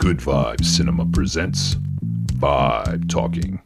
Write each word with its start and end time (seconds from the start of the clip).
Good 0.00 0.16
Vibe 0.16 0.64
Cinema 0.64 1.04
presents 1.04 1.74
Vibe 1.74 3.06
Talkin. 3.10 3.60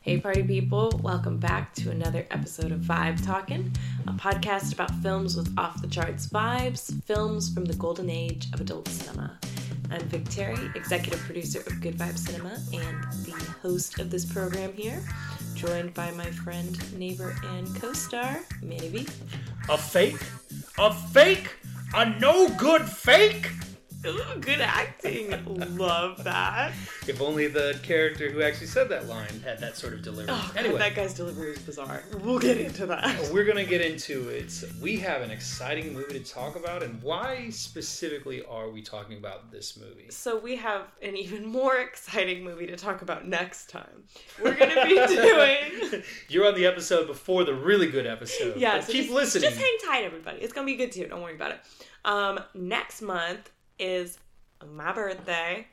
Hey, 0.00 0.18
party 0.18 0.42
people, 0.42 0.98
welcome 1.00 1.38
back 1.38 1.72
to 1.74 1.92
another 1.92 2.26
episode 2.32 2.72
of 2.72 2.80
Vibe 2.80 3.24
Talkin, 3.24 3.72
a 4.08 4.12
podcast 4.14 4.72
about 4.72 4.90
films 4.96 5.36
with 5.36 5.56
off 5.56 5.80
the 5.80 5.86
charts 5.86 6.26
vibes, 6.26 7.00
films 7.04 7.54
from 7.54 7.66
the 7.66 7.74
golden 7.74 8.10
age 8.10 8.48
of 8.52 8.60
adult 8.60 8.88
cinema. 8.88 9.38
I'm 9.92 10.00
Vic 10.08 10.28
Terry, 10.28 10.58
executive 10.74 11.20
producer 11.20 11.60
of 11.68 11.80
Good 11.80 11.96
Vibe 11.96 12.18
Cinema 12.18 12.58
and 12.72 13.04
the 13.24 13.46
host 13.62 14.00
of 14.00 14.10
this 14.10 14.24
program 14.24 14.72
here, 14.72 15.00
joined 15.54 15.94
by 15.94 16.10
my 16.10 16.26
friend, 16.32 16.76
neighbor, 16.98 17.36
and 17.44 17.72
co 17.80 17.92
star, 17.92 18.40
Manny. 18.60 19.06
A 19.68 19.78
fake? 19.78 20.20
A 20.80 20.92
fake? 20.92 21.54
A 21.94 22.10
no 22.18 22.48
good 22.56 22.82
fake? 22.82 23.48
Ooh, 24.04 24.20
good 24.40 24.60
acting. 24.60 25.76
Love 25.76 26.24
that. 26.24 26.72
If 27.06 27.20
only 27.20 27.46
the 27.46 27.78
character 27.82 28.30
who 28.30 28.42
actually 28.42 28.66
said 28.66 28.88
that 28.88 29.06
line 29.06 29.40
had 29.44 29.60
that 29.60 29.76
sort 29.76 29.92
of 29.94 30.02
delivery. 30.02 30.34
Oh, 30.34 30.50
God, 30.54 30.56
anyway, 30.56 30.78
that 30.78 30.94
guy's 30.96 31.14
delivery 31.14 31.52
is 31.52 31.58
bizarre. 31.60 32.02
We'll 32.20 32.40
get 32.40 32.58
into 32.58 32.86
that. 32.86 33.30
we're 33.32 33.44
gonna 33.44 33.64
get 33.64 33.80
into 33.80 34.28
it. 34.28 34.52
We 34.80 34.96
have 34.98 35.22
an 35.22 35.30
exciting 35.30 35.92
movie 35.92 36.18
to 36.18 36.24
talk 36.24 36.56
about, 36.56 36.82
and 36.82 37.00
why 37.02 37.50
specifically 37.50 38.44
are 38.44 38.70
we 38.70 38.82
talking 38.82 39.18
about 39.18 39.52
this 39.52 39.78
movie? 39.78 40.06
So 40.10 40.38
we 40.38 40.56
have 40.56 40.88
an 41.00 41.16
even 41.16 41.46
more 41.46 41.76
exciting 41.76 42.42
movie 42.42 42.66
to 42.66 42.76
talk 42.76 43.02
about 43.02 43.28
next 43.28 43.70
time. 43.70 44.04
We're 44.42 44.54
gonna 44.54 44.84
be 44.84 44.94
doing 45.06 46.02
You're 46.28 46.48
on 46.48 46.54
the 46.54 46.66
episode 46.66 47.06
before 47.06 47.44
the 47.44 47.54
really 47.54 47.88
good 47.88 48.06
episode. 48.06 48.56
yeah. 48.56 48.80
So 48.80 48.92
keep 48.92 49.02
just, 49.04 49.14
listening. 49.14 49.50
Just 49.50 49.60
hang 49.60 49.76
tight, 49.86 50.04
everybody. 50.04 50.38
It's 50.40 50.52
gonna 50.52 50.66
be 50.66 50.76
good 50.76 50.90
too. 50.90 51.06
Don't 51.06 51.22
worry 51.22 51.36
about 51.36 51.52
it. 51.52 51.60
Um, 52.04 52.40
next 52.54 53.00
month 53.00 53.50
is 53.82 54.18
my 54.64 54.92
birthday, 54.92 55.66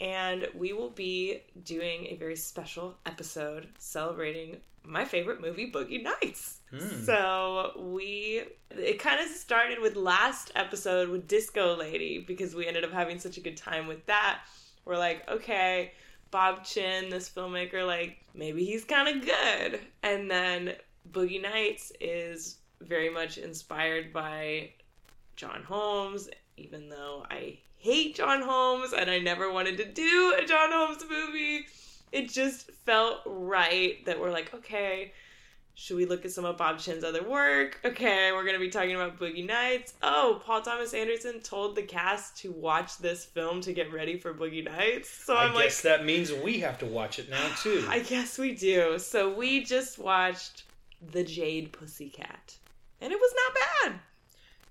and 0.00 0.46
we 0.54 0.72
will 0.72 0.90
be 0.90 1.42
doing 1.64 2.06
a 2.10 2.14
very 2.14 2.36
special 2.36 2.96
episode 3.04 3.68
celebrating 3.78 4.58
my 4.84 5.04
favorite 5.04 5.40
movie, 5.40 5.70
Boogie 5.70 6.02
Nights. 6.02 6.60
Hmm. 6.70 7.04
So 7.04 7.72
we 7.92 8.44
it 8.70 8.98
kind 9.00 9.20
of 9.20 9.26
started 9.26 9.80
with 9.80 9.96
last 9.96 10.52
episode 10.54 11.08
with 11.08 11.26
Disco 11.26 11.76
Lady 11.76 12.24
because 12.26 12.54
we 12.54 12.66
ended 12.66 12.84
up 12.84 12.92
having 12.92 13.18
such 13.18 13.36
a 13.36 13.40
good 13.40 13.56
time 13.56 13.88
with 13.88 14.06
that. 14.06 14.42
We're 14.84 14.96
like, 14.96 15.28
okay, 15.28 15.92
Bob 16.30 16.64
Chinn, 16.64 17.10
this 17.10 17.28
filmmaker, 17.28 17.84
like 17.86 18.18
maybe 18.32 18.64
he's 18.64 18.84
kind 18.84 19.08
of 19.08 19.26
good. 19.26 19.80
And 20.02 20.30
then 20.30 20.74
Boogie 21.10 21.42
Nights 21.42 21.92
is 22.00 22.58
very 22.80 23.10
much 23.10 23.38
inspired 23.38 24.12
by 24.12 24.70
John 25.36 25.62
Holmes, 25.62 26.28
even 26.60 26.88
though 26.88 27.24
I 27.30 27.58
hate 27.78 28.14
John 28.14 28.42
Holmes 28.42 28.92
and 28.92 29.10
I 29.10 29.18
never 29.18 29.50
wanted 29.50 29.78
to 29.78 29.86
do 29.86 30.34
a 30.38 30.46
John 30.46 30.70
Holmes 30.70 31.02
movie. 31.08 31.66
It 32.12 32.28
just 32.28 32.70
felt 32.84 33.20
right 33.24 34.04
that 34.04 34.20
we're 34.20 34.32
like, 34.32 34.52
okay, 34.52 35.12
should 35.74 35.96
we 35.96 36.04
look 36.04 36.26
at 36.26 36.30
some 36.30 36.44
of 36.44 36.58
Bob 36.58 36.78
Chinn's 36.78 37.04
other 37.04 37.22
work? 37.22 37.80
Okay, 37.84 38.32
we're 38.32 38.42
going 38.42 38.54
to 38.54 38.60
be 38.60 38.68
talking 38.68 38.94
about 38.94 39.18
Boogie 39.18 39.46
Nights. 39.46 39.94
Oh, 40.02 40.42
Paul 40.44 40.60
Thomas 40.60 40.92
Anderson 40.92 41.40
told 41.40 41.74
the 41.74 41.82
cast 41.82 42.36
to 42.38 42.52
watch 42.52 42.98
this 42.98 43.24
film 43.24 43.62
to 43.62 43.72
get 43.72 43.90
ready 43.90 44.18
for 44.18 44.34
Boogie 44.34 44.64
Nights. 44.64 45.08
So 45.08 45.34
I 45.34 45.44
I'm 45.44 45.54
like, 45.54 45.64
guess 45.64 45.80
that 45.82 46.04
means 46.04 46.32
we 46.32 46.58
have 46.60 46.78
to 46.80 46.86
watch 46.86 47.18
it 47.18 47.30
now 47.30 47.48
too. 47.62 47.86
I 47.88 48.00
guess 48.00 48.36
we 48.36 48.54
do. 48.54 48.98
So 48.98 49.32
we 49.32 49.64
just 49.64 49.98
watched 49.98 50.64
The 51.12 51.24
Jade 51.24 51.72
Pussycat. 51.72 52.56
And 53.00 53.10
it 53.10 53.18
was 53.18 53.34
not 53.34 53.92
bad. 53.92 54.00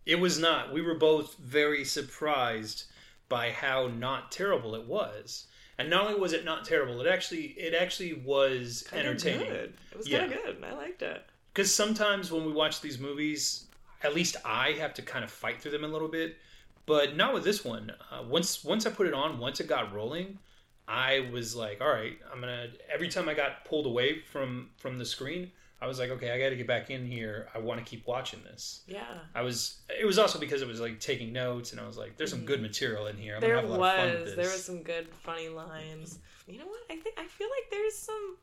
It 0.09 0.19
was 0.19 0.39
not. 0.39 0.73
We 0.73 0.81
were 0.81 0.95
both 0.95 1.37
very 1.37 1.85
surprised 1.85 2.85
by 3.29 3.51
how 3.51 3.89
not 3.89 4.31
terrible 4.31 4.73
it 4.73 4.85
was. 4.85 5.45
And 5.77 5.87
not 5.87 6.07
only 6.07 6.19
was 6.19 6.33
it 6.33 6.43
not 6.43 6.65
terrible, 6.65 6.99
it 6.99 7.05
actually 7.07 7.49
it 7.51 7.75
actually 7.75 8.13
was 8.13 8.87
Kinda 8.89 9.05
entertaining. 9.05 9.49
Good. 9.49 9.73
It 9.91 9.97
was 9.97 10.09
Yeah. 10.09 10.21
kind 10.21 10.33
of 10.33 10.43
good. 10.43 10.63
I 10.63 10.73
liked 10.73 11.03
it. 11.03 11.23
Because 11.53 11.71
sometimes 11.71 12.31
when 12.31 12.43
we 12.43 12.51
watch 12.51 12.81
these 12.81 12.97
movies, 12.97 13.65
at 14.01 14.15
least 14.15 14.35
I 14.43 14.71
have 14.73 14.95
to 14.95 15.03
kind 15.03 15.23
of 15.23 15.29
fight 15.31 15.61
through 15.61 15.71
them 15.71 15.83
a 15.83 15.87
little 15.87 16.07
bit. 16.07 16.39
But 16.87 17.15
not 17.15 17.35
with 17.35 17.43
this 17.43 17.63
one. 17.63 17.91
Uh, 18.09 18.23
once 18.23 18.63
once 18.63 18.87
I 18.87 18.89
put 18.89 19.05
it 19.05 19.13
on, 19.13 19.37
once 19.37 19.59
it 19.59 19.67
got 19.67 19.93
rolling, 19.93 20.39
I 20.87 21.29
was 21.31 21.55
like, 21.55 21.81
all 21.81 21.93
right, 21.93 22.17
I'm 22.33 22.39
gonna. 22.39 22.71
Every 22.91 23.09
time 23.09 23.29
I 23.29 23.35
got 23.35 23.63
pulled 23.63 23.85
away 23.85 24.21
from 24.21 24.71
from 24.77 24.97
the 24.97 25.05
screen, 25.05 25.51
I 25.81 25.87
was 25.87 25.97
like, 25.97 26.09
okay, 26.09 26.31
I 26.31 26.39
got 26.39 26.49
to 26.49 26.57
get 26.57 26.67
back 26.67 26.89
in 26.89 27.05
here. 27.05 27.47
I 27.55 27.59
want 27.59 27.79
to 27.79 27.85
keep 27.85 28.05
watching 28.05 28.41
this. 28.43 28.81
Yeah. 28.85 29.03
I 29.33 29.41
was. 29.41 29.79
It 29.89 30.05
was 30.05 30.19
also 30.19 30.37
because 30.37 30.61
it 30.61 30.67
was 30.67 30.81
like 30.81 30.99
taking 30.99 31.31
notes, 31.31 31.71
and 31.71 31.79
I 31.79 31.87
was 31.87 31.97
like, 31.97 32.17
"There's 32.17 32.31
some 32.31 32.45
good 32.45 32.61
material 32.61 33.07
in 33.07 33.15
here. 33.17 33.35
I'm 33.35 33.41
Mm-hmm. 33.41 33.47
There 33.47 33.55
gonna 33.55 33.67
have 33.67 33.77
a 33.77 33.81
lot 33.81 33.99
of 33.99 34.01
fun 34.01 34.11
with 34.11 34.21
was. 34.21 34.35
this." 34.35 34.45
There 34.45 34.53
was 34.55 34.65
some 34.65 34.83
good 34.83 35.07
funny 35.23 35.47
lines. 35.49 36.19
You 36.47 36.59
know 36.59 36.65
what? 36.67 36.81
I 36.89 36.97
think 36.97 37.17
I 37.17 37.25
feel 37.25 37.47
like 37.47 37.69
there's 37.71 37.95
some 37.97 38.37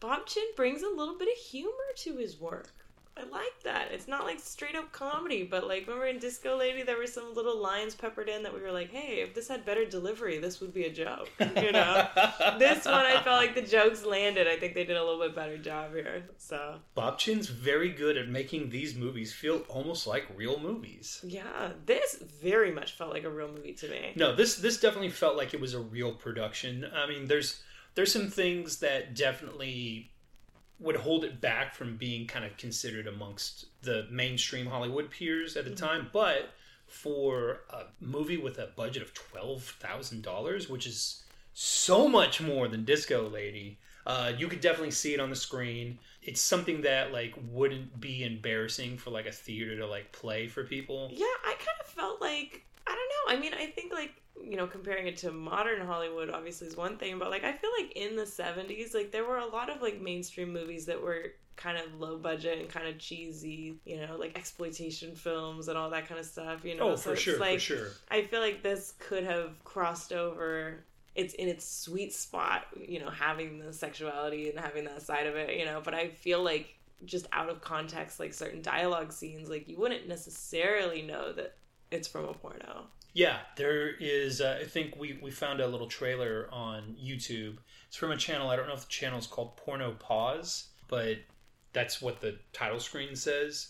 Bob 0.00 0.26
Chinn 0.26 0.44
brings 0.56 0.82
a 0.82 0.88
little 0.88 1.16
bit 1.16 1.28
of 1.28 1.38
humor 1.38 1.70
to 1.98 2.16
his 2.16 2.40
work. 2.40 2.72
I 3.16 3.22
like 3.22 3.62
that. 3.62 3.92
It's 3.92 4.08
not 4.08 4.24
like 4.24 4.40
straight 4.40 4.74
up 4.74 4.90
comedy, 4.90 5.44
but 5.44 5.66
like 5.68 5.86
remember 5.86 6.06
in 6.06 6.18
Disco 6.18 6.56
Lady 6.56 6.82
there 6.82 6.98
were 6.98 7.06
some 7.06 7.32
little 7.34 7.60
lines 7.60 7.94
peppered 7.94 8.28
in 8.28 8.42
that 8.42 8.52
we 8.52 8.60
were 8.60 8.72
like, 8.72 8.90
"Hey, 8.90 9.20
if 9.20 9.34
this 9.34 9.48
had 9.48 9.64
better 9.64 9.84
delivery, 9.84 10.38
this 10.38 10.60
would 10.60 10.74
be 10.74 10.84
a 10.84 10.92
joke." 10.92 11.28
You 11.54 11.72
know. 11.72 12.08
this 12.58 12.84
one 12.84 13.06
I 13.06 13.22
felt 13.22 13.40
like 13.40 13.54
the 13.54 13.62
jokes 13.62 14.04
landed. 14.04 14.48
I 14.48 14.56
think 14.56 14.74
they 14.74 14.84
did 14.84 14.96
a 14.96 15.04
little 15.04 15.20
bit 15.20 15.34
better 15.34 15.56
job 15.56 15.94
here. 15.94 16.24
So, 16.38 16.76
Bob 16.94 17.18
Chinn's 17.18 17.48
very 17.48 17.90
good 17.90 18.16
at 18.16 18.28
making 18.28 18.70
these 18.70 18.94
movies 18.94 19.32
feel 19.32 19.58
almost 19.68 20.06
like 20.06 20.26
real 20.36 20.58
movies. 20.58 21.20
yeah, 21.26 21.70
this 21.86 22.16
very 22.42 22.72
much 22.72 22.92
felt 22.92 23.12
like 23.12 23.24
a 23.24 23.30
real 23.30 23.48
movie 23.48 23.72
to 23.74 23.88
me. 23.88 24.12
No, 24.16 24.34
this 24.34 24.56
this 24.56 24.78
definitely 24.80 25.10
felt 25.10 25.36
like 25.36 25.54
it 25.54 25.60
was 25.60 25.74
a 25.74 25.80
real 25.80 26.12
production. 26.12 26.84
I 26.92 27.06
mean, 27.06 27.26
there's 27.28 27.62
there's 27.94 28.12
some 28.12 28.28
things 28.28 28.78
that 28.78 29.14
definitely 29.14 30.10
would 30.80 30.96
hold 30.96 31.24
it 31.24 31.40
back 31.40 31.74
from 31.74 31.96
being 31.96 32.26
kind 32.26 32.44
of 32.44 32.56
considered 32.56 33.06
amongst 33.06 33.66
the 33.82 34.06
mainstream 34.10 34.66
Hollywood 34.66 35.10
peers 35.10 35.56
at 35.56 35.64
the 35.64 35.74
time, 35.74 36.10
but 36.12 36.50
for 36.86 37.60
a 37.70 37.84
movie 38.00 38.36
with 38.36 38.58
a 38.58 38.68
budget 38.76 39.02
of 39.02 39.14
twelve 39.14 39.62
thousand 39.62 40.22
dollars, 40.22 40.68
which 40.68 40.86
is 40.86 41.22
so 41.52 42.08
much 42.08 42.40
more 42.40 42.68
than 42.68 42.84
Disco 42.84 43.28
Lady, 43.28 43.78
uh, 44.06 44.32
you 44.36 44.48
could 44.48 44.60
definitely 44.60 44.90
see 44.90 45.14
it 45.14 45.20
on 45.20 45.30
the 45.30 45.36
screen. 45.36 45.98
It's 46.22 46.40
something 46.40 46.82
that 46.82 47.12
like 47.12 47.34
wouldn't 47.50 48.00
be 48.00 48.24
embarrassing 48.24 48.98
for 48.98 49.10
like 49.10 49.26
a 49.26 49.32
theater 49.32 49.76
to 49.78 49.86
like 49.86 50.12
play 50.12 50.48
for 50.48 50.64
people. 50.64 51.08
Yeah, 51.12 51.26
I 51.44 51.54
kind 51.54 51.78
of 51.80 51.86
felt 51.86 52.20
like 52.20 52.64
I 52.86 52.94
don't 52.94 52.96
know. 52.96 53.38
I 53.38 53.40
mean, 53.40 53.54
I 53.54 53.66
think 53.70 53.92
like 53.92 54.14
you 54.42 54.56
know, 54.56 54.66
comparing 54.66 55.06
it 55.06 55.16
to 55.18 55.30
modern 55.32 55.86
Hollywood 55.86 56.30
obviously 56.30 56.66
is 56.66 56.76
one 56.76 56.96
thing, 56.98 57.18
but 57.18 57.30
like 57.30 57.44
I 57.44 57.52
feel 57.52 57.70
like 57.78 57.92
in 57.92 58.16
the 58.16 58.26
'70s, 58.26 58.94
like 58.94 59.10
there 59.12 59.24
were 59.24 59.38
a 59.38 59.46
lot 59.46 59.70
of 59.70 59.80
like 59.82 60.00
mainstream 60.00 60.52
movies 60.52 60.86
that 60.86 61.00
were 61.02 61.32
kind 61.56 61.78
of 61.78 62.00
low 62.00 62.18
budget 62.18 62.58
and 62.58 62.68
kind 62.68 62.88
of 62.88 62.98
cheesy, 62.98 63.78
you 63.84 63.96
know, 64.04 64.16
like 64.16 64.36
exploitation 64.36 65.14
films 65.14 65.68
and 65.68 65.78
all 65.78 65.90
that 65.90 66.08
kind 66.08 66.18
of 66.18 66.26
stuff. 66.26 66.64
You 66.64 66.76
know, 66.76 66.90
Oh, 66.90 66.96
So 66.96 67.02
for 67.10 67.12
it's 67.12 67.22
sure, 67.22 67.38
like, 67.38 67.54
for 67.54 67.60
sure. 67.60 67.86
I 68.10 68.22
feel 68.22 68.40
like 68.40 68.62
this 68.62 68.94
could 68.98 69.24
have 69.24 69.62
crossed 69.64 70.12
over. 70.12 70.84
It's 71.14 71.34
in 71.34 71.46
its 71.48 71.64
sweet 71.64 72.12
spot, 72.12 72.66
you 72.76 72.98
know, 72.98 73.08
having 73.08 73.60
the 73.60 73.72
sexuality 73.72 74.50
and 74.50 74.58
having 74.58 74.82
that 74.86 75.00
side 75.02 75.28
of 75.28 75.36
it, 75.36 75.56
you 75.56 75.64
know. 75.64 75.80
But 75.82 75.94
I 75.94 76.08
feel 76.08 76.42
like 76.42 76.74
just 77.04 77.28
out 77.32 77.48
of 77.48 77.60
context, 77.60 78.18
like 78.18 78.34
certain 78.34 78.60
dialogue 78.60 79.12
scenes, 79.12 79.48
like 79.48 79.68
you 79.68 79.76
wouldn't 79.76 80.08
necessarily 80.08 81.02
know 81.02 81.32
that 81.32 81.54
it's 81.92 82.08
from 82.08 82.24
a 82.24 82.34
porno. 82.34 82.88
Yeah, 83.14 83.38
there 83.56 83.90
is. 84.00 84.40
Uh, 84.40 84.58
I 84.60 84.64
think 84.64 84.96
we 84.98 85.18
we 85.22 85.30
found 85.30 85.60
a 85.60 85.66
little 85.66 85.86
trailer 85.86 86.48
on 86.52 86.96
YouTube. 87.02 87.56
It's 87.86 87.96
from 87.96 88.10
a 88.10 88.16
channel. 88.16 88.50
I 88.50 88.56
don't 88.56 88.66
know 88.66 88.74
if 88.74 88.82
the 88.82 88.90
channel 88.92 89.18
is 89.18 89.26
called 89.26 89.56
Porno 89.56 89.92
Pause, 89.92 90.68
but 90.88 91.18
that's 91.72 92.02
what 92.02 92.20
the 92.20 92.36
title 92.52 92.80
screen 92.80 93.14
says. 93.14 93.68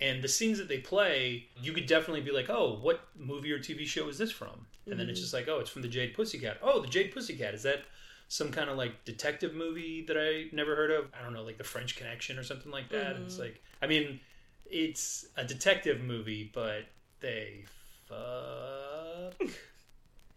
And 0.00 0.22
the 0.22 0.28
scenes 0.28 0.58
that 0.58 0.68
they 0.68 0.78
play, 0.78 1.46
you 1.60 1.72
could 1.72 1.86
definitely 1.86 2.20
be 2.20 2.30
like, 2.30 2.48
"Oh, 2.48 2.78
what 2.80 3.08
movie 3.16 3.52
or 3.52 3.58
TV 3.58 3.84
show 3.84 4.08
is 4.08 4.16
this 4.16 4.30
from?" 4.30 4.66
And 4.86 4.98
then 4.98 5.08
it's 5.08 5.20
just 5.20 5.34
like, 5.34 5.48
"Oh, 5.48 5.58
it's 5.58 5.70
from 5.70 5.82
the 5.82 5.88
Jade 5.88 6.14
Pussycat." 6.14 6.58
Oh, 6.62 6.80
the 6.80 6.88
Jade 6.88 7.12
Pussycat 7.12 7.52
is 7.52 7.64
that 7.64 7.82
some 8.28 8.50
kind 8.50 8.70
of 8.70 8.76
like 8.76 9.04
detective 9.04 9.54
movie 9.54 10.04
that 10.06 10.16
I 10.16 10.54
never 10.54 10.76
heard 10.76 10.90
of? 10.90 11.10
I 11.18 11.22
don't 11.22 11.32
know, 11.32 11.42
like 11.42 11.58
The 11.58 11.64
French 11.64 11.96
Connection 11.96 12.38
or 12.38 12.42
something 12.42 12.70
like 12.70 12.88
that. 12.90 13.16
And 13.16 13.26
it's 13.26 13.38
like, 13.38 13.62
I 13.82 13.86
mean, 13.86 14.20
it's 14.66 15.26
a 15.36 15.44
detective 15.44 16.00
movie, 16.00 16.50
but 16.52 16.84
they 17.20 17.64
fuck. 18.06 19.50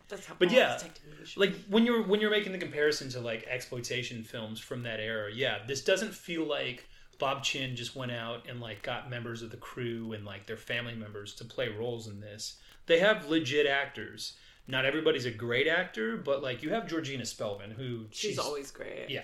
That's 0.09 0.25
how. 0.25 0.35
But 0.39 0.51
yeah, 0.51 0.77
detective 0.77 1.03
movies 1.11 1.29
should 1.29 1.39
like 1.39 1.55
when 1.67 1.85
you're 1.85 2.03
when 2.03 2.21
you're 2.21 2.31
making 2.31 2.53
the 2.53 2.57
comparison 2.57 3.09
to 3.09 3.19
like 3.19 3.45
exploitation 3.47 4.23
films 4.23 4.59
from 4.59 4.83
that 4.83 4.99
era 4.99 5.29
yeah 5.33 5.59
this 5.67 5.83
doesn't 5.83 6.13
feel 6.13 6.45
like 6.45 6.87
bob 7.19 7.43
chinn 7.43 7.75
just 7.75 7.95
went 7.95 8.11
out 8.11 8.45
and 8.47 8.61
like 8.61 8.81
got 8.83 9.09
members 9.09 9.41
of 9.41 9.51
the 9.51 9.57
crew 9.57 10.13
and 10.13 10.25
like 10.25 10.45
their 10.45 10.57
family 10.57 10.95
members 10.95 11.33
to 11.33 11.43
play 11.43 11.69
roles 11.69 12.07
in 12.07 12.19
this 12.19 12.57
they 12.85 12.99
have 12.99 13.27
legit 13.27 13.65
actors 13.65 14.33
not 14.67 14.85
everybody's 14.85 15.25
a 15.25 15.31
great 15.31 15.67
actor 15.67 16.15
but 16.17 16.41
like 16.41 16.61
you 16.63 16.69
have 16.69 16.87
georgina 16.87 17.23
spelvin 17.23 17.71
who 17.71 18.05
she's, 18.11 18.39
always 18.39 18.71
great. 18.71 19.09
yeah 19.09 19.23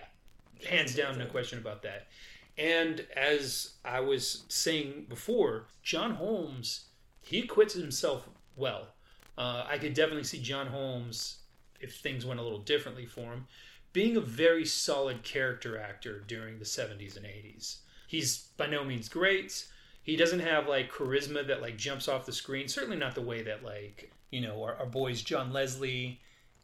hands 0.67 0.95
down 0.95 1.17
no 1.17 1.25
question 1.25 1.59
about 1.59 1.83
that 1.83 2.07
and 2.57 3.05
as 3.15 3.73
i 3.85 3.99
was 3.99 4.43
saying 4.47 5.05
before 5.07 5.67
john 5.83 6.11
holmes 6.11 6.85
he 7.23 7.39
acquits 7.41 7.73
himself 7.73 8.29
well 8.55 8.87
Uh, 9.35 9.65
I 9.67 9.79
could 9.79 9.95
definitely 9.95 10.25
see 10.25 10.39
John 10.41 10.67
Holmes, 10.67 11.39
if 11.79 11.95
things 11.95 12.23
went 12.23 12.39
a 12.39 12.43
little 12.43 12.59
differently 12.59 13.07
for 13.07 13.31
him, 13.33 13.47
being 13.91 14.15
a 14.15 14.21
very 14.21 14.65
solid 14.65 15.23
character 15.23 15.77
actor 15.77 16.23
during 16.27 16.59
the 16.59 16.65
70s 16.65 17.17
and 17.17 17.25
80s. 17.25 17.77
He's 18.07 18.49
by 18.57 18.67
no 18.67 18.83
means 18.83 19.09
great. 19.09 19.67
He 20.03 20.15
doesn't 20.15 20.41
have 20.41 20.67
like 20.67 20.91
charisma 20.91 21.47
that 21.47 21.61
like 21.61 21.77
jumps 21.77 22.07
off 22.07 22.25
the 22.27 22.31
screen. 22.31 22.67
Certainly 22.67 22.97
not 22.97 23.15
the 23.15 23.21
way 23.21 23.41
that 23.43 23.63
like 23.63 24.11
you 24.29 24.41
know 24.41 24.61
our, 24.63 24.75
our 24.75 24.85
boys 24.85 25.21
John 25.23 25.51
Leslie 25.51 26.19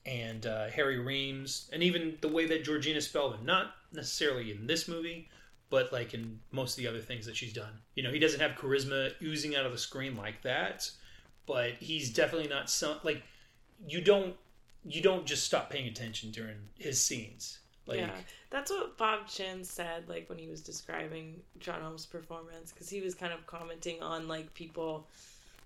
and 0.06 0.46
uh, 0.46 0.68
Harry 0.68 1.00
Reams, 1.00 1.70
and 1.74 1.82
even 1.84 2.18
the 2.22 2.28
way 2.28 2.46
that 2.48 2.64
Georgina 2.64 3.00
Spelvin, 3.00 3.44
not 3.44 3.76
necessarily 3.92 4.52
in 4.52 4.68
this 4.68 4.88
movie, 4.88 5.28
but 5.70 5.92
like 5.94 6.14
in 6.14 6.40
most 6.52 6.78
of 6.78 6.84
the 6.84 6.90
other 6.90 7.02
things 7.02 7.26
that 7.26 7.36
she's 7.36 7.54
done. 7.54 7.74
You 7.96 8.04
know, 8.04 8.12
he 8.12 8.20
doesn't 8.20 8.40
have 8.40 8.52
charisma 8.52 9.12
oozing 9.22 9.56
out 9.56 9.66
of 9.66 9.72
the 9.72 9.78
screen 9.78 10.16
like 10.16 10.42
that, 10.44 10.90
but 11.46 11.74
he's 11.80 12.12
definitely 12.14 12.50
not 12.50 12.70
some 12.70 12.98
like 13.04 13.24
you 13.88 14.02
don't 14.02 14.36
you 14.86 15.02
don't 15.02 15.26
just 15.26 15.46
stop 15.46 15.70
paying 15.70 15.88
attention 15.88 16.32
during 16.32 16.58
his 16.78 17.02
scenes. 17.02 17.60
Like, 17.86 18.00
yeah, 18.00 18.12
that's 18.52 18.70
what 18.70 18.98
Bob 18.98 19.28
Chinn 19.28 19.64
said, 19.64 20.08
like 20.08 20.30
when 20.30 20.38
he 20.38 20.48
was 20.48 20.62
describing 20.62 21.42
John 21.60 21.82
Holmes' 21.82 22.06
performance, 22.06 22.72
because 22.72 22.88
he 22.88 23.02
was 23.02 23.16
kind 23.16 23.34
of 23.34 23.46
commenting 23.48 24.02
on 24.04 24.28
like 24.28 24.54
people, 24.54 25.08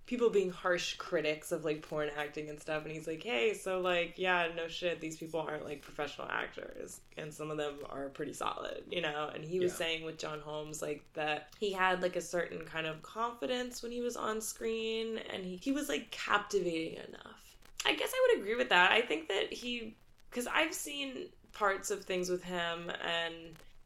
people 0.05 0.29
being 0.29 0.49
harsh 0.49 0.95
critics 0.95 1.51
of 1.51 1.63
like 1.63 1.81
porn 1.81 2.09
acting 2.17 2.49
and 2.49 2.59
stuff, 2.59 2.83
and 2.83 2.91
he's 2.91 3.07
like, 3.07 3.23
hey, 3.23 3.53
so 3.53 3.79
like, 3.79 4.15
yeah, 4.17 4.47
no 4.55 4.67
shit, 4.67 4.99
these 4.99 5.17
people 5.17 5.39
aren't 5.39 5.65
like 5.65 5.81
professional 5.81 6.27
actors, 6.29 6.99
and 7.17 7.33
some 7.33 7.49
of 7.49 7.57
them 7.57 7.75
are 7.89 8.09
pretty 8.09 8.33
solid, 8.33 8.83
you 8.91 9.01
know. 9.01 9.29
And 9.33 9.43
he 9.45 9.59
was 9.59 9.71
Yeah. 9.71 9.77
saying 9.77 10.05
with 10.05 10.17
John 10.17 10.41
Holmes 10.41 10.81
like 10.81 11.03
that 11.13 11.47
he 11.59 11.71
had 11.71 12.01
like 12.01 12.15
a 12.15 12.21
certain 12.21 12.65
kind 12.65 12.85
of 12.85 13.01
confidence 13.01 13.81
when 13.81 13.91
he 13.91 14.01
was 14.01 14.15
on 14.17 14.41
screen, 14.41 15.19
and 15.31 15.45
he 15.45 15.55
he 15.57 15.71
was 15.71 15.87
like 15.89 16.11
captivating 16.11 16.97
enough. 17.07 17.55
I 17.85 17.95
guess 17.95 18.11
I 18.13 18.27
would 18.33 18.41
agree 18.41 18.55
with 18.55 18.69
that. 18.69 18.91
I 18.91 19.01
think 19.01 19.27
that 19.29 19.51
he 19.53 19.95
because 20.29 20.47
I've 20.47 20.73
seen 20.73 21.27
parts 21.53 21.91
of 21.91 22.03
things 22.03 22.29
with 22.29 22.43
him 22.43 22.91
and 23.05 23.35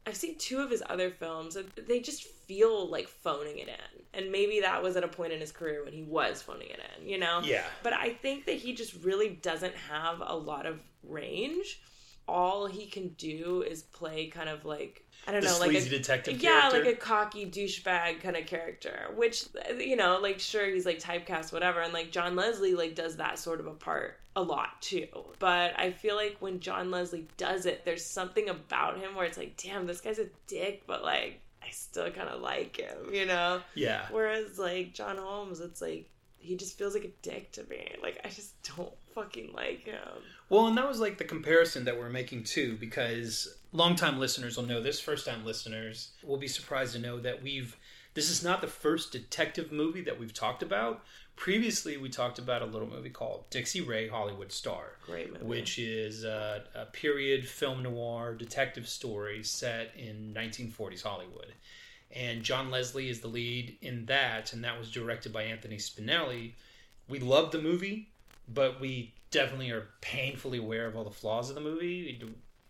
I've 0.06 0.16
seen 0.16 0.38
two 0.38 0.60
of 0.60 0.70
his 0.70 0.82
other 0.88 1.10
films 1.10 1.56
and 1.56 1.70
they 1.86 2.00
just 2.00 2.26
feel 2.48 2.88
like 2.90 3.06
phoning 3.06 3.58
it 3.58 3.68
in. 3.68 4.02
And 4.14 4.32
maybe 4.32 4.60
that 4.60 4.82
was 4.82 4.96
at 4.96 5.04
a 5.04 5.08
point 5.08 5.32
in 5.32 5.40
his 5.40 5.52
career 5.52 5.84
when 5.84 5.92
he 5.92 6.02
was 6.02 6.42
phoning 6.42 6.70
it 6.70 6.80
in, 6.98 7.08
you 7.08 7.18
know? 7.18 7.40
yeah, 7.44 7.62
But 7.84 7.92
I 7.92 8.14
think 8.14 8.46
that 8.46 8.56
he 8.56 8.72
just 8.74 8.94
really 9.04 9.28
doesn't 9.28 9.74
have 9.74 10.22
a 10.26 10.34
lot 10.34 10.66
of 10.66 10.80
range. 11.04 11.80
All 12.26 12.66
he 12.66 12.86
can 12.86 13.08
do 13.10 13.62
is 13.62 13.82
play 13.82 14.26
kind 14.26 14.48
of 14.48 14.64
like 14.64 15.04
I 15.26 15.32
don't 15.32 15.42
the 15.42 15.48
know, 15.48 15.58
like 15.58 15.74
a 15.74 15.88
detective 15.88 16.42
yeah, 16.42 16.70
character. 16.70 16.84
like 16.84 16.94
a 16.94 16.96
cocky 16.96 17.46
douchebag 17.46 18.20
kind 18.22 18.36
of 18.36 18.46
character. 18.46 19.08
Which 19.14 19.46
you 19.78 19.96
know, 19.96 20.18
like 20.20 20.38
sure 20.38 20.66
he's 20.66 20.86
like 20.86 21.00
typecast, 21.00 21.52
whatever, 21.52 21.80
and 21.80 21.92
like 21.92 22.10
John 22.12 22.36
Leslie 22.36 22.74
like 22.74 22.94
does 22.94 23.16
that 23.16 23.38
sort 23.38 23.60
of 23.60 23.66
a 23.66 23.72
part 23.72 24.20
a 24.36 24.42
lot 24.42 24.80
too. 24.80 25.08
But 25.38 25.78
I 25.78 25.90
feel 25.90 26.16
like 26.16 26.36
when 26.40 26.60
John 26.60 26.90
Leslie 26.90 27.28
does 27.36 27.66
it, 27.66 27.84
there's 27.84 28.04
something 28.04 28.48
about 28.48 28.98
him 28.98 29.14
where 29.14 29.24
it's 29.26 29.38
like, 29.38 29.56
damn, 29.62 29.86
this 29.86 30.00
guy's 30.00 30.18
a 30.18 30.28
dick, 30.46 30.84
but 30.86 31.02
like 31.02 31.40
I 31.68 31.70
still 31.70 32.10
kind 32.10 32.28
of 32.28 32.40
like 32.40 32.76
him, 32.78 33.12
you 33.12 33.26
know. 33.26 33.60
yeah, 33.74 34.06
Whereas 34.10 34.58
like 34.58 34.94
John 34.94 35.18
Holmes, 35.18 35.60
it's 35.60 35.82
like 35.82 36.08
he 36.38 36.56
just 36.56 36.78
feels 36.78 36.94
like 36.94 37.04
a 37.04 37.10
dick 37.22 37.52
to 37.52 37.64
me. 37.64 37.94
Like 38.02 38.20
I 38.24 38.28
just 38.28 38.54
don't 38.76 38.92
fucking 39.14 39.52
like 39.52 39.84
him. 39.84 39.98
Well, 40.48 40.66
and 40.68 40.78
that 40.78 40.88
was 40.88 41.00
like 41.00 41.18
the 41.18 41.24
comparison 41.24 41.84
that 41.84 41.98
we're 41.98 42.08
making 42.08 42.44
too, 42.44 42.76
because 42.78 43.58
longtime 43.72 44.18
listeners 44.18 44.56
will 44.56 44.64
know 44.64 44.82
this. 44.82 44.98
First 45.00 45.26
time 45.26 45.44
listeners 45.44 46.10
will 46.24 46.38
be 46.38 46.48
surprised 46.48 46.94
to 46.94 46.98
know 46.98 47.20
that 47.20 47.42
we've. 47.42 47.76
This 48.14 48.30
is 48.30 48.42
not 48.42 48.62
the 48.62 48.66
first 48.66 49.12
detective 49.12 49.70
movie 49.70 50.00
that 50.02 50.18
we've 50.18 50.32
talked 50.32 50.62
about. 50.62 51.04
Previously, 51.38 51.96
we 51.96 52.08
talked 52.08 52.40
about 52.40 52.62
a 52.62 52.66
little 52.66 52.88
movie 52.88 53.10
called 53.10 53.48
Dixie 53.48 53.80
Ray 53.80 54.08
Hollywood 54.08 54.50
Star, 54.50 54.94
Great 55.06 55.32
movie. 55.32 55.44
which 55.44 55.78
is 55.78 56.24
a, 56.24 56.64
a 56.74 56.86
period 56.86 57.46
film 57.46 57.84
noir 57.84 58.34
detective 58.34 58.88
story 58.88 59.44
set 59.44 59.92
in 59.96 60.34
1940s 60.36 61.02
Hollywood. 61.02 61.52
And 62.14 62.42
John 62.42 62.72
Leslie 62.72 63.08
is 63.08 63.20
the 63.20 63.28
lead 63.28 63.76
in 63.82 64.06
that, 64.06 64.52
and 64.52 64.64
that 64.64 64.78
was 64.78 64.90
directed 64.90 65.32
by 65.32 65.44
Anthony 65.44 65.76
Spinelli. 65.76 66.54
We 67.08 67.20
loved 67.20 67.52
the 67.52 67.62
movie, 67.62 68.08
but 68.52 68.80
we 68.80 69.14
definitely 69.30 69.70
are 69.70 69.86
painfully 70.00 70.58
aware 70.58 70.86
of 70.86 70.96
all 70.96 71.04
the 71.04 71.10
flaws 71.10 71.50
of 71.50 71.54
the 71.54 71.60
movie. 71.60 72.20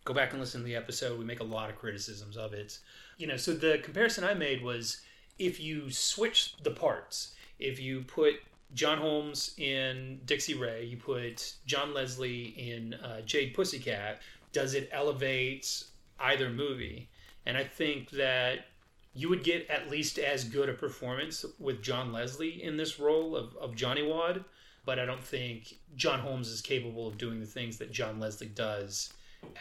Go 0.04 0.12
back 0.12 0.32
and 0.32 0.40
listen 0.40 0.60
to 0.60 0.66
the 0.66 0.76
episode. 0.76 1.18
We 1.18 1.24
make 1.24 1.40
a 1.40 1.44
lot 1.44 1.70
of 1.70 1.76
criticisms 1.76 2.36
of 2.36 2.52
it. 2.52 2.78
You 3.16 3.28
know, 3.28 3.38
so 3.38 3.54
the 3.54 3.78
comparison 3.82 4.24
I 4.24 4.34
made 4.34 4.62
was 4.62 5.00
if 5.38 5.58
you 5.58 5.90
switch 5.90 6.56
the 6.62 6.70
parts, 6.70 7.34
if 7.58 7.80
you 7.80 8.02
put 8.02 8.34
John 8.74 8.98
Holmes 8.98 9.54
in 9.56 10.20
Dixie 10.26 10.54
Ray, 10.54 10.84
you 10.84 10.96
put 10.96 11.54
John 11.66 11.94
Leslie 11.94 12.54
in 12.56 12.94
uh, 12.94 13.22
Jade 13.22 13.54
Pussycat, 13.54 14.20
does 14.52 14.74
it 14.74 14.88
elevate 14.92 15.84
either 16.20 16.50
movie? 16.50 17.08
And 17.46 17.56
I 17.56 17.64
think 17.64 18.10
that 18.10 18.66
you 19.14 19.28
would 19.28 19.42
get 19.42 19.68
at 19.70 19.90
least 19.90 20.18
as 20.18 20.44
good 20.44 20.68
a 20.68 20.74
performance 20.74 21.44
with 21.58 21.82
John 21.82 22.12
Leslie 22.12 22.62
in 22.62 22.76
this 22.76 23.00
role 23.00 23.34
of, 23.34 23.56
of 23.56 23.74
Johnny 23.74 24.02
Wad, 24.02 24.44
but 24.84 24.98
I 24.98 25.06
don't 25.06 25.24
think 25.24 25.74
John 25.96 26.20
Holmes 26.20 26.48
is 26.48 26.60
capable 26.60 27.08
of 27.08 27.18
doing 27.18 27.40
the 27.40 27.46
things 27.46 27.78
that 27.78 27.90
John 27.90 28.20
Leslie 28.20 28.48
does 28.48 29.12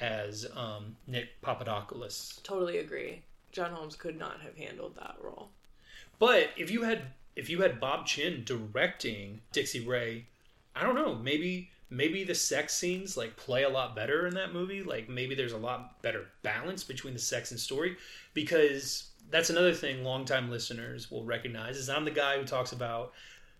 as 0.01 0.45
um, 0.55 0.95
Nick 1.07 1.41
Papadopoulos. 1.41 2.39
totally 2.43 2.79
agree. 2.79 3.21
John 3.51 3.71
Holmes 3.71 3.95
could 3.95 4.17
not 4.17 4.41
have 4.41 4.55
handled 4.55 4.95
that 4.97 5.15
role. 5.21 5.49
But 6.19 6.49
if 6.57 6.69
you 6.69 6.83
had 6.83 7.01
if 7.37 7.51
you 7.51 7.61
had 7.61 7.79
Bob 7.79 8.07
Chinn 8.07 8.41
directing 8.43 9.41
Dixie 9.51 9.85
Ray, 9.85 10.25
I 10.75 10.81
don't 10.81 10.95
know, 10.95 11.15
maybe 11.15 11.69
maybe 11.89 12.23
the 12.23 12.35
sex 12.35 12.75
scenes 12.75 13.15
like 13.15 13.37
play 13.37 13.63
a 13.63 13.69
lot 13.69 13.95
better 13.95 14.27
in 14.27 14.33
that 14.33 14.51
movie. 14.51 14.81
Like 14.83 15.07
maybe 15.07 15.35
there's 15.35 15.53
a 15.53 15.57
lot 15.57 16.01
better 16.01 16.25
balance 16.41 16.83
between 16.83 17.13
the 17.13 17.19
sex 17.19 17.51
and 17.51 17.59
story 17.59 17.95
because 18.33 19.11
that's 19.29 19.51
another 19.51 19.73
thing 19.73 20.03
longtime 20.03 20.49
listeners 20.49 21.11
will 21.11 21.23
recognize 21.23 21.77
is 21.77 21.89
I'm 21.89 22.05
the 22.05 22.11
guy 22.11 22.37
who 22.37 22.43
talks 22.43 22.71
about 22.71 23.13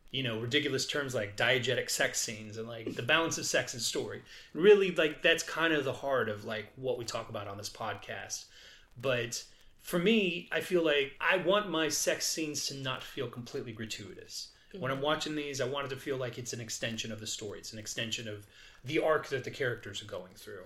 you 0.09 0.23
know 0.23 0.39
ridiculous 0.39 0.87
terms 0.87 1.13
like 1.13 1.37
diegetic 1.37 1.89
sex 1.91 2.19
scenes 2.19 2.57
and 2.57 2.67
like 2.67 2.95
the 2.95 3.03
balance 3.03 3.37
of 3.37 3.45
sex 3.45 3.75
and 3.75 3.81
story. 3.81 4.23
Really 4.55 4.89
like 4.89 5.21
that's 5.21 5.43
kind 5.43 5.71
of 5.71 5.85
the 5.85 5.93
heart 5.93 6.29
of 6.29 6.45
like 6.45 6.65
what 6.77 6.97
we 6.97 7.05
talk 7.05 7.29
about 7.29 7.47
on 7.47 7.57
this 7.57 7.69
podcast. 7.69 8.45
But 8.99 9.43
for 9.87 9.99
me, 9.99 10.49
I 10.51 10.59
feel 10.59 10.83
like 10.83 11.13
I 11.21 11.37
want 11.37 11.69
my 11.69 11.87
sex 11.87 12.27
scenes 12.27 12.67
to 12.67 12.75
not 12.75 13.01
feel 13.01 13.29
completely 13.29 13.71
gratuitous. 13.71 14.49
Mm-hmm. 14.69 14.81
When 14.81 14.91
I'm 14.91 15.01
watching 15.01 15.33
these, 15.33 15.61
I 15.61 15.65
want 15.65 15.85
it 15.85 15.89
to 15.91 15.95
feel 15.95 16.17
like 16.17 16.37
it's 16.37 16.51
an 16.51 16.59
extension 16.59 17.09
of 17.09 17.21
the 17.21 17.25
story. 17.25 17.59
It's 17.59 17.71
an 17.71 17.79
extension 17.79 18.27
of 18.27 18.45
the 18.83 18.99
arc 18.99 19.29
that 19.29 19.45
the 19.45 19.49
characters 19.49 20.01
are 20.01 20.07
going 20.07 20.33
through. 20.35 20.65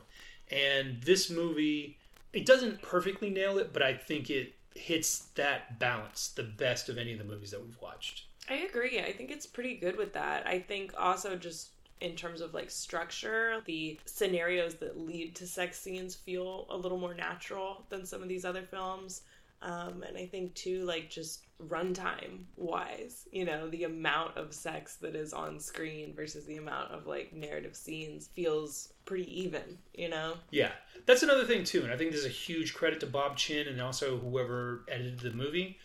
And 0.52 1.00
this 1.04 1.30
movie, 1.30 2.00
it 2.34 2.48
doesn't 2.48 2.82
perfectly 2.82 3.30
nail 3.30 3.60
it, 3.60 3.72
but 3.72 3.84
I 3.84 3.94
think 3.94 4.32
it 4.32 4.56
hits 4.74 5.28
that 5.36 5.78
balance 5.78 6.30
the 6.30 6.42
best 6.42 6.90
of 6.90 6.98
any 6.98 7.14
of 7.14 7.20
the 7.20 7.26
movies 7.26 7.52
that 7.52 7.62
we've 7.62 7.80
watched. 7.80 8.26
I 8.50 8.56
agree. 8.56 9.02
I 9.02 9.12
think 9.12 9.30
it's 9.30 9.46
pretty 9.46 9.76
good 9.76 9.98
with 9.98 10.14
that. 10.14 10.48
I 10.48 10.58
think 10.58 10.96
also 10.98 11.36
just 11.36 11.70
in 12.02 12.16
terms 12.16 12.42
of 12.42 12.54
like 12.54 12.70
structure, 12.70 13.62
the 13.66 14.00
scenarios 14.06 14.76
that 14.76 15.00
lead 15.00 15.36
to 15.36 15.48
sex 15.48 15.80
scenes 15.80 16.16
feel 16.16 16.66
a 16.70 16.76
little 16.76 16.98
more 16.98 17.14
natural 17.14 17.86
than 17.90 18.06
some 18.06 18.22
of 18.22 18.28
these 18.28 18.46
other 18.46 18.64
films. 18.64 19.22
Um, 19.64 20.04
and 20.08 20.18
I 20.18 20.26
think 20.26 20.56
too, 20.56 20.84
like 20.86 21.10
just 21.12 21.46
runtime 21.68 22.46
wise, 22.58 23.28
you 23.32 23.46
know, 23.46 23.70
the 23.70 23.84
amount 23.84 24.36
of 24.36 24.54
sex 24.54 24.96
that 24.98 25.16
is 25.16 25.34
on 25.34 25.60
screen 25.60 26.16
versus 26.16 26.46
the 26.46 26.58
amount 26.58 26.92
of 26.92 27.06
like 27.06 27.32
narrative 27.32 27.76
scenes 27.76 28.28
feels 28.28 28.92
pretty 29.06 29.42
even, 29.42 29.78
you 29.94 30.10
know? 30.10 30.34
Yeah, 30.50 30.72
that's 31.06 31.22
another 31.22 31.46
thing 31.46 31.64
too, 31.64 31.84
and 31.84 31.92
I 31.94 31.98
think 31.98 32.12
there's 32.12 32.26
a 32.26 32.30
huge 32.30 32.74
credit 32.74 33.00
to 33.02 33.06
Bob 33.06 33.38
Chinn 33.38 33.68
and 33.68 33.80
also 33.80 34.18
whoever 34.18 34.84
edited 34.88 35.20
the 35.20 35.32
movie. 35.32 35.78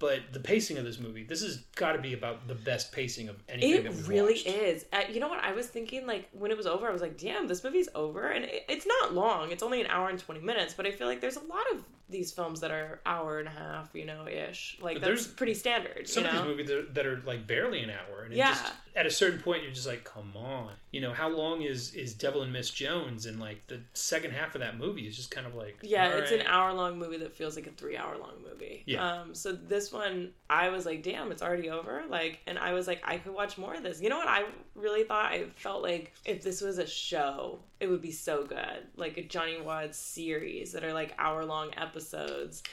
But 0.00 0.32
the 0.32 0.40
pacing 0.40 0.76
of 0.76 0.84
this 0.84 0.98
movie, 0.98 1.22
this 1.22 1.40
has 1.42 1.58
got 1.76 1.92
to 1.92 1.98
be 2.00 2.14
about 2.14 2.48
the 2.48 2.54
best 2.54 2.90
pacing 2.92 3.28
of 3.28 3.36
anything 3.48 3.86
It 3.86 4.08
really 4.08 4.34
watched. 4.34 4.46
is. 4.46 4.84
Uh, 4.92 5.02
you 5.10 5.20
know 5.20 5.28
what? 5.28 5.42
I 5.42 5.52
was 5.52 5.68
thinking, 5.68 6.04
like, 6.06 6.28
when 6.32 6.50
it 6.50 6.56
was 6.56 6.66
over, 6.66 6.88
I 6.88 6.90
was 6.92 7.00
like, 7.00 7.16
damn, 7.16 7.46
this 7.46 7.62
movie's 7.62 7.88
over. 7.94 8.28
And 8.28 8.44
it, 8.44 8.64
it's 8.68 8.86
not 8.86 9.14
long. 9.14 9.52
It's 9.52 9.62
only 9.62 9.80
an 9.80 9.86
hour 9.86 10.08
and 10.08 10.18
20 10.18 10.40
minutes. 10.40 10.74
But 10.74 10.86
I 10.86 10.90
feel 10.90 11.06
like 11.06 11.20
there's 11.20 11.36
a 11.36 11.44
lot 11.44 11.64
of 11.72 11.84
these 12.08 12.32
films 12.32 12.60
that 12.60 12.70
are 12.70 13.00
hour 13.06 13.38
and 13.38 13.48
a 13.48 13.50
half, 13.50 13.88
you 13.94 14.04
know, 14.04 14.26
ish. 14.28 14.78
Like, 14.80 14.96
But 14.96 15.02
that's 15.06 15.24
there's 15.24 15.26
pretty 15.34 15.54
standard, 15.54 16.06
Some 16.08 16.24
you 16.24 16.30
of 16.30 16.34
these 16.36 16.44
movies 16.44 16.68
that 16.68 16.78
are, 16.78 16.82
that 16.92 17.06
are 17.06 17.22
like 17.26 17.46
barely 17.46 17.80
an 17.82 17.90
hour, 17.90 18.22
and 18.24 18.34
Yeah. 18.34 18.50
just 18.50 18.72
at 18.96 19.06
a 19.06 19.10
certain 19.10 19.40
point 19.40 19.62
you're 19.62 19.72
just 19.72 19.86
like, 19.86 20.04
come 20.04 20.32
on, 20.36 20.70
you 20.92 21.00
know, 21.00 21.12
how 21.12 21.28
long 21.28 21.62
is 21.62 21.94
is 21.94 22.14
Devil 22.14 22.42
and 22.42 22.52
Miss 22.52 22.70
Jones? 22.70 23.26
And 23.26 23.40
like 23.40 23.66
the 23.66 23.80
second 23.94 24.32
half 24.32 24.54
of 24.54 24.60
that 24.60 24.76
movie 24.78 25.08
is 25.08 25.16
just 25.16 25.30
kind 25.30 25.46
of 25.46 25.54
like, 25.54 25.78
Yeah, 25.82 26.08
it's 26.18 26.30
an 26.30 26.42
hour 26.42 26.72
long 26.72 26.98
movie 26.98 27.16
that 27.18 27.32
feels 27.34 27.56
like 27.56 27.66
a 27.66 27.72
three 27.72 27.96
hour 27.96 28.16
long 28.18 28.34
movie. 28.48 28.82
Yeah. 28.86 29.04
Um, 29.22 29.34
so 29.34 29.52
this 29.52 29.92
one, 29.92 30.30
I 30.50 30.68
was 30.68 30.84
like, 30.86 31.02
damn, 31.02 31.32
it's 31.32 31.42
already 31.42 31.70
over. 31.70 32.02
Like, 32.08 32.40
and 32.46 32.58
I 32.58 32.72
was 32.74 32.86
like, 32.86 33.00
I 33.04 33.16
could 33.16 33.32
watch 33.34 33.56
more 33.58 33.74
of 33.74 33.82
this. 33.82 34.00
You 34.00 34.10
know 34.10 34.18
what? 34.18 34.28
I 34.28 34.44
really 34.74 35.04
thought 35.04 35.32
I 35.32 35.46
felt 35.56 35.82
like 35.82 36.12
if 36.24 36.42
this 36.42 36.60
was 36.60 36.78
a 36.78 36.86
show, 36.86 37.60
it 37.80 37.88
would 37.88 38.00
be 38.02 38.12
so 38.12 38.44
good. 38.44 38.86
Like 38.96 39.16
a 39.18 39.22
Johnny 39.22 39.60
Wad 39.60 39.94
series 39.94 40.72
that 40.72 40.84
are 40.84 40.92
like 40.92 41.14
hour 41.18 41.44
long 41.44 41.70
episodes, 41.76 41.93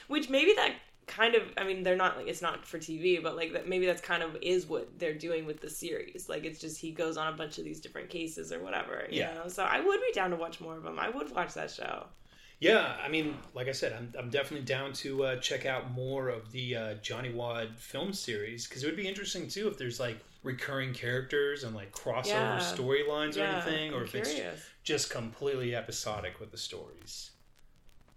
which 0.08 0.28
maybe 0.28 0.52
that 0.56 0.74
kind 1.06 1.34
of 1.34 1.42
i 1.56 1.64
mean 1.64 1.82
they're 1.82 1.96
not 1.96 2.16
like 2.16 2.28
it's 2.28 2.40
not 2.42 2.64
for 2.64 2.78
tv 2.78 3.20
but 3.22 3.34
like 3.36 3.52
that 3.52 3.68
maybe 3.68 3.86
that's 3.86 4.00
kind 4.00 4.22
of 4.22 4.36
is 4.40 4.66
what 4.66 4.88
they're 4.98 5.14
doing 5.14 5.44
with 5.46 5.60
the 5.60 5.68
series 5.68 6.28
like 6.28 6.44
it's 6.44 6.60
just 6.60 6.80
he 6.80 6.92
goes 6.92 7.16
on 7.16 7.32
a 7.32 7.36
bunch 7.36 7.58
of 7.58 7.64
these 7.64 7.80
different 7.80 8.08
cases 8.08 8.52
or 8.52 8.60
whatever 8.62 9.06
you 9.10 9.18
Yeah. 9.18 9.34
know 9.34 9.48
so 9.48 9.64
i 9.64 9.80
would 9.80 10.00
be 10.00 10.12
down 10.14 10.30
to 10.30 10.36
watch 10.36 10.60
more 10.60 10.76
of 10.76 10.82
them 10.84 10.98
i 10.98 11.08
would 11.10 11.34
watch 11.34 11.54
that 11.54 11.70
show 11.70 12.06
Yeah, 12.60 12.96
I 13.04 13.08
mean, 13.08 13.36
like 13.54 13.66
I 13.68 13.72
said, 13.72 13.92
I'm, 13.92 14.14
I'm 14.16 14.30
definitely 14.30 14.64
down 14.64 14.92
to 14.94 15.24
uh, 15.24 15.36
check 15.40 15.66
out 15.66 15.90
more 15.90 16.28
of 16.28 16.52
the 16.52 16.76
uh, 16.76 16.94
Johnny 17.02 17.32
Wad 17.32 17.76
film 17.76 18.12
series 18.12 18.66
because 18.68 18.84
it 18.84 18.86
would 18.86 18.96
be 18.96 19.08
interesting 19.08 19.48
too 19.48 19.66
if 19.68 19.76
there's 19.78 19.98
like 19.98 20.18
recurring 20.44 20.92
characters 20.94 21.64
and 21.64 21.74
like 21.74 21.90
crossover 21.92 22.58
Yeah. 22.58 22.58
storylines 22.58 23.36
or 23.36 23.40
yeah 23.40 23.44
anything, 23.44 23.92
or 23.92 23.98
I'm 23.98 24.04
if 24.04 24.14
it's 24.14 24.32
just 24.84 25.10
completely 25.10 25.74
episodic 25.74 26.38
with 26.38 26.52
the 26.52 26.56
stories. 26.58 27.30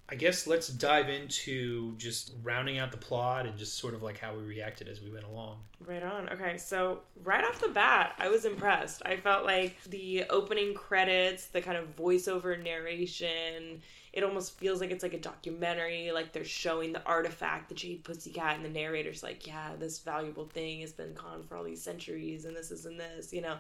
I 0.07 0.15
guess 0.15 0.45
let's 0.45 0.67
dive 0.67 1.09
into 1.09 1.95
just 1.97 2.33
rounding 2.43 2.77
out 2.77 2.91
the 2.91 2.97
plot 2.97 3.47
and 3.47 3.57
just 3.57 3.79
sort 3.79 3.95
of 3.95 4.03
like 4.03 4.19
how 4.19 4.35
we 4.35 4.43
reacted 4.43 4.87
as 4.87 5.01
we 5.01 5.09
went 5.09 5.25
along. 5.25 5.57
Right 5.83 6.03
on. 6.03 6.29
Okay, 6.29 6.59
so 6.59 6.99
right 7.23 7.43
off 7.43 7.59
the 7.59 7.69
bat, 7.69 8.13
I 8.19 8.29
was 8.29 8.45
impressed. 8.45 9.01
I 9.03 9.17
felt 9.17 9.45
like 9.45 9.81
the 9.85 10.25
opening 10.29 10.75
credits, 10.75 11.47
the 11.47 11.61
kind 11.61 11.77
of 11.77 11.95
voiceover 11.95 12.61
narration, 12.61 13.81
it 14.13 14.23
almost 14.23 14.57
feels 14.57 14.79
like 14.79 14.91
it's 14.91 15.03
like 15.03 15.13
a 15.13 15.19
documentary. 15.19 16.11
Like 16.11 16.33
they're 16.33 16.45
showing 16.45 16.93
the 16.93 17.03
artifact, 17.03 17.69
the 17.69 17.75
Jade 17.75 18.03
Pussycat, 18.03 18.55
and 18.55 18.63
the 18.63 18.69
narrator's 18.69 19.23
like, 19.23 19.47
yeah, 19.47 19.71
this 19.77 19.99
valuable 19.99 20.45
thing 20.45 20.81
has 20.81 20.93
been 20.93 21.13
gone 21.13 21.43
for 21.43 21.57
all 21.57 21.63
these 21.63 21.81
centuries, 21.81 22.45
and 22.45 22.55
this 22.55 22.69
is 22.69 22.85
and 22.85 22.99
this, 22.99 23.33
you 23.33 23.41
know. 23.41 23.57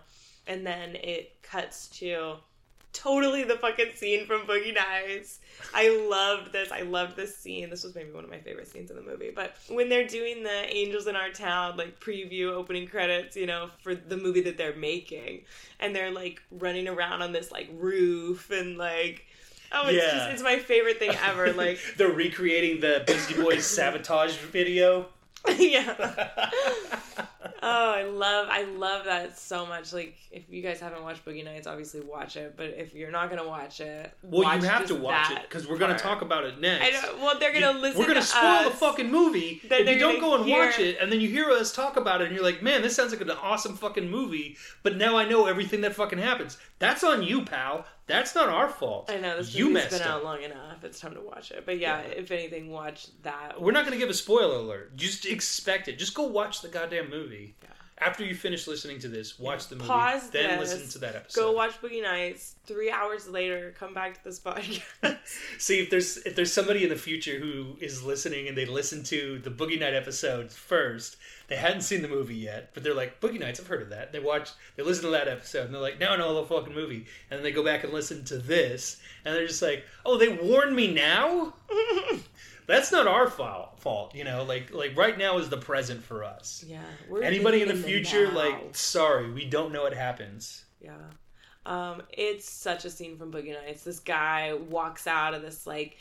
And 0.47 0.65
then 0.65 0.95
it 0.95 1.41
cuts 1.41 1.87
to 1.99 2.35
totally 2.95 3.43
the 3.43 3.57
fucking 3.57 3.91
scene 3.95 4.25
from 4.25 4.41
Boogie 4.47 4.73
Nights. 4.73 5.39
I 5.73 5.89
loved 6.09 6.51
this. 6.51 6.71
I 6.71 6.81
loved 6.81 7.15
this 7.15 7.35
scene. 7.37 7.69
This 7.69 7.83
was 7.83 7.93
maybe 7.95 8.11
one 8.11 8.23
of 8.23 8.29
my 8.29 8.39
favorite 8.39 8.67
scenes 8.67 8.89
in 8.89 8.95
the 8.95 9.01
movie. 9.03 9.31
But 9.35 9.55
when 9.69 9.89
they're 9.89 10.07
doing 10.07 10.43
the 10.43 10.65
Angels 10.75 11.07
in 11.07 11.15
Our 11.15 11.29
Town 11.29 11.77
like 11.77 11.99
preview 11.99 12.51
opening 12.51 12.87
credits, 12.87 13.35
you 13.35 13.45
know, 13.45 13.69
for 13.83 13.95
the 13.95 14.17
movie 14.17 14.41
that 14.41 14.57
they're 14.57 14.75
making, 14.75 15.41
and 15.79 15.95
they're 15.95 16.11
like 16.11 16.41
running 16.51 16.87
around 16.87 17.21
on 17.21 17.31
this 17.31 17.51
like 17.51 17.69
roof 17.77 18.49
and 18.51 18.77
like 18.77 19.25
oh, 19.71 19.87
it's 19.87 19.97
Yeah. 20.03 20.11
just 20.17 20.29
it's 20.31 20.43
my 20.43 20.57
favorite 20.59 20.99
thing 20.99 21.11
ever. 21.23 21.51
Like 21.53 21.79
They're 21.97 22.09
recreating 22.11 22.79
the 22.81 23.03
Beastie 23.05 23.35
Boys 23.41 23.65
sabotage 23.65 24.35
video. 24.37 25.07
yeah. 25.57 26.49
Oh, 27.67 27.91
I 27.93 28.03
love 28.03 28.47
I 28.51 28.63
love 28.63 29.05
that 29.05 29.39
so 29.39 29.65
much. 29.65 29.91
Like 29.91 30.15
if 30.29 30.43
you 30.49 30.61
guys 30.61 30.79
haven't 30.79 31.01
watched 31.01 31.25
Boogie 31.25 31.43
Nights, 31.43 31.65
obviously 31.65 32.01
watch 32.01 32.35
it. 32.35 32.53
But 32.55 32.67
if 32.77 32.93
you're 32.93 33.09
not 33.09 33.29
gonna 33.31 33.47
watch 33.47 33.79
it, 33.81 34.13
Well, 34.21 34.43
watch 34.43 34.61
you 34.61 34.67
have 34.67 34.85
to 34.87 34.95
watch 34.95 35.31
it 35.31 35.41
because 35.43 35.67
we're 35.67 35.79
going 35.79 35.91
to 35.95 35.97
talk 35.97 36.21
about 36.21 36.43
it 36.43 36.59
next. 36.59 37.01
Well, 37.19 37.39
they're 37.39 37.53
gonna 37.53 37.73
You- 37.73 37.79
listen. 37.79 37.99
We're 37.99 38.07
gonna 38.07 38.19
to 38.19 38.25
spoil 38.25 38.43
us. 38.43 38.65
the 38.65 38.71
fucking 38.77 39.09
movie 39.09 39.61
if 39.63 39.69
they're 39.69 39.89
you 39.93 39.97
don't 39.99 40.19
go 40.19 40.35
and 40.35 40.47
watch 40.47 40.77
it, 40.77 40.97
and 41.01 41.11
then 41.11 41.19
you 41.19 41.27
hear 41.29 41.49
us 41.49 41.71
talk 41.71 41.97
about 41.97 42.21
it, 42.21 42.25
and 42.27 42.35
you're 42.35 42.43
like, 42.43 42.61
"Man, 42.61 42.83
this 42.83 42.95
sounds 42.95 43.11
like 43.11 43.21
an 43.21 43.31
awesome 43.31 43.75
fucking 43.75 44.11
movie." 44.11 44.57
But 44.83 44.97
now 44.97 45.17
I 45.17 45.25
know 45.27 45.47
everything 45.47 45.81
that 45.81 45.95
fucking 45.95 46.19
happens. 46.19 46.57
That's 46.77 47.03
on 47.03 47.23
you, 47.23 47.45
pal. 47.45 47.85
That's 48.07 48.35
not 48.35 48.49
our 48.49 48.69
fault. 48.69 49.09
I 49.09 49.17
know 49.17 49.37
this 49.37 49.55
you 49.55 49.65
movie's 49.65 49.75
messed 49.85 49.91
been 49.91 50.01
up. 50.03 50.07
out 50.17 50.23
long 50.23 50.43
enough. 50.43 50.83
It's 50.83 50.99
time 50.99 51.15
to 51.15 51.21
watch 51.21 51.51
it. 51.51 51.65
But 51.65 51.79
yeah, 51.79 52.01
Yeah. 52.01 52.07
if 52.09 52.31
anything, 52.31 52.69
watch 52.69 53.07
that. 53.23 53.59
We're 53.59 53.71
not 53.71 53.85
going 53.85 53.93
to 53.93 53.99
give 53.99 54.09
a 54.09 54.13
spoiler 54.13 54.57
alert. 54.57 54.95
Just 54.95 55.25
expect 55.25 55.87
it. 55.87 55.97
Just 55.97 56.13
go 56.13 56.23
watch 56.23 56.61
the 56.61 56.67
goddamn 56.67 57.09
movie. 57.09 57.55
Yeah. 57.63 57.69
After 57.97 58.25
you 58.25 58.35
finish 58.35 58.67
listening 58.67 58.99
to 58.99 59.07
this, 59.07 59.39
watch 59.39 59.69
the 59.69 59.75
movie. 59.77 59.87
Pause 59.87 60.29
then 60.31 60.59
this, 60.59 60.73
listen 60.73 60.89
to 60.89 60.97
that 60.99 61.15
episode. 61.15 61.39
Go 61.41 61.51
watch 61.53 61.81
Boogie 61.81 62.03
Nights. 62.03 62.55
Three 62.65 62.91
hours 62.91 63.27
later, 63.29 63.73
come 63.79 63.93
back 63.93 64.15
to 64.15 64.23
this 64.25 64.37
podcast. 64.39 64.81
See 65.57 65.79
if 65.79 65.89
there's 65.89 66.17
if 66.17 66.35
there's 66.35 66.51
somebody 66.51 66.83
in 66.83 66.89
the 66.89 66.97
future 66.97 67.39
who 67.39 67.77
is 67.79 68.03
listening 68.03 68.49
and 68.49 68.57
they 68.57 68.65
listen 68.65 69.01
to 69.05 69.39
the 69.39 69.49
Boogie 69.49 69.79
Night 69.79 69.93
episodes 69.93 70.55
first. 70.55 71.15
They 71.47 71.55
hadn't 71.55 71.81
seen 71.81 72.01
the 72.01 72.07
movie 72.07 72.35
yet, 72.35 72.71
but 72.73 72.83
they're 72.83 72.93
like 72.93 73.21
Boogie 73.21 73.39
Nights. 73.39 73.59
I've 73.59 73.67
heard 73.67 73.81
of 73.81 73.89
that. 73.89 74.11
They 74.11 74.19
watch, 74.19 74.49
they 74.75 74.83
listen 74.83 75.05
to 75.05 75.11
that 75.11 75.27
episode, 75.27 75.65
and 75.65 75.73
they're 75.73 75.81
like, 75.81 75.99
now 75.99 76.13
I 76.13 76.17
know 76.17 76.33
the 76.35 76.47
fucking 76.47 76.73
movie. 76.73 77.05
And 77.29 77.37
then 77.37 77.43
they 77.43 77.51
go 77.51 77.63
back 77.63 77.83
and 77.83 77.93
listen 77.93 78.25
to 78.25 78.37
this, 78.37 78.99
and 79.23 79.35
they're 79.35 79.47
just 79.47 79.61
like, 79.61 79.83
oh, 80.05 80.17
they 80.17 80.29
warned 80.29 80.75
me 80.75 80.93
now. 80.93 81.53
That's 82.67 82.91
not 82.91 83.07
our 83.07 83.29
fault. 83.29 84.15
You 84.15 84.23
know. 84.23 84.43
Like 84.43 84.73
like 84.73 84.97
right 84.97 85.17
now 85.17 85.37
is 85.37 85.49
the 85.49 85.57
present 85.57 86.03
for 86.03 86.23
us. 86.23 86.65
yeah. 86.67 86.81
Anybody 87.21 87.61
in 87.61 87.67
the 87.67 87.75
future, 87.75 88.27
now. 88.27 88.35
like, 88.35 88.75
sorry, 88.75 89.31
we 89.31 89.45
don't 89.45 89.71
know 89.71 89.83
what 89.83 89.93
happens. 89.93 90.65
Yeah. 90.81 90.93
Um, 91.67 92.03
it's 92.09 92.49
such 92.49 92.85
a 92.85 92.89
scene 92.89 93.17
from 93.17 93.31
Boogie 93.31 93.53
Nights. 93.53 93.83
This 93.83 93.99
guy 93.99 94.53
walks 94.53 95.07
out 95.07 95.33
of 95.33 95.41
this 95.41 95.65
like 95.67 95.97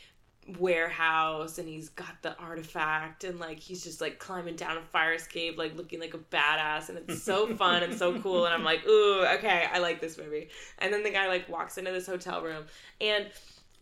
warehouse 0.59 1.57
and 1.57 1.67
he's 1.67 1.89
got 1.89 2.21
the 2.21 2.37
artifact 2.37 3.23
and 3.23 3.39
like 3.39 3.59
he's 3.59 3.83
just 3.83 3.99
like 4.01 4.19
climbing 4.19 4.55
down 4.55 4.77
a 4.77 4.81
fire 4.81 5.13
escape, 5.13 5.57
like 5.57 5.75
looking 5.75 5.99
like 5.99 6.13
a 6.13 6.17
badass 6.19 6.89
and 6.89 6.97
it's 6.97 7.23
so 7.23 7.47
fun 7.55 7.83
and 7.83 7.97
so 7.97 8.19
cool 8.19 8.45
and 8.45 8.53
I'm 8.53 8.63
like, 8.63 8.85
ooh, 8.87 9.25
okay, 9.25 9.65
I 9.71 9.79
like 9.79 10.01
this 10.01 10.17
movie. 10.17 10.49
And 10.79 10.93
then 10.93 11.03
the 11.03 11.09
guy 11.11 11.27
like 11.27 11.49
walks 11.49 11.77
into 11.77 11.91
this 11.91 12.07
hotel 12.07 12.41
room 12.41 12.65
and 13.01 13.27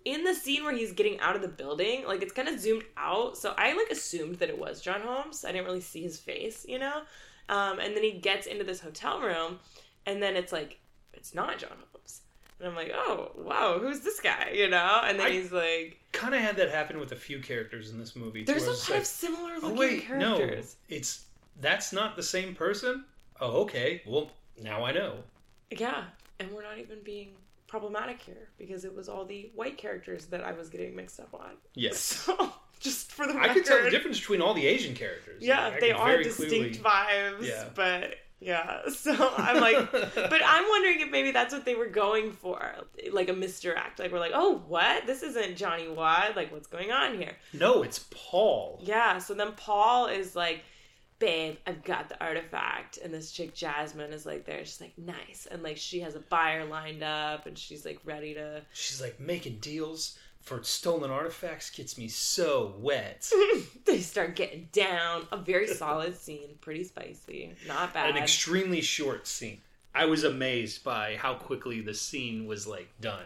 in 0.05 0.23
the 0.23 0.33
scene 0.33 0.63
where 0.63 0.75
he's 0.75 0.91
getting 0.91 1.19
out 1.21 1.35
of 1.35 1.41
the 1.41 1.47
building, 1.47 2.05
like 2.05 2.21
it's 2.21 2.33
kind 2.33 2.49
of 2.49 2.59
zoomed 2.59 2.83
out, 2.97 3.37
so 3.37 3.53
I 3.57 3.73
like 3.73 3.89
assumed 3.89 4.35
that 4.35 4.49
it 4.49 4.57
was 4.59 4.81
John 4.81 4.99
Holmes. 5.01 5.45
I 5.45 5.53
didn't 5.53 5.65
really 5.65 5.79
see 5.79 6.01
his 6.01 6.19
face, 6.19 6.65
you 6.67 6.77
know. 6.77 7.03
Um, 7.47 7.79
and 7.79 7.95
then 7.95 8.03
he 8.03 8.11
gets 8.11 8.45
into 8.45 8.65
this 8.65 8.81
hotel 8.81 9.21
room, 9.21 9.59
and 10.05 10.21
then 10.21 10.35
it's 10.35 10.51
like 10.51 10.79
it's 11.13 11.33
not 11.33 11.57
John 11.57 11.77
Holmes, 11.93 12.19
and 12.59 12.67
I'm 12.67 12.75
like, 12.75 12.91
oh 12.93 13.31
wow, 13.37 13.79
who's 13.79 14.01
this 14.01 14.19
guy, 14.19 14.51
you 14.53 14.69
know? 14.69 15.01
And 15.05 15.17
then 15.17 15.27
I- 15.27 15.31
he's 15.31 15.53
like, 15.53 16.01
Kind 16.13 16.33
of 16.35 16.41
had 16.41 16.55
that 16.57 16.69
happen 16.69 16.99
with 16.99 17.11
a 17.11 17.15
few 17.17 17.39
characters 17.39 17.89
in 17.91 17.97
this 17.99 18.15
movie. 18.15 18.43
too, 18.45 18.53
there's 18.53 18.65
a 18.67 18.71
lot 18.71 18.89
like, 18.91 18.99
of 19.01 19.05
similar 19.05 19.53
Oh 19.61 19.67
looking 19.67 19.77
wait, 19.77 20.09
no, 20.11 20.37
it's 20.89 21.25
that's 21.59 21.91
not 21.91 22.15
the 22.15 22.23
same 22.23 22.55
person. 22.55 23.03
Oh, 23.41 23.61
okay. 23.63 24.01
Well, 24.07 24.31
now 24.61 24.85
I 24.85 24.91
know. 24.93 25.17
Yeah, 25.71 26.03
and 26.39 26.49
we're 26.51 26.63
not 26.63 26.77
even 26.77 26.99
being 27.03 27.33
problematic 27.67 28.21
here 28.21 28.49
because 28.59 28.85
it 28.85 28.95
was 28.95 29.09
all 29.09 29.25
the 29.25 29.51
white 29.55 29.77
characters 29.77 30.27
that 30.27 30.43
I 30.43 30.51
was 30.53 30.69
getting 30.69 30.95
mixed 30.95 31.19
up 31.19 31.33
on. 31.33 31.51
Yes, 31.73 31.97
So 32.25 32.53
just 32.79 33.11
for 33.11 33.25
the 33.25 33.33
I 33.33 33.37
record, 33.47 33.53
could 33.55 33.65
tell 33.65 33.83
the 33.83 33.89
difference 33.89 34.19
between 34.19 34.41
all 34.41 34.53
the 34.53 34.67
Asian 34.67 34.93
characters. 34.93 35.41
Yeah, 35.41 35.67
Like, 35.69 35.79
they 35.79 35.91
are 35.91 36.21
distinct 36.21 36.49
clearly- 36.49 36.73
vibes, 36.79 37.47
Yeah. 37.47 37.69
but 37.73 38.17
yeah. 38.43 38.81
So 38.89 39.33
I'm 39.37 39.59
like, 39.59 39.91
but 39.91 40.41
I'm 40.45 40.69
wondering 40.69 41.01
if 41.01 41.09
maybe 41.09 41.31
that's 41.31 41.53
what 41.53 41.65
they 41.65 41.75
were 41.75 41.87
going 41.87 42.31
for, 42.31 42.61
like 43.11 43.29
a 43.29 43.33
misdirect. 43.33 43.99
Like 43.99 44.11
we're 44.11 44.19
like, 44.19 44.31
oh, 44.33 44.61
what? 44.67 45.07
This 45.07 45.23
isn't 45.23 45.57
Johnny 45.57 45.87
Wad. 45.87 46.35
Like, 46.35 46.51
what's 46.51 46.67
going 46.67 46.91
on 46.91 47.17
here? 47.17 47.33
no, 47.53 47.83
it's 47.83 48.05
Paul. 48.11 48.79
Yeah. 48.83 49.17
So 49.17 49.33
then 49.33 49.53
Paul 49.53 50.07
is 50.07 50.35
like, 50.35 50.63
babe, 51.19 51.55
I've 51.65 51.83
got 51.83 52.09
the 52.09 52.21
artifact, 52.23 52.97
and 52.97 53.13
this 53.13 53.31
chick 53.31 53.53
Jasmine 53.53 54.11
is 54.13 54.25
like 54.25 54.45
there. 54.45 54.63
She's 54.65 54.81
like, 54.81 54.97
nice, 54.97 55.47
and 55.49 55.63
like 55.63 55.77
she 55.77 56.01
has 56.01 56.15
a 56.15 56.19
buyer 56.19 56.65
lined 56.65 57.03
up, 57.03 57.45
and 57.45 57.57
she's 57.57 57.85
like 57.85 57.99
ready 58.03 58.33
to. 58.33 58.61
She's 58.73 59.01
like 59.01 59.19
making 59.19 59.59
deals 59.59 60.17
for 60.43 60.61
stolen 60.61 61.09
artifacts 61.09 61.69
gets 61.69 61.97
me 61.97 62.07
so 62.07 62.75
wet. 62.77 63.29
they 63.85 63.99
start 63.99 64.35
getting 64.35 64.67
down. 64.71 65.25
A 65.31 65.37
very 65.37 65.67
solid 65.67 66.17
scene, 66.17 66.49
pretty 66.61 66.83
spicy, 66.83 67.55
not 67.67 67.93
bad. 67.93 68.11
An 68.11 68.21
extremely 68.21 68.81
short 68.81 69.25
scene. 69.25 69.61
I 69.95 70.05
was 70.05 70.23
amazed 70.23 70.83
by 70.83 71.15
how 71.17 71.35
quickly 71.35 71.81
the 71.81 71.93
scene 71.93 72.45
was 72.45 72.67
like 72.67 72.89
done. 72.99 73.25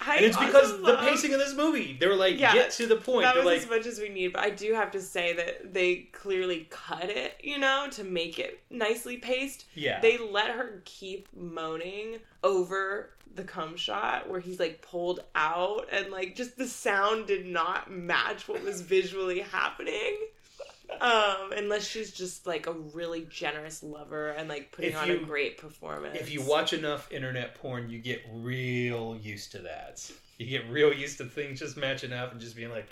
I 0.00 0.16
And 0.16 0.26
it's 0.26 0.36
because 0.36 0.80
the 0.82 0.96
pacing 0.98 1.32
of 1.32 1.38
this 1.38 1.54
movie. 1.54 1.96
They 1.98 2.06
were 2.06 2.16
like, 2.16 2.38
Yeah, 2.38 2.52
get 2.52 2.70
to 2.72 2.86
the 2.86 2.96
point. 2.96 3.22
That 3.22 3.34
They're 3.34 3.44
was 3.44 3.52
like, 3.52 3.62
as 3.62 3.70
much 3.70 3.86
as 3.86 3.98
we 3.98 4.08
need, 4.08 4.32
but 4.32 4.42
I 4.42 4.50
do 4.50 4.74
have 4.74 4.90
to 4.90 5.00
say 5.00 5.32
that 5.34 5.72
they 5.72 6.08
clearly 6.12 6.66
cut 6.70 7.08
it, 7.08 7.40
you 7.42 7.58
know, 7.58 7.86
to 7.92 8.04
make 8.04 8.38
it 8.38 8.60
nicely 8.70 9.16
paced. 9.16 9.66
yeah. 9.74 10.00
They 10.00 10.18
let 10.18 10.50
her 10.50 10.82
keep 10.84 11.28
moaning 11.34 12.18
over 12.44 13.10
the 13.36 13.44
cum 13.44 13.76
shot 13.76 14.28
where 14.28 14.40
he's 14.40 14.58
like 14.58 14.82
pulled 14.82 15.20
out 15.34 15.86
and 15.92 16.10
like 16.10 16.34
just 16.36 16.56
the 16.56 16.66
sound 16.66 17.26
did 17.26 17.46
not 17.46 17.90
match 17.90 18.48
what 18.48 18.62
was 18.64 18.80
visually 18.80 19.40
happening. 19.40 20.16
Um, 21.00 21.52
unless 21.56 21.84
she's 21.84 22.12
just 22.12 22.46
like 22.46 22.66
a 22.68 22.72
really 22.72 23.26
generous 23.28 23.82
lover 23.82 24.28
and 24.30 24.48
like 24.48 24.70
putting 24.72 24.92
If 24.92 24.96
on 24.98 25.08
you- 25.08 25.16
a 25.16 25.24
great 25.24 25.58
performance. 25.58 26.16
if 26.20 26.30
you 26.30 26.42
watch 26.42 26.72
enough 26.72 27.10
internet 27.12 27.56
porn, 27.56 27.90
you 27.90 27.98
get 27.98 28.22
real 28.32 29.18
used 29.20 29.50
to 29.52 29.58
that. 29.58 30.08
You 30.38 30.46
get 30.46 30.70
real 30.70 30.92
used 30.92 31.18
to 31.18 31.24
things 31.24 31.58
just 31.58 31.76
matching 31.76 32.12
up 32.12 32.30
and 32.32 32.40
just 32.40 32.54
being 32.54 32.70
like, 32.70 32.86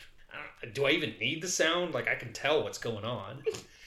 do 0.73 0.87
I 0.87 0.91
even 0.91 1.15
need 1.21 1.41
the 1.43 1.49
sound? 1.49 1.95
Like 1.95 2.09
I 2.09 2.17
can 2.17 2.33
tell 2.33 2.65
what's 2.65 2.79
going 2.79 3.05
on. 3.05 3.43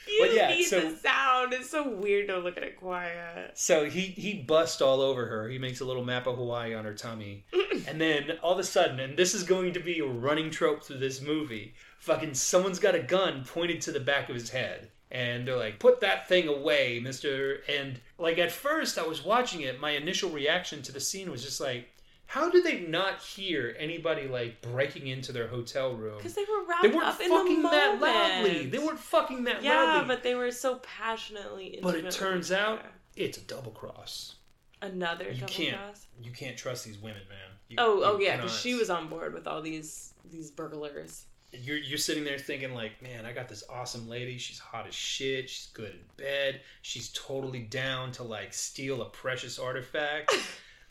You 0.07 0.19
but 0.21 0.33
yeah, 0.33 0.49
need 0.49 0.63
so- 0.63 0.89
the 0.89 0.97
sound. 0.97 1.53
It's 1.53 1.69
so 1.69 1.89
weird 1.89 2.27
to 2.27 2.37
look 2.37 2.57
at 2.57 2.63
it 2.63 2.77
quiet. 2.77 3.51
So 3.55 3.89
he 3.89 4.01
he 4.01 4.33
busts 4.33 4.81
all 4.81 5.01
over 5.01 5.25
her. 5.27 5.49
He 5.49 5.57
makes 5.57 5.79
a 5.81 5.85
little 5.85 6.03
map 6.05 6.27
of 6.27 6.37
Hawaii 6.37 6.73
on 6.73 6.85
her 6.85 6.93
tummy, 6.93 7.45
and 7.87 7.99
then 7.99 8.31
all 8.41 8.53
of 8.53 8.59
a 8.59 8.63
sudden, 8.63 8.99
and 8.99 9.17
this 9.17 9.33
is 9.33 9.43
going 9.43 9.73
to 9.73 9.79
be 9.79 9.99
a 9.99 10.05
running 10.05 10.49
trope 10.49 10.83
through 10.83 10.99
this 10.99 11.21
movie. 11.21 11.73
Fucking 11.99 12.33
someone's 12.35 12.79
got 12.79 12.95
a 12.95 12.99
gun 12.99 13.43
pointed 13.45 13.81
to 13.81 13.91
the 13.91 13.99
back 13.99 14.29
of 14.29 14.35
his 14.35 14.49
head. 14.49 14.89
And 15.09 15.47
they're 15.47 15.55
like, 15.55 15.79
put 15.79 16.01
that 16.01 16.27
thing 16.27 16.49
away, 16.49 16.99
mister. 16.99 17.61
And 17.69 18.01
like 18.17 18.37
at 18.39 18.51
first 18.51 18.97
I 18.97 19.07
was 19.07 19.23
watching 19.23 19.61
it, 19.61 19.79
my 19.79 19.91
initial 19.91 20.29
reaction 20.29 20.81
to 20.81 20.91
the 20.91 20.99
scene 20.99 21.31
was 21.31 21.43
just 21.45 21.61
like, 21.61 21.87
How 22.27 22.49
did 22.49 22.65
they 22.65 22.81
not 22.81 23.21
hear 23.21 23.73
anybody 23.79 24.27
like 24.27 24.61
breaking 24.61 25.07
into 25.07 25.31
their 25.31 25.47
hotel 25.47 25.93
room? 25.95 26.17
Because 26.17 26.33
they 26.35 26.43
were 26.43 26.65
wrapped 26.67 26.83
They 26.83 26.89
weren't 26.89 27.07
up 27.07 27.21
in 27.21 27.29
fucking 27.29 27.61
the 27.63 27.69
that 27.69 28.01
loudly. 28.01 28.65
They 28.67 28.79
weren't 28.79 28.99
fucking 28.99 29.45
that 29.45 29.63
Yeah, 29.63 29.75
loudly. 29.83 30.01
Yeah, 30.01 30.07
but 30.07 30.23
they 30.23 30.35
were 30.35 30.51
so 30.51 30.75
passionately. 30.79 31.79
But 31.81 31.95
it 31.95 32.11
turns 32.11 32.51
out 32.51 32.81
it's 33.15 33.37
a 33.37 33.41
double 33.41 33.71
cross. 33.71 34.35
another 34.81 35.25
You 35.31 35.39
double 35.39 35.53
can't. 35.53 35.77
cross. 35.77 36.07
You 36.21 36.31
can't 36.31 36.57
trust 36.57 36.85
these 36.85 36.97
women, 36.97 37.21
man. 37.29 37.37
You- 37.69 37.77
Oh, 37.79 38.01
oh 38.03 38.19
yeah, 38.19 38.35
because 38.35 38.57
she 38.57 38.75
was 38.75 38.89
on 38.89 39.07
board 39.07 39.33
with 39.33 39.47
all 39.47 39.61
these 39.61 40.13
these 40.29 40.51
burglars. 40.51 41.25
You're 41.53 41.77
you're 41.77 41.97
sitting 41.97 42.25
there 42.25 42.37
thinking 42.37 42.73
like, 42.73 43.01
man, 43.01 43.25
I 43.25 43.31
got 43.31 43.47
this 43.47 43.63
awesome 43.69 44.07
lady. 44.09 44.37
She's 44.37 44.59
hot 44.59 44.85
as 44.85 44.93
shit. 44.93 45.49
She's 45.49 45.67
good 45.73 45.91
in 45.91 45.99
bed. 46.17 46.59
She's 46.81 47.09
totally 47.13 47.61
down 47.61 48.11
to 48.13 48.23
like 48.23 48.53
steal 48.53 49.01
a 49.01 49.05
precious 49.09 49.57
artifact. 49.57 50.33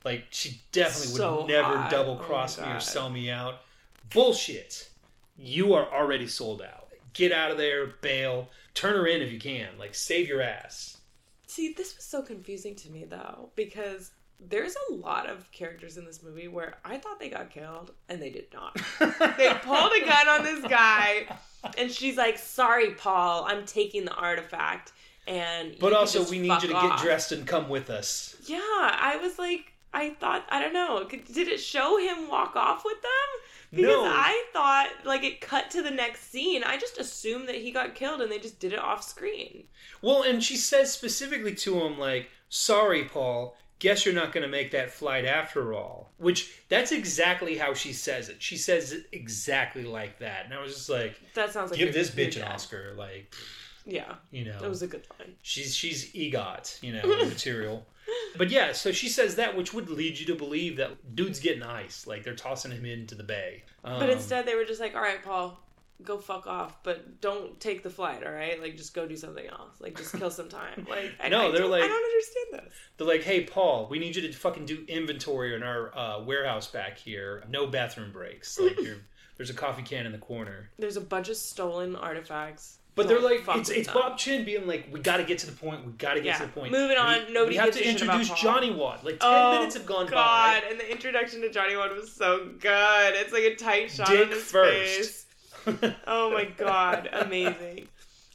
like 0.06 0.24
she 0.30 0.58
definitely 0.72 1.08
So 1.18 1.38
would 1.42 1.48
never 1.48 1.76
hot. 1.76 1.90
double 1.90 2.14
Oh 2.14 2.24
cross 2.24 2.58
me 2.58 2.64
or 2.66 2.80
sell 2.80 3.10
me 3.10 3.30
out. 3.30 3.56
Bullshit. 4.14 4.88
You 5.36 5.74
are 5.74 5.86
already 5.92 6.26
sold 6.26 6.62
out. 6.62 6.88
Get 7.12 7.32
out 7.32 7.50
of 7.50 7.58
there, 7.58 7.86
bail, 8.00 8.48
turn 8.74 8.94
her 8.94 9.06
in 9.06 9.20
if 9.20 9.30
you 9.32 9.38
can. 9.38 9.68
Like 9.78 9.94
save 9.94 10.28
your 10.28 10.40
ass. 10.40 10.96
See, 11.46 11.74
this 11.76 11.94
was 11.96 12.04
so 12.04 12.22
confusing 12.22 12.74
to 12.76 12.90
me 12.90 13.04
though, 13.04 13.50
because 13.56 14.12
there's 14.38 14.76
a 14.90 14.94
lot 14.94 15.28
of 15.28 15.50
characters 15.50 15.96
in 15.96 16.04
this 16.04 16.22
movie 16.22 16.46
where 16.48 16.74
I 16.84 16.98
thought 16.98 17.18
they 17.18 17.28
got 17.30 17.50
killed 17.50 17.92
and 18.08 18.20
they 18.22 18.30
did 18.30 18.46
not. 18.54 18.74
they 19.38 19.52
pulled 19.62 19.92
a 19.92 20.04
gun 20.06 20.28
on 20.28 20.44
this 20.44 20.64
guy, 20.70 21.26
and 21.78 21.90
she's 21.90 22.16
like, 22.16 22.38
"Sorry, 22.38 22.90
Paul, 22.92 23.44
I'm 23.48 23.64
taking 23.66 24.04
the 24.04 24.14
artifact." 24.14 24.92
And 25.26 25.74
But 25.80 25.92
also, 25.94 26.22
we 26.30 26.38
need 26.38 26.62
you 26.62 26.68
to 26.68 26.74
off." 26.74 26.98
get 26.98 27.04
dressed 27.04 27.32
and 27.32 27.46
come 27.46 27.68
with 27.68 27.88
us. 27.90 28.36
Yeah, 28.46 28.58
I 28.60 29.18
was 29.22 29.38
like, 29.38 29.72
I 29.96 30.10
thought, 30.20 30.44
I 30.50 30.60
don't 30.60 30.74
know, 30.74 31.08
did 31.08 31.48
it 31.48 31.58
show 31.58 31.96
him 31.98 32.28
walk 32.28 32.54
off 32.54 32.84
with 32.84 33.00
them? 33.00 33.10
Because 33.70 33.86
No. 33.86 34.04
I 34.04 34.44
thought, 34.52 34.88
like, 35.04 35.24
it 35.24 35.40
cut 35.40 35.70
to 35.70 35.82
the 35.82 35.90
next 35.90 36.30
scene. 36.30 36.62
I 36.62 36.76
just 36.76 36.98
assumed 36.98 37.48
that 37.48 37.56
he 37.56 37.70
got 37.70 37.94
killed 37.94 38.20
and 38.20 38.30
they 38.30 38.38
just 38.38 38.60
did 38.60 38.72
it 38.74 38.78
off 38.78 39.02
screen. 39.02 39.64
Well, 40.02 40.22
and 40.22 40.44
she 40.44 40.56
says 40.58 40.92
specifically 40.92 41.54
to 41.56 41.80
him, 41.80 41.98
like, 41.98 42.28
sorry, 42.50 43.04
Paul, 43.04 43.56
guess 43.78 44.04
you're 44.04 44.14
not 44.14 44.32
going 44.32 44.42
to 44.42 44.50
make 44.50 44.70
that 44.72 44.90
flight 44.90 45.24
after 45.24 45.72
all. 45.72 46.12
Which, 46.18 46.52
that's 46.68 46.92
exactly 46.92 47.56
how 47.56 47.72
she 47.74 47.92
says 47.94 48.28
it. 48.28 48.42
She 48.42 48.56
says 48.58 48.92
it 48.92 49.06
exactly 49.12 49.84
like 49.84 50.18
that. 50.18 50.44
And 50.44 50.52
I 50.54 50.60
was 50.60 50.74
just 50.74 50.88
like, 50.90 51.18
That 51.34 51.52
sounds 51.52 51.70
like 51.70 51.78
give 51.80 51.94
this 51.94 52.10
bitch 52.10 52.36
an. 52.36 52.42
Oscar. 52.42 52.94
Like, 52.96 53.34
Yeah, 53.86 54.14
you 54.30 54.44
know, 54.44 54.60
that 54.60 54.68
was 54.68 54.82
a 54.82 54.86
good 54.86 55.06
line. 55.18 55.34
she's, 55.42 55.74
she's 55.74 56.12
EGOT, 56.12 56.82
you 56.82 56.92
know, 56.92 57.06
material. 57.26 57.86
But 58.36 58.50
yeah, 58.50 58.72
so 58.72 58.92
she 58.92 59.08
says 59.08 59.36
that, 59.36 59.56
which 59.56 59.72
would 59.74 59.88
lead 59.88 60.18
you 60.18 60.26
to 60.26 60.34
believe 60.34 60.76
that 60.76 61.14
dude's 61.16 61.40
getting 61.40 61.62
ice. 61.62 62.06
Like, 62.06 62.22
they're 62.22 62.34
tossing 62.34 62.70
him 62.70 62.84
into 62.84 63.14
the 63.14 63.22
bay. 63.24 63.64
Um, 63.84 63.98
But 64.00 64.10
instead, 64.10 64.46
they 64.46 64.54
were 64.54 64.64
just 64.64 64.80
like, 64.80 64.94
all 64.94 65.00
right, 65.00 65.22
Paul, 65.22 65.58
go 66.02 66.18
fuck 66.18 66.46
off, 66.46 66.82
but 66.82 67.20
don't 67.22 67.58
take 67.58 67.82
the 67.82 67.88
flight, 67.90 68.24
all 68.26 68.32
right? 68.32 68.60
Like, 68.60 68.76
just 68.76 68.92
go 68.94 69.06
do 69.06 69.16
something 69.16 69.46
else. 69.46 69.80
Like, 69.80 69.96
just 69.96 70.14
kill 70.16 70.30
some 70.30 70.48
time. 70.48 70.86
Like, 70.90 71.12
I, 71.18 71.28
No, 71.30 71.48
I 71.48 71.50
they're 71.52 71.66
like- 71.66 71.82
I 71.82 71.88
don't 71.88 72.04
understand 72.04 72.46
this. 72.66 72.74
They're 72.98 73.06
like, 73.06 73.22
hey, 73.22 73.44
Paul, 73.44 73.88
we 73.90 73.98
need 73.98 74.14
you 74.14 74.22
to 74.22 74.32
fucking 74.32 74.66
do 74.66 74.84
inventory 74.88 75.54
in 75.54 75.62
our 75.62 75.96
uh, 75.96 76.22
warehouse 76.22 76.66
back 76.66 76.98
here. 76.98 77.42
No 77.48 77.66
bathroom 77.66 78.12
breaks. 78.12 78.58
Like, 78.60 78.78
you're, 78.80 78.96
there's 79.38 79.50
a 79.50 79.54
coffee 79.54 79.82
can 79.82 80.04
in 80.06 80.12
the 80.12 80.18
corner. 80.18 80.70
There's 80.78 80.96
a 80.98 81.00
bunch 81.00 81.28
of 81.30 81.36
stolen 81.36 81.96
artifacts. 81.96 82.78
But 82.96 83.08
they're 83.08 83.20
like, 83.20 83.44
it's 83.48 83.68
it's. 83.68 83.88
Bob 83.92 84.16
Chinn 84.18 84.44
being 84.44 84.66
like, 84.66 84.88
we 84.90 84.98
got 85.00 85.18
to 85.18 85.24
get 85.24 85.38
to 85.40 85.46
the 85.46 85.52
point. 85.52 85.84
We 85.84 85.92
got 85.92 86.14
to 86.14 86.20
get 86.20 86.26
Yeah. 86.26 86.38
to 86.38 86.42
the 86.46 86.52
point. 86.52 86.72
Moving 86.72 86.96
on, 86.96 87.26
We, 87.26 87.32
nobody 87.34 87.50
we 87.50 87.56
have 87.56 87.70
to 87.72 87.80
a 87.80 87.82
shit 87.84 88.02
about 88.02 88.20
introduce 88.20 88.42
Johnny 88.42 88.70
Wad. 88.72 89.04
Like 89.04 89.20
ten 89.20 89.28
Oh, 89.30 89.52
minutes 89.58 89.74
have 89.76 89.84
gone 89.86 90.06
God, 90.06 90.14
by. 90.62 90.68
and 90.70 90.80
the 90.80 90.90
introduction 90.90 91.42
to 91.42 91.50
Johnny 91.50 91.76
Wad 91.76 91.92
was 91.94 92.10
so 92.10 92.48
good. 92.58 93.14
It's 93.14 93.32
like 93.34 93.42
a 93.44 93.54
tight 93.54 93.90
shot 93.90 94.08
Dick 94.08 94.26
on 94.26 94.32
his 94.32 94.42
first. 94.44 94.96
face. 94.96 95.22
Oh 96.06 96.30
my 96.30 96.44
god, 96.44 97.08
amazing. 97.12 97.88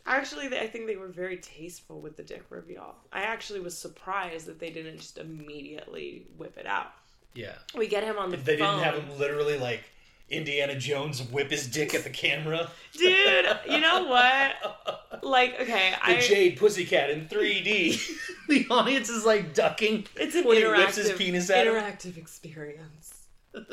Actually, 0.06 0.48
I 0.58 0.68
think 0.68 0.86
they 0.88 0.96
were 0.98 1.08
very 1.08 1.38
tasteful 1.38 2.00
with 2.01 2.18
the 2.18 2.24
dick 2.24 2.44
reveal. 2.50 2.94
I 3.13 3.22
actually 3.22 3.62
was 3.62 3.77
surprised 3.77 4.46
that 4.48 4.60
they 4.60 4.70
didn't 4.70 4.98
just 4.98 5.18
immediately 5.18 6.25
whip 6.38 6.58
it 6.58 6.65
out. 6.65 6.91
yeah, 7.34 7.53
We 7.75 7.88
get 7.88 8.03
him 8.03 8.18
on 8.18 8.30
the 8.32 8.38
they 8.38 8.58
phone. 8.58 8.77
didn't 8.80 8.84
have 8.84 8.95
him 9.04 9.17
literally 9.19 9.58
like 9.58 9.84
Indiana 10.32 10.76
Jones 10.78 11.22
whip 11.24 11.52
his 11.52 11.67
dick 11.67 11.94
at 11.94 12.04
the 12.04 12.10
camera. 12.10 12.70
Dude, 12.94 13.46
you 13.70 13.80
know 13.80 14.06
what? 14.06 15.24
Like, 15.24 15.60
okay, 15.60 15.94
I 16.02 16.13
The 16.13 16.17
I 16.17 16.22
Jade 16.22 16.58
Pussycat 16.58 17.10
in 17.10 17.28
3D. 17.28 18.00
the 18.50 18.67
audience 18.70 19.10
is 19.10 19.26
like 19.26 19.54
ducking 19.54 20.06
it's 20.15 20.36
an 20.36 20.46
when 20.46 20.58
he 20.58 20.63
interactive, 20.63 20.78
whips 20.78 20.96
his 20.96 21.12
penis 21.13 21.50
at 21.50 21.67
him. 21.67 21.74
interactive 21.74 22.17
experience. 22.17 23.26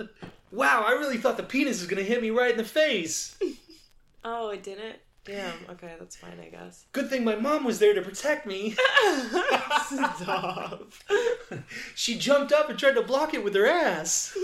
Wow, 0.50 0.82
I 0.88 0.92
really 0.92 1.18
thought 1.18 1.36
the 1.36 1.42
penis 1.42 1.80
was 1.80 1.88
gonna 1.90 2.02
hit 2.02 2.22
me 2.22 2.30
right 2.30 2.52
in 2.52 2.56
the 2.56 2.64
face. 2.64 3.38
Oh, 4.24 4.48
it 4.48 4.62
didn't? 4.62 4.96
Damn, 5.26 5.52
okay, 5.68 5.94
that's 5.98 6.16
fine, 6.16 6.40
I 6.42 6.48
guess. 6.48 6.86
Good 6.92 7.10
thing 7.10 7.22
my 7.22 7.36
mom 7.36 7.64
was 7.64 7.78
there 7.78 7.92
to 7.92 8.00
protect 8.00 8.46
me. 8.46 8.74
Stop. 9.84 10.90
she 11.94 12.16
jumped 12.18 12.50
up 12.50 12.70
and 12.70 12.78
tried 12.78 12.94
to 12.94 13.02
block 13.02 13.34
it 13.34 13.44
with 13.44 13.54
her 13.54 13.66
ass. 13.66 14.34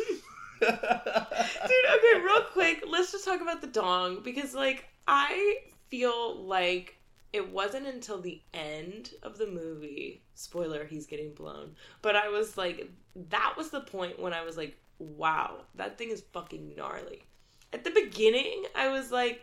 Dude, 1.66 1.86
okay, 1.94 2.20
real 2.22 2.42
quick, 2.52 2.84
let's 2.88 3.12
just 3.12 3.24
talk 3.24 3.40
about 3.40 3.60
the 3.60 3.66
dong 3.66 4.20
because, 4.22 4.54
like, 4.54 4.86
I 5.06 5.58
feel 5.88 6.42
like 6.44 6.96
it 7.32 7.50
wasn't 7.50 7.86
until 7.86 8.20
the 8.20 8.40
end 8.52 9.10
of 9.22 9.38
the 9.38 9.46
movie, 9.46 10.22
spoiler, 10.34 10.84
he's 10.84 11.06
getting 11.06 11.34
blown, 11.34 11.74
but 12.00 12.16
I 12.16 12.28
was 12.28 12.56
like, 12.56 12.90
that 13.30 13.54
was 13.56 13.70
the 13.70 13.80
point 13.80 14.20
when 14.20 14.32
I 14.32 14.44
was 14.44 14.56
like, 14.56 14.76
wow, 14.98 15.64
that 15.74 15.98
thing 15.98 16.10
is 16.10 16.22
fucking 16.32 16.74
gnarly. 16.76 17.24
At 17.72 17.84
the 17.84 17.90
beginning, 17.90 18.64
I 18.74 18.88
was 18.88 19.10
like, 19.10 19.42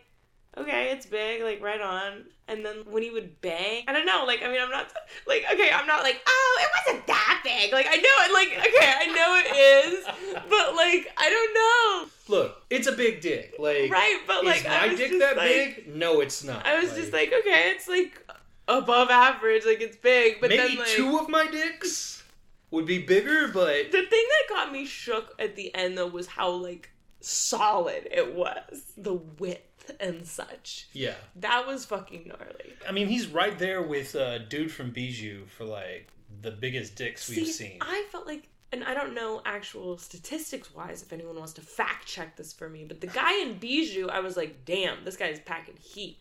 okay, 0.57 0.91
it's 0.91 1.05
big, 1.05 1.41
like, 1.43 1.61
right 1.61 1.81
on. 1.81 2.25
And 2.47 2.65
then 2.65 2.77
when 2.89 3.01
he 3.03 3.09
would 3.11 3.39
bang, 3.41 3.83
I 3.87 3.93
don't 3.93 4.05
know, 4.05 4.25
like, 4.25 4.41
I 4.43 4.47
mean, 4.51 4.61
I'm 4.61 4.69
not, 4.69 4.91
like, 5.27 5.45
okay, 5.53 5.71
I'm 5.71 5.87
not 5.87 6.03
like, 6.03 6.21
oh, 6.27 6.59
it 6.61 6.69
wasn't 6.87 7.07
that 7.07 7.41
big. 7.43 7.71
Like, 7.71 7.87
I 7.89 7.95
know 7.95 8.01
it, 8.25 8.33
like, 8.33 8.67
okay, 8.67 8.93
I 8.99 9.05
know 9.07 9.39
it 9.39 9.95
is, 9.95 10.05
but, 10.49 10.75
like, 10.75 11.11
I 11.17 11.29
don't 11.29 11.53
know. 11.53 12.37
Look, 12.37 12.61
it's 12.69 12.87
a 12.87 12.91
big 12.93 13.21
dick. 13.21 13.55
Like, 13.59 13.91
Right, 13.91 14.19
but, 14.27 14.43
like, 14.45 14.61
is 14.61 14.65
I 14.65 14.87
my 14.87 14.95
dick 14.95 15.11
that 15.19 15.37
like- 15.37 15.47
big? 15.85 15.95
No, 15.95 16.19
it's 16.21 16.43
not. 16.43 16.65
I 16.65 16.79
was 16.79 16.93
just 16.93 17.13
like, 17.13 17.27
okay, 17.33 17.71
it's 17.75 17.87
like 17.87 18.25
above 18.67 19.09
average, 19.09 19.65
like 19.65 19.81
it's 19.81 19.97
big, 19.97 20.39
but 20.39 20.49
maybe 20.49 20.75
then 20.75 20.77
like 20.77 20.87
two 20.87 21.17
of 21.19 21.27
my 21.29 21.47
dicks 21.47 22.23
would 22.69 22.85
be 22.85 22.99
bigger, 22.99 23.49
but 23.49 23.91
the 23.91 24.01
thing 24.05 24.25
that 24.29 24.49
got 24.49 24.71
me 24.71 24.85
shook 24.85 25.35
at 25.39 25.55
the 25.57 25.73
end 25.75 25.97
though 25.97 26.07
was 26.07 26.27
how 26.27 26.49
like 26.51 26.89
solid 27.19 28.07
it 28.11 28.33
was, 28.33 28.93
the 28.97 29.13
width 29.13 29.61
and 29.99 30.25
such. 30.25 30.87
yeah. 30.93 31.15
That 31.37 31.67
was 31.67 31.85
fucking 31.85 32.23
gnarly. 32.27 32.73
I 32.87 32.91
mean, 32.91 33.07
he's 33.07 33.27
right 33.27 33.57
there 33.57 33.81
with 33.81 34.15
uh, 34.15 34.39
dude 34.39 34.71
from 34.71 34.91
Bijou 34.91 35.45
for 35.45 35.65
like 35.65 36.07
the 36.41 36.51
biggest 36.51 36.95
dicks 36.95 37.27
we've 37.29 37.45
See, 37.47 37.51
seen. 37.51 37.77
I 37.81 38.05
felt 38.11 38.25
like. 38.27 38.47
And 38.73 38.85
I 38.85 38.93
don't 38.93 39.13
know 39.13 39.41
actual 39.45 39.97
statistics 39.97 40.73
wise 40.73 41.01
if 41.01 41.11
anyone 41.11 41.35
wants 41.35 41.51
to 41.53 41.61
fact 41.61 42.07
check 42.07 42.37
this 42.37 42.53
for 42.53 42.69
me, 42.69 42.85
but 42.87 43.01
the 43.01 43.07
guy 43.07 43.41
in 43.41 43.55
Bijou, 43.55 44.07
I 44.07 44.21
was 44.21 44.37
like, 44.37 44.63
damn, 44.63 45.03
this 45.03 45.17
guy's 45.17 45.41
packing 45.41 45.75
heat. 45.77 46.17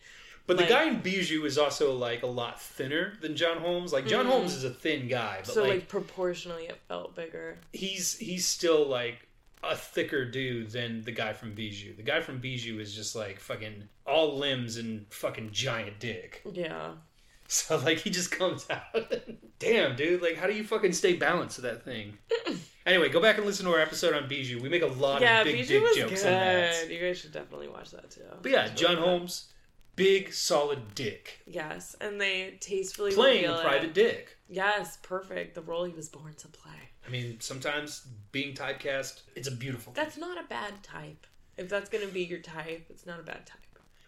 But 0.48 0.56
like- 0.56 0.66
the 0.66 0.74
guy 0.74 0.85
in 0.88 1.00
Bijou 1.00 1.44
is 1.44 1.59
also 1.59 1.94
like 1.94 2.24
a 2.24 2.26
lot 2.26 2.61
thinner 2.61 3.12
than 3.20 3.37
John 3.37 3.59
Holmes. 3.59 3.92
Like 3.92 4.09
John 4.09 4.26
Mhm. 4.26 4.30
Holmes 4.30 4.54
is 4.56 4.64
a 4.64 4.70
thin 4.70 5.06
guy, 5.06 5.42
but 5.44 5.54
so 5.54 5.61
like, 5.62 5.70
like 5.70 5.88
proportionally 5.88 6.64
it 6.64 6.76
felt 6.88 7.14
bigger. 7.14 7.56
he's 7.72 8.18
he's 8.18 8.46
still 8.46 8.85
like 8.85 9.28
a 9.62 9.77
thicker 9.77 10.25
dude 10.25 10.70
than 10.70 11.03
the 11.03 11.12
guy 11.12 11.33
from 11.33 11.55
Bijou. 11.55 11.94
The 11.94 12.03
guy 12.03 12.20
from 12.20 12.38
Bijou 12.38 12.79
is 12.81 12.94
just 12.94 13.14
like 13.14 13.38
fucking 13.38 13.88
all 14.07 14.37
limbs 14.38 14.77
and 14.79 15.07
fucking 15.12 15.51
giant 15.53 15.99
dick. 16.01 16.42
Yeah. 16.53 16.92
So 17.53 17.79
like 17.79 17.99
he 17.99 18.11
just 18.11 18.31
comes 18.31 18.64
out. 18.70 19.03
Damn, 19.59 19.96
dude! 19.96 20.23
Like, 20.23 20.37
how 20.37 20.46
do 20.46 20.53
you 20.55 20.62
fucking 20.62 20.92
stay 20.92 21.14
balanced 21.14 21.57
to 21.57 21.62
that 21.62 21.85
thing? 21.85 22.16
anyway, 22.87 23.09
go 23.09 23.20
back 23.20 23.38
and 23.38 23.44
listen 23.46 23.66
to 23.66 23.73
our 23.73 23.81
episode 23.81 24.14
on 24.14 24.29
Bijou. 24.29 24.61
We 24.62 24.68
make 24.68 24.83
a 24.83 24.87
lot 24.87 25.20
Yeah, 25.20 25.40
of 25.40 25.46
big 25.46 25.57
Bijou 25.57 25.81
dick 25.81 25.96
jokes 25.96 26.23
good. 26.23 26.33
on 26.33 26.38
that. 26.38 26.88
You 26.90 27.01
guys 27.01 27.18
should 27.18 27.33
definitely 27.33 27.66
watch 27.68 27.90
that 27.90 28.09
too. 28.12 28.23
But 28.40 28.53
yeah, 28.53 28.68
John 28.68 28.94
really. 28.96 29.09
Holmes, 29.09 29.53
big 29.96 30.33
solid 30.33 30.94
dick, 30.94 31.40
Yes, 31.44 31.96
and 32.01 32.20
they 32.20 32.57
tastefully 32.61 33.12
playing 33.12 33.46
a 33.46 33.57
it. 33.59 33.62
private 33.62 33.94
dick. 33.94 34.37
Yes, 34.49 34.99
perfect. 35.03 35.57
The 35.57 35.62
role 35.62 35.83
he 35.85 35.92
was 35.92 36.09
born 36.09 36.35
to 36.35 36.46
play. 36.49 36.89
I 37.07 37.11
mean, 37.11 37.41
sometimes 37.41 38.07
being 38.33 38.55
typecast, 38.55 39.23
it's 39.35 39.49
a 39.49 39.53
beautiful. 39.53 39.93
thing. 39.93 40.05
That's 40.05 40.17
not 40.19 40.39
a 40.39 40.47
bad 40.49 40.83
type. 40.83 41.27
If 41.57 41.69
that's 41.69 41.89
gonna 41.89 42.07
be 42.07 42.23
your 42.23 42.39
type, 42.39 42.87
it's 42.89 43.07
not 43.07 43.21
a 43.21 43.23
bad 43.23 43.47
type. 43.47 43.61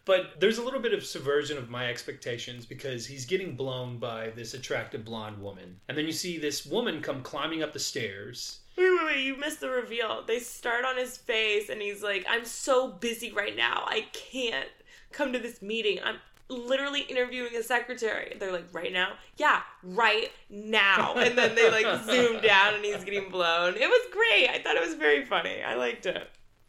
But 0.05 0.41
there's 0.41 0.59
a 0.59 0.63
little 0.65 0.81
bit 0.81 0.95
of 0.95 1.05
subversion 1.05 1.57
of 1.57 1.71
my 1.71 1.89
expectations 1.89 2.67
because 2.67 3.07
he's 3.07 3.25
getting 3.25 3.55
blown 3.55 3.99
by 3.99 4.31
this 4.31 4.55
attractive 4.55 5.05
blonde 5.05 5.41
woman. 5.41 5.79
And 5.89 5.97
then 5.97 6.07
you 6.07 6.13
see 6.13 6.39
this 6.39 6.67
woman 6.67 7.01
come 7.01 7.23
climbing 7.23 7.63
up 7.63 7.73
the 7.73 7.79
stairs. 7.79 8.61
Wait, 8.77 8.91
wait, 8.91 9.05
wait! 9.05 9.25
You 9.25 9.37
missed 9.37 9.61
the 9.61 9.71
reveal. 9.71 10.25
They 10.27 10.41
start 10.41 10.85
on 10.85 10.97
his 10.97 11.17
face, 11.17 11.69
and 11.69 11.81
he's 11.81 12.03
like, 12.03 12.25
"I'm 12.29 12.45
so 12.45 12.89
busy 12.89 13.31
right 13.31 13.55
now. 13.55 13.85
I 13.87 14.07
can't 14.13 14.69
come 15.13 15.33
to 15.35 15.39
this 15.39 15.63
meeting. 15.63 16.01
I'm 16.03 16.17
literally 16.53 17.01
interviewing 17.01 17.57
a 17.57 17.63
secretary. 17.63 18.37
They're 18.39 18.53
like, 18.53 18.67
right 18.73 18.93
now? 18.93 19.15
Yeah, 19.37 19.63
right 19.83 20.31
now. 20.51 21.15
And 21.15 21.37
then 21.37 21.55
they 21.55 21.71
like 21.71 22.05
zoom 22.05 22.41
down 22.41 22.75
and 22.75 22.85
he's 22.85 23.03
getting 23.05 23.31
blown. 23.31 23.75
It 23.75 23.89
was 23.89 24.07
great. 24.13 24.49
I 24.51 24.61
thought 24.63 24.77
it 24.77 24.85
was 24.85 24.95
very 24.95 25.25
funny. 25.25 25.63
I 25.63 25.75
liked 25.75 26.07
it. 26.07 26.29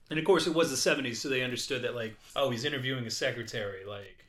And 0.10 0.20
of 0.20 0.26
course, 0.26 0.48
it 0.48 0.54
was 0.54 0.70
the 0.70 0.90
'70s, 0.92 1.16
so 1.16 1.30
they 1.30 1.42
understood 1.42 1.84
that 1.84 1.96
like, 1.96 2.16
oh, 2.36 2.50
he's 2.50 2.66
interviewing 2.66 3.06
a 3.08 3.12
secretary. 3.12 3.86
Like, 3.86 4.24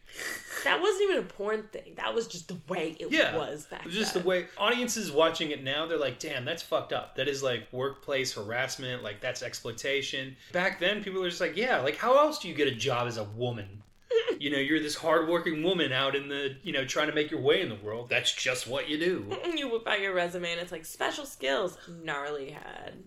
That 0.63 0.81
wasn't 0.81 1.11
even 1.11 1.19
a 1.19 1.27
porn 1.27 1.65
thing. 1.73 1.95
That 1.97 2.15
was 2.15 2.27
just 2.27 2.49
the 2.49 2.57
way 2.69 2.97
it 2.99 3.11
yeah, 3.11 3.37
was 3.37 3.67
back 3.67 3.81
it 3.81 3.87
was 3.87 3.95
just 3.95 4.15
then. 4.15 4.23
the 4.23 4.29
way 4.29 4.47
audiences 4.57 5.11
watching 5.11 5.51
it 5.51 5.63
now. 5.63 5.87
They're 5.87 5.99
like, 5.99 6.19
damn, 6.19 6.45
that's 6.45 6.63
fucked 6.63 6.93
up. 6.93 7.17
That 7.17 7.29
is 7.29 7.43
like 7.43 7.67
workplace 7.73 8.33
harassment. 8.33 9.03
Like 9.03 9.21
that's 9.21 9.43
exploitation. 9.43 10.37
Back 10.53 10.81
then, 10.81 11.03
people 11.03 11.21
were 11.21 11.29
just 11.29 11.41
like, 11.41 11.57
yeah, 11.57 11.81
like 11.81 11.97
how 11.97 12.17
else 12.17 12.39
do 12.39 12.49
you 12.49 12.55
get 12.55 12.69
a 12.69 12.75
job 12.75 13.07
as 13.09 13.19
a 13.19 13.25
woman? 13.25 13.83
You 14.39 14.51
know, 14.51 14.59
you're 14.59 14.81
this 14.81 14.97
hardworking 14.97 15.63
woman 15.63 15.93
out 15.93 16.15
in 16.15 16.29
the, 16.29 16.57
you 16.63 16.73
know, 16.73 16.85
trying 16.85 17.09
to 17.09 17.15
make 17.15 17.31
your 17.31 17.41
way 17.41 17.61
in 17.61 17.69
the 17.69 17.77
world. 17.77 18.09
That's 18.09 18.33
just 18.33 18.67
what 18.67 18.89
you 18.89 18.99
do. 18.99 19.27
You 19.55 19.69
whip 19.71 19.87
out 19.87 20.01
your 20.01 20.13
resume 20.15 20.51
and 20.51 20.61
it's 20.61 20.73
like 20.73 20.85
special 20.85 21.25
skills. 21.25 21.79
Gnarly 22.03 22.51
head. 22.51 23.05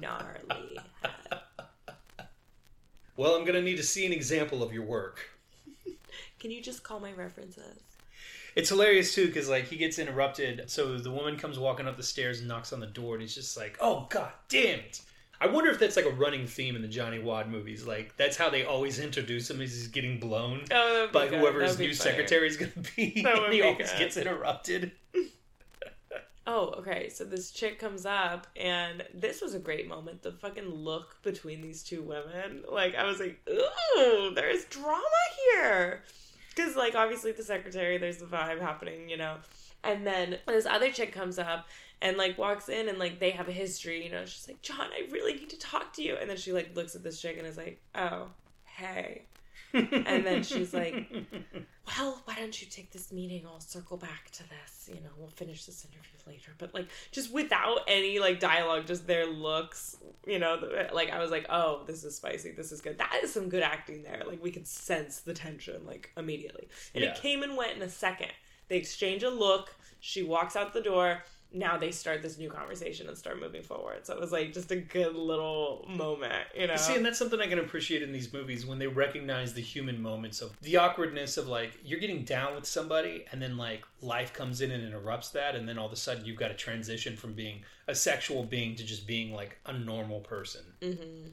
Gnarly 0.00 0.78
head. 1.02 1.40
Well, 3.16 3.34
I'm 3.34 3.44
gonna 3.44 3.60
need 3.60 3.76
to 3.76 3.82
see 3.82 4.06
an 4.06 4.12
example 4.12 4.62
of 4.62 4.72
your 4.72 4.84
work. 4.84 5.28
Can 6.38 6.50
you 6.50 6.62
just 6.62 6.82
call 6.82 7.00
my 7.00 7.12
references? 7.12 7.80
It's 8.56 8.68
hilarious 8.68 9.14
too 9.14 9.26
because 9.26 9.48
like 9.48 9.66
he 9.66 9.76
gets 9.76 9.98
interrupted. 9.98 10.70
So 10.70 10.96
the 10.96 11.10
woman 11.10 11.36
comes 11.36 11.58
walking 11.58 11.86
up 11.86 11.96
the 11.96 12.02
stairs 12.02 12.38
and 12.38 12.48
knocks 12.48 12.72
on 12.72 12.80
the 12.80 12.86
door, 12.86 13.14
and 13.14 13.22
he's 13.22 13.34
just 13.34 13.56
like, 13.56 13.76
"Oh 13.80 14.06
god 14.10 14.32
damn 14.48 14.78
it!" 14.80 15.02
I 15.40 15.46
wonder 15.46 15.70
if 15.70 15.78
that's 15.78 15.96
like 15.96 16.04
a 16.04 16.10
running 16.10 16.46
theme 16.46 16.76
in 16.76 16.82
the 16.82 16.88
Johnny 16.88 17.18
Wad 17.18 17.48
movies. 17.50 17.86
Like 17.86 18.16
that's 18.16 18.36
how 18.36 18.50
they 18.50 18.64
always 18.64 18.98
introduce 18.98 19.48
him 19.50 19.60
as 19.60 19.72
he's 19.72 19.88
getting 19.88 20.18
blown 20.20 20.64
Oh, 20.70 21.08
by 21.12 21.28
good. 21.28 21.38
whoever 21.38 21.62
his 21.62 21.78
new 21.78 21.94
secretary 21.94 22.46
is 22.48 22.56
going 22.58 22.72
to 22.72 22.80
be. 22.96 23.22
That 23.22 23.36
and 23.44 23.52
he 23.52 23.60
be 23.60 23.66
always 23.66 23.90
good. 23.92 23.98
gets 23.98 24.16
interrupted. 24.18 24.92
Oh, 26.46 26.74
okay. 26.78 27.08
So 27.10 27.24
this 27.24 27.50
chick 27.52 27.78
comes 27.78 28.04
up, 28.06 28.46
and 28.56 29.04
this 29.14 29.40
was 29.40 29.54
a 29.54 29.58
great 29.58 29.86
moment. 29.86 30.22
The 30.22 30.32
fucking 30.32 30.68
look 30.68 31.22
between 31.22 31.60
these 31.60 31.82
two 31.82 32.02
women. 32.02 32.64
Like, 32.70 32.94
I 32.96 33.04
was 33.04 33.20
like, 33.20 33.38
ooh, 33.48 34.32
there's 34.34 34.64
drama 34.64 34.98
here. 35.54 36.02
Because, 36.54 36.74
like, 36.76 36.94
obviously 36.96 37.30
the 37.32 37.44
secretary, 37.44 37.98
there's 37.98 38.16
the 38.18 38.24
vibe 38.26 38.60
happening, 38.60 39.08
you 39.08 39.16
know. 39.16 39.36
And 39.84 40.04
then 40.06 40.38
this 40.46 40.66
other 40.66 40.90
chick 40.90 41.12
comes 41.12 41.38
up 41.38 41.68
and, 42.02 42.16
like, 42.16 42.38
walks 42.38 42.68
in, 42.68 42.88
and, 42.88 42.98
like, 42.98 43.18
they 43.20 43.30
have 43.30 43.48
a 43.48 43.52
history, 43.52 44.04
you 44.04 44.10
know. 44.10 44.24
She's 44.24 44.48
like, 44.48 44.62
John, 44.62 44.88
I 44.92 45.10
really 45.10 45.34
need 45.34 45.50
to 45.50 45.58
talk 45.58 45.92
to 45.94 46.02
you. 46.02 46.16
And 46.20 46.28
then 46.30 46.36
she, 46.36 46.52
like, 46.52 46.74
looks 46.74 46.94
at 46.94 47.02
this 47.02 47.20
chick 47.20 47.36
and 47.38 47.46
is 47.46 47.56
like, 47.56 47.80
oh, 47.94 48.28
hey. 48.64 49.22
And 49.72 50.26
then 50.26 50.42
she's 50.42 50.74
like, 50.74 51.08
well, 51.86 52.20
why 52.24 52.34
don't 52.34 52.60
you 52.60 52.66
take 52.68 52.90
this 52.90 53.12
meeting? 53.12 53.46
I'll 53.46 53.60
circle 53.60 53.96
back 53.96 54.30
to 54.32 54.42
this. 54.48 54.88
You 54.88 54.96
know, 54.96 55.10
we'll 55.16 55.28
finish 55.28 55.64
this 55.64 55.84
interview 55.84 56.18
later. 56.26 56.50
But 56.58 56.74
like, 56.74 56.88
just 57.12 57.32
without 57.32 57.80
any 57.86 58.18
like 58.18 58.40
dialogue, 58.40 58.88
just 58.88 59.06
their 59.06 59.26
looks. 59.26 59.96
You 60.26 60.40
know, 60.40 60.60
like 60.92 61.10
I 61.10 61.20
was 61.20 61.30
like, 61.30 61.46
oh, 61.50 61.84
this 61.86 62.02
is 62.02 62.16
spicy. 62.16 62.50
This 62.50 62.72
is 62.72 62.80
good. 62.80 62.98
That 62.98 63.20
is 63.22 63.32
some 63.32 63.48
good 63.48 63.62
acting 63.62 64.02
there. 64.02 64.24
Like 64.26 64.42
we 64.42 64.50
could 64.50 64.66
sense 64.66 65.20
the 65.20 65.34
tension 65.34 65.86
like 65.86 66.10
immediately, 66.16 66.66
and 66.92 67.04
Yeah. 67.04 67.10
it 67.10 67.16
came 67.22 67.44
and 67.44 67.56
went 67.56 67.76
in 67.76 67.82
a 67.82 67.88
second. 67.88 68.32
They 68.66 68.76
exchange 68.76 69.22
a 69.22 69.30
look. 69.30 69.72
She 70.00 70.24
walks 70.24 70.56
out 70.56 70.72
the 70.72 70.82
door. 70.82 71.22
Now 71.52 71.76
they 71.76 71.90
start 71.90 72.22
this 72.22 72.38
new 72.38 72.48
conversation 72.48 73.08
and 73.08 73.18
start 73.18 73.40
moving 73.40 73.62
forward. 73.62 74.06
So 74.06 74.14
it 74.14 74.20
was 74.20 74.32
like 74.32 74.52
just 74.52 74.70
a 74.70 74.76
good 74.76 75.14
little 75.14 75.84
moment, 75.88 76.46
you 76.56 76.66
know. 76.66 76.76
See, 76.76 76.94
and 76.94 77.04
that's 77.04 77.18
something 77.18 77.40
I 77.40 77.46
can 77.48 77.58
appreciate 77.58 78.02
in 78.02 78.12
these 78.12 78.32
movies 78.32 78.64
when 78.66 78.78
they 78.78 78.86
recognize 78.86 79.52
the 79.52 79.60
human 79.60 80.00
moments 80.00 80.42
of 80.42 80.56
the 80.62 80.76
awkwardness 80.76 81.36
of 81.36 81.48
like 81.48 81.78
you're 81.84 82.00
getting 82.00 82.24
down 82.24 82.54
with 82.54 82.66
somebody 82.66 83.24
and 83.32 83.42
then 83.42 83.56
like 83.56 83.84
life 84.00 84.32
comes 84.32 84.60
in 84.60 84.70
and 84.70 84.84
interrupts 84.84 85.30
that 85.30 85.56
and 85.56 85.68
then 85.68 85.78
all 85.78 85.86
of 85.86 85.92
a 85.92 85.96
sudden 85.96 86.24
you've 86.24 86.38
got 86.38 86.48
to 86.48 86.54
transition 86.54 87.16
from 87.16 87.32
being 87.34 87.62
a 87.88 87.94
sexual 87.94 88.44
being 88.44 88.76
to 88.76 88.84
just 88.84 89.06
being 89.06 89.32
like 89.32 89.58
a 89.66 89.72
normal 89.72 90.20
person. 90.20 90.62
hmm 90.82 91.30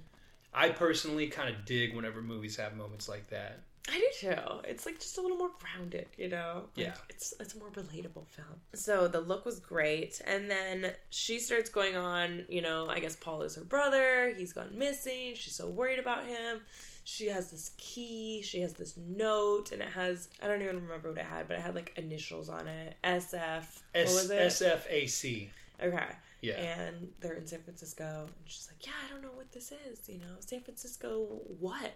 I 0.53 0.69
personally 0.69 1.27
kind 1.27 1.53
of 1.53 1.65
dig 1.65 1.95
whenever 1.95 2.19
movies 2.21 2.57
have 2.57 2.75
moments 2.75 3.07
like 3.07 3.29
that. 3.29 3.59
I 3.89 3.97
do 3.99 4.07
too. 4.19 4.41
It's 4.65 4.85
like 4.85 4.99
just 4.99 5.17
a 5.17 5.21
little 5.21 5.37
more 5.37 5.51
grounded, 5.59 6.07
you 6.17 6.27
know. 6.29 6.63
Like, 6.75 6.87
Yeah. 6.87 6.93
it's 7.09 7.33
it's 7.39 7.53
a 7.55 7.57
more 7.57 7.69
relatable 7.69 8.27
film. 8.27 8.59
So 8.73 9.07
the 9.07 9.21
look 9.21 9.45
was 9.45 9.59
great, 9.59 10.21
and 10.25 10.49
then 10.51 10.91
she 11.09 11.39
starts 11.39 11.69
going 11.69 11.95
on. 11.95 12.45
You 12.49 12.61
know, 12.61 12.87
I 12.89 12.99
guess 12.99 13.15
Paul 13.15 13.43
is 13.43 13.55
her 13.55 13.63
brother. 13.63 14.33
He's 14.37 14.51
gone 14.53 14.77
missing. 14.77 15.33
She's 15.35 15.55
so 15.55 15.67
worried 15.67 15.99
about 15.99 16.25
him. 16.25 16.61
She 17.05 17.27
has 17.27 17.49
this 17.51 17.71
key. 17.77 18.41
She 18.43 18.59
has 18.59 18.73
this 18.73 18.97
note, 18.97 19.71
and 19.71 19.81
it 19.81 19.87
has 19.89 20.27
I 20.41 20.47
don't 20.47 20.61
even 20.61 20.81
remember 20.81 21.09
what 21.09 21.17
it 21.19 21.25
had, 21.25 21.47
but 21.47 21.57
it 21.57 21.61
had 21.61 21.73
like 21.73 21.93
initials 21.95 22.49
on 22.49 22.67
it. 22.67 22.95
SF. 23.05 23.63
what 23.93 24.03
was 24.05 24.29
it? 24.29 24.41
SFAC. 24.51 25.49
okay. 25.81 26.05
Yeah. 26.41 26.53
And 26.55 27.07
they're 27.21 27.33
in 27.35 27.47
San 27.47 27.61
Francisco, 27.63 28.25
and 28.25 28.33
she's 28.45 28.67
like, 28.69 28.85
"Yeah, 28.85 28.91
I 29.07 29.11
don't 29.11 29.23
know 29.23 29.31
what 29.33 29.51
this 29.53 29.71
is. 29.89 30.07
You 30.09 30.19
know, 30.19 30.35
San 30.41 30.59
Francisco, 30.61 31.23
what?" 31.59 31.93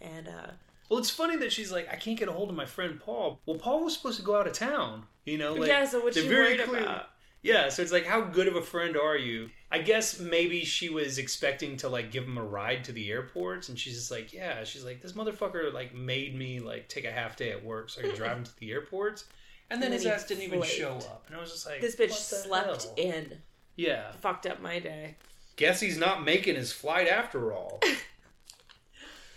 And 0.00 0.26
uh, 0.28 0.50
Well, 0.88 0.98
it's 0.98 1.10
funny 1.10 1.36
that 1.36 1.52
she's 1.52 1.70
like, 1.70 1.88
I 1.92 1.96
can't 1.96 2.18
get 2.18 2.28
a 2.28 2.32
hold 2.32 2.48
of 2.50 2.56
my 2.56 2.64
friend 2.64 2.98
Paul. 2.98 3.40
Well, 3.46 3.58
Paul 3.58 3.84
was 3.84 3.94
supposed 3.94 4.18
to 4.18 4.24
go 4.24 4.36
out 4.36 4.46
of 4.46 4.52
town. 4.54 5.04
You 5.26 5.36
know, 5.38 5.54
like 5.54 5.68
yeah. 5.68 5.84
So 5.84 6.00
what's 6.02 6.14
they're 6.16 6.24
she 6.24 6.28
very 6.30 6.56
worried 6.56 6.60
clear- 6.68 6.82
about? 6.82 7.06
Yeah, 7.40 7.68
so 7.68 7.82
it's 7.82 7.92
like, 7.92 8.04
how 8.04 8.20
good 8.22 8.48
of 8.48 8.56
a 8.56 8.62
friend 8.62 8.96
are 8.96 9.16
you? 9.16 9.48
I 9.70 9.78
guess 9.78 10.18
maybe 10.18 10.64
she 10.64 10.88
was 10.88 11.18
expecting 11.18 11.76
to 11.78 11.88
like 11.88 12.10
give 12.10 12.24
him 12.24 12.36
a 12.36 12.42
ride 12.42 12.82
to 12.84 12.92
the 12.92 13.10
airport, 13.12 13.68
and 13.68 13.78
she's 13.78 13.94
just 13.94 14.10
like, 14.10 14.32
yeah, 14.32 14.64
she's 14.64 14.84
like, 14.84 15.00
this 15.00 15.12
motherfucker 15.12 15.72
like 15.72 15.94
made 15.94 16.34
me 16.34 16.58
like 16.58 16.88
take 16.88 17.04
a 17.04 17.12
half 17.12 17.36
day 17.36 17.52
at 17.52 17.64
work 17.64 17.90
so 17.90 18.00
I 18.00 18.04
could 18.06 18.16
drive 18.16 18.38
him 18.38 18.44
to 18.44 18.58
the 18.58 18.72
airport, 18.72 19.22
and 19.70 19.80
then 19.80 19.92
And 19.92 19.94
his 19.94 20.06
ass 20.06 20.24
didn't 20.26 20.42
even 20.42 20.58
flaked. 20.58 20.74
show 20.74 20.94
up, 20.96 21.24
and 21.28 21.36
I 21.36 21.40
was 21.40 21.52
just 21.52 21.64
like, 21.64 21.80
This 21.80 21.94
bitch 21.94 22.08
what 22.10 22.18
slept 22.18 22.82
hell? 22.84 22.94
in. 22.96 23.38
Yeah, 23.76 24.10
Fucked 24.20 24.46
up 24.46 24.60
my 24.60 24.80
day. 24.80 25.14
guess 25.54 25.78
he's 25.80 25.96
not 25.96 26.24
making 26.24 26.56
his 26.56 26.72
flight 26.72 27.06
after 27.06 27.52
all. 27.52 27.80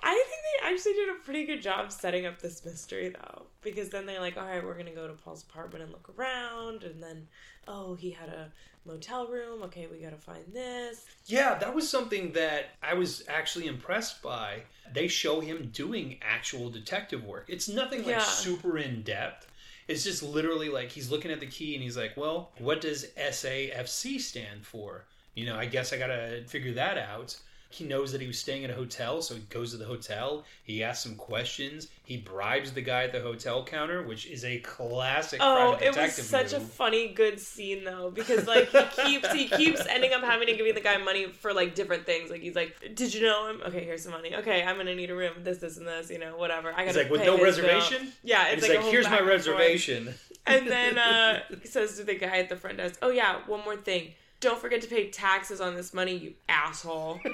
I 0.03 0.13
think 0.13 0.41
they 0.63 0.71
actually 0.71 0.93
did 0.93 1.09
a 1.09 1.23
pretty 1.23 1.45
good 1.45 1.61
job 1.61 1.91
setting 1.91 2.25
up 2.25 2.41
this 2.41 2.63
mystery 2.65 3.09
though. 3.09 3.43
Because 3.61 3.89
then 3.89 4.05
they're 4.05 4.19
like, 4.19 4.37
all 4.37 4.45
right, 4.45 4.63
we're 4.63 4.77
gonna 4.77 4.91
go 4.91 5.07
to 5.07 5.13
Paul's 5.13 5.43
apartment 5.43 5.83
and 5.83 5.91
look 5.91 6.09
around 6.17 6.83
and 6.83 7.01
then 7.01 7.27
oh 7.67 7.93
he 7.95 8.09
had 8.11 8.29
a 8.29 8.51
motel 8.85 9.27
room, 9.27 9.61
okay, 9.63 9.87
we 9.91 9.99
gotta 9.99 10.17
find 10.17 10.43
this. 10.51 11.05
Yeah, 11.27 11.55
that 11.59 11.75
was 11.75 11.87
something 11.87 12.31
that 12.31 12.71
I 12.81 12.95
was 12.95 13.23
actually 13.27 13.67
impressed 13.67 14.21
by. 14.23 14.63
They 14.91 15.07
show 15.07 15.39
him 15.39 15.69
doing 15.71 16.17
actual 16.21 16.69
detective 16.69 17.23
work. 17.23 17.45
It's 17.47 17.69
nothing 17.69 17.99
like 17.99 18.15
Yeah. 18.15 18.19
super 18.23 18.77
in 18.79 19.03
depth. 19.03 19.47
It's 19.87 20.03
just 20.03 20.23
literally 20.23 20.69
like 20.69 20.89
he's 20.89 21.11
looking 21.11 21.31
at 21.31 21.39
the 21.39 21.47
key 21.47 21.75
and 21.75 21.83
he's 21.83 21.97
like, 21.97 22.15
"Well, 22.17 22.51
what 22.59 22.81
does 22.81 23.05
SAFC 23.17 24.19
stand 24.19 24.65
for?" 24.65 25.05
You 25.35 25.45
know, 25.45 25.55
I 25.57 25.65
guess 25.65 25.93
I 25.93 25.97
got 25.97 26.07
to 26.07 26.43
figure 26.45 26.73
that 26.73 26.97
out. 26.97 27.37
He 27.71 27.85
knows 27.85 28.11
that 28.11 28.21
he 28.21 28.27
was 28.27 28.37
staying 28.37 28.63
at 28.63 28.69
a 28.69 28.73
hotel, 28.73 29.21
so 29.21 29.35
he 29.35 29.41
goes 29.49 29.71
to 29.71 29.77
the 29.77 29.85
hotel. 29.85 30.43
He 30.63 30.83
asks 30.83 31.03
some 31.03 31.15
questions. 31.15 31.87
He 32.03 32.17
bribes 32.17 32.71
the 32.73 32.81
guy 32.81 33.03
at 33.03 33.13
the 33.13 33.21
hotel 33.21 33.63
counter, 33.63 34.03
which 34.03 34.25
is 34.25 34.43
a 34.43 34.59
classic. 34.59 35.39
Oh, 35.41 35.77
it 35.81 35.95
was 35.95 36.13
such 36.13 36.53
a 36.53 36.59
funny, 36.59 37.09
good 37.09 37.39
scene 37.39 37.83
though, 37.83 38.11
because 38.11 38.47
like 38.47 38.69
he 38.69 38.83
keeps 39.03 39.31
he 39.31 39.47
keeps 39.47 39.81
ending 39.87 40.13
up 40.13 40.21
having 40.21 40.47
to 40.47 40.55
give 40.55 40.73
the 40.75 40.81
guy 40.81 40.97
money 40.97 41.27
for 41.27 41.53
like 41.53 41.73
different 41.75 42.05
things. 42.05 42.29
Like 42.29 42.41
he's 42.41 42.55
like, 42.55 42.75
"Did 42.95 43.13
you 43.13 43.21
know 43.21 43.47
him? 43.49 43.61
Okay, 43.65 43.83
here's 43.83 44.03
some 44.03 44.11
money. 44.11 44.35
Okay, 44.35 44.63
I'm 44.63 44.77
gonna 44.77 44.95
need 44.95 45.09
a 45.09 45.15
room. 45.15 45.33
This, 45.43 45.59
this, 45.59 45.77
and 45.77 45.87
this. 45.87 46.09
You 46.09 46.19
know, 46.19 46.37
whatever. 46.37 46.73
I 46.75 46.85
got 46.85 46.95
like, 46.95 47.09
with 47.09 47.23
no 47.25 47.37
his 47.37 47.57
bill." 47.57 47.65
reservation. 47.65 48.11
Yeah, 48.23 48.47
it's 48.49 48.65
he's 48.65 48.75
like, 48.75 48.83
like, 48.83 48.91
"Here's 48.91 49.09
my 49.09 49.17
and 49.19 49.27
reservation." 49.27 50.13
And 50.45 50.67
then 50.67 50.97
uh, 50.97 51.41
he 51.61 51.67
says 51.67 51.97
to 51.97 52.03
the 52.03 52.15
guy 52.15 52.37
at 52.37 52.49
the 52.49 52.55
front 52.55 52.77
desk, 52.77 52.99
"Oh 53.01 53.09
yeah, 53.09 53.39
one 53.47 53.63
more 53.63 53.77
thing. 53.77 54.13
Don't 54.41 54.59
forget 54.59 54.81
to 54.81 54.87
pay 54.89 55.09
taxes 55.09 55.61
on 55.61 55.75
this 55.75 55.93
money, 55.93 56.15
you 56.17 56.33
asshole." 56.49 57.19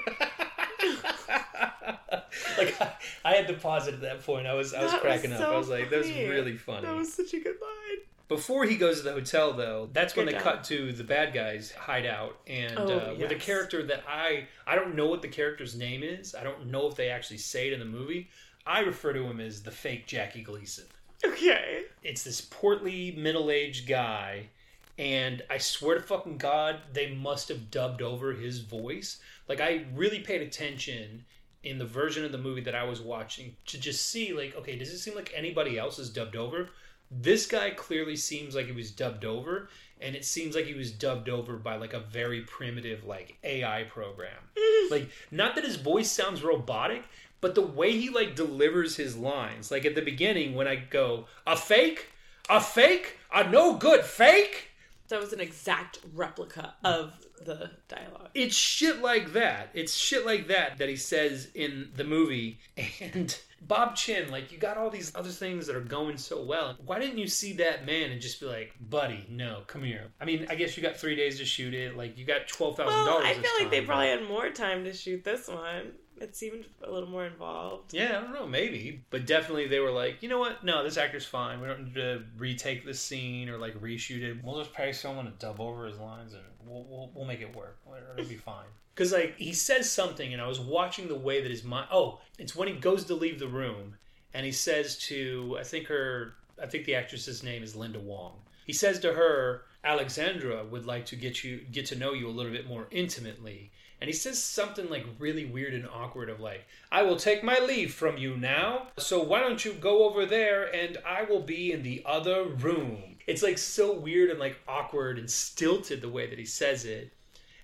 like 2.58 2.80
I, 2.80 2.92
I 3.24 3.34
had 3.34 3.48
to 3.48 3.54
pause 3.54 3.88
it 3.88 3.94
at 3.94 4.00
that 4.02 4.24
point. 4.24 4.46
I 4.46 4.54
was 4.54 4.74
I 4.74 4.82
was 4.82 4.92
That 4.92 5.00
cracking 5.00 5.30
was 5.32 5.40
up. 5.40 5.48
I 5.48 5.56
was 5.56 5.68
like, 5.68 5.90
that 5.90 5.98
was 5.98 6.08
really 6.08 6.56
funny. 6.56 6.86
That 6.86 6.96
was 6.96 7.12
such 7.12 7.34
a 7.34 7.40
good 7.40 7.56
line. 7.60 7.98
Before 8.28 8.64
he 8.66 8.76
goes 8.76 8.98
to 8.98 9.04
the 9.04 9.12
hotel, 9.12 9.54
though, 9.54 9.88
that's 9.94 10.14
when 10.14 10.26
Good 10.26 10.34
they 10.34 10.38
job. 10.38 10.56
cut 10.56 10.64
to 10.64 10.92
the 10.92 11.02
bad 11.02 11.32
guys' 11.32 11.72
hideout, 11.72 12.38
and 12.46 12.78
Oh, 12.78 12.98
uh, 12.98 13.14
with 13.18 13.30
a 13.32 13.36
character 13.36 13.82
that 13.84 14.02
I 14.06 14.46
I 14.66 14.74
don't 14.74 14.94
know 14.94 15.06
what 15.08 15.22
the 15.22 15.28
character's 15.28 15.74
name 15.74 16.02
is. 16.02 16.34
I 16.34 16.44
don't 16.44 16.66
know 16.66 16.86
if 16.88 16.94
they 16.94 17.08
actually 17.08 17.38
say 17.38 17.68
it 17.68 17.72
in 17.72 17.78
the 17.80 17.86
movie. 17.86 18.28
I 18.66 18.80
refer 18.80 19.14
to 19.14 19.22
him 19.22 19.40
as 19.40 19.62
the 19.62 19.70
fake 19.70 20.06
Jackie 20.06 20.42
Gleason. 20.42 20.84
Okay. 21.24 21.84
It's 22.02 22.22
this 22.22 22.42
portly 22.42 23.12
middle-aged 23.16 23.88
guy, 23.88 24.50
and 24.98 25.42
I 25.48 25.58
swear 25.58 25.96
to 25.96 26.02
fucking 26.02 26.38
God, 26.38 26.80
they 26.92 27.14
must 27.14 27.48
have 27.48 27.70
dubbed 27.70 28.02
over 28.02 28.32
his 28.32 28.60
voice. 28.60 29.20
Like 29.48 29.60
I 29.60 29.86
really 29.94 30.20
paid 30.20 30.42
attention 30.42 31.24
in 31.62 31.78
the 31.78 31.86
version 31.86 32.24
of 32.24 32.32
the 32.32 32.38
movie 32.38 32.60
that 32.62 32.74
I 32.74 32.84
was 32.84 33.00
watching 33.00 33.56
to 33.66 33.78
just 33.78 34.06
see 34.06 34.32
like, 34.32 34.56
okay, 34.56 34.76
does 34.76 34.90
it 34.90 34.98
seem 34.98 35.14
like 35.14 35.32
anybody 35.34 35.78
else 35.78 35.98
is 35.98 36.10
dubbed 36.10 36.36
over? 36.36 36.70
This 37.10 37.46
guy 37.46 37.70
clearly 37.70 38.16
seems 38.16 38.54
like 38.54 38.66
he 38.66 38.72
was 38.72 38.90
dubbed 38.90 39.24
over, 39.24 39.70
and 39.98 40.14
it 40.14 40.26
seems 40.26 40.54
like 40.54 40.66
he 40.66 40.74
was 40.74 40.92
dubbed 40.92 41.30
over 41.30 41.56
by 41.56 41.76
like 41.76 41.94
a 41.94 42.00
very 42.00 42.42
primitive 42.42 43.04
like 43.04 43.38
AI 43.44 43.84
program. 43.84 44.36
like 44.90 45.08
not 45.30 45.54
that 45.54 45.64
his 45.64 45.76
voice 45.76 46.10
sounds 46.10 46.42
robotic, 46.42 47.04
but 47.40 47.54
the 47.54 47.62
way 47.62 47.92
he 47.92 48.10
like 48.10 48.36
delivers 48.36 48.96
his 48.96 49.16
lines, 49.16 49.70
like 49.70 49.86
at 49.86 49.94
the 49.94 50.02
beginning 50.02 50.54
when 50.54 50.68
I 50.68 50.76
go, 50.76 51.26
a 51.46 51.56
fake, 51.56 52.08
a 52.50 52.60
fake, 52.60 53.16
a 53.32 53.48
no 53.48 53.76
good 53.76 54.04
fake. 54.04 54.67
That 55.08 55.20
was 55.20 55.32
an 55.32 55.40
exact 55.40 56.00
replica 56.14 56.74
of 56.84 57.12
the 57.44 57.70
dialogue. 57.88 58.30
It's 58.34 58.54
shit 58.54 59.00
like 59.00 59.32
that. 59.32 59.70
It's 59.74 59.94
shit 59.94 60.26
like 60.26 60.48
that 60.48 60.78
that 60.78 60.88
he 60.88 60.96
says 60.96 61.48
in 61.54 61.90
the 61.96 62.04
movie. 62.04 62.58
And 63.00 63.36
Bob 63.60 63.96
Chinn, 63.96 64.30
like, 64.30 64.52
you 64.52 64.58
got 64.58 64.76
all 64.76 64.90
these 64.90 65.14
other 65.14 65.30
things 65.30 65.66
that 65.66 65.76
are 65.76 65.80
going 65.80 66.16
so 66.18 66.42
well. 66.42 66.76
Why 66.84 66.98
didn't 66.98 67.18
you 67.18 67.26
see 67.28 67.54
that 67.54 67.86
man 67.86 68.10
and 68.10 68.20
just 68.20 68.40
be 68.40 68.46
like, 68.46 68.74
buddy, 68.80 69.26
no, 69.30 69.62
come 69.66 69.82
here? 69.82 70.08
I 70.20 70.24
mean, 70.24 70.46
I 70.50 70.54
guess 70.54 70.76
you 70.76 70.82
got 70.82 70.96
three 70.96 71.16
days 71.16 71.38
to 71.38 71.44
shoot 71.44 71.74
it. 71.74 71.96
Like, 71.96 72.18
you 72.18 72.24
got 72.24 72.46
$12,000. 72.46 72.86
Well, 72.86 73.20
I 73.24 73.34
feel 73.34 73.50
like 73.60 73.70
they 73.70 73.80
probably 73.80 74.12
but- 74.12 74.20
had 74.20 74.28
more 74.28 74.50
time 74.50 74.84
to 74.84 74.92
shoot 74.92 75.24
this 75.24 75.48
one. 75.48 75.92
It 76.20 76.36
seemed 76.36 76.66
a 76.82 76.90
little 76.90 77.08
more 77.08 77.26
involved. 77.26 77.94
Yeah, 77.94 78.18
I 78.18 78.20
don't 78.22 78.32
know, 78.32 78.46
maybe. 78.46 79.02
But 79.10 79.26
definitely 79.26 79.68
they 79.68 79.80
were 79.80 79.90
like, 79.90 80.22
you 80.22 80.28
know 80.28 80.38
what? 80.38 80.64
No, 80.64 80.82
this 80.82 80.96
actor's 80.96 81.26
fine. 81.26 81.60
We 81.60 81.68
don't 81.68 81.84
need 81.84 81.94
to 81.94 82.22
retake 82.36 82.84
this 82.84 83.00
scene 83.00 83.48
or 83.48 83.58
like 83.58 83.80
reshoot 83.80 84.22
it. 84.22 84.42
We'll 84.42 84.60
just 84.60 84.74
pay 84.74 84.92
someone 84.92 85.26
to 85.26 85.32
dub 85.32 85.60
over 85.60 85.86
his 85.86 85.98
lines 85.98 86.32
and 86.34 86.42
we'll, 86.66 86.84
we'll, 86.84 87.10
we'll 87.14 87.24
make 87.24 87.40
it 87.40 87.54
work. 87.54 87.78
It'll 88.16 88.28
be 88.28 88.36
fine. 88.36 88.66
Because 88.94 89.12
like 89.12 89.36
he 89.36 89.52
says 89.52 89.88
something 89.88 90.32
and 90.32 90.42
I 90.42 90.48
was 90.48 90.58
watching 90.58 91.06
the 91.06 91.14
way 91.14 91.40
that 91.40 91.52
his 91.52 91.62
mind. 91.62 91.86
Oh, 91.92 92.18
it's 92.36 92.56
when 92.56 92.66
he 92.66 92.74
goes 92.74 93.04
to 93.04 93.14
leave 93.14 93.38
the 93.38 93.46
room 93.46 93.94
and 94.34 94.44
he 94.44 94.50
says 94.50 94.98
to 95.06 95.56
I 95.60 95.62
think 95.62 95.86
her 95.86 96.34
I 96.60 96.66
think 96.66 96.84
the 96.84 96.96
actress's 96.96 97.44
name 97.44 97.62
is 97.62 97.76
Linda 97.76 98.00
Wong. 98.00 98.32
He 98.66 98.72
says 98.72 98.98
to 99.00 99.12
her, 99.12 99.62
Alexandra 99.84 100.64
would 100.64 100.84
like 100.84 101.06
to 101.06 101.16
get 101.16 101.44
you 101.44 101.58
get 101.70 101.86
to 101.86 101.96
know 101.96 102.12
you 102.12 102.28
a 102.28 102.30
little 102.30 102.50
bit 102.50 102.66
more 102.66 102.88
intimately. 102.90 103.70
And 104.00 104.08
he 104.08 104.14
says 104.14 104.42
something 104.42 104.88
like 104.88 105.04
really 105.18 105.44
weird 105.44 105.74
and 105.74 105.88
awkward 105.88 106.28
of 106.28 106.38
like, 106.38 106.66
I 106.92 107.02
will 107.02 107.16
take 107.16 107.42
my 107.42 107.58
leave 107.58 107.92
from 107.92 108.16
you 108.16 108.36
now. 108.36 108.88
So 108.96 109.22
why 109.22 109.40
don't 109.40 109.64
you 109.64 109.72
go 109.72 110.08
over 110.08 110.24
there 110.24 110.72
and 110.74 110.98
I 111.04 111.24
will 111.24 111.42
be 111.42 111.72
in 111.72 111.82
the 111.82 112.02
other 112.06 112.44
room. 112.44 113.16
It's 113.26 113.42
like 113.42 113.58
so 113.58 113.92
weird 113.92 114.30
and 114.30 114.38
like 114.38 114.56
awkward 114.68 115.18
and 115.18 115.28
stilted 115.28 116.00
the 116.00 116.08
way 116.08 116.28
that 116.28 116.38
he 116.38 116.44
says 116.44 116.84
it. 116.84 117.12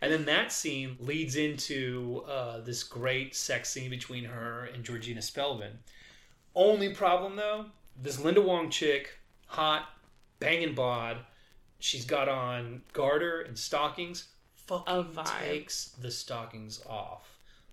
And 0.03 0.12
then 0.12 0.25
that 0.27 0.53
scene 0.53 0.97
leads 1.01 1.37
into 1.37 2.25
uh, 2.29 2.61
this 2.61 2.83
great 2.83 3.35
sex 3.35 3.70
scene 3.70 3.88
between 3.88 4.25
her 4.25 4.68
and 4.75 4.85
Georgina 4.85 5.20
Spelvin. 5.20 5.73
Only 6.55 6.92
problem 6.92 7.37
though, 7.37 7.66
this 8.03 8.20
Linda 8.20 8.42
Wong 8.42 8.70
chick, 8.70 9.18
hot, 9.47 9.88
banging 10.40 10.75
bod, 10.75 11.18
she's 11.79 12.05
got 12.05 12.29
on 12.29 12.83
garter 12.92 13.42
and 13.42 13.57
stockings. 13.57 14.29
A 14.70 15.05
Fucking 15.05 15.48
takes 15.48 15.88
the 16.00 16.11
stockings 16.11 16.83
off 16.88 17.29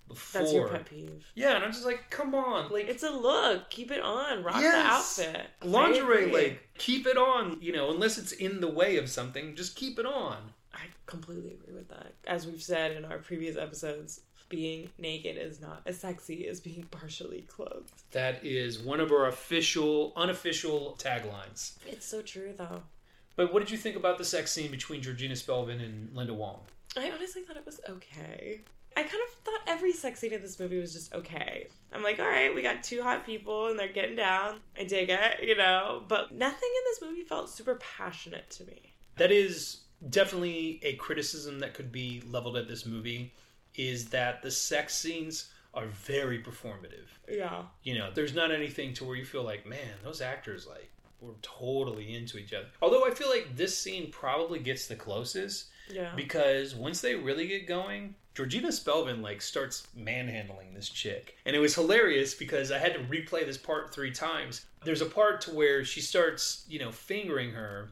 before. 0.07 0.41
That's 0.41 0.53
your 0.53 0.67
pet 0.69 0.85
peeve. 0.85 1.25
Yeah, 1.35 1.55
and 1.55 1.63
I'm 1.63 1.71
just 1.71 1.85
like, 1.85 2.09
come 2.09 2.35
on, 2.35 2.71
like 2.71 2.87
It's 2.87 3.03
a 3.03 3.09
look. 3.09 3.69
Keep 3.69 3.91
it 3.91 4.01
on. 4.01 4.43
Rock 4.43 4.57
Yes. 4.59 5.15
the 5.15 5.27
outfit. 5.29 5.47
Lingerie, 5.63 6.31
like 6.31 6.61
keep 6.77 7.07
it 7.07 7.17
on. 7.17 7.57
You 7.61 7.73
know, 7.73 7.91
unless 7.91 8.17
it's 8.17 8.31
in 8.33 8.59
the 8.61 8.67
way 8.67 8.97
of 8.97 9.09
something, 9.09 9.55
just 9.55 9.75
keep 9.75 9.99
it 9.99 10.05
on. 10.05 10.37
I 10.73 10.85
completely 11.05 11.53
agree 11.53 11.73
with 11.73 11.89
that. 11.89 12.13
As 12.27 12.45
we've 12.47 12.61
said 12.63 12.91
in 12.93 13.05
our 13.05 13.17
previous 13.19 13.57
episodes, 13.57 14.21
being 14.49 14.89
naked 14.97 15.37
is 15.37 15.61
not 15.61 15.81
as 15.85 15.97
sexy 15.99 16.47
as 16.47 16.59
being 16.59 16.83
partially 16.91 17.41
clothed. 17.43 17.91
That 18.11 18.43
is 18.45 18.79
one 18.79 18.99
of 18.99 19.11
our 19.11 19.27
official, 19.27 20.11
unofficial 20.17 20.97
taglines. 20.99 21.73
It's 21.87 22.05
so 22.05 22.21
true, 22.21 22.53
though. 22.57 22.83
But 23.37 23.53
what 23.53 23.61
did 23.61 23.71
you 23.71 23.77
think 23.77 23.95
about 23.95 24.17
the 24.17 24.25
sex 24.25 24.51
scene 24.51 24.69
between 24.71 25.01
Georgina 25.01 25.35
Spelvin 25.35 25.81
and 25.81 26.13
Linda 26.15 26.33
Wong? 26.33 26.59
I 26.97 27.11
honestly 27.11 27.41
thought 27.41 27.57
it 27.57 27.65
was 27.65 27.79
okay. 27.87 28.61
I 28.95 29.03
kind 29.03 29.23
of 29.23 29.43
thought 29.45 29.61
every 29.67 29.93
sex 29.93 30.19
scene 30.19 30.33
in 30.33 30.41
this 30.41 30.59
movie 30.59 30.79
was 30.79 30.93
just 30.93 31.13
okay. 31.13 31.67
I'm 31.93 32.03
like, 32.03 32.19
all 32.19 32.27
right, 32.27 32.53
we 32.53 32.61
got 32.61 32.83
two 32.83 33.01
hot 33.01 33.25
people 33.25 33.67
and 33.67 33.79
they're 33.79 33.91
getting 33.91 34.17
down. 34.17 34.59
I 34.77 34.83
dig 34.83 35.09
it, 35.09 35.43
you 35.43 35.55
know. 35.55 36.03
But 36.07 36.33
nothing 36.33 36.69
in 36.69 36.83
this 36.91 37.01
movie 37.01 37.23
felt 37.23 37.49
super 37.49 37.75
passionate 37.75 38.49
to 38.51 38.65
me. 38.65 38.93
That 39.17 39.31
is 39.31 39.81
definitely 40.09 40.81
a 40.83 40.93
criticism 40.95 41.59
that 41.59 41.73
could 41.73 41.91
be 41.91 42.21
leveled 42.27 42.57
at 42.57 42.67
this 42.67 42.85
movie 42.85 43.33
is 43.75 44.09
that 44.09 44.41
the 44.41 44.51
sex 44.51 44.95
scenes 44.95 45.51
are 45.73 45.87
very 45.87 46.43
performative. 46.43 47.07
Yeah. 47.29 47.63
You 47.83 47.97
know, 47.97 48.11
there's 48.13 48.33
not 48.33 48.51
anything 48.51 48.93
to 48.95 49.05
where 49.05 49.15
you 49.15 49.23
feel 49.23 49.43
like, 49.43 49.65
man, 49.65 49.93
those 50.03 50.19
actors 50.19 50.67
like 50.67 50.91
were 51.21 51.35
totally 51.41 52.13
into 52.15 52.37
each 52.37 52.51
other. 52.51 52.67
Although 52.81 53.05
I 53.05 53.11
feel 53.11 53.29
like 53.29 53.55
this 53.55 53.77
scene 53.77 54.11
probably 54.11 54.59
gets 54.59 54.87
the 54.87 54.95
closest 54.95 55.67
Yeah. 55.93 56.13
because 56.15 56.75
once 56.75 57.01
they 57.01 57.15
really 57.15 57.47
get 57.47 57.67
going, 57.67 58.15
Georgina 58.33 58.69
Spelvin 58.69 59.21
like 59.21 59.41
starts 59.41 59.87
manhandling 59.95 60.73
this 60.73 60.89
chick, 60.89 61.35
and 61.45 61.55
it 61.55 61.59
was 61.59 61.75
hilarious 61.75 62.33
because 62.33 62.71
I 62.71 62.77
had 62.77 62.93
to 62.93 62.99
replay 63.01 63.45
this 63.45 63.57
part 63.57 63.93
three 63.93 64.11
times. 64.11 64.65
There's 64.85 65.01
a 65.01 65.05
part 65.05 65.41
to 65.41 65.51
where 65.51 65.83
she 65.83 66.01
starts, 66.01 66.65
you 66.69 66.79
know, 66.79 66.91
fingering 66.91 67.51
her, 67.51 67.89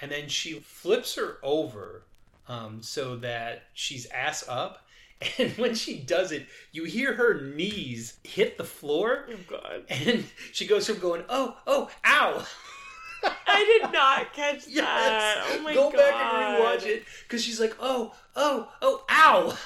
and 0.00 0.10
then 0.10 0.28
she 0.28 0.60
flips 0.60 1.16
her 1.16 1.38
over 1.42 2.04
um, 2.48 2.82
so 2.82 3.16
that 3.16 3.64
she's 3.74 4.06
ass 4.06 4.44
up. 4.48 4.86
And 5.38 5.52
when 5.58 5.74
she 5.74 5.98
does 5.98 6.32
it, 6.32 6.46
you 6.72 6.84
hear 6.84 7.12
her 7.12 7.42
knees 7.42 8.16
hit 8.24 8.56
the 8.56 8.64
floor, 8.64 9.26
oh, 9.30 9.34
God. 9.46 9.84
and 9.90 10.24
she 10.52 10.66
goes 10.66 10.86
from 10.86 10.98
going, 10.98 11.24
"Oh, 11.28 11.58
oh, 11.66 11.90
ow." 12.06 12.46
I 13.46 13.80
did 13.82 13.92
not 13.92 14.32
catch 14.32 14.66
Yes. 14.68 14.84
that. 14.84 15.44
Oh 15.50 15.62
my 15.62 15.74
Go 15.74 15.90
God. 15.90 15.98
back 15.98 16.14
and 16.14 16.62
rewatch 16.62 16.86
it 16.86 17.04
because 17.24 17.44
she's 17.44 17.60
like, 17.60 17.76
oh, 17.80 18.14
oh, 18.36 18.68
oh, 18.82 19.04
ow! 19.10 19.56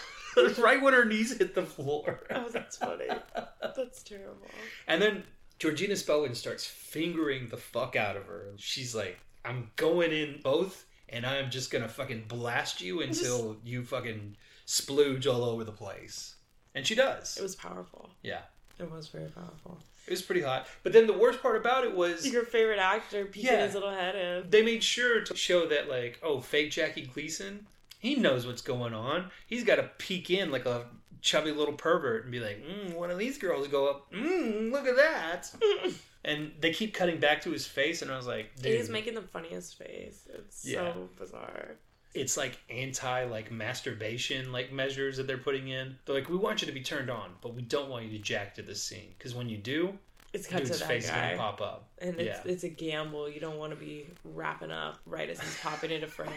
right 0.58 0.80
when 0.82 0.94
her 0.94 1.04
knees 1.04 1.36
hit 1.36 1.54
the 1.54 1.62
floor. 1.64 2.20
Oh, 2.30 2.48
that's 2.48 2.76
funny. 2.76 3.06
That's 3.76 4.02
terrible. 4.02 4.46
And 4.86 5.00
then 5.02 5.24
Georgina 5.58 5.94
Spelvin 5.94 6.34
starts 6.36 6.64
fingering 6.66 7.48
the 7.48 7.56
fuck 7.56 7.96
out 7.96 8.16
of 8.16 8.26
her. 8.26 8.52
She's 8.56 8.94
like, 8.94 9.18
I'm 9.44 9.70
going 9.76 10.12
in 10.12 10.40
both, 10.42 10.84
and 11.08 11.24
I'm 11.26 11.50
just 11.50 11.70
gonna 11.70 11.88
fucking 11.88 12.24
blast 12.28 12.80
you 12.80 13.00
until 13.02 13.56
you 13.64 13.82
fucking 13.84 14.36
splooge 14.66 15.26
all 15.26 15.44
over 15.44 15.64
the 15.64 15.72
place. 15.72 16.34
And 16.74 16.86
she 16.86 16.94
does. 16.94 17.36
It 17.36 17.42
was 17.42 17.56
powerful. 17.56 18.10
yeah. 18.22 18.42
It 18.78 18.90
was 18.90 19.06
very 19.08 19.28
powerful. 19.30 19.78
It 20.06 20.10
was 20.10 20.22
pretty 20.22 20.42
hot. 20.42 20.66
But 20.82 20.92
then 20.92 21.06
the 21.06 21.12
worst 21.12 21.40
part 21.42 21.56
about 21.56 21.84
it 21.84 21.94
was 21.96 22.26
Your 22.30 22.44
favorite 22.44 22.78
actor 22.78 23.24
peeking 23.24 23.50
Yeah. 23.52 23.64
his 23.64 23.74
little 23.74 23.90
head 23.90 24.14
in. 24.14 24.50
they 24.50 24.62
made 24.62 24.82
sure 24.84 25.20
to 25.22 25.36
show 25.36 25.66
that 25.68 25.88
like 25.88 26.18
oh 26.22 26.40
fake 26.40 26.70
jackie 26.70 27.06
gleason 27.06 27.66
he 27.98 28.14
knows 28.16 28.46
what's 28.46 28.62
going 28.62 28.92
on 28.94 29.30
he's 29.46 29.64
got 29.64 29.76
to 29.76 29.90
peek 29.98 30.30
in 30.30 30.50
like 30.50 30.66
a 30.66 30.84
chubby 31.22 31.52
little 31.52 31.72
pervert 31.74 32.24
and 32.24 32.32
be 32.32 32.38
like 32.40 32.62
mm, 32.62 32.92
one 32.94 33.10
of 33.10 33.16
these 33.16 33.38
girls 33.38 33.66
go 33.68 33.88
up 33.88 34.12
mm, 34.12 34.70
look 34.70 34.86
at 34.86 34.96
that 34.96 35.50
and 36.24 36.52
they 36.60 36.70
keep 36.70 36.92
cutting 36.92 37.18
back 37.18 37.40
to 37.40 37.50
his 37.50 37.66
face 37.66 38.02
and 38.02 38.10
i 38.10 38.16
was 38.16 38.26
like 38.26 38.54
dude 38.60 38.76
He's 38.76 38.90
making 38.90 39.14
the 39.14 39.22
funniest 39.22 39.78
face. 39.78 40.28
It's 40.34 40.66
Yeah. 40.66 40.92
so 40.92 41.08
bizarre. 41.18 41.76
It's 42.14 42.36
like 42.36 42.58
anti 42.70 43.24
like 43.24 43.50
masturbation 43.50 44.52
like 44.52 44.72
measures 44.72 45.16
that 45.16 45.26
they're 45.26 45.36
putting 45.38 45.68
in 45.68 45.96
they're 46.06 46.14
like 46.14 46.28
we 46.28 46.36
want 46.36 46.60
you 46.62 46.66
to 46.66 46.72
be 46.72 46.80
turned 46.80 47.10
on 47.10 47.30
but 47.40 47.54
we 47.54 47.62
don't 47.62 47.88
want 47.90 48.04
you 48.04 48.10
to 48.12 48.18
jack 48.18 48.54
to 48.54 48.62
this 48.62 48.82
scene 48.82 49.12
because 49.18 49.34
when 49.34 49.48
you 49.48 49.56
do 49.56 49.92
It's 50.32 50.46
cut 50.46 50.58
dude's 50.58 50.70
to 50.72 50.78
that 50.78 50.88
face 50.88 51.04
is 51.04 51.10
guy. 51.10 51.26
gonna 51.30 51.36
pop 51.38 51.60
up 51.60 51.88
And 51.98 52.18
it's 52.20 52.40
yeah 52.46 52.52
it's 52.52 52.64
a 52.64 52.68
gamble. 52.68 53.28
You 53.28 53.40
don't 53.40 53.58
want 53.58 53.72
to 53.72 53.76
be 53.76 54.06
wrapping 54.24 54.70
up 54.70 54.98
right 55.06 55.28
as 55.28 55.40
he's 55.40 55.58
popping 55.60 55.90
into 55.90 56.06
frame. 56.06 56.30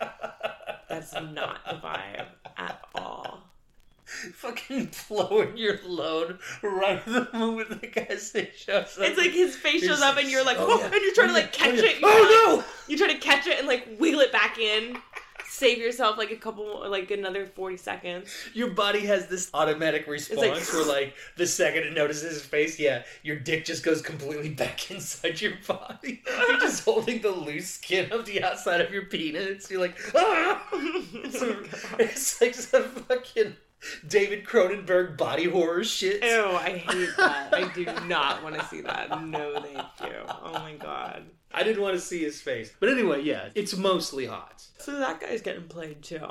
That's 0.88 1.12
not 1.14 1.64
the 1.66 1.76
vibe 1.76 2.26
at 2.56 2.80
all. 2.94 3.42
Fucking 4.34 4.90
blowing 5.08 5.56
your 5.56 5.78
load 5.86 6.38
right 6.62 6.98
at 6.98 7.04
the 7.06 7.28
moment 7.32 7.80
the 7.80 7.86
guy 7.86 8.06
shows 8.10 8.36
up. 8.68 8.88
It's 8.98 9.18
like 9.18 9.30
his 9.32 9.56
face 9.56 9.84
shows 9.84 10.00
up 10.02 10.16
and 10.18 10.28
you're 10.30 10.44
like, 10.44 10.56
oh, 10.58 10.66
oh, 10.68 10.78
yeah. 10.80 10.86
and 10.86 10.94
you're 11.02 11.14
trying 11.14 11.28
to 11.28 11.34
Oh, 11.34 11.36
like 11.36 11.52
catch 11.52 11.78
Oh, 11.78 11.84
it. 11.84 12.00
You're 12.00 12.08
Oh, 12.10 12.54
like- 12.58 12.66
You 12.88 12.98
try 12.98 13.12
to 13.12 13.18
catch 13.18 13.46
it 13.46 13.58
and 13.58 13.68
like 13.68 13.86
wiggle 13.98 14.20
it 14.20 14.32
back 14.32 14.58
in. 14.58 14.96
Save 15.48 15.78
yourself 15.78 16.16
like 16.16 16.30
a 16.30 16.36
couple, 16.36 16.88
like 16.88 17.10
another 17.10 17.44
40 17.44 17.76
seconds. 17.76 18.32
your 18.54 18.70
body 18.70 19.00
has 19.00 19.26
this 19.26 19.50
automatic 19.52 20.06
response 20.06 20.40
like- 20.40 20.72
where 20.72 20.84
like 20.86 21.14
the 21.36 21.46
second 21.46 21.82
it 21.82 21.92
notices 21.92 22.34
his 22.34 22.42
face 22.42 22.78
yeah 22.78 23.02
your 23.24 23.36
dick 23.36 23.64
just 23.64 23.82
goes 23.84 24.00
completely 24.00 24.48
back 24.62 24.90
inside 24.92 25.40
your 25.40 25.54
body 25.66 26.22
you're 26.48 26.60
just 26.60 26.84
holding 26.86 27.20
the 27.20 27.30
loose 27.30 27.68
skin 27.68 28.10
of 28.12 28.24
the 28.26 28.42
outside 28.44 28.80
of 28.80 28.92
your 28.92 29.06
penis 29.06 29.68
you're 29.70 29.80
like 29.80 29.96
ah! 30.14 30.62
it's, 30.72 31.42
Oh, 31.42 31.64
it's 31.98 32.40
like 32.40 32.54
some 32.54 32.84
fucking 32.84 33.56
david 34.06 34.44
cronenberg 34.44 35.16
body 35.16 35.44
horror 35.48 35.82
shit 35.84 36.22
Ew, 36.22 36.46
I 36.52 36.82
hate 36.86 37.10
that. 37.16 37.52
I 37.54 37.72
do 37.72 37.84
not 38.06 38.42
want 38.42 38.56
to 38.56 38.64
see 38.66 38.80
that. 38.82 39.24
No, 39.24 39.60
thank 39.60 39.76
you. 40.12 40.18
Oh 40.28 40.52
my 40.54 40.74
god. 40.74 41.24
i 41.52 41.62
didn't 41.62 41.82
want 41.82 41.94
to 41.94 42.00
see 42.00 42.22
his 42.22 42.40
face 42.40 42.72
but 42.80 42.88
anyway 42.88 43.22
yeah 43.22 43.48
it's 43.54 43.76
mostly 43.76 44.26
hot 44.26 44.62
So 44.78 44.98
that 44.98 45.20
guy's 45.20 45.42
getting 45.42 45.64
played 45.68 46.02
too. 46.02 46.28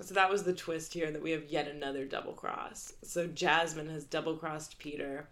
So 0.00 0.14
that 0.14 0.28
was 0.30 0.42
the 0.42 0.52
twist 0.52 0.92
here 0.94 1.10
that 1.12 1.22
we 1.22 1.30
have 1.30 1.44
yet 1.48 1.68
another 1.68 2.04
double 2.04 2.32
cross. 2.32 2.92
So 3.02 3.28
Jasmine 3.28 3.88
has 3.90 4.02
double 4.04 4.34
crossed 4.36 4.78
Peter, 4.80 5.28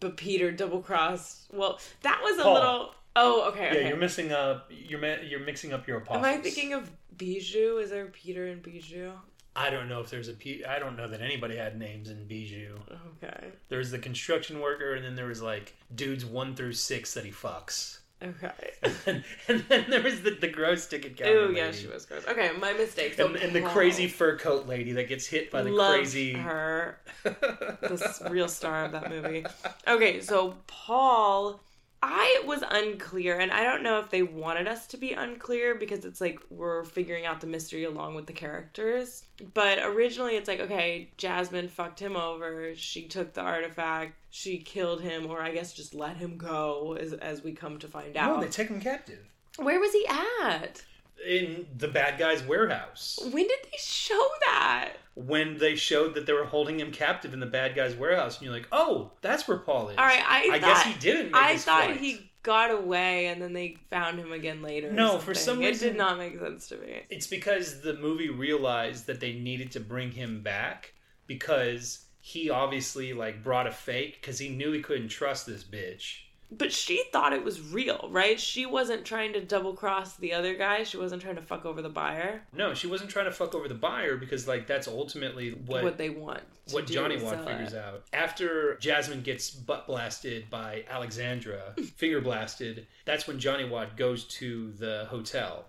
but 0.00 0.16
Peter 0.16 0.50
double 0.50 0.80
crossed. 0.80 1.48
Well, 1.52 1.78
that 2.02 2.20
was 2.22 2.38
a 2.38 2.42
Paul. 2.42 2.54
little. 2.54 2.94
Oh, 3.14 3.48
okay. 3.50 3.64
Yeah, 3.64 3.70
okay. 3.80 3.88
You're 3.88 3.96
missing 3.98 4.32
up 4.32 4.70
you're 4.70 5.04
you're 5.22 5.40
mixing 5.40 5.74
up 5.74 5.86
your 5.86 5.98
apostles. 5.98 6.24
Am 6.26 6.38
I 6.38 6.42
thinking 6.42 6.72
of 6.72 6.90
Bijou? 7.18 7.76
Is 7.78 7.90
there 7.90 8.06
Peter 8.06 8.46
and 8.46 8.62
Bijou? 8.62 9.12
I 9.56 9.70
don't 9.70 9.88
know 9.88 10.00
if 10.00 10.10
there's 10.10 10.28
a 10.28 10.34
P. 10.34 10.64
I 10.64 10.78
don't 10.78 10.96
know 10.96 11.08
that 11.08 11.20
anybody 11.20 11.56
had 11.56 11.78
names 11.78 12.10
in 12.10 12.26
Bijou. 12.26 12.76
Okay. 13.22 13.48
There 13.68 13.78
was 13.78 13.90
the 13.90 13.98
construction 13.98 14.60
worker, 14.60 14.94
and 14.94 15.04
then 15.04 15.16
there 15.16 15.26
was 15.26 15.40
like 15.40 15.74
dudes 15.94 16.24
one 16.26 16.54
through 16.54 16.74
six 16.74 17.14
that 17.14 17.24
he 17.24 17.30
fucks. 17.30 17.98
Okay. 18.22 18.50
and, 19.06 19.22
and 19.48 19.64
then 19.68 19.84
there 19.88 20.02
was 20.02 20.22
the, 20.22 20.30
the 20.30 20.48
gross 20.48 20.86
ticket 20.86 21.16
counter. 21.16 21.38
Oh 21.38 21.50
yeah, 21.50 21.70
she 21.70 21.86
was 21.86 22.06
gross. 22.06 22.26
Okay, 22.26 22.50
my 22.58 22.72
mistake. 22.72 23.14
So 23.14 23.26
And, 23.26 23.36
and 23.36 23.54
the 23.54 23.62
crazy 23.62 24.08
fur 24.08 24.38
coat 24.38 24.66
lady 24.66 24.92
that 24.92 25.08
gets 25.08 25.26
hit 25.26 25.50
by 25.50 25.62
the 25.62 25.70
Loved 25.70 25.98
crazy. 25.98 26.32
her. 26.32 26.98
the 27.22 28.28
real 28.30 28.48
star 28.48 28.86
of 28.86 28.92
that 28.92 29.10
movie. 29.10 29.44
Okay, 29.86 30.20
so 30.20 30.54
Paul, 30.66 31.60
I 32.02 32.42
was 32.46 32.62
unclear, 32.68 33.38
and 33.38 33.50
I 33.50 33.64
don't 33.64 33.82
know 33.82 33.98
if 33.98 34.10
they 34.10 34.22
wanted 34.22 34.68
us 34.68 34.86
to 34.88 34.96
be 34.96 35.12
unclear 35.12 35.74
because 35.74 36.04
it's 36.04 36.20
like 36.20 36.40
we're 36.50 36.84
figuring 36.84 37.26
out 37.26 37.40
the 37.40 37.46
mystery 37.46 37.84
along 37.84 38.14
with 38.14 38.26
the 38.26 38.32
characters. 38.32 39.24
But 39.54 39.78
originally, 39.82 40.36
it's 40.36 40.48
like, 40.48 40.60
okay, 40.60 41.10
Jasmine 41.16 41.68
fucked 41.68 42.00
him 42.00 42.16
over. 42.16 42.74
She 42.74 43.08
took 43.08 43.32
the 43.32 43.40
artifact. 43.40 44.14
She 44.30 44.58
killed 44.58 45.00
him, 45.00 45.26
or 45.26 45.40
I 45.40 45.52
guess 45.52 45.72
just 45.72 45.94
let 45.94 46.16
him 46.16 46.36
go, 46.36 46.96
as, 47.00 47.12
as 47.14 47.42
we 47.42 47.52
come 47.52 47.78
to 47.78 47.88
find 47.88 48.16
out. 48.16 48.36
no, 48.36 48.42
they 48.42 48.50
take 48.50 48.68
him 48.68 48.80
captive 48.80 49.24
Where 49.56 49.80
was 49.80 49.92
he 49.92 50.06
at? 50.06 50.84
In 51.24 51.66
the 51.76 51.88
bad 51.88 52.18
guy's 52.18 52.42
warehouse. 52.42 53.18
When 53.22 53.46
did 53.48 53.58
they 53.64 53.78
show 53.78 54.28
that? 54.46 54.92
When 55.14 55.56
they 55.58 55.76
showed 55.76 56.14
that 56.14 56.26
they 56.26 56.32
were 56.32 56.44
holding 56.44 56.78
him 56.78 56.92
captive 56.92 57.32
in 57.32 57.40
the 57.40 57.46
bad 57.46 57.74
guy's 57.74 57.94
warehouse, 57.96 58.36
and 58.36 58.44
you're 58.44 58.54
like, 58.54 58.68
"Oh, 58.70 59.12
that's 59.22 59.48
where 59.48 59.56
Paul 59.58 59.88
is." 59.88 59.96
All 59.96 60.04
right, 60.04 60.22
I, 60.26 60.48
I 60.56 60.60
thought, 60.60 60.60
guess 60.60 60.82
he 60.84 60.94
didn't. 61.00 61.32
Make 61.32 61.42
I 61.42 61.56
thought 61.56 61.84
flight. 61.84 62.00
he 62.00 62.30
got 62.42 62.70
away 62.70 63.26
and 63.26 63.42
then 63.42 63.52
they 63.52 63.76
found 63.90 64.20
him 64.20 64.30
again 64.30 64.62
later. 64.62 64.88
or 64.88 64.92
No, 64.92 65.18
for 65.18 65.34
some 65.34 65.60
it 65.62 65.66
reason- 65.68 65.88
it 65.88 65.90
did 65.92 65.98
not 65.98 66.16
make 66.18 66.38
sense 66.38 66.68
to 66.68 66.76
me. 66.76 67.00
It's 67.10 67.26
because 67.26 67.80
the 67.80 67.94
movie 67.94 68.28
realized 68.30 69.06
that 69.06 69.18
they 69.18 69.32
needed 69.32 69.72
to 69.72 69.80
bring 69.80 70.12
him 70.12 70.42
back 70.42 70.92
because 71.26 72.04
he 72.20 72.50
obviously 72.50 73.12
like 73.14 73.42
brought 73.42 73.66
a 73.66 73.72
fake 73.72 74.18
because 74.20 74.38
he 74.38 74.48
knew 74.48 74.70
he 74.72 74.80
couldn't 74.80 75.08
trust 75.08 75.46
this 75.46 75.64
bitch. 75.64 76.18
But 76.50 76.72
she 76.72 77.02
thought 77.12 77.32
it 77.32 77.42
was 77.42 77.60
real, 77.72 78.08
right? 78.10 78.38
She 78.38 78.66
wasn't 78.66 79.04
trying 79.04 79.32
to 79.32 79.40
double 79.44 79.74
cross 79.74 80.16
the 80.16 80.32
other 80.32 80.54
guy. 80.54 80.84
She 80.84 80.96
wasn't 80.96 81.20
trying 81.22 81.34
to 81.36 81.42
fuck 81.42 81.64
over 81.66 81.82
the 81.82 81.88
buyer. 81.88 82.42
No, 82.52 82.72
she 82.72 82.86
wasn't 82.86 83.10
trying 83.10 83.24
to 83.24 83.32
fuck 83.32 83.54
over 83.54 83.66
the 83.66 83.74
buyer 83.74 84.16
because 84.16 84.46
like 84.46 84.66
that's 84.66 84.86
ultimately 84.86 85.50
What, 85.50 85.82
what 85.82 85.98
they 85.98 86.10
want. 86.10 86.42
what 86.70 86.86
Johnny 86.86 87.16
Wad 87.16 87.44
figures 87.44 87.72
it. 87.72 87.78
out. 87.78 88.04
After 88.12 88.76
Jasmine 88.76 89.22
gets 89.22 89.50
butt 89.50 89.86
blasted 89.88 90.48
by 90.48 90.84
Alexandra, 90.88 91.74
finger 91.96 92.20
blasted, 92.20 92.86
that's 93.04 93.26
when 93.26 93.38
Johnny 93.40 93.64
Wad 93.68 93.96
goes 93.96 94.24
to 94.24 94.70
the 94.72 95.06
hotel. 95.10 95.66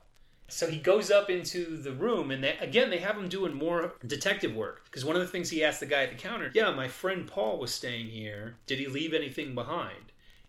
So 0.50 0.68
he 0.68 0.78
goes 0.80 1.12
up 1.12 1.30
into 1.30 1.76
the 1.76 1.92
room, 1.92 2.32
and 2.32 2.42
they, 2.42 2.56
again, 2.62 2.90
they 2.90 3.00
have 3.00 3.18
him 3.18 3.28
doing 3.28 3.54
more 3.54 3.96
detective 4.06 4.56
work. 4.56 4.86
Because 4.86 5.04
one 5.04 5.18
of 5.18 5.22
the 5.22 5.28
things 5.28 5.50
he 5.50 5.62
asked 5.62 5.82
the 5.82 5.86
guy 5.86 6.04
at 6.04 6.10
the 6.10 6.16
counter, 6.18 6.52
yeah, 6.54 6.72
my 6.72 6.88
friend 6.88 7.28
Paul 7.28 7.58
was 7.60 7.74
staying 7.74 8.08
here. 8.08 8.56
Did 8.66 8.80
he 8.80 8.88
leave 8.88 9.13
anything 9.13 9.56
behind? 9.56 10.07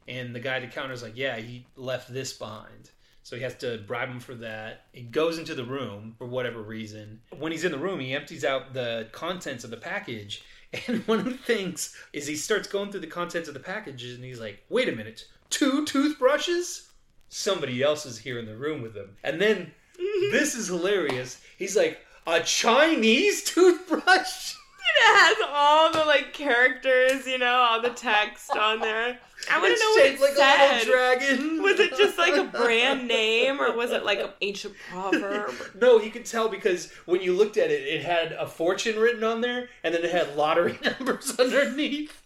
And 0.08 0.34
the 0.34 0.40
guy 0.40 0.56
at 0.56 0.62
the 0.62 0.68
counter 0.68 0.94
is 0.94 1.02
like, 1.02 1.16
yeah, 1.16 1.36
he 1.36 1.66
left 1.76 2.12
this 2.12 2.32
behind. 2.32 2.90
So 3.22 3.36
he 3.36 3.42
has 3.42 3.54
to 3.56 3.84
bribe 3.86 4.08
him 4.08 4.20
for 4.20 4.34
that. 4.36 4.86
He 4.92 5.02
goes 5.02 5.36
into 5.38 5.54
the 5.54 5.64
room 5.64 6.14
for 6.16 6.26
whatever 6.26 6.62
reason. 6.62 7.20
When 7.38 7.52
he's 7.52 7.64
in 7.64 7.72
the 7.72 7.78
room, 7.78 8.00
he 8.00 8.14
empties 8.14 8.42
out 8.42 8.72
the 8.72 9.08
contents 9.12 9.64
of 9.64 9.70
the 9.70 9.76
package. 9.76 10.42
And 10.86 11.06
one 11.08 11.18
of 11.18 11.24
the 11.24 11.30
things 11.30 11.96
is 12.12 12.26
he 12.26 12.36
starts 12.36 12.68
going 12.68 12.90
through 12.90 13.00
the 13.00 13.06
contents 13.06 13.48
of 13.48 13.54
the 13.54 13.60
packages 13.60 14.14
and 14.14 14.22
he's 14.22 14.38
like, 14.38 14.62
wait 14.68 14.90
a 14.90 14.92
minute, 14.92 15.26
two 15.48 15.86
toothbrushes? 15.86 16.90
Somebody 17.30 17.82
else 17.82 18.04
is 18.04 18.18
here 18.18 18.38
in 18.38 18.44
the 18.44 18.54
room 18.54 18.82
with 18.82 18.94
him. 18.94 19.16
And 19.24 19.40
then 19.40 19.72
this 20.30 20.54
is 20.54 20.68
hilarious. 20.68 21.40
He's 21.56 21.74
like, 21.74 22.00
a 22.26 22.40
Chinese 22.40 23.44
toothbrush? 23.44 24.54
It 24.90 25.16
has 25.16 25.36
all 25.52 25.92
the 25.92 26.04
like 26.06 26.32
characters, 26.32 27.26
you 27.26 27.36
know, 27.36 27.54
all 27.54 27.82
the 27.82 27.90
text 27.90 28.50
on 28.56 28.80
there. 28.80 29.18
I 29.50 29.60
want 29.60 29.74
to 29.74 29.80
know 29.80 29.90
what 29.90 30.06
it 30.06 30.20
like 30.20 30.32
a 30.32 30.36
said. 30.36 30.78
little 30.78 30.92
dragon. 30.92 31.62
Was 31.62 31.80
it 31.80 31.96
just 31.96 32.18
like 32.18 32.34
a 32.36 32.44
brand 32.44 33.06
name, 33.08 33.60
or 33.60 33.74
was 33.76 33.90
it 33.92 34.04
like 34.04 34.18
an 34.18 34.30
ancient 34.40 34.74
proverb? 34.90 35.52
No, 35.80 36.00
you 36.00 36.10
could 36.10 36.24
tell 36.26 36.48
because 36.48 36.90
when 37.06 37.20
you 37.22 37.32
looked 37.34 37.56
at 37.56 37.70
it, 37.70 37.82
it 37.86 38.02
had 38.02 38.32
a 38.32 38.46
fortune 38.46 38.98
written 38.98 39.22
on 39.24 39.40
there, 39.40 39.68
and 39.84 39.94
then 39.94 40.04
it 40.04 40.10
had 40.10 40.36
lottery 40.36 40.78
numbers 40.98 41.38
underneath. 41.38 42.20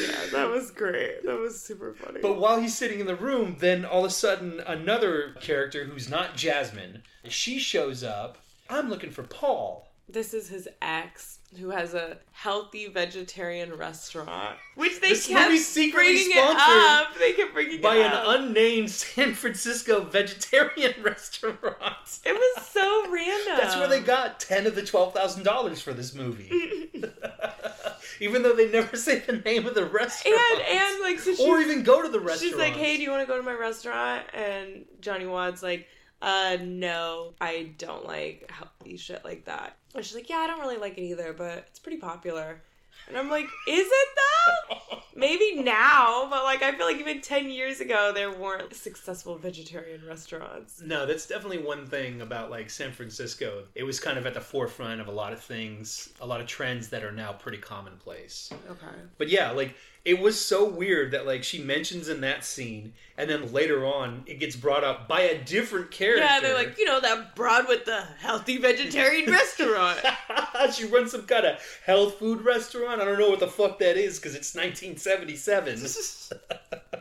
Yeah, 0.00 0.26
that 0.32 0.48
was 0.48 0.70
great. 0.70 1.24
That 1.24 1.38
was 1.38 1.60
super 1.60 1.94
funny. 1.94 2.20
But 2.20 2.38
while 2.38 2.60
he's 2.60 2.76
sitting 2.76 3.00
in 3.00 3.06
the 3.06 3.16
room, 3.16 3.56
then 3.58 3.84
all 3.84 4.04
of 4.04 4.10
a 4.10 4.14
sudden, 4.14 4.60
another 4.66 5.34
character 5.40 5.84
who's 5.84 6.08
not 6.08 6.36
Jasmine, 6.36 7.02
she 7.28 7.58
shows 7.58 8.02
up. 8.04 8.38
I'm 8.68 8.88
looking 8.88 9.10
for 9.10 9.22
Paul. 9.22 9.85
This 10.08 10.32
is 10.34 10.48
his 10.48 10.68
ex, 10.80 11.40
who 11.58 11.70
has 11.70 11.92
a 11.92 12.18
healthy 12.30 12.86
vegetarian 12.88 13.74
restaurant, 13.76 14.56
which 14.76 15.00
they 15.00 15.08
This 15.10 15.26
kept 15.26 15.56
secretly 15.58 16.12
bringing 16.14 16.30
sponsored 16.30 16.76
it 16.76 16.90
up. 16.90 17.18
They 17.18 17.32
kept 17.32 17.52
bringing 17.52 17.80
By 17.80 17.96
it 17.96 18.06
an 18.06 18.12
unnamed 18.24 18.88
San 18.90 19.34
Francisco 19.34 20.04
vegetarian 20.04 20.94
restaurant. 21.02 22.20
it 22.24 22.32
was 22.32 22.66
so 22.66 23.10
random. 23.12 23.56
That's 23.56 23.74
where 23.76 23.88
they 23.88 23.98
got 24.00 24.38
ten 24.38 24.66
of 24.68 24.76
the 24.76 24.82
twelve 24.84 25.12
thousand 25.12 25.42
dollars 25.42 25.82
for 25.82 25.92
this 25.92 26.14
movie. 26.14 26.88
even 28.20 28.42
though 28.42 28.54
they 28.54 28.70
never 28.70 28.96
say 28.96 29.18
the 29.18 29.32
name 29.38 29.66
of 29.66 29.74
the 29.74 29.84
restaurant, 29.84 30.38
And 30.52 30.78
and 30.78 31.00
like 31.02 31.18
so 31.18 31.34
or 31.48 31.58
even 31.60 31.82
go 31.82 32.02
to 32.02 32.08
the 32.08 32.20
restaurant. 32.20 32.40
she's 32.40 32.54
like, 32.56 32.74
"Hey, 32.74 32.96
do 32.96 33.02
you 33.02 33.10
want 33.10 33.22
to 33.22 33.26
go 33.26 33.36
to 33.36 33.42
my 33.42 33.54
restaurant?" 33.54 34.24
And 34.32 34.84
Johnny 35.00 35.26
Wad's 35.26 35.62
like, 35.64 35.88
"Uh, 36.22 36.58
no, 36.62 37.34
I 37.40 37.72
don't 37.78 38.06
like 38.06 38.50
healthy 38.50 38.96
shit 38.96 39.24
like 39.24 39.44
that." 39.44 39.76
And 39.94 40.04
she's 40.04 40.14
like, 40.14 40.28
"Yeah, 40.28 40.38
I 40.38 40.46
don't 40.46 40.60
really 40.60 40.78
like 40.78 40.98
it 40.98 41.02
either, 41.02 41.32
but 41.32 41.66
it's 41.68 41.78
pretty 41.78 41.98
popular." 41.98 42.62
And 43.08 43.16
I'm 43.16 43.30
like, 43.30 43.46
"Is 43.68 43.86
it 43.90 44.08
though?" 44.16 44.98
Maybe 45.14 45.62
now, 45.62 46.26
but 46.28 46.44
like 46.44 46.62
I 46.62 46.72
feel 46.72 46.86
like 46.86 46.98
even 46.98 47.20
ten 47.20 47.48
years 47.50 47.80
ago 47.80 48.12
there 48.14 48.30
weren't 48.30 48.74
successful 48.74 49.38
vegetarian 49.38 50.02
restaurants. 50.06 50.82
No, 50.82 51.06
that's 51.06 51.26
definitely 51.26 51.58
one 51.58 51.86
thing 51.86 52.20
about 52.20 52.50
like 52.50 52.68
San 52.68 52.92
Francisco. 52.92 53.64
It 53.74 53.84
was 53.84 53.98
kind 53.98 54.18
of 54.18 54.26
at 54.26 54.34
the 54.34 54.40
forefront 54.40 55.00
of 55.00 55.08
a 55.08 55.12
lot 55.12 55.32
of 55.32 55.40
things, 55.40 56.10
a 56.20 56.26
lot 56.26 56.40
of 56.40 56.46
trends 56.46 56.88
that 56.88 57.02
are 57.02 57.12
now 57.12 57.32
pretty 57.32 57.58
commonplace. 57.58 58.50
Okay. 58.70 58.96
But 59.16 59.28
yeah, 59.28 59.50
like 59.52 59.74
it 60.06 60.20
was 60.20 60.40
so 60.40 60.64
weird 60.64 61.10
that 61.10 61.26
like 61.26 61.42
she 61.42 61.60
mentions 61.60 62.08
in 62.08 62.20
that 62.20 62.44
scene, 62.44 62.92
and 63.18 63.28
then 63.28 63.52
later 63.52 63.84
on 63.84 64.22
it 64.26 64.38
gets 64.38 64.54
brought 64.54 64.84
up 64.84 65.08
by 65.08 65.22
a 65.22 65.42
different 65.42 65.90
character. 65.90 66.22
Yeah, 66.22 66.38
they're 66.38 66.54
like, 66.54 66.78
you 66.78 66.84
know, 66.84 67.00
that 67.00 67.34
broad 67.34 67.66
with 67.66 67.86
the 67.86 68.02
healthy 68.20 68.56
vegetarian 68.56 69.28
restaurant. 69.32 69.98
she 70.72 70.84
runs 70.84 71.10
some 71.10 71.26
kind 71.26 71.44
of 71.44 71.58
health 71.84 72.14
food 72.20 72.42
restaurant. 72.42 73.02
I 73.02 73.04
don't 73.04 73.18
know 73.18 73.28
what 73.28 73.40
the 73.40 73.48
fuck 73.48 73.80
that 73.80 73.96
is 73.96 74.20
because 74.20 74.36
it's 74.36 74.54
1977. 74.54 75.80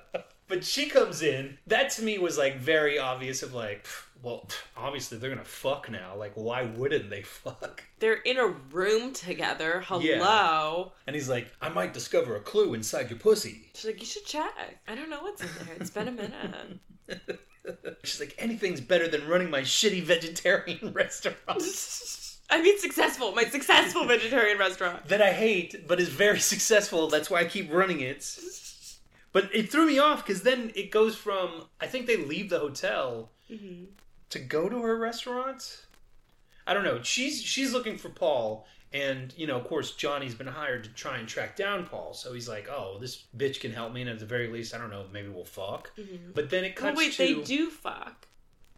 but 0.47 0.63
she 0.63 0.87
comes 0.87 1.21
in. 1.21 1.59
That 1.67 1.91
to 1.91 2.01
me 2.01 2.17
was 2.17 2.39
like 2.39 2.57
very 2.57 2.97
obvious. 2.97 3.43
Of 3.43 3.53
like, 3.53 3.83
pff, 3.83 4.04
well, 4.25 4.49
obviously 4.75 5.19
they're 5.19 5.29
gonna 5.29 5.45
fuck 5.45 5.91
now. 5.91 6.15
Like, 6.17 6.31
why 6.33 6.63
wouldn't 6.63 7.11
they 7.11 7.21
fuck? 7.21 7.83
They're 7.99 8.15
in 8.15 8.37
a 8.37 8.47
room 8.47 9.13
together. 9.13 9.83
Hello. 9.85 10.01
Yeah. 10.01 10.91
And 11.05 11.15
he's 11.15 11.29
like, 11.29 11.51
I 11.61 11.69
might 11.69 11.93
discover 11.93 12.35
a 12.35 12.39
clue 12.39 12.73
inside 12.73 13.11
your 13.11 13.19
pussy. 13.19 13.69
She's 13.75 13.85
like, 13.85 13.99
you 13.99 14.07
should 14.07 14.25
check. 14.25 14.51
I 14.87 14.95
don't 14.95 15.11
know 15.11 15.21
what's 15.21 15.43
in 15.43 15.49
there. 15.67 15.75
It's 15.79 15.91
been 15.91 16.07
a 16.07 16.11
minute. 16.11 16.79
She's 18.03 18.19
like, 18.19 18.33
anything's 18.39 18.81
better 18.81 19.07
than 19.07 19.27
running 19.27 19.51
my 19.51 19.61
shitty 19.61 20.01
vegetarian 20.03 20.91
restaurant 20.93 21.37
I 22.49 22.61
mean, 22.61 22.79
successful. 22.79 23.31
My 23.31 23.45
successful 23.45 24.05
vegetarian 24.05 24.57
restaurant. 24.57 25.07
that 25.07 25.21
I 25.21 25.33
hate, 25.33 25.87
but 25.87 25.99
is 25.99 26.09
very 26.09 26.39
successful. 26.39 27.07
That's 27.09 27.29
why 27.29 27.41
I 27.41 27.45
keep 27.45 27.71
running 27.71 28.01
it. 28.01 28.23
But 29.31 29.53
it 29.53 29.71
threw 29.71 29.85
me 29.85 29.99
off 29.99 30.25
because 30.25 30.41
then 30.43 30.71
it 30.75 30.89
goes 30.89 31.15
from 31.15 31.65
I 31.79 31.85
think 31.87 32.07
they 32.07 32.17
leave 32.17 32.49
the 32.49 32.59
hotel 32.59 33.31
Mm-hmm. 33.51 33.83
To 34.35 34.39
go 34.39 34.69
to 34.69 34.81
her 34.81 34.97
restaurant. 34.97 35.85
I 36.67 36.73
don't 36.73 36.83
know. 36.83 37.01
She's 37.01 37.41
she's 37.41 37.71
looking 37.73 37.97
for 37.97 38.09
Paul, 38.09 38.65
and 38.91 39.33
you 39.37 39.47
know, 39.47 39.57
of 39.57 39.65
course, 39.67 39.91
Johnny's 39.91 40.35
been 40.35 40.47
hired 40.47 40.83
to 40.83 40.89
try 40.91 41.17
and 41.17 41.27
track 41.27 41.55
down 41.55 41.85
Paul. 41.85 42.13
So 42.13 42.33
he's 42.33 42.49
like, 42.49 42.67
"Oh, 42.69 42.97
this 42.99 43.23
bitch 43.37 43.59
can 43.59 43.71
help 43.71 43.93
me, 43.93 44.01
and 44.01 44.09
at 44.09 44.19
the 44.19 44.25
very 44.25 44.47
least, 44.47 44.73
I 44.73 44.77
don't 44.77 44.89
know, 44.89 45.05
maybe 45.13 45.29
we'll 45.29 45.45
fuck." 45.45 45.91
Mm-hmm. 45.97 46.31
But 46.33 46.49
then 46.49 46.65
it 46.65 46.75
Well, 46.79 46.91
cuts 46.91 46.97
wait, 46.97 47.13
to 47.13 47.17
they 47.17 47.41
do 47.43 47.69
fuck 47.69 48.27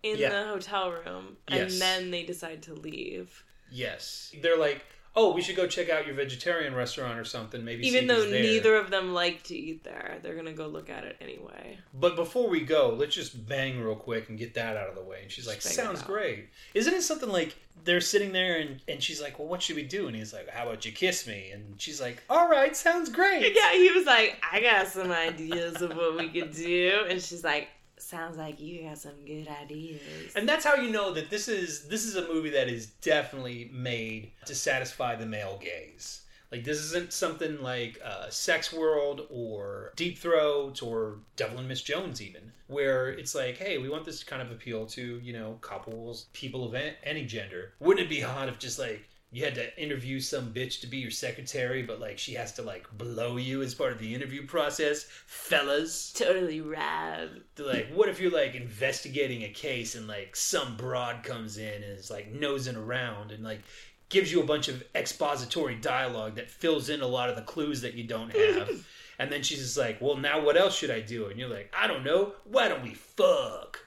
in 0.03 0.17
Yeah. 0.17 0.29
the 0.29 0.47
hotel 0.49 0.91
room, 0.91 1.37
and 1.47 1.71
Yes. 1.71 1.79
then 1.79 2.11
they 2.11 2.23
decide 2.23 2.61
to 2.63 2.73
leave. 2.73 3.43
yes, 3.71 4.33
they're 4.41 4.57
like, 4.57 4.85
"Oh, 5.17 5.33
we 5.33 5.41
should 5.41 5.55
go 5.55 5.67
check 5.67 5.89
out 5.89 6.05
your 6.05 6.15
vegetarian 6.15 6.73
restaurant 6.73 7.19
or 7.19 7.25
something." 7.25 7.65
Maybe 7.65 7.85
Even 7.87 8.07
though 8.07 8.21
there." 8.21 8.41
neither 8.41 8.75
of 8.77 8.91
them 8.91 9.13
like 9.13 9.43
to 9.43 9.55
eat 9.57 9.83
there, 9.83 10.19
they're 10.21 10.35
gonna 10.35 10.53
go 10.53 10.67
look 10.67 10.89
at 10.89 11.03
it 11.03 11.17
anyway. 11.19 11.79
But 11.93 12.15
before 12.15 12.47
we 12.47 12.61
go, 12.61 12.95
let's 12.97 13.15
just 13.15 13.47
bang 13.47 13.81
real 13.81 13.95
quick 13.95 14.29
and 14.29 14.37
get 14.37 14.53
that 14.53 14.77
out 14.77 14.87
of 14.87 14.95
the 14.95 15.03
way. 15.03 15.23
And 15.23 15.31
she's 15.31 15.47
like, 15.47 15.61
bang 15.63 15.73
sounds 15.73 16.01
great. 16.03 16.49
Isn't 16.73 16.93
it 16.93 17.01
something 17.01 17.29
like 17.29 17.55
they're 17.83 18.01
sitting 18.01 18.31
there 18.31 18.59
and, 18.59 18.81
and 18.87 19.01
she's 19.01 19.21
like, 19.21 19.39
well, 19.39 19.47
what 19.47 19.61
should 19.61 19.75
we 19.75 19.83
do? 19.83 20.07
And 20.07 20.15
he's 20.15 20.33
like, 20.33 20.49
how 20.49 20.63
about 20.67 20.85
you 20.85 20.91
kiss 20.91 21.27
me? 21.27 21.51
And 21.51 21.79
she's 21.79 21.99
like, 22.01 22.21
all 22.29 22.47
right, 22.49 22.75
sounds 22.75 23.09
great. 23.09 23.55
Yeah, 23.57 23.73
he 23.73 23.91
was 23.91 24.05
like, 24.05 24.37
I 24.51 24.61
got 24.61 24.87
some 24.87 25.11
ideas 25.11 25.81
of 25.81 25.95
what 25.95 26.15
we 26.17 26.29
could 26.29 26.53
do, 26.53 27.05
and 27.09 27.19
she's 27.21 27.43
like, 27.43 27.69
Sounds 27.97 28.37
like 28.37 28.59
you 28.59 28.83
got 28.83 28.97
some 28.97 29.25
good 29.25 29.47
ideas. 29.47 30.01
And 30.35 30.47
that's 30.47 30.63
how 30.63 30.75
you 30.75 30.91
know 30.91 31.13
that 31.13 31.29
this 31.29 31.47
is 31.47 31.87
this 31.87 32.05
is 32.05 32.15
a 32.15 32.27
movie 32.27 32.51
that 32.51 32.69
is 32.69 32.87
definitely 33.01 33.71
made 33.73 34.31
to 34.45 34.55
satisfy 34.55 35.15
the 35.15 35.25
male 35.25 35.57
gaze. 35.61 36.21
Like 36.51 36.63
this 36.63 36.77
isn't 36.77 37.11
something 37.11 37.61
like 37.61 37.99
uh, 38.03 38.29
Sex 38.29 38.71
World 38.71 39.27
or 39.29 39.91
Deep 39.95 40.17
Throat 40.17 40.81
or 40.81 41.17
Devil 41.35 41.59
and 41.59 41.67
Miss 41.67 41.81
Jones, 41.81 42.21
even 42.21 42.53
where 42.67 43.09
it's 43.09 43.35
like, 43.35 43.57
hey, 43.57 43.77
we 43.77 43.89
want 43.89 44.05
this 44.05 44.19
to 44.19 44.25
kind 44.25 44.41
of 44.41 44.51
appeal 44.51 44.85
to 44.87 45.19
you 45.21 45.33
know 45.33 45.57
couples, 45.61 46.27
people 46.33 46.63
of 46.63 46.75
any 47.03 47.25
gender. 47.25 47.73
Wouldn't 47.79 48.05
it 48.05 48.09
be 48.09 48.21
hot 48.21 48.47
if 48.47 48.59
just 48.59 48.79
like 48.79 49.09
you 49.31 49.43
had 49.43 49.55
to 49.55 49.81
interview 49.81 50.19
some 50.19 50.53
bitch 50.53 50.79
to 50.81 50.87
be 50.87 50.97
your 50.97 51.11
secretary, 51.11 51.83
but 51.83 51.99
like 51.99 52.17
she 52.17 52.33
has 52.33 52.53
to 52.53 52.61
like 52.61 52.87
blow 52.97 53.37
you 53.37 53.61
as 53.61 53.75
part 53.75 53.91
of 53.91 53.99
the 53.99 54.15
interview 54.15 54.45
process, 54.45 55.05
fellas? 55.25 56.13
totally 56.13 56.61
rad. 56.61 57.41
Like, 57.57 57.89
what 57.93 58.07
if 58.07 58.21
you're 58.21 58.31
like 58.31 58.55
investigating 58.55 59.43
a 59.43 59.49
case 59.49 59.95
and 59.95 60.07
like 60.07 60.35
some 60.35 60.77
broad 60.77 61.23
comes 61.23 61.57
in 61.57 61.83
and 61.83 61.97
is 61.97 62.09
like 62.09 62.31
nosing 62.31 62.77
around 62.77 63.31
and 63.31 63.43
like 63.43 63.61
gives 64.09 64.31
you 64.31 64.41
a 64.41 64.45
bunch 64.45 64.69
of 64.69 64.83
expository 64.95 65.75
dialogue 65.75 66.35
that 66.35 66.49
fills 66.49 66.87
in 66.87 67.01
a 67.01 67.07
lot 67.07 67.29
of 67.29 67.35
the 67.35 67.41
clues 67.41 67.81
that 67.81 67.95
you 67.95 68.05
don't 68.05 68.33
have. 68.33 68.69
and 69.19 69.31
then 69.31 69.43
she's 69.43 69.59
just 69.59 69.77
like, 69.77 69.99
well, 69.99 70.15
now 70.15 70.39
what 70.39 70.55
else 70.55 70.77
should 70.77 70.91
I 70.91 71.01
do? 71.01 71.27
And 71.27 71.37
you're 71.37 71.49
like, 71.49 71.73
I 71.77 71.87
don't 71.87 72.05
know. 72.05 72.33
Why 72.45 72.69
don't 72.69 72.83
we 72.83 72.93
fuck? 72.93 73.86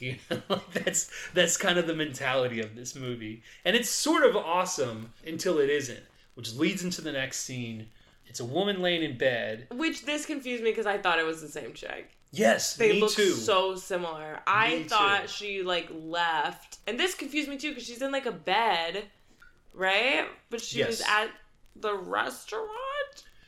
You 0.06 0.16
know, 0.30 0.60
that's 0.72 1.10
that's 1.34 1.56
kind 1.58 1.78
of 1.78 1.86
the 1.86 1.94
mentality 1.94 2.60
of 2.60 2.74
this 2.74 2.94
movie, 2.96 3.42
and 3.64 3.76
it's 3.76 3.90
sort 3.90 4.24
of 4.24 4.34
awesome 4.34 5.12
until 5.26 5.58
it 5.58 5.68
isn't, 5.68 6.00
which 6.34 6.54
leads 6.54 6.82
into 6.84 7.02
the 7.02 7.12
next 7.12 7.40
scene. 7.40 7.88
It's 8.26 8.40
a 8.40 8.44
woman 8.44 8.80
laying 8.80 9.02
in 9.02 9.18
bed. 9.18 9.66
Which 9.72 10.04
this 10.06 10.24
confused 10.24 10.62
me 10.62 10.70
because 10.70 10.86
I 10.86 10.98
thought 10.98 11.18
it 11.18 11.26
was 11.26 11.42
the 11.42 11.48
same 11.48 11.74
chick. 11.74 12.10
Yes, 12.32 12.76
They 12.76 13.00
look 13.00 13.10
too. 13.10 13.32
so 13.32 13.74
similar. 13.74 14.38
I 14.46 14.68
Me 14.76 14.82
thought 14.84 15.22
too. 15.22 15.28
she 15.28 15.62
like 15.64 15.90
left, 15.92 16.78
and 16.86 16.98
this 16.98 17.14
confused 17.14 17.48
me 17.50 17.56
too 17.58 17.70
because 17.70 17.84
she's 17.84 18.00
in 18.02 18.12
like 18.12 18.26
a 18.26 18.32
bed, 18.32 19.04
right? 19.74 20.26
But 20.48 20.60
she 20.60 20.82
was 20.84 21.00
at 21.02 21.28
the 21.76 21.92
restaurant. 21.94 22.68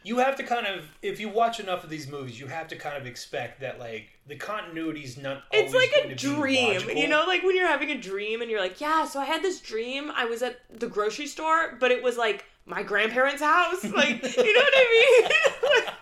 You 0.04 0.18
have 0.18 0.36
to 0.36 0.42
kind 0.42 0.66
of 0.66 0.84
if 1.02 1.20
you 1.20 1.28
watch 1.28 1.60
enough 1.60 1.84
of 1.84 1.90
these 1.90 2.08
movies 2.08 2.38
you 2.38 2.46
have 2.46 2.68
to 2.68 2.76
kind 2.76 2.96
of 2.96 3.06
expect 3.06 3.60
that 3.60 3.78
like 3.78 4.08
the 4.26 4.36
continuity's 4.36 5.16
not 5.16 5.42
It's 5.52 5.74
like 5.74 5.92
a 6.04 6.14
dream, 6.14 6.88
you 6.96 7.08
know, 7.08 7.24
like 7.26 7.42
when 7.42 7.56
you're 7.56 7.66
having 7.66 7.90
a 7.90 7.98
dream 7.98 8.40
and 8.40 8.50
you're 8.50 8.60
like, 8.60 8.80
yeah. 8.80 9.04
So 9.04 9.20
I 9.20 9.24
had 9.24 9.42
this 9.42 9.60
dream. 9.60 10.12
I 10.14 10.26
was 10.26 10.42
at 10.42 10.60
the 10.70 10.86
grocery 10.86 11.26
store, 11.26 11.76
but 11.80 11.90
it 11.90 12.02
was 12.02 12.16
like 12.16 12.44
my 12.64 12.82
grandparents' 12.82 13.42
house. 13.42 13.84
Like, 13.92 14.22
you 14.22 14.54
know 14.54 14.60
what 14.60 14.74
I 14.74 15.20
mean? 15.20 15.30
like, 15.76 15.94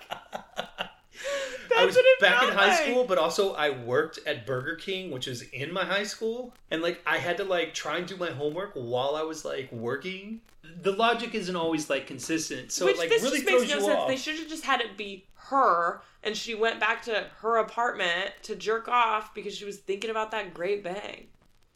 that's 1.68 1.80
I 1.80 1.86
was 1.86 1.94
what 1.96 2.04
it 2.04 2.20
back 2.20 2.42
in 2.42 2.50
high 2.50 2.68
like. 2.68 2.78
school, 2.82 3.04
but 3.04 3.16
also 3.18 3.54
I 3.54 3.70
worked 3.70 4.20
at 4.26 4.46
Burger 4.46 4.76
King, 4.76 5.10
which 5.10 5.26
was 5.26 5.42
in 5.42 5.72
my 5.72 5.84
high 5.84 6.04
school, 6.04 6.54
and 6.70 6.82
like 6.82 7.00
I 7.06 7.18
had 7.18 7.36
to 7.38 7.44
like 7.44 7.74
try 7.74 7.96
and 7.98 8.06
do 8.06 8.16
my 8.16 8.30
homework 8.30 8.72
while 8.74 9.16
I 9.16 9.22
was 9.22 9.44
like 9.44 9.72
working. 9.72 10.40
The 10.82 10.92
logic 10.92 11.34
isn't 11.34 11.56
always 11.56 11.88
like 11.90 12.06
consistent, 12.06 12.72
so 12.72 12.86
Which 12.86 12.96
it 12.96 12.98
like 12.98 13.08
this 13.08 13.22
really 13.22 13.38
just 13.38 13.48
throws 13.48 13.60
makes 13.62 13.72
no 13.72 13.78
you 13.78 13.84
sense. 13.84 13.98
off. 13.98 14.08
They 14.08 14.16
should 14.16 14.38
have 14.38 14.48
just 14.48 14.64
had 14.64 14.80
it 14.80 14.96
be 14.96 15.26
her, 15.34 16.02
and 16.22 16.36
she 16.36 16.54
went 16.54 16.78
back 16.80 17.02
to 17.04 17.26
her 17.40 17.56
apartment 17.58 18.32
to 18.42 18.54
jerk 18.56 18.88
off 18.88 19.34
because 19.34 19.56
she 19.56 19.64
was 19.64 19.78
thinking 19.78 20.10
about 20.10 20.30
that 20.32 20.54
great 20.54 20.82
bang. 20.84 21.26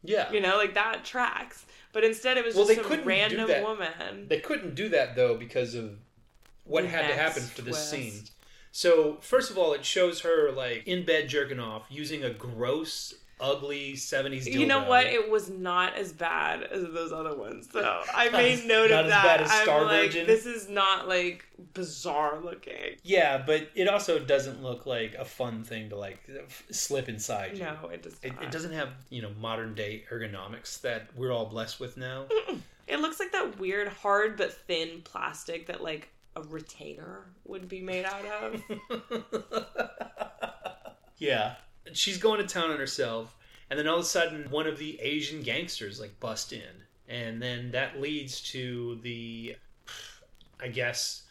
yeah, 0.02 0.30
You 0.32 0.40
know, 0.40 0.56
like 0.56 0.74
that 0.74 1.04
tracks. 1.04 1.66
But 1.92 2.04
instead, 2.04 2.36
it 2.36 2.44
was 2.44 2.54
Well, 2.54 2.66
just 2.66 2.82
they 2.82 2.96
some 2.96 3.04
random 3.06 3.62
woman. 3.62 4.26
They 4.28 4.40
couldn't 4.40 4.74
do 4.74 4.88
that 4.90 5.14
though 5.16 5.36
because 5.36 5.74
of 5.74 5.98
what 6.64 6.82
The 6.82 6.88
had 6.90 7.08
to 7.08 7.14
happen 7.14 7.42
for 7.42 7.62
this 7.62 7.88
twist. 7.88 7.90
scene. 7.90 8.24
So 8.72 9.18
first 9.20 9.50
of 9.50 9.58
all, 9.58 9.72
it 9.74 9.84
shows 9.84 10.22
her 10.22 10.50
like 10.50 10.86
in 10.86 11.04
bed 11.04 11.28
jerking 11.28 11.60
off 11.60 11.84
using 11.88 12.24
a 12.24 12.30
gross, 12.30 13.14
ugly 13.40 13.96
seventies. 13.96 14.46
You 14.46 14.66
know 14.66 14.84
what? 14.84 15.06
It 15.06 15.30
was 15.30 15.50
not 15.50 15.96
as 15.96 16.12
bad 16.12 16.62
as 16.64 16.82
those 16.92 17.12
other 17.12 17.36
ones. 17.36 17.68
So 17.72 18.02
I 18.14 18.28
made 18.30 18.60
as- 18.60 18.64
note 18.66 18.90
not 18.90 19.00
of 19.00 19.06
as 19.06 19.12
bad 19.12 19.24
that. 19.24 19.40
as 19.42 19.50
I'm 19.50 19.62
Star 19.64 19.84
like, 19.84 20.00
Virgin? 20.06 20.26
this 20.26 20.46
is 20.46 20.68
not 20.68 21.08
like 21.08 21.44
bizarre 21.74 22.40
looking. 22.42 22.96
yeah, 23.02 23.42
but 23.44 23.68
it 23.74 23.88
also 23.88 24.18
doesn't 24.18 24.62
look 24.62 24.86
like 24.86 25.14
a 25.14 25.24
fun 25.24 25.62
thing 25.64 25.90
to 25.90 25.96
like 25.96 26.18
slip 26.70 27.08
inside. 27.08 27.56
you. 27.56 27.64
No, 27.64 27.88
it 27.92 28.02
does 28.02 28.16
It, 28.22 28.32
it 28.40 28.50
doesn't 28.50 28.72
have 28.72 28.90
you 29.10 29.22
know 29.22 29.30
modern 29.40 29.74
day 29.74 30.04
ergonomics 30.12 30.80
that 30.82 31.08
we're 31.16 31.32
all 31.32 31.46
blessed 31.46 31.80
with 31.80 31.96
now. 31.96 32.26
It 32.86 33.00
looks 33.00 33.18
like 33.18 33.32
that 33.32 33.58
weird, 33.58 33.88
hard 33.88 34.36
but 34.36 34.52
thin 34.52 35.00
plastic 35.04 35.66
that 35.68 35.82
like 35.82 36.10
a 36.36 36.42
retainer 36.42 37.24
would 37.46 37.68
be 37.68 37.80
made 37.80 38.04
out 38.04 38.24
of. 38.26 38.62
yeah, 41.18 41.54
she's 41.92 42.18
going 42.18 42.40
to 42.40 42.46
town 42.46 42.70
on 42.70 42.78
herself, 42.78 43.36
and 43.70 43.78
then 43.78 43.86
all 43.86 43.96
of 43.96 44.02
a 44.02 44.06
sudden, 44.06 44.50
one 44.50 44.66
of 44.66 44.78
the 44.78 45.00
Asian 45.00 45.42
gangsters 45.42 46.00
like 46.00 46.18
bust 46.20 46.52
in, 46.52 46.84
and 47.08 47.42
then 47.42 47.70
that 47.72 48.00
leads 48.00 48.40
to 48.52 48.98
the, 49.02 49.56
I 50.60 50.68
guess, 50.68 51.22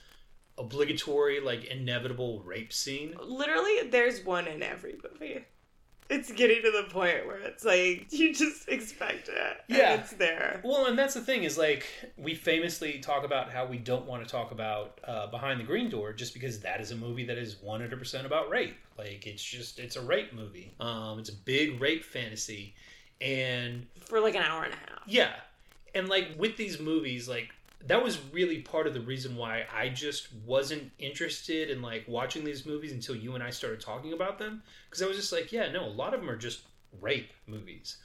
obligatory 0.57 1.39
like 1.39 1.65
inevitable 1.65 2.41
rape 2.43 2.71
scene. 2.71 3.15
Literally, 3.21 3.89
there's 3.89 4.23
one 4.23 4.47
in 4.47 4.61
every 4.61 4.95
movie. 5.03 5.45
It's 6.09 6.31
getting 6.31 6.61
to 6.63 6.71
the 6.71 6.83
point 6.91 7.25
where 7.25 7.37
it's 7.37 7.63
like 7.63 8.07
you 8.11 8.33
just 8.33 8.67
expect 8.69 9.29
it. 9.29 9.35
and 9.69 9.77
Yeah. 9.77 9.93
it's 9.95 10.11
there. 10.13 10.61
Well, 10.63 10.85
and 10.87 10.97
that's 10.97 11.13
the 11.13 11.21
thing 11.21 11.43
is 11.43 11.57
like 11.57 11.85
we 12.17 12.35
famously 12.35 12.99
talk 12.99 13.23
about 13.23 13.51
how 13.51 13.65
we 13.65 13.77
don't 13.77 14.05
want 14.05 14.23
to 14.23 14.29
talk 14.29 14.51
about 14.51 14.99
uh, 15.07 15.27
Behind 15.27 15.59
the 15.59 15.63
Green 15.63 15.89
Door 15.89 16.13
just 16.13 16.33
because 16.33 16.59
that 16.61 16.81
is 16.81 16.91
a 16.91 16.95
movie 16.95 17.25
that 17.25 17.37
is 17.37 17.55
100% 17.55 18.25
about 18.25 18.49
rape. 18.49 18.75
Like 18.97 19.25
it's 19.25 19.43
just 19.43 19.79
it's 19.79 19.95
a 19.95 20.01
rape 20.01 20.33
movie. 20.33 20.73
Um, 20.79 21.19
it's 21.19 21.29
a 21.29 21.35
big 21.35 21.79
rape 21.81 22.03
fantasy, 22.03 22.75
and 23.21 23.85
For 24.05 24.19
like 24.19 24.35
an 24.35 24.43
hour 24.43 24.63
and 24.63 24.73
a 24.73 24.77
half. 24.77 25.01
yeah, 25.07 25.33
and 25.95 26.09
like 26.09 26.29
with 26.37 26.57
these 26.57 26.79
movies, 26.79 27.27
like 27.27 27.49
that 27.87 28.03
was 28.03 28.19
really 28.31 28.59
part 28.59 28.87
of 28.87 28.93
the 28.93 29.01
reason 29.01 29.35
why 29.35 29.63
I 29.73 29.89
just 29.89 30.29
wasn't 30.45 30.91
interested 30.99 31.69
in 31.69 31.81
like 31.81 32.05
watching 32.07 32.43
these 32.43 32.65
movies 32.65 32.93
until 32.93 33.15
you 33.15 33.35
and 33.35 33.43
I 33.43 33.49
started 33.49 33.81
talking 33.81 34.13
about 34.13 34.39
them 34.39 34.63
because 34.89 35.01
I 35.01 35.07
was 35.07 35.17
just 35.17 35.31
like, 35.33 35.51
yeah, 35.51 35.71
no, 35.71 35.85
a 35.85 35.87
lot 35.87 36.13
of 36.13 36.21
them 36.21 36.29
are 36.29 36.37
just 36.37 36.61
rape 37.01 37.31
movies, 37.47 37.97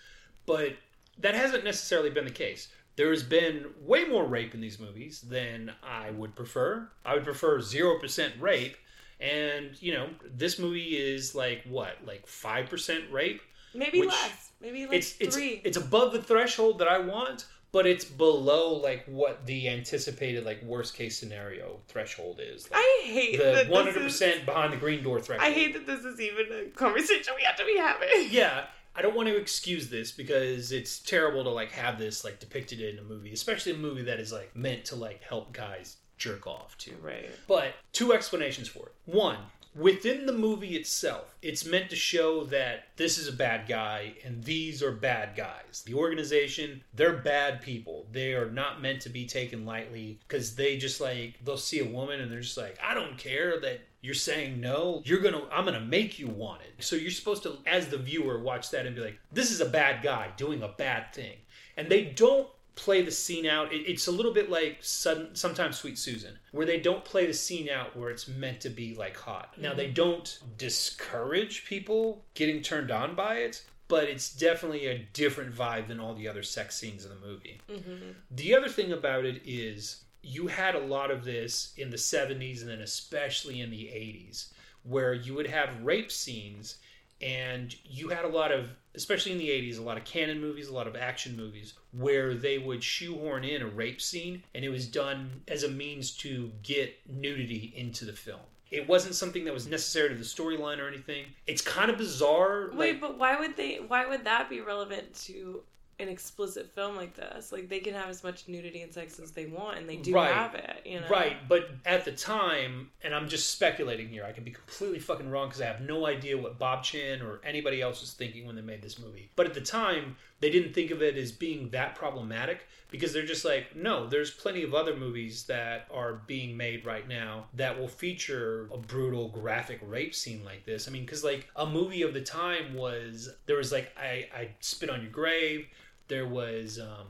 but 0.46 0.72
that 1.18 1.34
hasn't 1.34 1.64
necessarily 1.64 2.10
been 2.10 2.24
the 2.24 2.30
case. 2.30 2.68
There 2.96 3.10
has 3.10 3.22
been 3.22 3.66
way 3.80 4.04
more 4.04 4.24
rape 4.24 4.54
in 4.54 4.60
these 4.60 4.80
movies 4.80 5.20
than 5.20 5.72
I 5.84 6.10
would 6.10 6.34
prefer. 6.34 6.88
I 7.04 7.14
would 7.14 7.24
prefer 7.24 7.60
zero 7.60 8.00
percent 8.00 8.34
rape, 8.40 8.76
and 9.20 9.80
you 9.80 9.92
know, 9.92 10.08
this 10.24 10.58
movie 10.58 10.96
is 10.96 11.32
like 11.32 11.62
what, 11.68 11.96
like 12.04 12.26
five 12.26 12.68
percent 12.68 13.04
rape. 13.12 13.40
Maybe 13.72 14.02
less. 14.02 14.50
Maybe 14.60 14.86
like 14.86 14.96
it's 14.96 15.14
it's 15.20 15.36
three. 15.36 15.60
it's 15.62 15.76
above 15.76 16.12
the 16.12 16.20
threshold 16.20 16.80
that 16.80 16.88
I 16.88 16.98
want, 16.98 17.46
but 17.72 17.86
it's 17.86 18.04
below 18.04 18.74
like 18.74 19.04
what 19.06 19.46
the 19.46 19.68
anticipated 19.68 20.44
like 20.44 20.62
worst 20.62 20.94
case 20.94 21.18
scenario 21.18 21.80
threshold 21.86 22.40
is. 22.42 22.70
Like, 22.70 22.80
I 22.80 23.00
hate 23.04 23.38
the 23.38 23.66
one 23.68 23.84
hundred 23.84 24.02
percent 24.02 24.46
behind 24.46 24.72
the 24.72 24.76
green 24.76 25.02
door 25.02 25.20
threshold. 25.20 25.50
I 25.50 25.52
hate 25.52 25.74
that 25.74 25.86
this 25.86 26.04
is 26.04 26.20
even 26.20 26.46
a 26.52 26.70
conversation 26.70 27.34
we 27.36 27.44
have 27.44 27.56
to 27.56 27.64
be 27.64 27.76
having. 27.76 28.08
Yeah, 28.30 28.66
I 28.94 29.02
don't 29.02 29.14
want 29.14 29.28
to 29.28 29.36
excuse 29.36 29.88
this 29.88 30.12
because 30.12 30.72
it's 30.72 30.98
terrible 30.98 31.44
to 31.44 31.50
like 31.50 31.70
have 31.72 31.98
this 31.98 32.24
like 32.24 32.40
depicted 32.40 32.80
in 32.80 32.98
a 32.98 33.02
movie, 33.02 33.32
especially 33.32 33.72
a 33.72 33.76
movie 33.76 34.02
that 34.02 34.18
is 34.18 34.32
like 34.32 34.54
meant 34.56 34.84
to 34.86 34.96
like 34.96 35.22
help 35.22 35.52
guys 35.52 35.96
jerk 36.16 36.46
off 36.46 36.76
to. 36.78 36.94
Right. 37.02 37.30
But 37.46 37.74
two 37.92 38.12
explanations 38.12 38.68
for 38.68 38.86
it. 38.86 38.92
One, 39.06 39.38
within 39.78 40.26
the 40.26 40.32
movie 40.32 40.76
itself, 40.76 41.36
it's 41.40 41.64
meant 41.64 41.90
to 41.90 41.96
show 41.96 42.44
that 42.44 42.88
this 42.96 43.16
is 43.16 43.28
a 43.28 43.32
bad 43.32 43.68
guy 43.68 44.14
and 44.24 44.42
these 44.42 44.82
are 44.82 44.92
bad 44.92 45.36
guys. 45.36 45.82
The 45.86 45.94
organization, 45.94 46.82
they're 46.94 47.18
bad 47.18 47.62
people. 47.62 48.06
They 48.10 48.34
are 48.34 48.50
not 48.50 48.82
meant 48.82 49.02
to 49.02 49.08
be 49.08 49.26
taken 49.26 49.64
lightly 49.64 50.18
because 50.26 50.56
they 50.56 50.76
just 50.76 51.00
like, 51.00 51.34
they'll 51.44 51.56
see 51.56 51.80
a 51.80 51.84
woman 51.84 52.20
and 52.20 52.30
they're 52.30 52.40
just 52.40 52.56
like, 52.56 52.78
I 52.82 52.94
don't 52.94 53.16
care 53.16 53.60
that 53.60 53.80
you're 54.00 54.14
saying 54.14 54.60
no. 54.60 55.02
You're 55.04 55.20
gonna, 55.20 55.42
I'm 55.52 55.64
gonna 55.64 55.80
make 55.80 56.18
you 56.18 56.26
want 56.26 56.62
it. 56.62 56.82
So 56.82 56.96
you're 56.96 57.10
supposed 57.10 57.44
to, 57.44 57.58
as 57.66 57.88
the 57.88 57.98
viewer, 57.98 58.40
watch 58.40 58.70
that 58.70 58.86
and 58.86 58.96
be 58.96 59.02
like, 59.02 59.18
this 59.32 59.50
is 59.50 59.60
a 59.60 59.68
bad 59.68 60.02
guy 60.02 60.30
doing 60.36 60.62
a 60.62 60.68
bad 60.68 61.12
thing. 61.14 61.36
And 61.76 61.88
they 61.88 62.04
don't 62.04 62.48
play 62.78 63.02
the 63.02 63.10
scene 63.10 63.44
out. 63.44 63.72
It, 63.72 63.82
it's 63.90 64.06
a 64.06 64.12
little 64.12 64.32
bit 64.32 64.48
like 64.48 64.78
sudden, 64.80 65.34
sometimes 65.34 65.76
Sweet 65.76 65.98
Susan, 65.98 66.38
where 66.52 66.64
they 66.64 66.78
don't 66.78 67.04
play 67.04 67.26
the 67.26 67.34
scene 67.34 67.68
out 67.68 67.96
where 67.96 68.08
it's 68.08 68.28
meant 68.28 68.60
to 68.60 68.70
be 68.70 68.94
like 68.94 69.16
hot. 69.16 69.54
Now 69.58 69.74
they 69.74 69.88
don't 69.88 70.38
discourage 70.56 71.66
people 71.66 72.24
getting 72.34 72.62
turned 72.62 72.92
on 72.92 73.16
by 73.16 73.38
it, 73.38 73.64
but 73.88 74.04
it's 74.04 74.32
definitely 74.32 74.86
a 74.86 75.06
different 75.12 75.54
vibe 75.54 75.88
than 75.88 75.98
all 75.98 76.14
the 76.14 76.28
other 76.28 76.44
sex 76.44 76.76
scenes 76.76 77.04
in 77.04 77.10
the 77.10 77.26
movie. 77.26 77.60
Mm-hmm. 77.68 78.10
The 78.30 78.54
other 78.54 78.68
thing 78.68 78.92
about 78.92 79.24
it 79.24 79.42
is 79.44 80.04
you 80.22 80.46
had 80.46 80.76
a 80.76 80.86
lot 80.86 81.10
of 81.10 81.24
this 81.24 81.72
in 81.76 81.90
the 81.90 81.96
70s 81.96 82.60
and 82.60 82.70
then 82.70 82.80
especially 82.80 83.60
in 83.60 83.70
the 83.70 83.84
80s 83.84 84.52
where 84.84 85.12
you 85.12 85.34
would 85.34 85.48
have 85.48 85.82
rape 85.82 86.12
scenes 86.12 86.76
and 87.20 87.74
you 87.84 88.08
had 88.08 88.24
a 88.24 88.28
lot 88.28 88.52
of 88.52 88.70
especially 88.98 89.32
in 89.32 89.38
the 89.38 89.48
80s 89.48 89.78
a 89.78 89.82
lot 89.82 89.96
of 89.96 90.04
Cannon 90.04 90.40
movies 90.40 90.68
a 90.68 90.74
lot 90.74 90.86
of 90.86 90.96
action 90.96 91.36
movies 91.36 91.74
where 91.92 92.34
they 92.34 92.58
would 92.58 92.82
shoehorn 92.82 93.44
in 93.44 93.62
a 93.62 93.66
rape 93.66 94.00
scene 94.00 94.42
and 94.54 94.64
it 94.64 94.68
was 94.68 94.86
done 94.86 95.40
as 95.48 95.62
a 95.62 95.68
means 95.68 96.10
to 96.18 96.50
get 96.62 96.94
nudity 97.08 97.72
into 97.76 98.04
the 98.04 98.12
film 98.12 98.40
It 98.70 98.86
wasn't 98.86 99.14
something 99.14 99.44
that 99.44 99.54
was 99.54 99.66
necessary 99.66 100.10
to 100.10 100.14
the 100.14 100.24
storyline 100.24 100.78
or 100.78 100.88
anything. 100.88 101.24
It's 101.46 101.62
kind 101.62 101.90
of 101.90 101.96
bizarre. 101.96 102.68
Wait, 102.74 102.92
like, 102.92 103.00
but 103.00 103.18
why 103.18 103.38
would 103.40 103.56
they? 103.56 103.76
Why 103.76 104.06
would 104.06 104.24
that 104.24 104.50
be 104.50 104.60
relevant 104.60 105.14
to 105.26 105.62
an 106.00 106.08
explicit 106.08 106.70
film 106.74 106.96
like 106.96 107.14
this? 107.14 107.50
Like 107.52 107.68
they 107.68 107.80
can 107.80 107.94
have 107.94 108.08
as 108.08 108.22
much 108.22 108.48
nudity 108.48 108.82
and 108.82 108.92
sex 108.92 109.18
as 109.18 109.32
they 109.32 109.46
want, 109.46 109.78
and 109.78 109.88
they 109.88 109.96
do 109.96 110.14
Right. 110.14 110.32
have 110.32 110.54
it. 110.54 110.82
You 110.84 111.00
know, 111.00 111.08
Right, 111.08 111.36
but 111.48 111.70
at 111.84 112.04
the 112.04 112.12
time, 112.12 112.90
and 113.02 113.14
I'm 113.14 113.28
just 113.28 113.50
speculating 113.50 114.08
here, 114.08 114.24
I 114.24 114.32
can 114.32 114.44
be 114.44 114.50
completely 114.52 114.98
fucking 114.98 115.30
wrong 115.30 115.48
because 115.48 115.60
I 115.60 115.66
have 115.66 115.80
no 115.80 116.06
idea 116.06 116.36
what 116.38 116.58
Bob 116.58 116.84
Chinn 116.84 117.20
or 117.22 117.40
anybody 117.44 117.80
else 117.82 118.00
was 118.00 118.12
thinking 118.12 118.46
when 118.46 118.56
they 118.56 118.62
made 118.62 118.82
this 118.82 118.98
movie. 118.98 119.30
But 119.36 119.46
at 119.46 119.54
the 119.54 119.60
time, 119.60 120.16
they 120.40 120.50
didn't 120.50 120.72
think 120.72 120.90
of 120.90 121.02
it 121.02 121.16
as 121.16 121.32
being 121.32 121.70
that 121.70 121.94
problematic 121.96 122.66
because 122.90 123.12
they're 123.12 123.26
just 123.26 123.44
like, 123.44 123.74
no, 123.76 124.06
there's 124.06 124.30
plenty 124.30 124.62
of 124.62 124.72
other 124.72 124.96
movies 124.96 125.44
that 125.44 125.86
are 125.92 126.14
being 126.26 126.56
made 126.56 126.86
right 126.86 127.06
now 127.06 127.46
that 127.54 127.78
will 127.78 127.88
feature 127.88 128.68
a 128.72 128.78
brutal, 128.78 129.28
graphic 129.28 129.78
rape 129.82 130.14
scene 130.14 130.42
like 130.44 130.64
this. 130.64 130.88
I 130.88 130.90
mean, 130.90 131.04
because 131.04 131.22
like 131.24 131.48
a 131.56 131.66
movie 131.66 132.02
of 132.02 132.14
the 132.14 132.20
time 132.22 132.74
was 132.74 133.28
there 133.46 133.56
was 133.56 133.72
like 133.72 133.92
I 133.98 134.28
I 134.34 134.50
spit 134.60 134.88
on 134.90 135.02
your 135.02 135.10
grave. 135.10 135.66
There 136.08 136.26
was 136.26 136.78
um, 136.80 137.06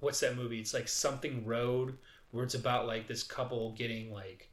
what's 0.00 0.20
that 0.20 0.36
movie? 0.36 0.58
It's 0.60 0.74
like 0.74 0.88
something 0.88 1.44
road 1.46 1.96
where 2.32 2.44
it's 2.44 2.54
about 2.54 2.86
like 2.86 3.06
this 3.06 3.22
couple 3.22 3.72
getting 3.72 4.12
like 4.12 4.48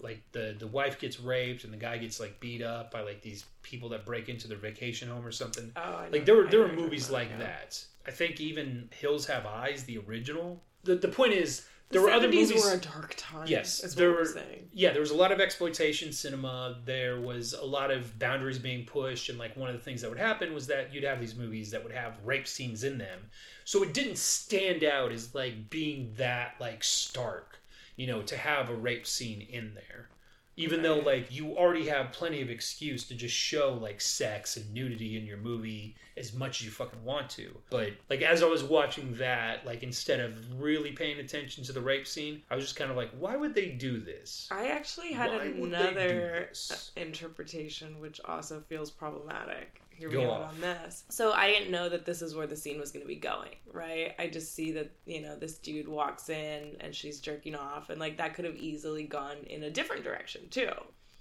like 0.00 0.22
the 0.32 0.56
the 0.58 0.66
wife 0.66 0.98
gets 0.98 1.20
raped 1.20 1.64
and 1.64 1.72
the 1.72 1.76
guy 1.76 1.98
gets 1.98 2.18
like 2.20 2.40
beat 2.40 2.62
up 2.62 2.90
by 2.90 3.02
like 3.02 3.20
these 3.20 3.44
people 3.62 3.88
that 3.90 4.06
break 4.06 4.28
into 4.28 4.48
their 4.48 4.56
vacation 4.58 5.08
home 5.08 5.26
or 5.26 5.32
something. 5.32 5.70
Oh, 5.76 5.80
I 5.80 6.04
know- 6.06 6.12
Like 6.12 6.24
there 6.24 6.34
were 6.36 6.46
there 6.46 6.60
were 6.60 6.72
movies 6.72 7.10
like 7.10 7.38
that. 7.38 7.82
I 8.06 8.10
think 8.10 8.40
even 8.40 8.88
Hills 8.98 9.26
Have 9.26 9.44
Eyes, 9.46 9.84
the 9.84 9.98
original. 9.98 10.62
The 10.84 10.94
the 10.94 11.08
point 11.08 11.34
is 11.34 11.66
there 11.90 12.00
the 12.00 12.06
were 12.06 12.12
other 12.12 12.28
70s 12.28 12.32
movies. 12.48 12.64
were 12.64 12.72
a 12.74 12.78
dark 12.78 13.14
time. 13.16 13.46
Yes, 13.48 13.82
is 13.84 13.94
there 13.94 14.12
were- 14.12 14.24
saying. 14.24 14.68
yeah, 14.72 14.92
there 14.92 15.00
was 15.00 15.10
a 15.10 15.16
lot 15.16 15.32
of 15.32 15.40
exploitation 15.40 16.12
cinema. 16.12 16.78
There 16.84 17.20
was 17.20 17.52
a 17.52 17.64
lot 17.64 17.90
of 17.90 18.18
boundaries 18.18 18.58
being 18.58 18.84
pushed, 18.86 19.28
and 19.28 19.38
like 19.38 19.56
one 19.56 19.68
of 19.68 19.74
the 19.76 19.82
things 19.82 20.00
that 20.02 20.10
would 20.10 20.18
happen 20.18 20.54
was 20.54 20.66
that 20.68 20.94
you'd 20.94 21.04
have 21.04 21.20
these 21.20 21.34
movies 21.34 21.70
that 21.72 21.82
would 21.82 21.92
have 21.92 22.18
rape 22.24 22.46
scenes 22.46 22.84
in 22.84 22.98
them. 22.98 23.18
So 23.64 23.82
it 23.82 23.92
didn't 23.94 24.18
stand 24.18 24.84
out 24.84 25.12
as 25.12 25.34
like 25.34 25.68
being 25.70 26.12
that 26.16 26.54
like 26.60 26.82
stark, 26.84 27.58
you 27.96 28.06
know, 28.06 28.22
to 28.22 28.36
have 28.36 28.70
a 28.70 28.74
rape 28.74 29.06
scene 29.06 29.40
in 29.50 29.74
there. 29.74 30.08
Even 30.56 30.82
though 30.82 30.98
like 30.98 31.32
you 31.34 31.56
already 31.56 31.86
have 31.86 32.12
plenty 32.12 32.42
of 32.42 32.50
excuse 32.50 33.04
to 33.04 33.14
just 33.14 33.34
show 33.34 33.72
like 33.80 34.00
sex 34.00 34.56
and 34.56 34.72
nudity 34.74 35.16
in 35.16 35.24
your 35.24 35.38
movie 35.38 35.96
as 36.16 36.34
much 36.34 36.60
as 36.60 36.66
you 36.66 36.70
fucking 36.70 37.02
want 37.02 37.30
to. 37.30 37.56
But 37.70 37.92
like 38.10 38.20
as 38.22 38.42
I 38.42 38.46
was 38.46 38.62
watching 38.62 39.14
that, 39.14 39.64
like 39.64 39.82
instead 39.82 40.20
of 40.20 40.60
really 40.60 40.92
paying 40.92 41.18
attention 41.18 41.64
to 41.64 41.72
the 41.72 41.80
rape 41.80 42.06
scene, 42.06 42.42
I 42.50 42.56
was 42.56 42.64
just 42.64 42.76
kind 42.76 42.90
of 42.90 42.96
like, 42.96 43.10
why 43.18 43.36
would 43.36 43.54
they 43.54 43.70
do 43.70 44.00
this? 44.00 44.48
I 44.50 44.68
actually 44.68 45.12
had 45.12 45.30
Why 45.30 45.36
would 45.38 45.54
they 45.54 45.58
do 45.58 45.64
another 45.64 46.46
this? 46.50 46.90
interpretation, 46.96 48.00
which 48.00 48.20
also 48.24 48.60
feels 48.68 48.90
problematic. 48.90 49.80
Hear 50.00 50.08
Go 50.08 50.18
me 50.20 50.24
out 50.24 50.30
off. 50.40 50.54
on 50.54 50.60
this. 50.62 51.04
So 51.10 51.32
I 51.32 51.50
didn't 51.50 51.70
know 51.70 51.90
that 51.90 52.06
this 52.06 52.22
is 52.22 52.34
where 52.34 52.46
the 52.46 52.56
scene 52.56 52.80
was 52.80 52.90
going 52.90 53.02
to 53.02 53.06
be 53.06 53.16
going, 53.16 53.54
right? 53.70 54.14
I 54.18 54.28
just 54.28 54.54
see 54.54 54.72
that 54.72 54.90
you 55.04 55.20
know 55.20 55.36
this 55.36 55.58
dude 55.58 55.86
walks 55.86 56.30
in 56.30 56.76
and 56.80 56.94
she's 56.94 57.20
jerking 57.20 57.54
off, 57.54 57.90
and 57.90 58.00
like 58.00 58.16
that 58.16 58.32
could 58.32 58.46
have 58.46 58.56
easily 58.56 59.04
gone 59.04 59.36
in 59.46 59.62
a 59.64 59.70
different 59.70 60.02
direction 60.02 60.48
too. 60.48 60.70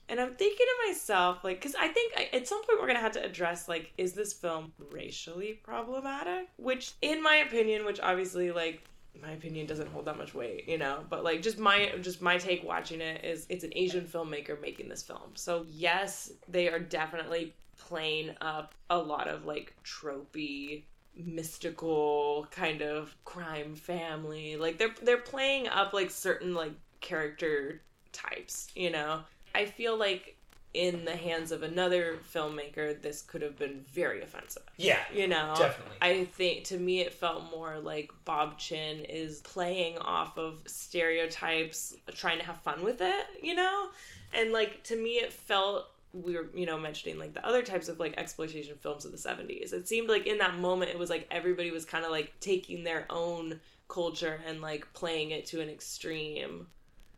And 0.07 0.17
I'm 0.17 0.33
thinking 0.33 0.65
to 0.65 0.87
myself, 0.87 1.43
like, 1.43 1.57
because 1.61 1.75
I 1.75 1.89
think 1.89 2.13
I, 2.17 2.29
at 2.35 2.47
some 2.47 2.63
point 2.63 2.79
we're 2.79 2.87
gonna 2.87 2.99
have 2.99 3.11
to 3.11 3.23
address, 3.23 3.67
like, 3.67 3.91
is 3.97 4.13
this 4.13 4.31
film 4.31 4.71
racially 4.91 5.59
problematic? 5.61 6.47
Which, 6.55 6.93
in 7.01 7.21
my 7.21 7.35
opinion, 7.35 7.85
which 7.85 7.99
obviously, 7.99 8.51
like, 8.51 8.81
my 9.21 9.31
opinion 9.31 9.65
doesn't 9.67 9.89
hold 9.89 10.05
that 10.05 10.17
much 10.17 10.33
weight, 10.33 10.69
you 10.69 10.77
know. 10.77 11.03
But 11.09 11.25
like, 11.25 11.41
just 11.41 11.59
my 11.59 11.91
just 12.01 12.21
my 12.21 12.37
take 12.37 12.63
watching 12.63 13.01
it 13.01 13.25
is, 13.25 13.45
it's 13.49 13.65
an 13.65 13.73
Asian 13.75 14.05
filmmaker 14.05 14.59
making 14.61 14.87
this 14.87 15.03
film. 15.03 15.31
So 15.35 15.65
yes, 15.69 16.31
they 16.47 16.69
are 16.69 16.79
definitely 16.79 17.53
playing 17.79 18.35
up 18.41 18.75
a 18.89 18.97
lot 18.97 19.27
of 19.27 19.45
like 19.45 19.73
tropey 19.83 20.83
mystical 21.15 22.47
kind 22.51 22.81
of 22.81 23.15
crime 23.25 23.75
family. 23.75 24.55
Like 24.55 24.77
they're 24.77 24.93
they're 25.01 25.17
playing 25.17 25.67
up 25.67 25.93
like 25.93 26.11
certain 26.11 26.53
like 26.53 26.73
character 27.01 27.81
types 28.11 28.67
you 28.75 28.89
know? 28.89 29.21
I 29.55 29.65
feel 29.65 29.97
like 29.97 30.35
in 30.73 31.03
the 31.03 31.15
hands 31.15 31.51
of 31.51 31.63
another 31.63 32.17
filmmaker 32.31 33.01
this 33.01 33.23
could 33.23 33.41
have 33.41 33.57
been 33.57 33.83
very 33.91 34.21
offensive. 34.21 34.63
Yeah, 34.77 34.99
you 35.13 35.27
know? 35.27 35.55
definitely. 35.57 35.97
i 36.01 36.25
think 36.25 36.65
to 36.65 36.77
me 36.77 37.01
it 37.01 37.13
felt 37.13 37.49
more 37.51 37.79
like 37.79 38.11
bob 38.23 38.57
chinn 38.59 38.99
is 39.05 39.41
playing 39.41 39.97
off 39.97 40.37
of 40.37 40.61
stereotypes 40.67 41.95
trying 42.13 42.37
to 42.37 42.45
have 42.45 42.61
fun 42.61 42.83
with 42.83 43.01
it 43.01 43.25
you 43.41 43.55
know? 43.55 43.89
And 44.33 44.51
like 44.51 44.83
to 44.85 44.95
me 44.95 45.13
it 45.13 45.33
felt 45.33 45.87
we 46.13 46.35
were 46.35 46.47
you 46.55 46.65
know 46.65 46.77
mentioning 46.77 47.19
like 47.19 47.33
the 47.33 47.45
other 47.45 47.61
types 47.61 47.87
of 47.87 47.99
like 47.99 48.13
exploitation 48.17 48.75
films 48.81 49.05
of 49.05 49.11
the 49.11 49.17
70s 49.17 49.73
it 49.73 49.87
seemed 49.87 50.09
like 50.09 50.25
in 50.25 50.37
that 50.39 50.57
moment 50.57 50.89
it 50.89 50.97
was 50.97 51.09
like 51.09 51.27
everybody 51.29 51.71
was 51.71 51.85
kind 51.85 52.03
of 52.03 52.11
like 52.11 52.33
taking 52.39 52.83
their 52.83 53.05
own 53.09 53.59
culture 53.87 54.39
and 54.47 54.61
like 54.61 54.91
playing 54.93 55.31
it 55.31 55.45
to 55.45 55.61
an 55.61 55.69
extreme 55.69 56.67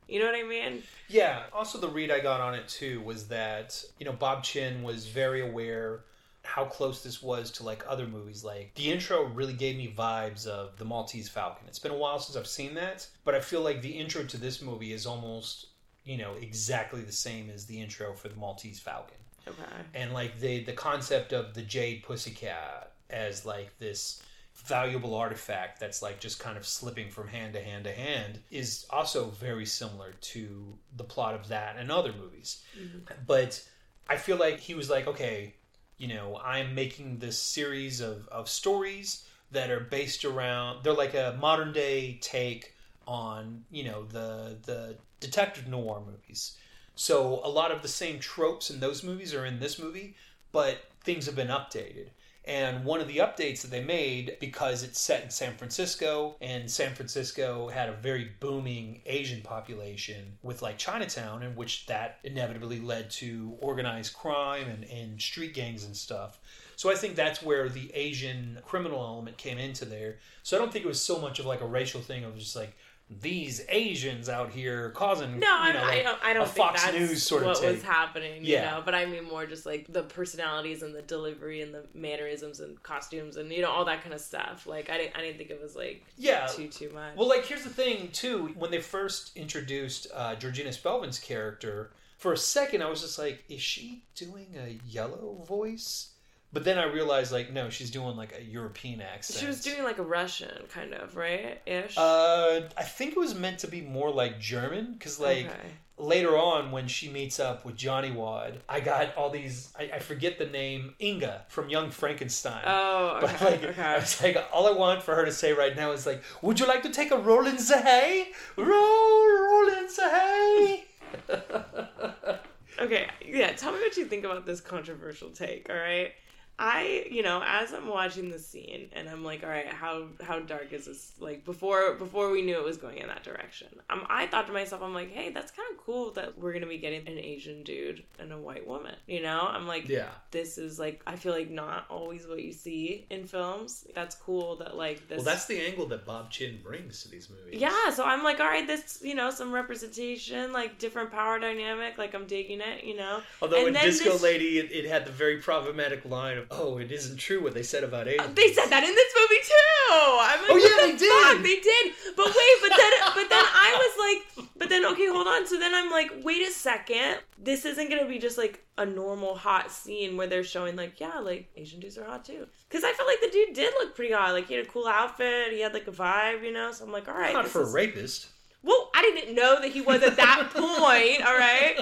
you 0.07 0.19
know 0.19 0.25
what 0.25 0.35
i 0.35 0.43
mean 0.43 0.83
Yeah. 1.07 1.43
Also, 1.53 1.77
the 1.77 1.87
read 1.89 2.09
I 2.11 2.19
got 2.19 2.41
on 2.41 2.53
it 2.53 2.67
too 2.67 3.01
was 3.01 3.27
that 3.27 3.83
you 3.99 4.05
know 4.05 4.13
Bob 4.13 4.43
Chinn 4.43 4.83
was 4.83 5.07
very 5.07 5.41
aware 5.41 6.05
how 6.43 6.65
close 6.65 7.03
this 7.03 7.21
was 7.21 7.51
to 7.51 7.63
like 7.63 7.83
other 7.87 8.07
movies. 8.07 8.43
Like 8.43 8.73
the 8.75 8.91
intro 8.91 9.25
really 9.25 9.53
gave 9.53 9.75
me 9.77 9.93
vibes 9.95 10.47
of 10.47 10.77
the 10.77 10.85
Maltese 10.85 11.29
Falcon. 11.29 11.65
It's 11.67 11.79
been 11.79 11.91
a 11.91 11.97
while 11.97 12.19
since 12.19 12.35
I've 12.37 12.47
seen 12.47 12.73
that, 12.75 13.07
but 13.23 13.35
I 13.35 13.41
feel 13.41 13.61
like 13.61 13.81
the 13.81 13.91
intro 13.91 14.23
to 14.23 14.37
this 14.37 14.61
movie 14.61 14.93
is 14.93 15.05
almost 15.05 15.67
you 16.03 16.17
know 16.17 16.33
exactly 16.41 17.01
the 17.01 17.11
same 17.11 17.49
as 17.49 17.65
the 17.65 17.81
intro 17.81 18.13
for 18.13 18.29
the 18.29 18.35
Maltese 18.35 18.79
Falcon. 18.79 19.17
okay. 19.47 19.61
And 19.93 20.13
like 20.13 20.39
the 20.39 20.63
the 20.63 20.73
concept 20.73 21.33
of 21.33 21.53
the 21.53 21.61
jade 21.61 22.03
pussycat 22.03 22.93
as 23.09 23.45
like 23.45 23.77
this 23.79 24.21
valuable 24.55 25.15
artifact 25.15 25.79
that's 25.79 26.01
like 26.01 26.19
just 26.19 26.39
kind 26.39 26.57
of 26.57 26.65
slipping 26.65 27.09
from 27.09 27.27
hand 27.27 27.53
to 27.53 27.61
hand 27.61 27.83
to 27.85 27.91
hand 27.91 28.39
is 28.51 28.85
also 28.89 29.29
very 29.29 29.65
similar 29.65 30.13
to 30.21 30.77
the 30.97 31.03
plot 31.03 31.33
of 31.33 31.47
that 31.47 31.77
and 31.77 31.91
other 31.91 32.13
movies. 32.13 32.61
Mm-hmm. 32.79 33.13
But 33.25 33.63
i 34.11 34.17
feel 34.17 34.37
like 34.37 34.59
he 34.59 34.73
was 34.73 34.89
like 34.89 35.07
okay 35.07 35.53
you 35.97 36.07
know 36.07 36.39
i'm 36.43 36.75
making 36.75 37.17
this 37.17 37.37
series 37.37 38.01
of, 38.01 38.27
of 38.27 38.49
stories 38.49 39.25
that 39.51 39.71
are 39.71 39.79
based 39.79 40.25
around 40.25 40.83
they're 40.83 40.93
like 40.93 41.13
a 41.13 41.37
modern 41.39 41.71
day 41.71 42.19
take 42.21 42.75
on 43.11 43.63
you 43.69 43.83
know 43.83 44.05
the 44.05 44.57
the 44.65 44.95
detective 45.19 45.67
noir 45.67 46.01
movies 46.05 46.57
so 46.95 47.41
a 47.43 47.49
lot 47.49 47.71
of 47.71 47.81
the 47.81 47.87
same 47.87 48.19
tropes 48.19 48.69
in 48.69 48.79
those 48.79 49.03
movies 49.03 49.33
are 49.33 49.45
in 49.45 49.59
this 49.59 49.79
movie, 49.79 50.15
but 50.51 50.77
things 51.03 51.25
have 51.25 51.35
been 51.35 51.47
updated. 51.47 52.09
And 52.43 52.85
one 52.85 52.99
of 52.99 53.07
the 53.07 53.17
updates 53.17 53.61
that 53.61 53.69
they 53.69 53.83
made, 53.83 54.37
because 54.39 54.81
it's 54.81 54.99
set 54.99 55.23
in 55.23 55.29
San 55.29 55.55
Francisco, 55.55 56.35
and 56.41 56.69
San 56.69 56.95
Francisco 56.95 57.69
had 57.69 57.87
a 57.87 57.93
very 57.93 58.31
booming 58.39 59.01
Asian 59.05 59.41
population 59.41 60.37
with 60.41 60.63
like 60.63 60.79
Chinatown, 60.79 61.43
in 61.43 61.55
which 61.55 61.85
that 61.85 62.17
inevitably 62.23 62.79
led 62.79 63.11
to 63.11 63.55
organized 63.61 64.15
crime 64.15 64.67
and, 64.67 64.83
and 64.85 65.21
street 65.21 65.53
gangs 65.53 65.85
and 65.85 65.95
stuff. 65.95 66.39
So 66.75 66.91
I 66.91 66.95
think 66.95 67.15
that's 67.15 67.43
where 67.43 67.69
the 67.69 67.91
Asian 67.93 68.59
criminal 68.65 69.01
element 69.01 69.37
came 69.37 69.59
into 69.59 69.85
there. 69.85 70.17
So 70.41 70.57
I 70.57 70.59
don't 70.59 70.73
think 70.73 70.83
it 70.83 70.87
was 70.87 70.99
so 71.01 71.19
much 71.19 71.37
of 71.37 71.45
like 71.45 71.61
a 71.61 71.67
racial 71.67 72.01
thing 72.01 72.23
of 72.23 72.35
just 72.37 72.55
like 72.55 72.75
these 73.19 73.61
Asians 73.69 74.29
out 74.29 74.51
here 74.51 74.91
causing 74.91 75.39
No, 75.39 75.47
you 75.47 75.53
I, 75.53 75.71
know, 75.73 75.79
I 75.79 75.85
like 75.85 76.03
don't. 76.03 76.23
I 76.23 76.33
don't 76.33 76.45
think 76.47 76.67
Fox 76.67 76.83
that's 76.83 76.97
News 76.97 77.23
sort 77.23 77.43
of 77.43 77.49
what 77.49 77.63
was 77.63 77.83
happening. 77.83 78.45
You 78.45 78.53
Yeah. 78.53 78.71
know, 78.71 78.81
but 78.85 78.95
I 78.95 79.05
mean 79.05 79.25
more 79.25 79.45
just 79.45 79.65
like 79.65 79.85
the 79.91 80.03
personalities 80.03 80.81
and 80.81 80.95
the 80.95 81.01
delivery 81.01 81.61
and 81.61 81.73
the 81.73 81.83
mannerisms 81.93 82.59
and 82.61 82.81
costumes 82.83 83.35
and 83.35 83.51
you 83.51 83.61
know 83.61 83.69
all 83.69 83.85
that 83.85 84.01
kind 84.01 84.13
of 84.13 84.21
stuff. 84.21 84.65
Like 84.65 84.89
I 84.89 84.97
didn't. 84.97 85.17
I 85.17 85.21
didn't 85.21 85.37
think 85.37 85.49
it 85.49 85.61
was 85.61 85.75
like 85.75 86.05
yeah. 86.17 86.47
too 86.47 86.67
too 86.67 86.89
much. 86.93 87.15
Well, 87.17 87.27
like 87.27 87.45
here's 87.45 87.63
the 87.63 87.69
thing 87.69 88.09
too. 88.13 88.53
When 88.57 88.71
they 88.71 88.79
first 88.79 89.35
introduced 89.35 90.07
uh, 90.13 90.35
Georgina 90.35 90.69
Spelvin's 90.71 91.19
character, 91.19 91.91
for 92.17 92.31
a 92.33 92.37
second 92.37 92.81
I 92.81 92.89
was 92.89 93.01
just 93.01 93.19
like, 93.19 93.43
is 93.49 93.61
she 93.61 94.03
doing 94.15 94.55
a 94.57 94.79
yellow 94.87 95.43
voice? 95.45 96.10
But 96.53 96.65
then 96.65 96.77
I 96.77 96.83
realized, 96.83 97.31
like, 97.31 97.53
no, 97.53 97.69
she's 97.69 97.91
doing 97.91 98.17
like 98.17 98.35
a 98.37 98.43
European 98.43 99.01
accent. 99.01 99.39
she 99.39 99.45
was 99.45 99.61
doing 99.61 99.83
like 99.83 99.99
a 99.99 100.03
Russian 100.03 100.65
kind 100.69 100.93
of 100.93 101.15
right 101.15 101.61
ish. 101.65 101.97
Uh, 101.97 102.61
I 102.77 102.83
think 102.83 103.11
it 103.11 103.17
was 103.17 103.33
meant 103.35 103.59
to 103.59 103.67
be 103.67 103.81
more 103.81 104.11
like 104.11 104.39
German, 104.39 104.93
because 104.93 105.17
like 105.19 105.45
okay. 105.45 105.69
later 105.97 106.37
on 106.37 106.71
when 106.71 106.89
she 106.89 107.07
meets 107.07 107.39
up 107.39 107.63
with 107.63 107.77
Johnny 107.77 108.11
Wad, 108.11 108.59
I 108.67 108.81
got 108.81 109.15
all 109.15 109.29
these. 109.29 109.71
I, 109.79 109.91
I 109.93 109.99
forget 109.99 110.37
the 110.37 110.45
name 110.47 110.93
Inga 110.99 111.43
from 111.47 111.69
Young 111.69 111.89
Frankenstein. 111.89 112.63
Oh, 112.65 113.17
But 113.21 113.35
okay. 113.35 113.45
like, 113.45 113.63
okay. 113.63 113.81
I 113.81 113.95
was 113.97 114.21
like, 114.21 114.37
all 114.51 114.67
I 114.67 114.71
want 114.77 115.03
for 115.03 115.15
her 115.15 115.23
to 115.23 115.31
say 115.31 115.53
right 115.53 115.75
now 115.75 115.91
is 115.93 116.05
like, 116.05 116.21
"Would 116.41 116.59
you 116.59 116.67
like 116.67 116.83
to 116.83 116.89
take 116.89 117.11
a 117.11 117.17
roll 117.17 117.47
in 117.47 117.55
the 117.55 117.77
hay? 117.77 118.27
Roll, 118.57 118.67
roll 118.67 119.69
in 119.69 119.87
the 119.87 120.09
hay." 120.09 120.85
Okay, 122.79 123.07
yeah, 123.23 123.51
tell 123.51 123.71
me 123.73 123.79
what 123.79 123.95
you 123.95 124.05
think 124.05 124.23
about 124.23 124.45
this 124.45 124.59
controversial 124.59 125.29
take, 125.29 125.69
all 125.69 125.75
right? 125.75 126.13
I, 126.59 127.07
you 127.09 127.23
know, 127.23 127.41
as 127.43 127.73
I'm 127.73 127.87
watching 127.87 128.29
the 128.29 128.37
scene 128.37 128.89
and 128.93 129.09
I'm 129.09 129.23
like, 129.23 129.43
all 129.43 129.49
right, 129.49 129.65
how 129.67 130.05
how 130.21 130.39
dark 130.39 130.71
is 130.73 130.85
this? 130.85 131.11
Like 131.19 131.43
before 131.43 131.95
before 131.95 132.29
we 132.29 132.43
knew 132.43 132.55
it 132.55 132.63
was 132.63 132.77
going 132.77 132.99
in 132.99 133.07
that 133.07 133.23
direction. 133.23 133.67
Um, 133.89 134.05
I 134.09 134.27
thought 134.27 134.45
to 134.45 134.53
myself, 134.53 134.83
I'm 134.83 134.93
like, 134.93 135.11
hey, 135.11 135.31
that's 135.31 135.51
kind 135.51 135.67
of 135.71 135.83
cool 135.83 136.11
that 136.11 136.37
we're 136.37 136.53
gonna 136.53 136.67
be 136.67 136.77
getting 136.77 137.07
an 137.07 137.17
Asian 137.17 137.63
dude 137.63 138.03
and 138.19 138.31
a 138.31 138.37
white 138.37 138.67
woman. 138.67 138.93
You 139.07 139.23
know, 139.23 139.47
I'm 139.49 139.67
like, 139.67 139.89
Yeah. 139.89 140.09
this 140.29 140.59
is 140.59 140.77
like, 140.77 141.01
I 141.07 141.15
feel 141.15 141.33
like 141.33 141.49
not 141.49 141.85
always 141.89 142.27
what 142.27 142.43
you 142.43 142.51
see 142.53 143.07
in 143.09 143.25
films. 143.25 143.87
That's 143.95 144.13
cool 144.15 144.57
that 144.57 144.75
like 144.77 145.07
this. 145.07 145.17
Well, 145.17 145.25
that's 145.25 145.45
the 145.47 145.59
angle 145.59 145.87
that 145.87 146.05
Bob 146.05 146.29
Chinn 146.29 146.59
brings 146.61 147.01
to 147.03 147.09
these 147.09 147.27
movies. 147.29 147.59
yeah, 147.59 147.89
so 147.89 148.03
I'm 148.03 148.23
like, 148.23 148.39
all 148.39 148.45
right, 148.45 148.67
this, 148.67 148.99
you 149.03 149.15
know, 149.15 149.31
some 149.31 149.51
representation, 149.51 150.53
like 150.53 150.77
different 150.77 151.11
power 151.11 151.39
dynamic, 151.39 151.97
like 151.97 152.13
I'm 152.13 152.27
digging 152.27 152.61
it, 152.61 152.83
you 152.83 152.95
know. 152.95 153.21
Although 153.41 153.65
And 153.65 153.75
in 153.75 153.81
Disco 153.81 154.11
this- 154.11 154.21
Lady, 154.21 154.59
it, 154.59 154.71
it 154.71 154.85
had 154.85 155.05
the 155.05 155.11
very 155.11 155.37
problematic 155.37 156.05
line 156.05 156.37
of, 156.41 156.47
"Oh, 156.51 156.77
it 156.77 156.91
isn't 156.91 157.17
true 157.17 157.41
what 157.43 157.53
they 157.53 157.63
said 157.63 157.83
about 157.83 158.07
uh, 158.07 158.11
Asians." 158.11 158.33
They 158.35 158.51
said 158.53 158.67
that 158.67 158.83
in 158.83 158.93
this 158.93 159.13
movie 159.15 159.41
too. 159.41 159.93
I'm 159.93 160.41
like, 160.41 160.49
Oh, 160.51 160.57
yeah, 160.57 160.75
what 160.75 160.85
they 160.85 160.91
the 160.93 160.97
did. 160.97 161.23
fuck? 161.23 161.43
They 161.43 161.59
did. 161.59 161.93
But 162.17 162.25
wait, 162.27 162.57
but 162.61 162.69
then, 162.77 162.91
but 163.15 163.29
then 163.29 163.45
I 163.45 163.69
was 163.77 163.93
like, 164.37 164.47
but 164.57 164.69
then 164.69 164.85
okay, 164.85 165.07
hold 165.07 165.27
on. 165.27 165.47
So 165.47 165.57
then 165.59 165.73
I'm 165.73 165.89
like, 165.91 166.11
wait 166.23 166.47
a 166.47 166.51
second. 166.51 167.17
This 167.37 167.65
isn't 167.65 167.89
gonna 167.89 168.07
be 168.07 168.19
just 168.19 168.37
like 168.37 168.63
a 168.77 168.85
normal 168.85 169.35
hot 169.35 169.71
scene 169.71 170.17
where 170.17 170.27
they're 170.27 170.43
showing 170.43 170.75
like, 170.75 170.99
yeah, 170.99 171.19
like 171.19 171.49
Asian 171.55 171.79
dudes 171.79 171.97
are 171.97 172.03
hot 172.05 172.25
too. 172.25 172.47
Because 172.69 172.83
I 172.83 172.91
felt 172.93 173.07
like 173.07 173.21
the 173.21 173.29
dude 173.31 173.53
did 173.55 173.73
look 173.79 173.95
pretty 173.95 174.13
hot. 174.13 174.33
Like 174.33 174.47
he 174.47 174.55
had 174.55 174.65
a 174.65 174.69
cool 174.69 174.87
outfit. 174.87 175.51
He 175.53 175.61
had 175.61 175.73
like 175.73 175.87
a 175.87 175.91
vibe, 175.91 176.43
you 176.43 176.51
know. 176.51 176.71
So 176.71 176.85
I'm 176.85 176.91
like, 176.91 177.07
all 177.07 177.13
right, 177.15 177.33
Not 177.33 177.43
this 177.43 177.53
for 177.53 177.63
a 177.63 177.71
rapist. 177.71 178.27
Well, 178.63 178.91
I 178.93 179.01
didn't 179.01 179.33
know 179.35 179.59
that 179.59 179.71
he 179.71 179.81
was 179.81 180.03
at 180.03 180.17
that 180.17 180.49
point. 180.53 181.25
All 181.25 181.35
right. 181.37 181.79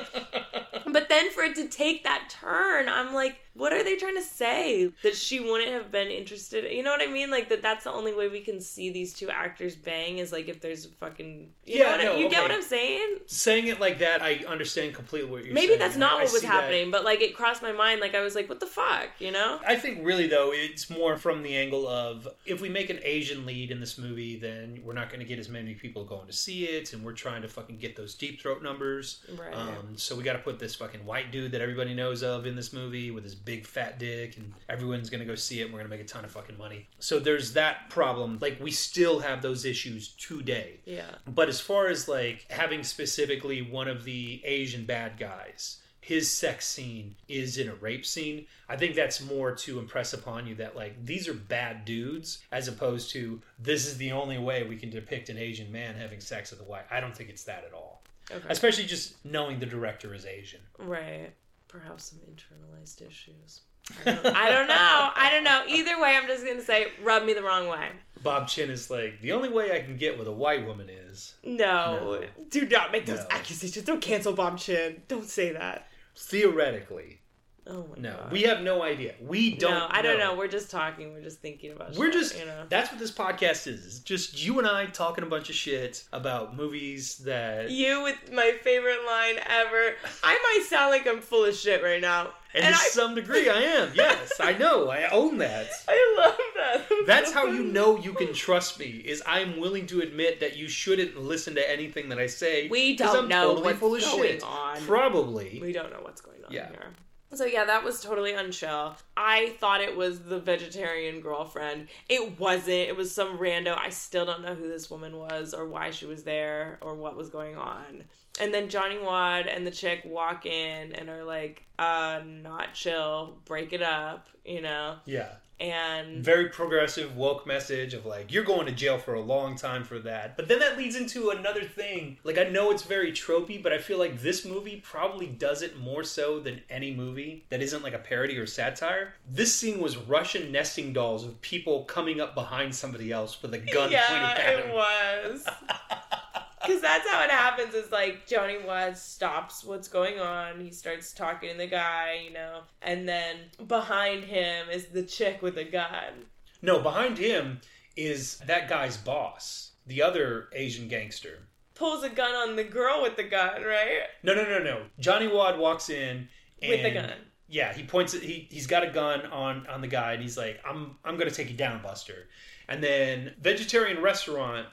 But 0.91 1.09
then 1.09 1.29
for 1.31 1.43
it 1.43 1.55
to 1.55 1.67
take 1.67 2.03
that 2.05 2.29
turn, 2.29 2.87
I'm 2.87 3.13
like, 3.13 3.35
what 3.59 3.73
are 3.73 3.83
they 3.83 3.95
trying 3.95 4.15
to 4.15 4.21
say? 4.23 4.91
That 5.03 5.15
she 5.15 5.39
wouldn't 5.39 5.71
have 5.71 5.91
been 5.91 6.07
interested. 6.07 6.71
You 6.71 6.81
know 6.83 6.91
what 6.91 7.01
I 7.07 7.11
mean? 7.11 7.29
Like 7.29 7.49
that. 7.49 7.61
That's 7.61 7.83
the 7.83 7.91
only 7.91 8.13
way 8.15 8.27
we 8.29 8.39
can 8.41 8.59
see 8.61 8.89
these 8.91 9.13
two 9.13 9.29
actors 9.29 9.75
bang 9.75 10.17
is 10.17 10.31
like 10.31 10.47
if 10.47 10.61
there's 10.61 10.85
a 10.85 10.89
fucking. 10.89 11.49
You 11.65 11.77
Yeah, 11.79 11.83
know 11.83 11.91
what 11.91 11.99
I- 11.99 12.03
no, 12.05 12.15
you 12.15 12.29
get 12.29 12.39
okay. 12.39 12.41
what 12.41 12.51
I'm 12.51 12.61
saying? 12.63 13.17
Saying 13.27 13.67
it 13.67 13.79
like 13.79 13.99
that, 13.99 14.21
I 14.21 14.43
understand 14.47 14.95
completely 14.95 15.29
what 15.29 15.37
you're 15.37 15.43
saying. 15.45 15.53
Maybe 15.55 15.67
saying. 15.67 15.79
that's 15.79 15.97
not 15.97 16.13
I 16.13 16.15
what 16.15 16.23
was 16.23 16.41
see 16.41 16.47
that. 16.47 16.53
happening, 16.53 16.89
but 16.91 17.03
like 17.03 17.21
it 17.21 17.35
crossed 17.35 17.61
my 17.61 17.71
mind. 17.73 18.01
Like 18.01 18.15
I 18.15 18.21
was 18.21 18.33
like, 18.33 18.49
what 18.49 18.59
the 18.59 18.65
fuck? 18.65 19.09
You 19.19 19.31
know? 19.31 19.59
I 19.67 19.75
think 19.75 19.99
really 20.05 20.27
though 20.27 20.51
it's 20.53 20.89
more 20.89 21.17
from 21.17 21.43
the 21.43 21.55
angle 21.55 21.87
of 21.87 22.27
if 22.45 22.61
we 22.61 22.69
make 22.69 22.89
an 22.89 22.99
Asian 23.03 23.45
lead 23.45 23.71
in 23.71 23.79
this 23.79 23.97
movie, 23.97 24.37
then 24.39 24.79
we're 24.83 24.93
not 24.93 25.09
going 25.09 25.19
to 25.19 25.25
get 25.25 25.37
as 25.39 25.49
many 25.49 25.73
people 25.73 26.05
going 26.05 26.27
to 26.27 26.33
see 26.33 26.65
it, 26.65 26.93
and 26.93 27.03
we're 27.03 27.13
trying 27.13 27.41
to 27.41 27.47
fucking 27.47 27.77
get 27.77 27.95
those 27.95 28.15
deep 28.15 28.41
throat 28.41 28.63
numbers. 28.63 29.19
Right. 29.37 29.53
Um, 29.53 29.97
so 29.97 30.15
we 30.15 30.23
got 30.23 30.33
to 30.33 30.39
put 30.39 30.59
this 30.59 30.75
fucking 30.75 31.05
white 31.05 31.31
dude 31.31 31.51
that 31.51 31.61
everybody 31.61 31.93
knows 31.93 32.23
of 32.23 32.45
in 32.45 32.55
this 32.55 32.71
movie 32.73 33.11
with 33.11 33.23
his 33.23 33.35
big 33.49 33.65
fat 33.65 33.97
dick, 33.97 34.37
and 34.37 34.53
everyone's 34.67 35.09
going 35.09 35.21
to 35.21 35.25
go 35.25 35.33
see 35.35 35.59
it. 35.61 35.63
and 35.65 35.73
We're 35.73 35.79
going 35.79 35.89
to 35.89 35.97
make 35.97 36.05
a 36.05 36.07
ton 36.07 36.23
of 36.23 36.31
fucking 36.31 36.57
money. 36.57 36.87
So 36.99 37.19
there's 37.19 37.53
that 37.53 37.89
problem. 37.89 38.37
Like 38.39 38.59
we 38.61 38.69
still 38.71 39.19
have 39.19 39.41
those 39.41 39.65
issues 39.65 40.09
today. 40.09 40.79
yeah. 40.85 41.15
But 41.27 41.49
as 41.49 41.59
far 41.59 41.87
as 41.87 42.07
like 42.07 42.45
having 42.49 42.83
specifically 42.83 43.61
one 43.61 43.87
of 43.87 44.03
the 44.03 44.41
Asian 44.45 44.85
bad 44.85 45.17
guys, 45.17 45.77
his 46.01 46.31
sex 46.31 46.67
scene 46.67 47.15
is 47.27 47.57
in 47.57 47.69
a 47.69 47.75
rape 47.75 48.05
scene. 48.05 48.45
I 48.67 48.75
think 48.77 48.95
that's 48.95 49.19
more 49.21 49.53
to 49.55 49.79
impress 49.79 50.13
upon 50.13 50.45
you 50.47 50.55
that 50.55 50.75
like 50.75 51.03
these 51.05 51.27
are 51.27 51.33
bad 51.33 51.85
dudes 51.85 52.39
as 52.51 52.67
opposed 52.67 53.09
to 53.11 53.41
this 53.57 53.85
is 53.87 53.97
the 53.97 54.11
only 54.11 54.37
way 54.37 54.63
we 54.63 54.77
can 54.77 54.89
depict 54.89 55.29
an 55.29 55.37
Asian 55.37 55.71
man 55.71 55.95
having 55.95 56.19
sex 56.19 56.51
with 56.51 56.61
a 56.61 56.63
white. 56.63 56.85
I 56.91 56.99
don't 56.99 57.15
think 57.15 57.29
it's 57.29 57.43
that 57.45 57.63
at 57.65 57.73
all. 57.73 58.03
Okay. 58.31 58.47
Especially 58.49 58.85
just 58.85 59.23
knowing 59.25 59.59
the 59.59 59.65
director 59.65 60.13
is 60.13 60.25
Asian. 60.25 60.61
Right. 60.77 61.31
Perhaps 61.69 62.03
some 62.11 62.19
internalized 62.19 63.01
issues. 63.07 63.61
I 64.05 64.11
don't, 64.11 64.25
I 64.25 64.49
don't 64.51 64.67
know. 64.67 65.09
I 65.15 65.29
don't 65.31 65.43
know. 65.45 65.63
Either 65.67 65.99
way, 66.01 66.15
I'm 66.21 66.27
just 66.27 66.45
gonna 66.45 66.61
say, 66.61 66.87
rub 67.01 67.23
me 67.23 67.33
the 67.33 67.41
wrong 67.43 67.67
way. 67.69 67.87
Bob 68.21 68.47
Chinn 68.49 68.69
is 68.69 68.89
like 68.89 69.21
the 69.21 69.31
only 69.31 69.49
way 69.49 69.71
I 69.75 69.79
can 69.81 69.95
get 69.95 70.17
with 70.19 70.27
a 70.27 70.31
white 70.31 70.65
woman 70.67 70.89
is 70.89 71.35
No, 71.43 72.19
No. 72.19 72.23
do 72.49 72.67
not 72.67 72.91
make 72.91 73.05
those 73.05 73.19
No. 73.19 73.27
accusations. 73.31 73.85
Don't 73.85 74.01
cancel 74.01 74.33
Bob 74.33 74.57
Chinn. 74.59 75.01
Don't 75.07 75.27
say 75.29 75.51
that. 75.53 75.87
theoretically. 76.17 77.21
Oh 77.69 77.85
my 77.95 78.01
No, 78.01 78.15
god. 78.17 78.31
we 78.31 78.41
have 78.43 78.61
no 78.61 78.81
idea. 78.83 79.13
We 79.21 79.55
don't. 79.55 79.71
no, 79.71 79.87
I 79.89 80.01
don't 80.01 80.17
know. 80.19 80.35
We're 80.35 80.47
just 80.47 80.71
talking. 80.71 81.13
We're 81.13 81.21
just 81.21 81.39
thinking 81.39 81.71
about. 81.71 81.95
We're 81.95 82.11
shit, 82.11 82.21
just 82.21 82.39
you 82.39 82.45
know. 82.45 82.63
that's 82.69 82.89
what 82.91 82.99
this 82.99 83.11
podcast 83.11 83.67
is. 83.67 83.85
It's 83.85 83.99
just 83.99 84.43
you 84.43 84.57
and 84.59 84.67
I 84.67 84.85
talking 84.87 85.23
a 85.23 85.27
bunch 85.27 85.49
of 85.49 85.55
shit 85.55 86.03
about 86.11 86.55
movies 86.57 87.17
that 87.19 87.69
You 87.69 88.03
with 88.03 88.31
my 88.33 88.53
favorite 88.63 89.05
line 89.05 89.35
ever. 89.47 89.93
I 90.23 90.33
might 90.33 90.65
sound 90.67 90.91
like 90.91 91.07
I'm 91.07 91.21
full 91.21 91.45
of 91.45 91.55
shit 91.55 91.83
right 91.83 92.01
now, 92.01 92.29
and, 92.55 92.65
and 92.65 92.75
to 92.75 92.81
I, 92.81 92.85
some 92.87 93.13
degree 93.15 93.47
I 93.49 93.59
am. 93.61 93.91
Yes, 93.95 94.33
I 94.39 94.53
know. 94.57 94.89
I 94.89 95.07
own 95.09 95.37
that. 95.37 95.67
I 95.87 96.15
love 96.17 96.37
that. 96.57 96.89
That's 97.05 97.29
so 97.31 97.33
how 97.35 97.45
you 97.47 97.63
know 97.63 97.97
you 97.99 98.13
can 98.13 98.33
trust 98.33 98.79
me. 98.79 98.87
Is 99.05 99.21
I'm 99.27 99.59
willing 99.59 99.85
to 99.87 100.01
admit 100.01 100.39
that 100.39 100.57
you 100.57 100.67
shouldn't 100.67 101.17
listen 101.19 101.55
to 101.55 101.69
anything 101.71 102.09
that 102.09 102.17
I 102.19 102.27
say. 102.27 102.67
We 102.69 102.95
don't 102.95 103.15
I'm 103.15 103.27
know 103.27 103.47
totally 103.49 103.63
what's 103.65 103.79
full 103.79 103.95
of 103.95 104.01
going 104.01 104.23
shit. 104.23 104.43
on. 104.43 104.81
Probably. 104.81 105.59
We 105.61 105.71
don't 105.73 105.91
know 105.91 105.99
what's 106.01 106.21
going 106.21 106.43
on 106.45 106.51
Yeah. 106.51 106.69
here. 106.69 106.93
So 107.33 107.45
yeah, 107.45 107.65
that 107.65 107.83
was 107.83 108.01
totally 108.01 108.31
unchill. 108.31 108.95
I 109.15 109.55
thought 109.59 109.81
it 109.81 109.95
was 109.95 110.23
the 110.23 110.39
vegetarian 110.39 111.21
girlfriend. 111.21 111.87
It 112.07 112.39
wasn't. 112.39 112.69
It 112.69 112.97
was 112.97 113.13
some 113.13 113.37
rando. 113.37 113.77
I 113.77 113.89
still 113.89 114.25
don't 114.25 114.41
know 114.41 114.55
who 114.55 114.67
this 114.67 114.89
woman 114.89 115.15
was 115.15 115.53
or 115.53 115.67
why 115.67 115.91
she 115.91 116.07
was 116.07 116.23
there 116.23 116.79
or 116.81 116.95
what 116.95 117.15
was 117.15 117.29
going 117.29 117.55
on. 117.55 118.03
And 118.41 118.53
then 118.53 118.69
Johnny 118.69 118.97
Wad 118.97 119.47
and 119.47 119.65
the 119.65 119.71
chick 119.71 120.01
walk 120.05 120.45
in 120.45 120.93
and 120.93 121.09
are 121.09 121.23
like, 121.23 121.65
uh, 121.77 122.21
not 122.25 122.73
chill, 122.73 123.37
break 123.45 123.73
it 123.73 123.81
up, 123.81 124.27
you 124.43 124.61
know? 124.61 124.95
Yeah. 125.05 125.33
And 125.59 126.23
Very 126.23 126.47
progressive 126.49 127.17
woke 127.17 127.45
message 127.45 127.93
of 127.93 128.05
like 128.05 128.31
you're 128.31 128.45
going 128.45 128.65
to 128.67 128.71
jail 128.71 128.97
for 128.97 129.13
a 129.13 129.21
long 129.21 129.55
time 129.55 129.83
for 129.83 129.99
that. 129.99 130.37
But 130.37 130.47
then 130.47 130.59
that 130.59 130.77
leads 130.77 130.95
into 130.95 131.31
another 131.31 131.63
thing. 131.63 132.17
Like 132.23 132.37
I 132.37 132.43
know 132.45 132.71
it's 132.71 132.83
very 132.83 133.11
tropey, 133.11 133.61
but 133.61 133.73
I 133.73 133.77
feel 133.77 133.99
like 133.99 134.21
this 134.21 134.45
movie 134.45 134.81
probably 134.83 135.27
does 135.27 135.61
it 135.61 135.77
more 135.77 136.03
so 136.03 136.39
than 136.39 136.61
any 136.69 136.93
movie 136.93 137.45
that 137.49 137.61
isn't 137.61 137.83
like 137.83 137.93
a 137.93 137.99
parody 137.99 138.37
or 138.37 138.47
satire. 138.47 139.15
This 139.29 139.53
scene 139.53 139.81
was 139.81 139.97
Russian 139.97 140.51
nesting 140.51 140.93
dolls 140.93 141.25
of 141.25 141.41
people 141.41 141.83
coming 141.83 142.21
up 142.21 142.35
behind 142.35 142.73
somebody 142.73 143.11
else 143.11 143.41
with 143.41 143.53
a 143.53 143.57
gun 143.57 143.89
pointed 143.89 143.91
yeah, 143.91 144.35
at 144.37 144.59
it 144.59 144.73
was. 144.73 145.45
Because 146.61 146.81
that's 146.81 147.07
how 147.07 147.23
it 147.23 147.31
happens. 147.31 147.73
Is 147.73 147.91
like 147.91 148.27
Johnny 148.27 148.57
Watts 148.65 149.01
stops 149.01 149.63
what's 149.63 149.87
going 149.87 150.19
on. 150.19 150.59
He 150.59 150.71
starts 150.71 151.13
talking 151.13 151.51
to 151.51 151.57
the 151.57 151.67
guy, 151.67 152.21
you 152.25 152.33
know, 152.33 152.61
and 152.81 153.07
then 153.07 153.37
behind 153.67 154.23
him 154.23 154.69
is 154.69 154.87
the 154.87 155.03
chick 155.03 155.41
with 155.41 155.57
a 155.57 155.63
gun. 155.63 156.25
No, 156.61 156.79
behind 156.79 157.17
him 157.17 157.61
is 157.95 158.37
that 158.39 158.69
guy's 158.69 158.97
boss, 158.97 159.71
the 159.87 160.01
other 160.01 160.49
Asian 160.53 160.87
gangster. 160.87 161.39
Pulls 161.75 162.03
a 162.03 162.09
gun 162.09 162.33
on 162.33 162.55
the 162.57 162.63
girl 162.65 163.01
with 163.01 163.15
the 163.15 163.23
gun, 163.23 163.63
right? 163.63 164.01
No, 164.23 164.33
no, 164.33 164.43
no, 164.43 164.59
no. 164.59 164.83
Johnny 164.99 165.27
Wad 165.27 165.57
walks 165.57 165.89
in 165.89 166.27
and, 166.61 166.71
With 166.71 166.83
the 166.83 166.91
gun. 166.91 167.13
Yeah, 167.47 167.73
he 167.73 167.83
points 167.83 168.13
it. 168.13 168.21
He 168.21 168.47
he's 168.51 168.67
got 168.67 168.83
a 168.83 168.91
gun 168.91 169.25
on 169.27 169.65
on 169.67 169.81
the 169.81 169.87
guy, 169.87 170.13
and 170.13 170.21
he's 170.21 170.37
like, 170.37 170.59
"I'm 170.67 170.97
I'm 171.03 171.17
gonna 171.17 171.31
take 171.31 171.49
you 171.49 171.57
down, 171.57 171.81
Buster." 171.81 172.27
And 172.67 172.83
then 172.83 173.33
vegetarian 173.41 174.01
restaurant 174.03 174.67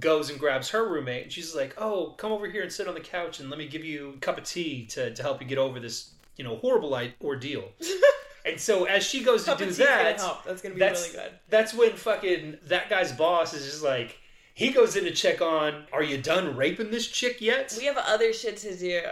goes 0.00 0.30
and 0.30 0.38
grabs 0.38 0.70
her 0.70 0.88
roommate, 0.88 1.24
and 1.24 1.32
she's 1.32 1.54
like, 1.54 1.74
"Oh, 1.78 2.14
come 2.16 2.32
over 2.32 2.46
here 2.48 2.62
and 2.62 2.72
sit 2.72 2.88
on 2.88 2.94
the 2.94 3.00
couch, 3.00 3.40
and 3.40 3.50
let 3.50 3.58
me 3.58 3.66
give 3.66 3.84
you 3.84 4.14
a 4.16 4.20
cup 4.20 4.38
of 4.38 4.44
tea 4.44 4.86
to 4.86 5.14
to 5.14 5.22
help 5.22 5.40
you 5.40 5.46
get 5.46 5.58
over 5.58 5.80
this 5.80 6.10
you 6.36 6.44
know 6.44 6.56
horrible 6.56 6.88
light 6.88 7.14
ordeal." 7.22 7.68
and 8.46 8.60
so 8.60 8.84
as 8.84 9.04
she 9.04 9.22
goes 9.22 9.44
to 9.44 9.50
Cup 9.50 9.58
do 9.58 9.64
of 9.64 9.70
tea's 9.70 9.78
gonna 9.78 9.90
that, 9.90 10.20
help. 10.20 10.44
That's 10.44 10.62
gonna 10.62 10.74
be 10.74 10.80
that's 10.80 11.08
really 11.08 11.24
good. 11.24 11.32
that's 11.48 11.74
when 11.74 11.92
fucking 11.92 12.58
that 12.66 12.90
guy's 12.90 13.12
boss 13.12 13.54
is 13.54 13.64
just 13.64 13.82
like. 13.82 14.18
He 14.54 14.70
goes 14.70 14.96
in 14.96 15.04
to 15.04 15.10
check 15.10 15.42
on, 15.42 15.84
are 15.92 16.02
you 16.02 16.16
done 16.16 16.56
raping 16.56 16.90
this 16.90 17.06
chick 17.06 17.42
yet? 17.42 17.74
We 17.76 17.84
have 17.84 17.98
other 17.98 18.32
shit 18.32 18.56
to 18.56 18.74
do. 18.74 19.02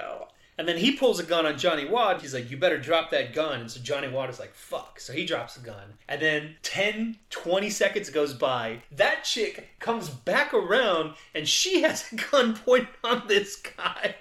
And 0.57 0.69
then 0.69 0.77
he 0.77 0.93
pulls 0.93 1.19
a 1.19 1.25
gun 1.25 1.47
on 1.47 1.59
Johnny 1.59 1.85
Wad. 1.85 2.21
He's 2.21 2.35
like, 2.35 2.51
you 2.51 2.57
better 2.57 2.79
drop 2.79 3.11
that 3.11 3.33
gun. 3.33 3.61
And 3.61 3.71
so 3.71 3.81
Johnny 3.81 4.09
Wad 4.09 4.31
is 4.31 4.39
like, 4.39 4.55
fuck. 4.55 5.01
So 5.01 5.13
he 5.13 5.27
drops 5.27 5.57
the 5.57 5.67
gun. 5.67 5.95
And 6.09 6.23
then 6.23 6.57
10, 6.63 7.17
20 7.31 7.71
seconds 7.71 8.11
goes 8.11 8.35
by. 8.35 8.83
That 8.93 9.25
chick 9.25 9.71
comes 9.81 10.09
back 10.09 10.55
around 10.55 11.15
and 11.35 11.49
she 11.49 11.83
has 11.83 12.13
a 12.13 12.17
gun 12.17 12.55
pointed 12.57 12.89
on 13.03 13.25
this 13.27 13.57
guy. 13.57 14.15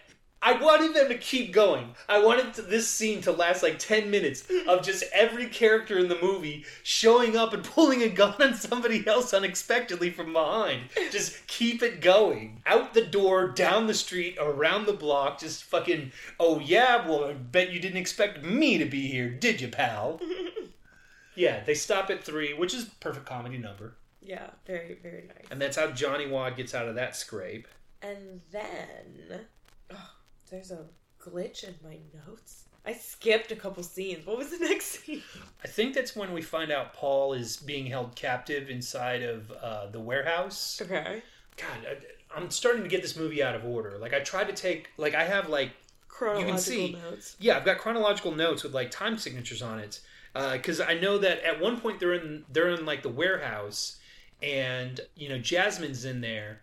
I 0.46 0.62
wanted 0.62 0.94
them 0.94 1.08
to 1.08 1.18
keep 1.18 1.54
going. 1.54 1.96
I 2.10 2.22
wanted 2.22 2.54
to, 2.56 2.64
this 2.64 2.90
scene 2.90 3.22
to 3.22 3.32
last 3.32 3.64
like 3.64 3.80
10 3.80 4.12
minutes 4.12 4.44
of 4.68 4.84
just 4.84 5.06
every 5.14 5.46
character 5.48 5.98
in 5.98 6.10
the 6.10 6.20
movie 6.22 6.66
showing 6.84 7.38
up 7.38 7.54
and 7.54 7.64
pulling 7.64 8.04
a 8.04 8.10
gun 8.10 8.42
on 8.42 8.54
somebody 8.54 9.08
else 9.08 9.34
unexpectedly 9.34 10.10
from 10.10 10.34
behind. 10.34 10.90
Just 11.12 11.48
keep 11.48 11.82
it 11.82 12.02
going. 12.02 12.62
Out 12.66 12.94
the 12.94 13.06
door, 13.06 13.48
down 13.48 13.88
the 13.88 13.94
street, 13.94 14.38
around 14.38 14.86
the 14.86 14.94
block, 14.94 15.40
just 15.40 15.64
fucking, 15.64 16.12
oh 16.42 16.60
yeah, 16.60 17.08
well, 17.08 17.24
I 17.24 17.34
bet 17.34 17.72
you 17.72 17.80
didn't 17.80 17.98
expect 17.98 18.44
me 18.44 18.78
to 18.78 18.86
be 18.86 19.08
here, 19.08 19.30
did 19.30 19.62
you, 19.62 19.70
pal? 19.70 20.20
yeah, 21.36 21.64
they 21.64 21.74
stop 21.74 22.10
at 22.10 22.22
three, 22.22 22.54
which 22.54 22.74
is 22.74 22.84
perfect 23.00 23.26
comedy 23.26 23.58
number. 23.58 23.96
Yeah, 24.22 24.50
very, 24.68 24.98
very 25.02 25.24
nice. 25.28 25.46
And 25.52 25.62
that's 25.62 25.78
how 25.78 25.92
Johnny 25.92 26.28
Wad 26.28 26.58
gets 26.58 26.74
out 26.74 26.90
of 26.90 26.96
that 26.96 27.16
scrape. 27.16 27.68
And 28.02 28.42
then 28.52 29.46
there's 30.54 30.72
a 30.72 30.86
glitch 31.20 31.64
in 31.64 31.74
my 31.84 31.98
notes. 32.28 32.66
I 32.86 32.94
skipped 32.94 33.52
a 33.52 33.56
couple 33.56 33.82
scenes. 33.82 34.26
What 34.26 34.38
was 34.38 34.50
the 34.50 34.58
next 34.68 35.04
scene? 35.04 35.24
I 35.64 35.68
think 35.68 35.96
that's 35.96 36.16
when 36.16 36.32
we 36.34 36.42
find 36.42 36.72
out 36.72 36.94
Paul 36.94 37.34
is 37.34 37.58
being 37.58 37.88
held 37.88 38.16
captive 38.16 38.70
inside 38.70 39.24
of 39.24 39.52
uh, 39.52 39.88
the 39.88 40.00
warehouse. 40.00 40.80
Okay. 40.82 41.24
God, 41.58 41.88
I, 41.88 42.38
I'm 42.38 42.52
starting 42.52 42.84
to 42.84 42.90
get 42.90 43.02
this 43.02 43.16
movie 43.16 43.42
out 43.42 43.56
of 43.56 43.66
order. 43.66 43.98
Like 43.98 44.14
I 44.14 44.20
tried 44.20 44.48
to 44.48 44.54
take, 44.54 44.90
like 44.98 45.16
I 45.16 45.24
have 45.24 45.50
like 45.50 45.72
Chronological 46.08 46.60
see- 46.60 46.92
notes. 46.94 47.36
Yeah, 47.40 47.58
I've 47.58 47.66
got 47.66 47.80
chronological 47.80 48.34
notes 48.36 48.64
with 48.64 48.74
like 48.74 48.92
time 48.92 49.18
signatures 49.18 49.64
on 49.64 49.80
it 49.80 50.00
because 50.34 50.80
I 50.80 50.94
know 50.94 51.18
that 51.18 51.44
at 51.44 51.60
one 51.60 51.80
point 51.80 52.00
they're 52.00 52.14
in 52.14 52.46
they're 52.52 52.70
in 52.70 52.86
like 52.86 53.02
the 53.02 53.10
warehouse, 53.10 53.98
and 54.42 55.00
you 55.16 55.28
know 55.30 55.40
Jasmine's 55.40 56.06
in 56.06 56.22
there, 56.22 56.62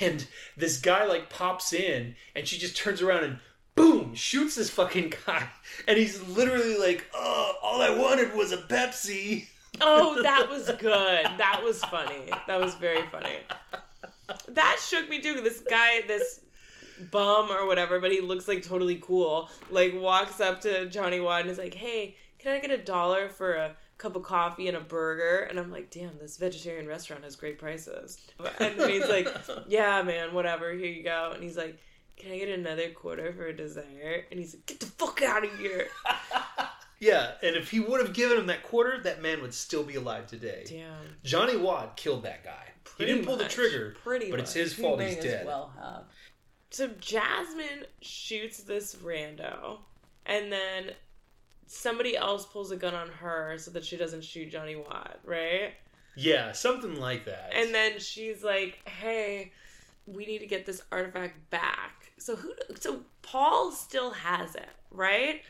and 0.00 0.26
this 0.56 0.80
guy 0.80 1.04
like 1.06 1.30
pops 1.30 1.72
in, 1.72 2.14
and 2.34 2.46
she 2.46 2.58
just 2.58 2.76
turns 2.76 3.02
around 3.02 3.24
and 3.24 3.38
boom 3.74 4.14
shoots 4.14 4.56
this 4.56 4.70
fucking 4.70 5.12
guy, 5.26 5.48
and 5.88 5.98
he's 5.98 6.20
literally 6.28 6.76
like, 6.78 7.06
"Oh, 7.14 7.54
all 7.62 7.80
I 7.82 7.90
wanted 7.90 8.34
was 8.34 8.52
a 8.52 8.58
Pepsi." 8.58 9.46
Oh, 9.80 10.22
that 10.22 10.48
was 10.50 10.66
good. 10.78 11.24
That 11.38 11.60
was 11.64 11.80
funny. 11.84 12.30
That 12.46 12.60
was 12.60 12.74
very 12.74 13.02
funny. 13.12 13.36
That 14.48 14.78
shook 14.86 15.08
me 15.08 15.20
too. 15.20 15.40
This 15.40 15.60
guy, 15.60 16.02
this 16.06 16.40
bum 17.10 17.50
or 17.50 17.66
whatever, 17.66 18.00
but 18.00 18.12
he 18.12 18.20
looks 18.20 18.46
like 18.46 18.62
totally 18.62 18.96
cool. 18.96 19.48
Like 19.70 19.94
walks 19.94 20.40
up 20.40 20.60
to 20.62 20.86
Johnny 20.86 21.20
Wad 21.20 21.42
and 21.42 21.50
is 21.50 21.58
like, 21.58 21.74
"Hey, 21.74 22.16
can 22.38 22.52
I 22.52 22.58
get 22.60 22.70
a 22.70 22.78
dollar 22.78 23.28
for 23.28 23.54
a 23.54 23.76
cup 24.00 24.16
of 24.16 24.22
coffee 24.22 24.66
and 24.68 24.76
a 24.76 24.80
burger?" 24.80 25.46
And 25.48 25.58
I'm 25.58 25.70
like, 25.70 25.90
"Damn, 25.90 26.18
this 26.18 26.36
vegetarian 26.36 26.86
restaurant 26.88 27.22
has 27.24 27.36
great 27.36 27.58
prices." 27.58 28.18
And 28.58 28.80
he's 28.90 29.08
like, 29.08 29.28
"Yeah, 29.68 30.02
man, 30.02 30.34
whatever. 30.34 30.72
Here 30.72 30.86
you 30.90 31.02
go." 31.04 31.32
And 31.34 31.42
he's 31.42 31.56
like, 31.56 31.78
"Can 32.16 32.32
I 32.32 32.38
get 32.38 32.48
another 32.48 32.90
quarter 32.90 33.32
for 33.32 33.46
a 33.46 33.56
dessert?" 33.56 34.24
And 34.30 34.40
he's 34.40 34.54
like, 34.54 34.66
"Get 34.66 34.80
the 34.80 34.86
fuck 34.86 35.22
out 35.22 35.44
of 35.44 35.56
here!" 35.58 35.86
Yeah, 37.02 37.30
and 37.42 37.56
if 37.56 37.70
he 37.70 37.80
would 37.80 38.02
have 38.02 38.12
given 38.12 38.36
him 38.36 38.46
that 38.48 38.62
quarter, 38.62 39.00
that 39.04 39.22
man 39.22 39.40
would 39.40 39.54
still 39.54 39.82
be 39.82 39.94
alive 39.94 40.26
today. 40.26 40.64
Damn. 40.68 41.16
Johnny 41.24 41.56
Wad 41.56 41.96
killed 41.96 42.24
that 42.24 42.44
guy. 42.44 42.66
he 42.98 43.06
didn't 43.06 43.24
pull 43.24 43.38
the 43.38 43.48
trigger, 43.48 43.96
Pretty 44.04 44.30
but 44.30 44.38
it's 44.38 44.50
much. 44.54 44.62
his 44.62 44.74
fault 44.74 45.00
He 45.00 45.06
he's 45.06 45.16
may 45.16 45.22
dead. 45.22 45.40
as 45.40 45.46
well 45.46 45.72
have. 45.80 46.02
So 46.68 46.88
Jasmine 47.00 47.86
shoots 48.02 48.64
this 48.64 48.96
rando, 48.96 49.78
and 50.26 50.52
then 50.52 50.90
somebody 51.72 52.16
else 52.16 52.46
pulls 52.46 52.70
a 52.72 52.76
gun 52.76 52.94
on 52.94 53.08
her 53.08 53.56
so 53.58 53.70
that 53.70 53.84
she 53.84 53.96
doesn't 53.96 54.24
shoot 54.24 54.50
Johnny 54.50 54.74
Wad, 54.76 55.18
right? 55.24 55.72
Yeah, 56.16 56.50
something 56.52 56.98
like 56.98 57.24
that. 57.26 57.52
And 57.54 57.72
then 57.74 58.00
she's 58.00 58.42
like, 58.42 58.80
"Hey, 58.88 59.52
we 60.06 60.26
need 60.26 60.40
to 60.40 60.46
get 60.46 60.66
this 60.66 60.82
artifact 60.90 61.48
back." 61.50 62.12
So 62.18 62.34
who? 62.36 62.52
So 62.78 63.02
Paul 63.22 63.70
still 63.70 64.10
has 64.10 64.54
it, 64.56 64.68
right? 64.90 65.42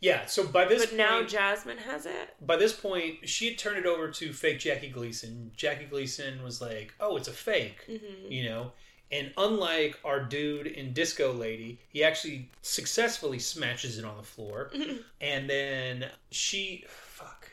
yeah, 0.00 0.26
so 0.26 0.46
by 0.46 0.66
this 0.66 0.86
But 0.86 0.96
now 0.96 1.16
point, 1.18 1.30
Jasmine 1.30 1.78
has 1.78 2.04
it. 2.04 2.34
by 2.40 2.56
this 2.56 2.72
point, 2.74 3.26
she 3.28 3.48
had 3.48 3.58
turned 3.58 3.78
it 3.78 3.86
over 3.86 4.10
to 4.10 4.32
fake 4.34 4.58
Jackie 4.60 4.90
Gleason. 4.90 5.50
Jackie 5.56 5.86
Gleason 5.86 6.42
was 6.44 6.60
like, 6.60 6.94
"Oh, 7.00 7.16
it's 7.16 7.28
a 7.28 7.32
fake," 7.32 7.84
Mm-hmm. 7.88 8.30
you 8.30 8.44
know. 8.48 8.72
And 9.12 9.32
unlike 9.36 9.98
our 10.04 10.20
dude 10.20 10.66
in 10.66 10.92
Disco 10.92 11.32
Lady, 11.32 11.78
he 11.88 12.02
actually 12.02 12.50
successfully 12.62 13.38
smashes 13.38 13.98
it 13.98 14.04
on 14.04 14.16
the 14.16 14.22
floor. 14.22 14.70
and 15.20 15.48
then 15.48 16.06
she, 16.30 16.84
fuck. 16.88 17.50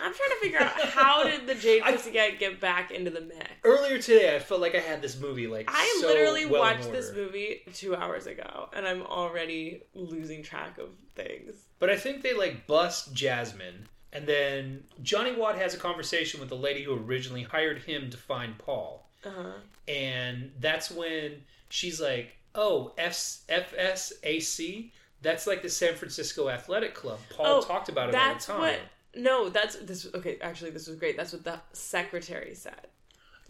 I'm 0.00 0.14
trying 0.14 0.30
to 0.30 0.36
figure 0.36 0.60
out 0.60 0.80
how 0.80 1.24
did 1.24 1.46
the 1.46 1.54
Jade 1.54 1.82
I- 1.84 1.92
Pussycat 1.92 2.38
get 2.38 2.60
back 2.60 2.90
into 2.90 3.10
the 3.10 3.20
mix. 3.22 3.48
Earlier 3.64 3.98
today, 4.00 4.36
I 4.36 4.38
felt 4.38 4.60
like 4.60 4.74
I 4.74 4.80
had 4.80 5.02
this 5.02 5.18
movie 5.18 5.46
like 5.46 5.68
I 5.72 5.98
so 6.00 6.06
literally 6.06 6.46
well 6.46 6.60
watched 6.60 6.92
this 6.92 7.12
movie 7.12 7.62
two 7.74 7.96
hours 7.96 8.26
ago, 8.26 8.68
and 8.74 8.86
I'm 8.86 9.02
already 9.02 9.82
losing 9.94 10.42
track 10.42 10.78
of 10.78 10.90
things. 11.16 11.56
But 11.78 11.90
I 11.90 11.96
think 11.96 12.22
they 12.22 12.34
like 12.34 12.66
bust 12.66 13.12
Jasmine, 13.12 13.88
and 14.12 14.26
then 14.26 14.84
Johnny 15.02 15.34
Wad 15.34 15.56
has 15.56 15.74
a 15.74 15.78
conversation 15.78 16.38
with 16.38 16.48
the 16.48 16.56
lady 16.56 16.84
who 16.84 16.94
originally 16.94 17.42
hired 17.42 17.78
him 17.82 18.08
to 18.10 18.16
find 18.16 18.56
Paul, 18.58 19.07
Uh 19.24 19.30
huh. 19.30 19.52
and 19.88 20.52
that's 20.60 20.90
when 20.90 21.42
she's 21.68 22.00
like, 22.00 22.36
"Oh, 22.54 22.92
F- 22.98 23.40
FSAC, 23.48 24.90
that's 25.22 25.46
like 25.46 25.62
the 25.62 25.68
San 25.68 25.94
Francisco 25.96 26.48
Athletic 26.48 26.94
Club. 26.94 27.18
Paul 27.30 27.46
Oh, 27.46 27.60
talked 27.62 27.88
about 27.88 28.08
it 28.10 28.12
That's 28.12 28.48
all 28.48 28.56
the 28.56 28.62
what. 28.62 28.72
time." 28.78 28.80
No, 29.16 29.48
that's 29.48 29.76
this. 29.76 30.06
Okay, 30.14 30.38
actually, 30.40 30.70
this 30.70 30.86
was 30.86 30.96
great. 30.96 31.16
That's 31.16 31.32
what 31.32 31.42
the 31.44 31.58
secretary 31.72 32.54
said. 32.54 32.86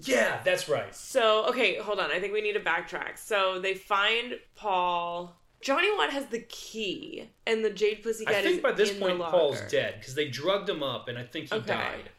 Yeah, 0.01 0.41
that's 0.45 0.69
right. 0.69 0.95
So, 0.95 1.45
okay, 1.47 1.77
hold 1.77 1.99
on. 1.99 2.11
I 2.13 2.21
think 2.21 2.33
we 2.33 2.41
need 2.41 2.53
to 2.53 2.61
backtrack. 2.61 3.19
So 3.19 3.61
they 3.61 3.75
find 3.75 4.39
Paul. 4.55 5.35
Johnny 5.61 5.89
Wad 5.97 6.11
has 6.11 6.27
the 6.27 6.39
key, 6.49 7.29
and 7.45 7.65
the 7.65 7.71
Jade 7.71 8.05
Pussycat 8.05 8.33
I 8.33 8.43
think 8.43 8.63
by 8.63 8.71
this 8.71 8.97
point 8.97 9.19
Paul's 9.19 9.61
dead 9.63 9.97
because 9.99 10.15
they 10.15 10.29
drugged 10.29 10.69
him 10.71 10.85
up, 10.85 11.09
and 11.09 11.19
I 11.19 11.25
think 11.25 11.49
he 11.51 11.57
Okay. 11.57 11.67
died. 11.67 12.11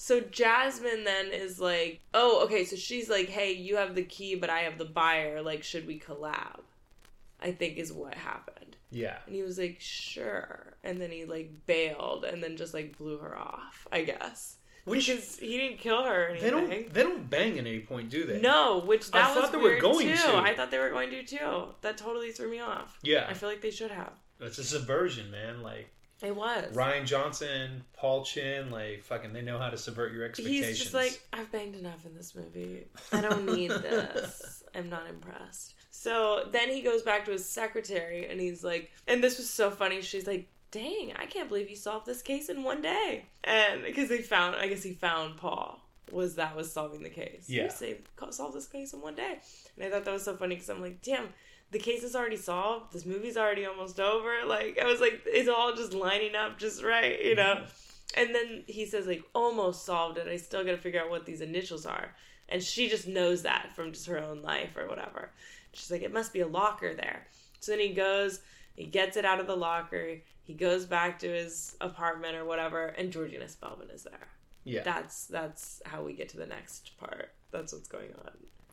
So 0.00 0.20
Jasmine 0.20 1.04
then 1.04 1.26
is 1.32 1.60
like, 1.60 2.00
"Oh, 2.14 2.44
okay." 2.44 2.64
So 2.64 2.76
she's 2.76 3.10
like, 3.10 3.28
"Hey, 3.28 3.52
you 3.52 3.76
have 3.76 3.94
the 3.94 4.04
key, 4.04 4.36
but 4.36 4.48
I 4.48 4.60
have 4.60 4.78
the 4.78 4.84
buyer. 4.84 5.42
Like, 5.42 5.62
should 5.64 5.86
we 5.86 5.98
collab?" 5.98 6.60
I 7.40 7.52
think 7.52 7.76
is 7.76 7.92
what 7.92 8.14
happened. 8.14 8.76
Yeah, 8.90 9.18
And 9.26 9.34
he 9.34 9.42
was 9.42 9.58
like, 9.58 9.76
"Sure." 9.80 10.76
And 10.82 11.00
then 11.00 11.10
he 11.10 11.24
like 11.24 11.66
bailed, 11.66 12.24
and 12.24 12.42
then 12.42 12.56
just 12.56 12.72
like 12.72 12.96
blew 12.96 13.18
her 13.18 13.36
off. 13.36 13.86
I 13.92 14.02
guess 14.02 14.58
which 14.88 15.06
because 15.06 15.38
he 15.38 15.56
didn't 15.56 15.78
kill 15.78 16.02
her 16.02 16.30
or 16.32 16.38
they 16.38 16.50
don't 16.50 16.92
they 16.92 17.02
don't 17.02 17.28
bang 17.28 17.58
at 17.58 17.66
any 17.66 17.80
point, 17.80 18.10
do 18.10 18.24
they? 18.24 18.40
No, 18.40 18.80
which 18.80 19.08
I 19.12 19.18
that 19.18 19.34
was 19.36 19.44
thought 19.44 19.52
they 19.52 19.58
were 19.58 19.80
going 19.80 20.08
too. 20.08 20.16
to. 20.16 20.36
I 20.36 20.54
thought 20.54 20.70
they 20.70 20.78
were 20.78 20.90
going 20.90 21.10
to 21.10 21.22
too. 21.22 21.64
That 21.82 21.98
totally 21.98 22.32
threw 22.32 22.50
me 22.50 22.60
off. 22.60 22.98
Yeah, 23.02 23.26
I 23.28 23.34
feel 23.34 23.48
like 23.48 23.60
they 23.60 23.70
should 23.70 23.90
have. 23.90 24.12
it's 24.40 24.58
a 24.58 24.64
subversion, 24.64 25.30
man. 25.30 25.62
Like. 25.62 25.90
It 26.22 26.34
was. 26.34 26.74
Rian 26.74 27.04
Johnson, 27.04 27.84
Paul 27.92 28.24
Chinn, 28.24 28.70
like 28.70 29.04
fucking, 29.04 29.32
they 29.32 29.42
know 29.42 29.58
how 29.58 29.70
to 29.70 29.78
subvert 29.78 30.12
your 30.12 30.24
expectations. 30.24 30.66
He's 30.66 30.78
just 30.78 30.94
like, 30.94 31.22
I've 31.32 31.50
banged 31.52 31.76
enough 31.76 32.04
in 32.06 32.14
this 32.14 32.34
movie. 32.34 32.86
I 33.12 33.20
don't 33.20 33.46
need 33.46 33.70
this. 33.70 34.64
I'm 34.74 34.90
not 34.90 35.08
impressed. 35.08 35.74
So 35.90 36.46
then 36.50 36.70
he 36.70 36.80
goes 36.82 37.02
back 37.02 37.24
to 37.26 37.32
his 37.32 37.44
secretary 37.44 38.28
and 38.28 38.40
he's 38.40 38.64
like, 38.64 38.90
and 39.06 39.22
this 39.22 39.38
was 39.38 39.48
so 39.48 39.70
funny. 39.70 40.02
She's 40.02 40.26
like, 40.26 40.48
dang, 40.70 41.12
I 41.16 41.26
can't 41.26 41.48
believe 41.48 41.70
you 41.70 41.76
solved 41.76 42.06
this 42.06 42.22
case 42.22 42.48
in 42.48 42.62
one 42.62 42.82
day. 42.82 43.26
And 43.44 43.82
because 43.82 44.08
they 44.08 44.18
found, 44.18 44.56
I 44.56 44.68
guess 44.68 44.82
he 44.82 44.92
found 44.92 45.36
Paul. 45.36 45.80
Was 46.10 46.36
that 46.36 46.56
was 46.56 46.72
solving 46.72 47.02
the 47.02 47.10
case? 47.10 47.44
Yeah. 47.48 47.64
You 47.64 47.70
saved, 47.70 48.08
solved 48.30 48.56
this 48.56 48.66
case 48.66 48.94
in 48.94 49.02
one 49.02 49.14
day, 49.14 49.40
and 49.76 49.84
I 49.84 49.90
thought 49.90 50.06
that 50.06 50.12
was 50.14 50.24
so 50.24 50.36
funny 50.36 50.54
because 50.54 50.70
I'm 50.70 50.80
like, 50.80 51.02
damn, 51.02 51.28
the 51.70 51.78
case 51.78 52.02
is 52.02 52.16
already 52.16 52.36
solved. 52.36 52.92
This 52.92 53.04
movie's 53.04 53.36
already 53.36 53.66
almost 53.66 54.00
over. 54.00 54.44
Like 54.46 54.78
I 54.80 54.86
was 54.86 55.00
like, 55.00 55.22
it's 55.26 55.48
all 55.48 55.74
just 55.74 55.92
lining 55.92 56.34
up 56.34 56.58
just 56.58 56.82
right, 56.82 57.22
you 57.24 57.34
know. 57.34 57.56
Mm-hmm. 57.56 58.20
And 58.20 58.34
then 58.34 58.64
he 58.66 58.86
says 58.86 59.06
like, 59.06 59.22
almost 59.34 59.84
solved 59.84 60.18
it. 60.18 60.26
I 60.28 60.36
still 60.36 60.64
got 60.64 60.70
to 60.70 60.78
figure 60.78 61.00
out 61.00 61.10
what 61.10 61.26
these 61.26 61.40
initials 61.42 61.84
are. 61.84 62.14
And 62.48 62.62
she 62.62 62.88
just 62.88 63.06
knows 63.06 63.42
that 63.42 63.74
from 63.76 63.92
just 63.92 64.06
her 64.06 64.18
own 64.18 64.40
life 64.40 64.76
or 64.76 64.88
whatever. 64.88 65.30
She's 65.74 65.90
like, 65.90 66.02
it 66.02 66.12
must 66.12 66.32
be 66.32 66.40
a 66.40 66.46
locker 66.46 66.94
there. 66.94 67.26
So 67.60 67.72
then 67.72 67.80
he 67.80 67.92
goes, 67.92 68.40
he 68.74 68.86
gets 68.86 69.16
it 69.18 69.26
out 69.26 69.40
of 69.40 69.46
the 69.46 69.56
locker. 69.56 70.16
He 70.44 70.54
goes 70.54 70.86
back 70.86 71.18
to 71.18 71.28
his 71.28 71.76
apartment 71.82 72.36
or 72.36 72.46
whatever, 72.46 72.86
and 72.86 73.12
Georgina 73.12 73.44
Spelvin 73.44 73.92
is 73.94 74.04
there. 74.04 74.28
yeah, 74.64 74.82
That's 74.82 75.26
that's 75.26 75.82
how 75.84 76.02
we 76.02 76.14
get 76.14 76.30
to 76.30 76.38
the 76.38 76.46
next 76.46 76.96
part. 76.98 77.32
That's 77.50 77.72
what's 77.74 77.88
going 77.88 78.12
on. 78.24 78.32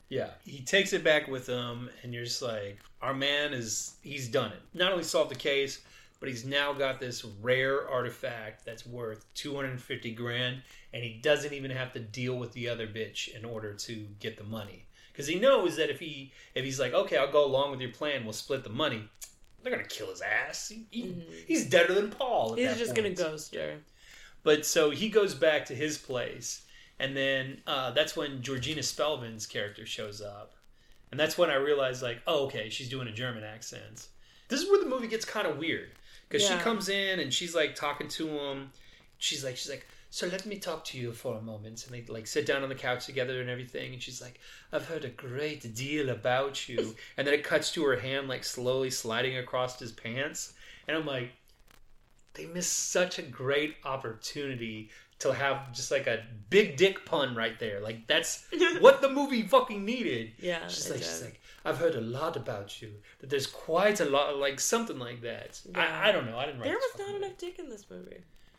Yeah. 0.10 0.30
He 0.46 0.62
takes 0.64 0.94
it 0.94 1.04
back 1.04 1.28
with 1.28 1.48
him, 1.48 1.90
and 2.04 2.14
you're 2.14 2.24
just 2.26 2.42
like, 2.42 2.80
our 3.02 3.14
man 3.14 3.54
is, 3.54 3.96
he's 4.02 4.28
done 4.28 4.52
it. 4.52 4.62
Not 4.74 4.92
only 4.92 5.04
solved 5.04 5.32
the 5.32 5.36
case, 5.36 5.82
but 6.20 6.30
he's 6.30 6.46
now 6.46 6.74
got 6.74 7.00
this 7.00 7.26
rare 7.42 7.88
artifact 7.90 8.66
that's 8.66 8.86
worth 8.86 9.26
250 9.36 10.12
grand, 10.12 10.62
and 10.94 11.04
he 11.04 11.20
doesn't 11.22 11.54
even 11.54 11.72
have 11.72 11.92
to 11.94 12.00
deal 12.00 12.36
with 12.38 12.52
the 12.54 12.70
other 12.70 12.88
bitch 12.88 13.36
in 13.36 13.44
order 13.46 13.74
to 13.74 14.08
get 14.20 14.38
the 14.38 14.44
money. 14.44 14.86
Because 15.12 15.28
he 15.28 15.40
knows 15.40 15.78
that 15.78 15.90
if 15.90 16.00
he, 16.00 16.32
if 16.56 16.64
he's 16.66 16.80
like, 16.80 16.94
okay, 16.94 17.18
I'll 17.18 17.32
go 17.32 17.46
along 17.46 17.72
with 17.72 17.80
your 17.82 17.92
plan, 17.92 18.24
we'll 18.24 18.34
split 18.34 18.64
the 18.64 18.70
money. 18.70 19.04
They're 19.64 19.72
gonna 19.76 19.88
kill 19.88 20.10
his 20.10 20.22
ass. 20.22 20.68
He, 20.70 20.86
he- 20.92 21.04
mm-hmm. 21.08 21.22
He's 21.48 21.68
deader 21.70 21.94
than 21.94 22.12
Paul. 22.12 22.54
at 22.54 22.60
He's 22.60 22.68
that 22.70 22.78
just 22.78 22.94
point. 22.96 23.16
gonna 23.16 23.30
ghost 23.32 23.56
her. 23.56 23.78
But 24.44 24.66
so 24.66 24.92
he 24.92 25.10
goes 25.10 25.34
back 25.34 25.66
to 25.66 25.76
his 25.76 25.98
place, 25.98 26.65
and 27.00 27.16
then 27.16 27.62
uh, 27.68 27.92
that's 27.92 28.16
when 28.16 28.42
Georgina 28.42 28.82
Spelvin's 28.82 29.46
character 29.46 29.86
shows 29.86 30.22
up, 30.22 30.54
and 31.12 31.20
that's 31.20 31.38
when 31.38 31.50
I 31.50 31.56
realized, 31.56 32.02
like, 32.02 32.22
oh, 32.28 32.46
okay, 32.46 32.70
she's 32.70 32.90
doing 32.90 33.08
a 33.08 33.12
German 33.12 33.44
accent. 33.44 34.08
This 34.48 34.62
is 34.62 34.70
where 34.70 34.80
the 34.80 34.90
movie 34.90 35.08
gets 35.08 35.26
kind 35.26 35.48
of 35.48 35.58
weird 35.58 35.90
because 36.28 36.44
Yeah. 36.48 36.58
she 36.58 36.64
comes 36.64 36.90
in 36.90 37.20
and 37.20 37.34
she's 37.34 37.56
like 37.56 37.76
talking 37.76 38.08
to 38.10 38.28
him. 38.28 38.72
She's 39.18 39.44
like, 39.44 39.58
she's 39.58 39.70
like, 39.70 39.88
so 40.12 40.28
let 40.28 40.46
me 40.46 40.58
talk 40.60 40.86
to 40.86 40.98
you 40.98 41.12
for 41.12 41.36
a 41.38 41.42
moment, 41.42 41.86
and 41.86 41.94
they 41.94 42.06
like 42.12 42.28
sit 42.28 42.46
down 42.46 42.64
on 42.64 42.70
the 42.70 42.76
couch 42.76 43.06
together 43.06 43.42
and 43.42 43.50
everything. 43.50 43.94
And 43.94 44.02
she's 44.02 44.22
like, 44.22 44.40
I've 44.72 44.86
heard 44.88 45.04
a 45.04 45.10
great 45.10 45.74
deal 45.76 46.10
about 46.10 46.70
you, 46.70 46.96
and 47.18 47.26
then 47.28 47.34
it 47.34 47.44
cuts 47.44 47.72
to 47.74 47.84
her 47.86 47.98
hand 47.98 48.28
like 48.28 48.44
slowly 48.44 48.90
sliding 48.90 49.38
across 49.38 49.80
his 49.80 49.92
pants, 49.92 50.54
and 50.88 50.96
I'm 50.96 51.06
like 51.06 51.32
they 52.36 52.46
missed 52.46 52.92
such 52.92 53.18
a 53.18 53.22
great 53.22 53.76
opportunity 53.86 54.90
to 55.20 55.34
have 55.34 55.72
just 55.74 55.92
like 55.92 56.08
a 56.08 56.24
big 56.50 56.78
dick 56.78 57.06
pun 57.06 57.36
right 57.36 57.58
there. 57.60 57.80
Like 57.80 58.08
that's 58.08 58.46
what 58.80 59.02
the 59.02 59.10
movie 59.10 59.44
fucking 59.44 59.84
needed. 59.86 60.34
Yeah, 60.40 60.68
She's 60.68 60.90
like, 60.90 61.00
she's 61.00 61.22
like, 61.24 61.40
I've 61.64 61.78
heard 61.78 61.96
a 61.96 62.02
lot 62.02 62.36
about 62.38 62.82
you. 62.82 62.92
That 63.20 63.30
there's 63.30 63.48
quite 63.48 64.00
a 64.00 64.06
lot, 64.06 64.38
like 64.38 64.60
something 64.60 65.00
like 65.00 65.22
that. 65.22 65.62
Yeah. 65.72 65.80
I, 66.04 66.10
I 66.10 66.12
don't 66.12 66.26
know. 66.26 66.38
I 66.38 66.46
didn't 66.46 66.60
write. 66.60 66.66
There 66.68 66.76
was 66.78 66.92
not 66.98 67.08
fucking 67.08 67.24
enough 67.24 67.38
dick 67.38 67.60
in 67.60 67.70
this 67.70 67.86
movie. 67.90 68.18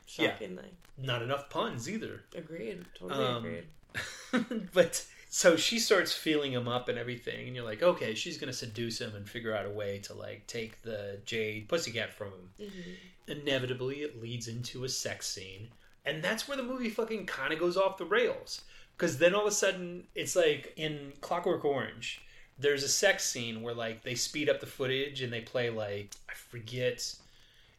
Yeah. 0.08 0.30
Shockingly. 0.30 0.62
movie. 0.96 1.06
not 1.06 1.22
enough 1.22 1.50
puns 1.50 1.88
either. 1.90 2.22
Agreed. 2.34 2.84
Totally 2.98 3.24
Um, 3.24 3.44
agreed. 3.44 4.68
but 4.72 5.04
so 5.28 5.56
she 5.56 5.78
starts 5.78 6.12
feeling 6.12 6.52
him 6.52 6.68
up 6.68 6.88
and 6.88 6.98
everything, 6.98 7.46
and 7.46 7.56
you're 7.56 7.64
like, 7.64 7.82
okay, 7.82 8.14
she's 8.14 8.38
gonna 8.38 8.52
seduce 8.52 9.00
him 9.00 9.14
and 9.14 9.28
figure 9.28 9.54
out 9.54 9.66
a 9.66 9.70
way 9.70 9.98
to 10.00 10.14
like 10.14 10.46
take 10.46 10.80
the 10.82 11.18
jade 11.24 11.68
pussycat 11.68 12.12
from 12.12 12.28
him. 12.28 12.50
Mm-hmm. 12.60 13.32
Inevitably, 13.40 13.96
it 14.02 14.20
leads 14.22 14.48
into 14.48 14.84
a 14.84 14.88
sex 14.88 15.26
scene, 15.26 15.68
and 16.06 16.22
that's 16.22 16.48
where 16.48 16.56
the 16.56 16.62
movie 16.62 16.88
fucking 16.88 17.26
kind 17.26 17.52
of 17.52 17.58
goes 17.58 17.76
off 17.76 17.98
the 17.98 18.04
rails. 18.04 18.62
Because 18.96 19.18
then 19.18 19.34
all 19.34 19.42
of 19.42 19.48
a 19.48 19.50
sudden, 19.50 20.04
it's 20.14 20.34
like 20.34 20.72
in 20.76 21.12
Clockwork 21.20 21.64
Orange, 21.66 22.22
there's 22.58 22.82
a 22.82 22.88
sex 22.88 23.24
scene 23.24 23.60
where 23.60 23.74
like 23.74 24.02
they 24.02 24.14
speed 24.14 24.48
up 24.48 24.60
the 24.60 24.66
footage 24.66 25.20
and 25.20 25.30
they 25.32 25.42
play 25.42 25.68
like 25.68 26.14
I 26.30 26.34
forget, 26.34 27.14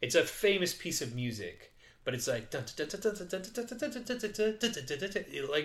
it's 0.02 0.16
a 0.16 0.24
famous 0.24 0.74
piece 0.76 1.02
of 1.02 1.16
music. 1.16 1.72
But 2.06 2.14
it's 2.14 2.28
like 2.28 2.54
like 2.54 2.68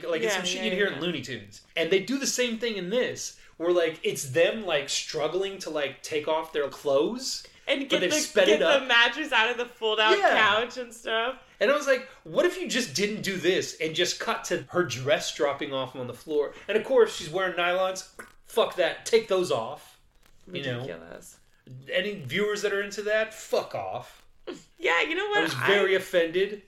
like 0.08 0.22
it's 0.22 0.34
some 0.34 0.44
shit 0.44 0.64
you'd 0.64 0.72
hear 0.72 0.86
in 0.86 1.00
Looney 1.00 1.20
Tunes, 1.20 1.62
and 1.76 1.90
they 1.90 2.00
do 2.00 2.18
the 2.18 2.26
same 2.26 2.58
thing 2.58 2.76
in 2.76 2.90
this, 2.90 3.38
where 3.58 3.72
like 3.72 4.00
it's 4.02 4.30
them 4.30 4.66
like 4.66 4.88
struggling 4.88 5.58
to 5.58 5.70
like 5.70 6.02
take 6.02 6.28
off 6.28 6.52
their 6.52 6.68
clothes, 6.68 7.46
And 7.68 7.88
get 7.88 8.00
the 8.00 8.08
get 8.34 8.58
the 8.58 8.84
mattress 8.86 9.32
out 9.32 9.50
of 9.50 9.56
the 9.56 9.66
fold 9.66 10.00
out 10.00 10.18
Yeah. 10.18 10.34
couch 10.36 10.78
and 10.78 10.92
stuff. 10.92 11.36
And 11.62 11.70
I 11.70 11.76
was 11.76 11.86
like, 11.86 12.08
what 12.24 12.44
if 12.44 12.60
you 12.60 12.68
just 12.68 12.92
didn't 12.92 13.22
do 13.22 13.36
this 13.36 13.76
and 13.80 13.94
just 13.94 14.18
cut 14.18 14.42
to 14.46 14.64
her 14.70 14.82
dress 14.82 15.32
dropping 15.34 15.72
off 15.72 15.94
on 15.94 16.08
the 16.08 16.12
floor? 16.12 16.54
And 16.66 16.76
of 16.76 16.82
course, 16.82 17.14
she's 17.14 17.30
wearing 17.30 17.54
nylons. 17.56 18.08
Fuck 18.46 18.74
that. 18.76 19.06
Take 19.06 19.28
those 19.28 19.52
off. 19.52 19.98
You 20.52 20.64
know. 20.64 20.80
Ridiculous. 20.80 21.38
Any 21.90 22.16
viewers 22.16 22.62
that 22.62 22.72
are 22.72 22.82
into 22.82 23.02
that, 23.02 23.32
fuck 23.32 23.74
off. 23.76 24.24
Yeah, 24.78 25.00
you 25.02 25.14
know 25.14 25.28
what? 25.28 25.38
I 25.38 25.42
was 25.44 25.54
very 25.54 25.94
offended. 25.94 26.62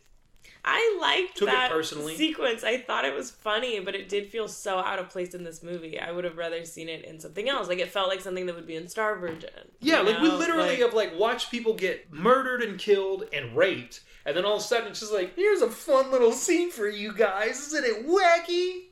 I 0.65 0.99
liked 1.01 1.39
Took 1.39 1.49
it 1.49 1.53
that 1.53 1.71
personally. 1.73 2.15
sequence. 2.15 2.63
I 2.63 2.79
thought 2.79 3.05
it 3.05 3.13
was 3.13 3.33
funny, 3.33 3.81
but 3.81 3.97
it 3.97 4.09
did 4.09 4.31
feel 4.31 4.47
so 4.47 4.79
out 4.79 5.01
of 5.01 5.11
place 5.11 5.35
in 5.35 5.43
this 5.43 5.65
movie. 5.65 5.99
I 5.99 6.13
would 6.13 6.23
have 6.23 6.37
rather 6.39 6.65
seen 6.65 6.89
it 6.89 7.05
in 7.05 7.19
something 7.19 7.49
else. 7.49 7.67
Like 7.67 7.81
it 7.81 7.91
felt 7.91 8.09
like 8.09 8.21
something 8.21 8.47
that 8.47 8.55
would 8.55 8.69
be 8.69 8.77
in 8.77 8.89
Star 8.89 9.17
Virgin. 9.17 9.51
Yeah, 9.81 10.01
like 10.01 10.21
we 10.21 10.29
literally 10.31 10.69
Like, 10.71 10.79
have 10.79 10.95
like 10.95 11.19
watched 11.19 11.51
people 11.51 11.75
get 11.75 12.13
murdered 12.13 12.63
and 12.63 12.79
killed 12.79 13.25
and 13.33 13.55
raped, 13.57 14.01
and 14.27 14.37
then 14.37 14.45
all 14.45 14.57
of 14.57 14.61
a 14.61 14.65
sudden 14.65 14.89
it's 14.89 15.01
just 15.01 15.13
like, 15.13 15.35
here's 15.37 15.63
a 15.63 15.71
fun 15.71 16.11
little 16.11 16.33
scene 16.33 16.71
for 16.71 16.89
you 16.89 17.13
guys. 17.13 17.61
Isn't 17.61 17.85
it 17.85 18.07
wacky? 18.07 18.89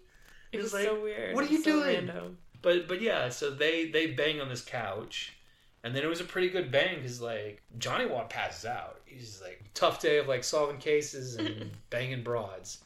it 0.53 0.63
was 0.63 0.73
like, 0.73 0.85
so 0.85 1.01
weird. 1.03 1.35
what 1.35 1.45
are 1.45 1.53
you 1.53 1.63
so 1.63 1.73
doing? 1.73 2.07
Random. 2.07 2.39
But 2.61 2.87
but 2.87 3.01
yeah, 3.01 3.29
so 3.29 3.51
they 3.51 3.87
they 3.87 4.09
bang 4.09 4.41
on 4.41 4.49
this 4.49 4.63
couch, 4.63 5.35
and 5.83 5.95
then 5.95 6.05
it 6.05 6.09
was 6.09 6.21
a 6.21 6.25
pretty 6.25 6.49
good 6.49 6.71
bang 6.71 6.97
because 6.97 7.21
like 7.21 7.63
Johnny 7.79 8.07
Wad 8.07 8.31
passes 8.31 8.65
out. 8.65 9.01
He's 9.05 9.43
like 9.43 9.65
tough 9.75 10.01
day 10.01 10.19
of 10.19 10.29
like 10.29 10.45
solving 10.45 10.79
cases 10.79 11.37
and 11.37 11.73
banging 11.91 12.23
broads. 12.23 12.85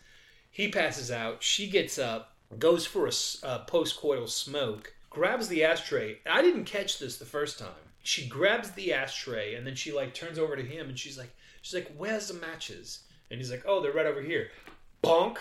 He 0.50 0.68
passes 0.68 1.10
out. 1.10 1.42
She 1.42 1.68
gets 1.68 1.98
up, 1.98 2.34
goes 2.58 2.86
for 2.86 3.06
a 3.06 3.46
uh, 3.46 3.58
post-coital 3.66 4.28
smoke, 4.28 4.94
grabs 5.10 5.48
the 5.48 5.64
ashtray. 5.64 6.18
I 6.24 6.40
didn't 6.40 6.64
catch 6.64 6.98
this 6.98 7.18
the 7.18 7.26
first 7.26 7.58
time. 7.58 7.68
She 8.02 8.26
grabs 8.26 8.70
the 8.70 8.94
ashtray 8.94 9.54
and 9.54 9.66
then 9.66 9.74
she 9.74 9.92
like 9.92 10.14
turns 10.14 10.38
over 10.38 10.56
to 10.56 10.62
him 10.62 10.88
and 10.88 10.98
she's 10.98 11.18
like 11.18 11.34
she's 11.66 11.74
like 11.74 11.92
where's 11.96 12.28
the 12.28 12.34
matches? 12.34 13.00
And 13.30 13.38
he's 13.38 13.50
like 13.50 13.64
oh 13.66 13.80
they're 13.80 13.92
right 13.92 14.06
over 14.06 14.22
here. 14.22 14.50
Bonk, 15.02 15.38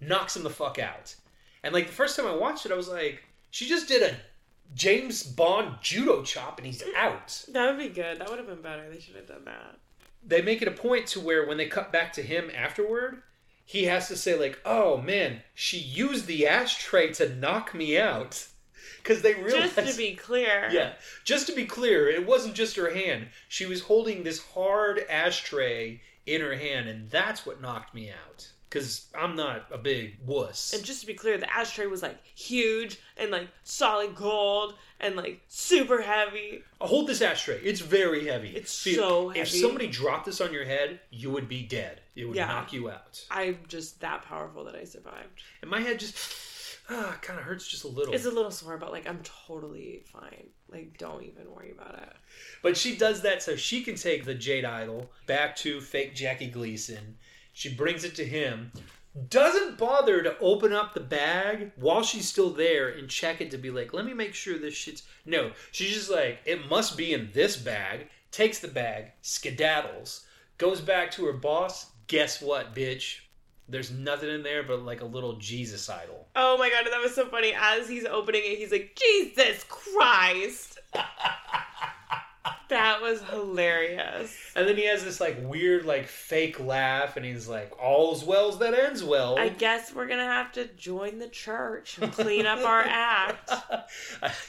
knocks 0.00 0.36
him 0.36 0.42
the 0.42 0.50
fuck 0.50 0.78
out. 0.78 1.14
And 1.62 1.72
like 1.72 1.86
the 1.86 1.92
first 1.92 2.16
time 2.16 2.26
I 2.26 2.34
watched 2.34 2.66
it, 2.66 2.72
I 2.72 2.76
was 2.76 2.88
like, 2.88 3.24
she 3.50 3.66
just 3.66 3.88
did 3.88 4.02
a 4.02 4.16
James 4.74 5.22
Bond 5.22 5.76
judo 5.80 6.22
chop 6.22 6.58
and 6.58 6.66
he's 6.66 6.82
out. 6.96 7.44
That 7.52 7.70
would 7.70 7.78
be 7.78 7.88
good. 7.88 8.18
That 8.18 8.28
would 8.28 8.38
have 8.38 8.48
been 8.48 8.62
better. 8.62 8.88
They 8.90 9.00
should 9.00 9.16
have 9.16 9.26
done 9.26 9.44
that. 9.46 9.78
They 10.26 10.42
make 10.42 10.62
it 10.62 10.68
a 10.68 10.72
point 10.72 11.06
to 11.08 11.20
where 11.20 11.46
when 11.46 11.56
they 11.56 11.66
cut 11.66 11.92
back 11.92 12.12
to 12.14 12.22
him 12.22 12.50
afterward, 12.54 13.22
he 13.64 13.84
has 13.84 14.08
to 14.08 14.16
say 14.16 14.38
like, 14.38 14.60
"Oh 14.64 14.98
man, 14.98 15.42
she 15.54 15.78
used 15.78 16.26
the 16.26 16.46
ashtray 16.46 17.12
to 17.14 17.34
knock 17.34 17.74
me 17.74 17.98
out." 17.98 18.46
Because 19.04 19.20
they 19.20 19.34
realize, 19.34 19.74
Just 19.74 19.92
to 19.92 19.96
be 19.98 20.14
clear. 20.16 20.68
yeah, 20.72 20.94
just 21.24 21.46
to 21.48 21.54
be 21.54 21.66
clear, 21.66 22.08
it 22.08 22.26
wasn't 22.26 22.54
just 22.54 22.74
her 22.76 22.92
hand. 22.92 23.26
She 23.48 23.66
was 23.66 23.82
holding 23.82 24.22
this 24.24 24.42
hard 24.42 25.04
ashtray 25.10 26.00
in 26.24 26.40
her 26.40 26.56
hand, 26.56 26.88
and 26.88 27.10
that's 27.10 27.44
what 27.44 27.60
knocked 27.60 27.94
me 27.94 28.10
out. 28.10 28.48
Because 28.70 29.06
I'm 29.16 29.36
not 29.36 29.66
a 29.70 29.76
big 29.78 30.16
wuss. 30.26 30.72
And 30.72 30.82
just 30.82 31.02
to 31.02 31.06
be 31.06 31.12
clear, 31.14 31.36
the 31.38 31.52
ashtray 31.54 31.86
was 31.86 32.02
like 32.02 32.16
huge 32.34 32.98
and 33.16 33.30
like 33.30 33.48
solid 33.62 34.16
gold 34.16 34.74
and 34.98 35.14
like 35.14 35.42
super 35.48 36.00
heavy. 36.02 36.62
Uh, 36.80 36.86
hold 36.86 37.06
this 37.06 37.20
ashtray. 37.22 37.60
It's 37.62 37.80
very 37.80 38.26
heavy. 38.26 38.48
It's 38.48 38.72
See, 38.72 38.94
so 38.96 39.28
heavy. 39.28 39.40
If 39.42 39.48
somebody 39.50 39.86
dropped 39.86 40.24
this 40.26 40.40
on 40.40 40.52
your 40.52 40.64
head, 40.64 40.98
you 41.10 41.30
would 41.30 41.48
be 41.48 41.62
dead. 41.62 42.00
It 42.16 42.24
would 42.24 42.36
Yeah. 42.36 42.46
knock 42.46 42.72
you 42.72 42.90
out. 42.90 43.24
I'm 43.30 43.58
just 43.68 44.00
that 44.00 44.22
powerful 44.22 44.64
that 44.64 44.74
I 44.74 44.82
survived. 44.84 45.42
And 45.62 45.70
my 45.70 45.78
head 45.80 46.00
just 46.00 46.16
ah, 46.90 47.16
kind 47.22 47.38
of 47.38 47.44
hurts 47.44 47.66
just 47.66 47.84
a 47.84 47.88
little. 47.88 48.14
It's 48.14 48.26
a 48.26 48.30
little 48.30 48.50
sore, 48.50 48.78
but 48.78 48.92
like 48.92 49.08
I'm 49.08 49.20
totally 49.22 50.02
fine. 50.12 50.48
Like, 50.70 50.98
don't 50.98 51.22
even 51.22 51.50
worry 51.50 51.70
about 51.70 51.94
it. 51.94 52.12
But 52.62 52.76
she 52.76 52.96
does 52.96 53.22
that 53.22 53.42
so 53.42 53.54
she 53.54 53.82
can 53.82 53.94
take 53.94 54.24
the 54.24 54.34
Jade 54.34 54.64
Idol 54.64 55.10
back 55.26 55.54
to 55.56 55.80
fake 55.80 56.14
Jackie 56.14 56.48
Gleason. 56.48 57.16
She 57.52 57.72
brings 57.72 58.02
it 58.02 58.16
to 58.16 58.24
him. 58.24 58.72
Doesn't 59.28 59.78
bother 59.78 60.22
to 60.22 60.36
open 60.40 60.72
up 60.72 60.92
the 60.92 61.00
bag 61.00 61.70
while 61.76 62.02
she's 62.02 62.28
still 62.28 62.50
there 62.50 62.88
and 62.88 63.08
check 63.08 63.40
it 63.40 63.52
to 63.52 63.58
be 63.58 63.70
like, 63.70 63.94
let 63.94 64.04
me 64.04 64.12
make 64.12 64.34
sure 64.34 64.58
this 64.58 64.74
shit's. 64.74 65.04
No, 65.24 65.52
she's 65.70 65.94
just 65.94 66.10
like, 66.10 66.40
it 66.44 66.68
must 66.68 66.96
be 66.96 67.12
in 67.12 67.30
this 67.32 67.56
bag. 67.56 68.08
Takes 68.32 68.58
the 68.58 68.66
bag, 68.66 69.12
skedaddles, 69.22 70.24
goes 70.58 70.80
back 70.80 71.12
to 71.12 71.24
her 71.26 71.32
boss. 71.32 71.92
Guess 72.08 72.42
what, 72.42 72.74
bitch? 72.74 73.20
There's 73.68 73.90
nothing 73.90 74.28
in 74.30 74.42
there 74.42 74.62
but 74.62 74.82
like 74.82 75.00
a 75.00 75.06
little 75.06 75.34
Jesus 75.34 75.88
idol. 75.88 76.28
Oh 76.36 76.58
my 76.58 76.68
god, 76.70 76.86
that 76.90 77.00
was 77.00 77.14
so 77.14 77.26
funny. 77.26 77.54
As 77.58 77.88
he's 77.88 78.04
opening 78.04 78.42
it, 78.44 78.58
he's 78.58 78.72
like, 78.72 78.98
Jesus 78.98 79.64
Christ. 79.68 80.78
that 82.68 83.00
was 83.00 83.22
hilarious. 83.22 84.36
And 84.56 84.68
then 84.68 84.76
he 84.76 84.84
has 84.86 85.04
this 85.04 85.20
like 85.20 85.38
weird, 85.42 85.84
like 85.84 86.06
fake 86.08 86.60
laugh, 86.60 87.16
and 87.16 87.24
he's 87.24 87.48
like, 87.48 87.72
"All's 87.80 88.24
well's 88.24 88.58
that 88.58 88.74
ends 88.74 89.02
well." 89.02 89.38
I 89.38 89.48
guess 89.48 89.94
we're 89.94 90.06
gonna 90.08 90.24
have 90.24 90.52
to 90.52 90.66
join 90.74 91.18
the 91.18 91.28
church 91.28 91.98
and 92.00 92.12
clean 92.12 92.46
up 92.46 92.60
our 92.64 92.82
act. 92.86 93.50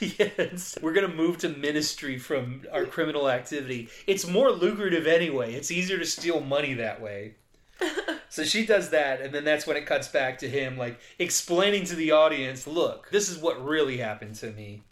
yes, 0.00 0.76
we're 0.82 0.92
gonna 0.92 1.08
move 1.08 1.38
to 1.38 1.48
ministry 1.48 2.18
from 2.18 2.62
our 2.72 2.84
criminal 2.84 3.28
activity. 3.28 3.88
It's 4.06 4.26
more 4.26 4.50
lucrative 4.50 5.06
anyway. 5.06 5.54
It's 5.54 5.70
easier 5.70 5.98
to 5.98 6.06
steal 6.06 6.40
money 6.40 6.74
that 6.74 7.00
way. 7.00 7.36
So 8.28 8.44
she 8.44 8.66
does 8.66 8.90
that, 8.90 9.22
and 9.22 9.32
then 9.32 9.44
that's 9.44 9.66
when 9.66 9.78
it 9.78 9.86
cuts 9.86 10.08
back 10.08 10.38
to 10.38 10.48
him, 10.48 10.76
like 10.76 10.98
explaining 11.18 11.84
to 11.84 11.94
the 11.94 12.10
audience, 12.10 12.66
"Look, 12.66 13.08
this 13.10 13.30
is 13.30 13.38
what 13.38 13.64
really 13.64 13.96
happened 13.96 14.34
to 14.36 14.50
me." 14.50 14.82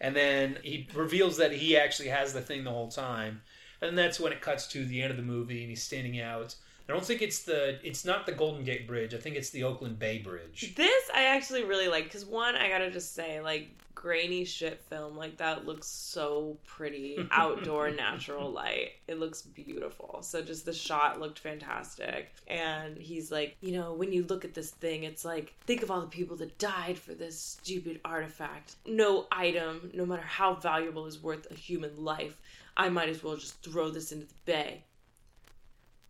And 0.00 0.16
then 0.16 0.58
he 0.62 0.88
reveals 0.94 1.36
that 1.36 1.52
he 1.52 1.76
actually 1.76 2.08
has 2.08 2.32
the 2.32 2.40
thing 2.40 2.64
the 2.64 2.70
whole 2.70 2.90
time, 2.90 3.42
and 3.82 3.98
that's 3.98 4.20
when 4.20 4.32
it 4.32 4.40
cuts 4.40 4.66
to 4.68 4.86
the 4.86 5.02
end 5.02 5.10
of 5.10 5.16
the 5.16 5.22
movie, 5.22 5.60
and 5.60 5.70
he's 5.70 5.82
standing 5.82 6.20
out. 6.20 6.54
I 6.88 6.92
don't 6.92 7.04
think 7.04 7.22
it's 7.22 7.44
the, 7.44 7.78
it's 7.82 8.04
not 8.04 8.26
the 8.26 8.32
Golden 8.32 8.62
Gate 8.62 8.86
Bridge. 8.86 9.14
I 9.14 9.18
think 9.18 9.36
it's 9.36 9.50
the 9.50 9.64
Oakland 9.64 9.98
Bay 9.98 10.18
Bridge. 10.18 10.74
This 10.76 11.10
I 11.14 11.24
actually 11.24 11.64
really 11.64 11.88
like 11.88 12.04
because 12.04 12.26
one, 12.26 12.56
I 12.56 12.68
gotta 12.68 12.90
just 12.90 13.14
say, 13.14 13.40
like 13.40 13.70
grainy 14.04 14.44
shit 14.44 14.82
film 14.90 15.16
like 15.16 15.38
that 15.38 15.64
looks 15.64 15.86
so 15.86 16.58
pretty. 16.66 17.26
Outdoor 17.30 17.90
natural 17.90 18.50
light, 18.50 18.90
it 19.08 19.18
looks 19.18 19.40
beautiful. 19.40 20.18
So 20.20 20.42
just 20.42 20.66
the 20.66 20.74
shot 20.74 21.20
looked 21.20 21.38
fantastic. 21.38 22.34
And 22.46 22.98
he's 22.98 23.32
like, 23.32 23.56
you 23.62 23.72
know, 23.72 23.94
when 23.94 24.12
you 24.12 24.24
look 24.24 24.44
at 24.44 24.52
this 24.52 24.72
thing, 24.72 25.04
it's 25.04 25.24
like 25.24 25.54
think 25.66 25.82
of 25.82 25.90
all 25.90 26.02
the 26.02 26.06
people 26.06 26.36
that 26.36 26.58
died 26.58 26.98
for 26.98 27.14
this 27.14 27.40
stupid 27.40 27.98
artifact. 28.04 28.74
No 28.84 29.26
item, 29.32 29.90
no 29.94 30.04
matter 30.04 30.20
how 30.20 30.52
valuable, 30.52 31.06
is 31.06 31.22
worth 31.22 31.50
a 31.50 31.54
human 31.54 32.04
life. 32.04 32.36
I 32.76 32.90
might 32.90 33.08
as 33.08 33.24
well 33.24 33.36
just 33.36 33.62
throw 33.62 33.88
this 33.88 34.12
into 34.12 34.26
the 34.26 34.34
bay. 34.44 34.84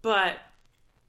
But 0.03 0.39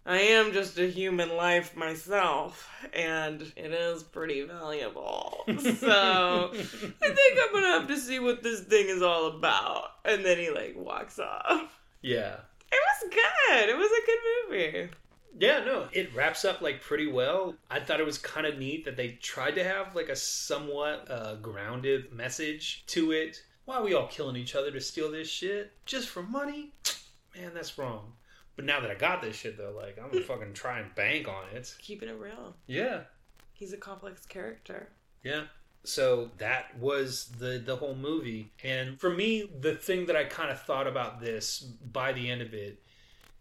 I 0.07 0.17
am 0.17 0.53
just 0.53 0.77
a 0.77 0.85
human 0.85 1.35
life 1.35 1.75
myself, 1.75 2.69
and 2.93 3.41
it 3.55 3.71
is 3.71 4.03
pretty 4.03 4.43
valuable. 4.43 5.43
So 5.79 6.51
I 6.53 7.09
think 7.09 7.39
I'm 7.39 7.53
gonna 7.53 7.79
have 7.79 7.87
to 7.87 7.97
see 7.97 8.19
what 8.19 8.43
this 8.43 8.61
thing 8.61 8.87
is 8.87 9.01
all 9.01 9.27
about. 9.27 9.91
And 10.03 10.23
then 10.23 10.37
he 10.37 10.49
like 10.49 10.75
walks 10.75 11.19
off. 11.19 11.79
Yeah. 12.01 12.37
It 12.71 12.79
was 13.03 13.13
good. 13.13 13.69
It 13.69 13.77
was 13.77 13.91
a 13.91 14.05
good 14.05 14.19
movie. 14.49 14.89
Yeah, 15.37 15.63
no, 15.65 15.87
it 15.91 16.15
wraps 16.15 16.45
up 16.45 16.61
like 16.61 16.81
pretty 16.81 17.07
well. 17.07 17.55
I 17.69 17.79
thought 17.79 17.99
it 17.99 18.05
was 18.05 18.17
kind 18.17 18.45
of 18.45 18.57
neat 18.57 18.85
that 18.85 18.95
they 18.95 19.17
tried 19.21 19.55
to 19.55 19.63
have 19.63 19.95
like 19.95 20.09
a 20.09 20.15
somewhat 20.15 21.07
uh, 21.09 21.35
grounded 21.35 22.11
message 22.13 22.83
to 22.87 23.11
it. 23.11 23.41
Why 23.65 23.77
are 23.77 23.83
we 23.83 23.93
all 23.93 24.07
killing 24.07 24.35
each 24.35 24.55
other 24.55 24.71
to 24.71 24.79
steal 24.79 25.11
this 25.11 25.29
shit? 25.29 25.71
Just 25.85 26.09
for 26.09 26.23
money? 26.23 26.71
Man, 27.35 27.51
that's 27.53 27.77
wrong. 27.77 28.13
But 28.55 28.65
now 28.65 28.79
that 28.79 28.89
I 28.91 28.95
got 28.95 29.21
this 29.21 29.35
shit, 29.35 29.57
though, 29.57 29.73
like 29.75 29.97
I'm 30.01 30.09
gonna 30.09 30.23
fucking 30.23 30.53
try 30.53 30.79
and 30.79 30.93
bank 30.95 31.27
on 31.27 31.43
it. 31.53 31.75
Keeping 31.79 32.09
it 32.09 32.17
real. 32.19 32.55
Yeah, 32.67 33.01
He's 33.53 33.73
a 33.73 33.77
complex 33.77 34.25
character. 34.25 34.89
yeah. 35.23 35.43
So 35.83 36.31
that 36.39 36.75
was 36.79 37.27
the 37.37 37.61
the 37.63 37.75
whole 37.75 37.95
movie, 37.95 38.51
and 38.63 38.99
for 38.99 39.09
me, 39.11 39.47
the 39.59 39.75
thing 39.75 40.07
that 40.07 40.15
I 40.15 40.23
kind 40.23 40.49
of 40.49 40.59
thought 40.61 40.87
about 40.87 41.21
this 41.21 41.59
by 41.59 42.11
the 42.11 42.29
end 42.31 42.41
of 42.41 42.53
it 42.55 42.81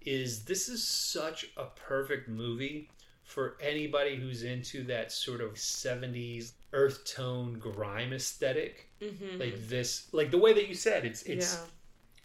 is 0.02 0.44
this 0.44 0.68
is 0.68 0.86
such 0.86 1.46
a 1.56 1.64
perfect 1.64 2.28
movie 2.28 2.90
for 3.22 3.56
anybody 3.62 4.16
who's 4.16 4.42
into 4.42 4.84
that 4.84 5.10
sort 5.10 5.40
of 5.40 5.54
70s 5.54 6.52
earth 6.74 7.06
tone 7.06 7.54
grime 7.58 8.12
aesthetic 8.12 8.90
Mm-hmm. 9.00 9.38
like 9.40 9.68
this 9.68 10.08
like 10.12 10.30
the 10.30 10.38
way 10.38 10.52
that 10.54 10.68
you 10.68 10.74
said 10.74 11.04
it's 11.04 11.22
it's 11.24 11.58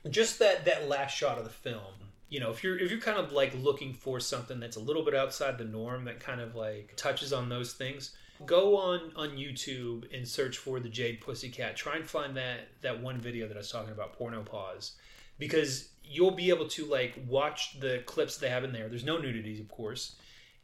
yeah. 0.05 0.11
just 0.11 0.39
that 0.39 0.63
that 0.65 0.87
last 0.89 1.15
shot 1.15 1.37
of 1.37 1.43
the 1.45 1.49
film 1.49 1.93
you 2.29 2.39
know 2.39 2.51
if 2.51 2.63
you're 2.63 2.77
if 2.77 2.91
you're 2.91 2.99
kind 2.99 3.17
of 3.17 3.31
like 3.31 3.53
looking 3.55 3.93
for 3.93 4.19
something 4.19 4.59
that's 4.59 4.77
a 4.77 4.79
little 4.79 5.03
bit 5.03 5.15
outside 5.15 5.57
the 5.57 5.63
norm 5.63 6.05
that 6.05 6.19
kind 6.19 6.39
of 6.39 6.55
like 6.55 6.93
touches 6.95 7.33
on 7.33 7.49
those 7.49 7.73
things 7.73 8.15
go 8.45 8.77
on 8.77 9.11
on 9.15 9.31
youtube 9.31 10.05
and 10.15 10.27
search 10.27 10.57
for 10.57 10.79
the 10.79 10.89
jade 10.89 11.19
pussycat. 11.21 11.75
Try 11.75 11.97
and 11.97 12.05
find 12.05 12.37
that 12.37 12.69
that 12.81 13.01
one 13.01 13.19
video 13.19 13.47
that 13.47 13.55
i 13.55 13.59
was 13.59 13.71
talking 13.71 13.91
about 13.91 14.13
porno 14.13 14.43
pause 14.43 14.93
because 15.37 15.89
you'll 16.03 16.31
be 16.31 16.49
able 16.49 16.67
to 16.67 16.85
like 16.85 17.19
watch 17.27 17.79
the 17.79 18.01
clips 18.05 18.37
they 18.37 18.49
have 18.49 18.63
in 18.63 18.71
there. 18.71 18.89
There's 18.89 19.03
no 19.03 19.17
nudity 19.17 19.59
of 19.59 19.67
course 19.69 20.15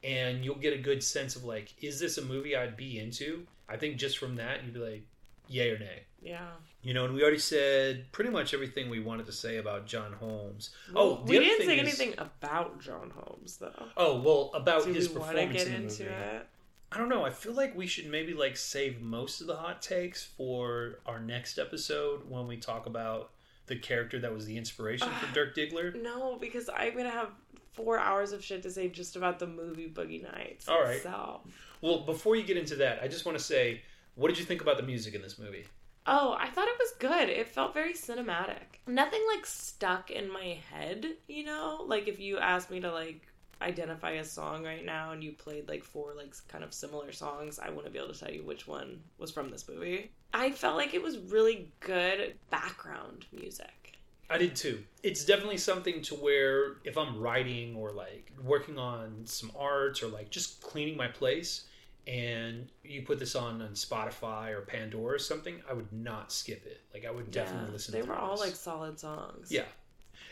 and 0.04 0.46
you'll 0.46 0.56
get 0.56 0.74
a 0.74 0.82
good 0.82 1.04
sense 1.04 1.36
of 1.36 1.44
like 1.44 1.74
is 1.82 2.00
this 2.00 2.18
a 2.18 2.22
movie 2.22 2.56
i'd 2.56 2.78
be 2.78 3.00
into? 3.00 3.46
I 3.68 3.78
think 3.78 3.98
just 3.98 4.18
from 4.18 4.36
that 4.36 4.64
you'd 4.64 4.74
be 4.74 4.80
like 4.80 5.08
yay 5.48 5.70
or 5.72 5.78
nay 5.80 6.04
Yeah. 6.22 6.52
you 6.82 6.94
know, 6.94 7.06
and 7.06 7.14
we 7.14 7.22
already 7.22 7.40
said 7.40 8.12
pretty 8.12 8.30
much 8.32 8.54
everything 8.54 8.90
we 8.90 9.00
wanted 9.00 9.26
to 9.28 9.32
say 9.32 9.58
about 9.58 9.86
John 9.88 10.14
Holmes. 10.14 10.72
Well, 10.94 11.04
oh, 11.22 11.24
we 11.26 11.40
didn't 11.40 11.66
say 11.66 11.74
is- 11.80 11.80
anything 12.00 12.14
about 12.18 12.80
John 12.82 13.12
Holmes 13.16 13.58
though. 13.58 13.86
Oh 13.98 14.20
well, 14.22 14.52
about 14.54 14.86
Do 14.86 14.94
his 14.94 15.10
we 15.10 15.16
performance 15.16 15.54
get 15.54 15.68
in 15.68 15.74
the 15.74 15.78
into 15.84 16.04
movie. 16.04 16.16
it? 16.16 16.48
I 16.92 16.98
don't 16.98 17.10
know. 17.10 17.26
I 17.26 17.30
feel 17.32 17.54
like 17.54 17.76
we 17.76 17.88
should 17.88 18.06
maybe 18.10 18.34
like 18.34 18.56
save 18.56 19.02
most 19.02 19.42
of 19.42 19.48
the 19.48 19.56
hot 19.56 19.82
takes 19.82 20.24
for 20.24 21.00
our 21.06 21.20
next 21.20 21.58
episode 21.60 22.30
when 22.30 22.48
we 22.48 22.58
talk 22.58 22.86
about 22.86 23.32
the 23.68 23.76
character 23.76 24.20
that 24.20 24.32
was 24.34 24.46
the 24.46 24.56
inspiration 24.58 25.10
for 25.20 25.26
Dirk 25.34 25.56
Diggler. 25.56 26.02
No, 26.02 26.38
because 26.40 26.70
I'm 26.74 26.96
gonna 26.96 27.10
have 27.10 27.30
four 27.74 27.98
hours 28.00 28.32
of 28.32 28.42
shit 28.44 28.64
to 28.64 28.72
say 28.72 28.88
just 28.88 29.16
about 29.18 29.40
the 29.40 29.48
movie 29.48 29.90
Boogie 29.90 30.24
Nights 30.24 30.70
All 30.70 30.82
right. 30.84 30.96
itself. 30.98 31.42
Well, 31.82 32.06
before 32.06 32.36
you 32.38 32.44
get 32.44 32.56
into 32.56 32.76
that, 32.78 33.00
I 33.04 33.08
just 33.10 33.26
want 33.26 33.38
to 33.38 33.44
say, 33.44 33.82
what 34.16 34.30
did 34.30 34.40
you 34.40 34.46
think 34.46 34.62
about 34.62 34.78
the 34.78 34.84
music 34.84 35.14
in 35.14 35.22
this 35.22 35.38
movie? 35.38 35.66
Oh, 36.08 36.36
I 36.40 36.50
thought 36.50 36.68
it 36.68 36.80
was 36.80 36.94
good. 37.00 37.30
It 37.30 37.48
felt 37.48 37.74
very 37.74 37.94
cinematic. 37.94 38.80
Nothing 38.88 39.22
like 39.34 39.46
stuck 39.46 40.12
in 40.12 40.32
my 40.32 40.60
head, 40.72 41.06
you 41.28 41.46
know? 41.46 41.84
Like 41.88 42.08
if 42.08 42.20
you 42.20 42.38
asked 42.38 42.70
me 42.70 42.80
to 42.82 42.92
like 42.92 43.22
identify 43.62 44.12
a 44.12 44.24
song 44.24 44.64
right 44.64 44.86
now 44.86 45.12
and 45.12 45.24
you 45.24 45.32
played 45.32 45.68
like 45.68 45.84
four 45.84 46.14
like 46.16 46.36
kind 46.48 46.64
of 46.64 46.74
similar 46.74 47.12
songs, 47.12 47.60
I 47.60 47.70
wouldn't 47.70 47.94
be 47.94 48.00
able 48.00 48.14
to 48.14 48.20
tell 48.20 48.32
you 48.32 48.44
which 48.44 48.68
one 48.68 49.02
was 49.18 49.32
from 49.32 49.50
this 49.50 49.68
movie. 49.68 50.12
I 50.34 50.52
felt 50.52 50.78
like 50.78 50.94
it 50.94 51.02
was 51.02 51.18
really 51.18 51.72
good 51.80 52.36
background 52.50 53.26
music. 53.32 53.98
I 54.30 54.38
did 54.38 54.56
too. 54.56 54.84
It's 55.04 55.24
definitely 55.24 55.58
something 55.58 56.02
to 56.04 56.16
where 56.16 56.78
if 56.84 56.98
I'm 56.98 57.20
writing 57.20 57.76
or 57.76 57.92
like 57.92 58.32
working 58.44 58.78
on 58.78 59.22
some 59.26 59.52
art 59.58 60.02
or 60.04 60.08
like 60.08 60.30
just 60.30 60.62
cleaning 60.62 60.98
my 60.98 61.08
place 61.08 61.66
and 62.08 62.70
you 62.84 63.02
put 63.02 63.20
this 63.20 63.36
on 63.36 63.62
on 63.62 63.70
Spotify 63.72 64.52
or 64.52 64.62
Pandora 64.62 65.16
or 65.16 65.20
something, 65.20 65.62
I 65.70 65.74
would 65.74 65.92
not 65.92 66.32
skip 66.32 66.66
it. 66.66 66.82
Like 66.94 67.06
I 67.06 67.12
would 67.12 67.32
definitely 67.32 67.68
Yeah, 67.68 67.74
listen 67.74 67.94
They 67.94 68.02
were 68.04 68.16
all 68.16 68.32
this. 68.32 68.42
like 68.42 68.56
solid 68.56 69.00
songs. 69.00 69.52
Yeah. 69.52 69.64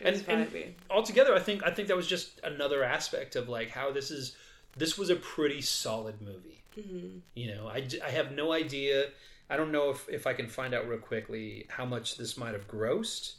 And- 0.01 0.24
and- 0.28 0.76
Altogether, 0.89 1.34
I 1.36 1.39
think 1.39 1.63
I 1.63 1.71
think 1.71 1.88
that 1.88 1.97
was 1.97 2.07
just 2.07 2.39
another 2.43 2.84
aspect 2.84 3.36
of 3.36 3.49
like 3.49 3.69
how 3.69 3.91
this 3.91 4.11
is 4.11 4.36
this 4.78 4.97
was 4.97 5.09
a 5.09 5.15
pretty 5.15 5.61
solid 5.61 6.21
movie. 6.21 6.63
hmm 6.76 7.19
You 7.36 7.53
know, 7.55 7.67
I, 7.67 7.88
I 8.03 8.09
have 8.09 8.32
no 8.32 8.51
idea. 8.51 9.09
I 9.49 9.57
don't 9.57 9.71
know 9.71 9.89
if, 9.91 10.07
if 10.09 10.26
I 10.26 10.34
can 10.34 10.47
find 10.47 10.74
out 10.74 10.88
real 10.88 10.97
quickly 10.99 11.65
how 11.69 11.86
much 11.86 12.17
this 12.17 12.38
might 12.38 12.53
have 12.53 12.67
grossed. 12.67 13.34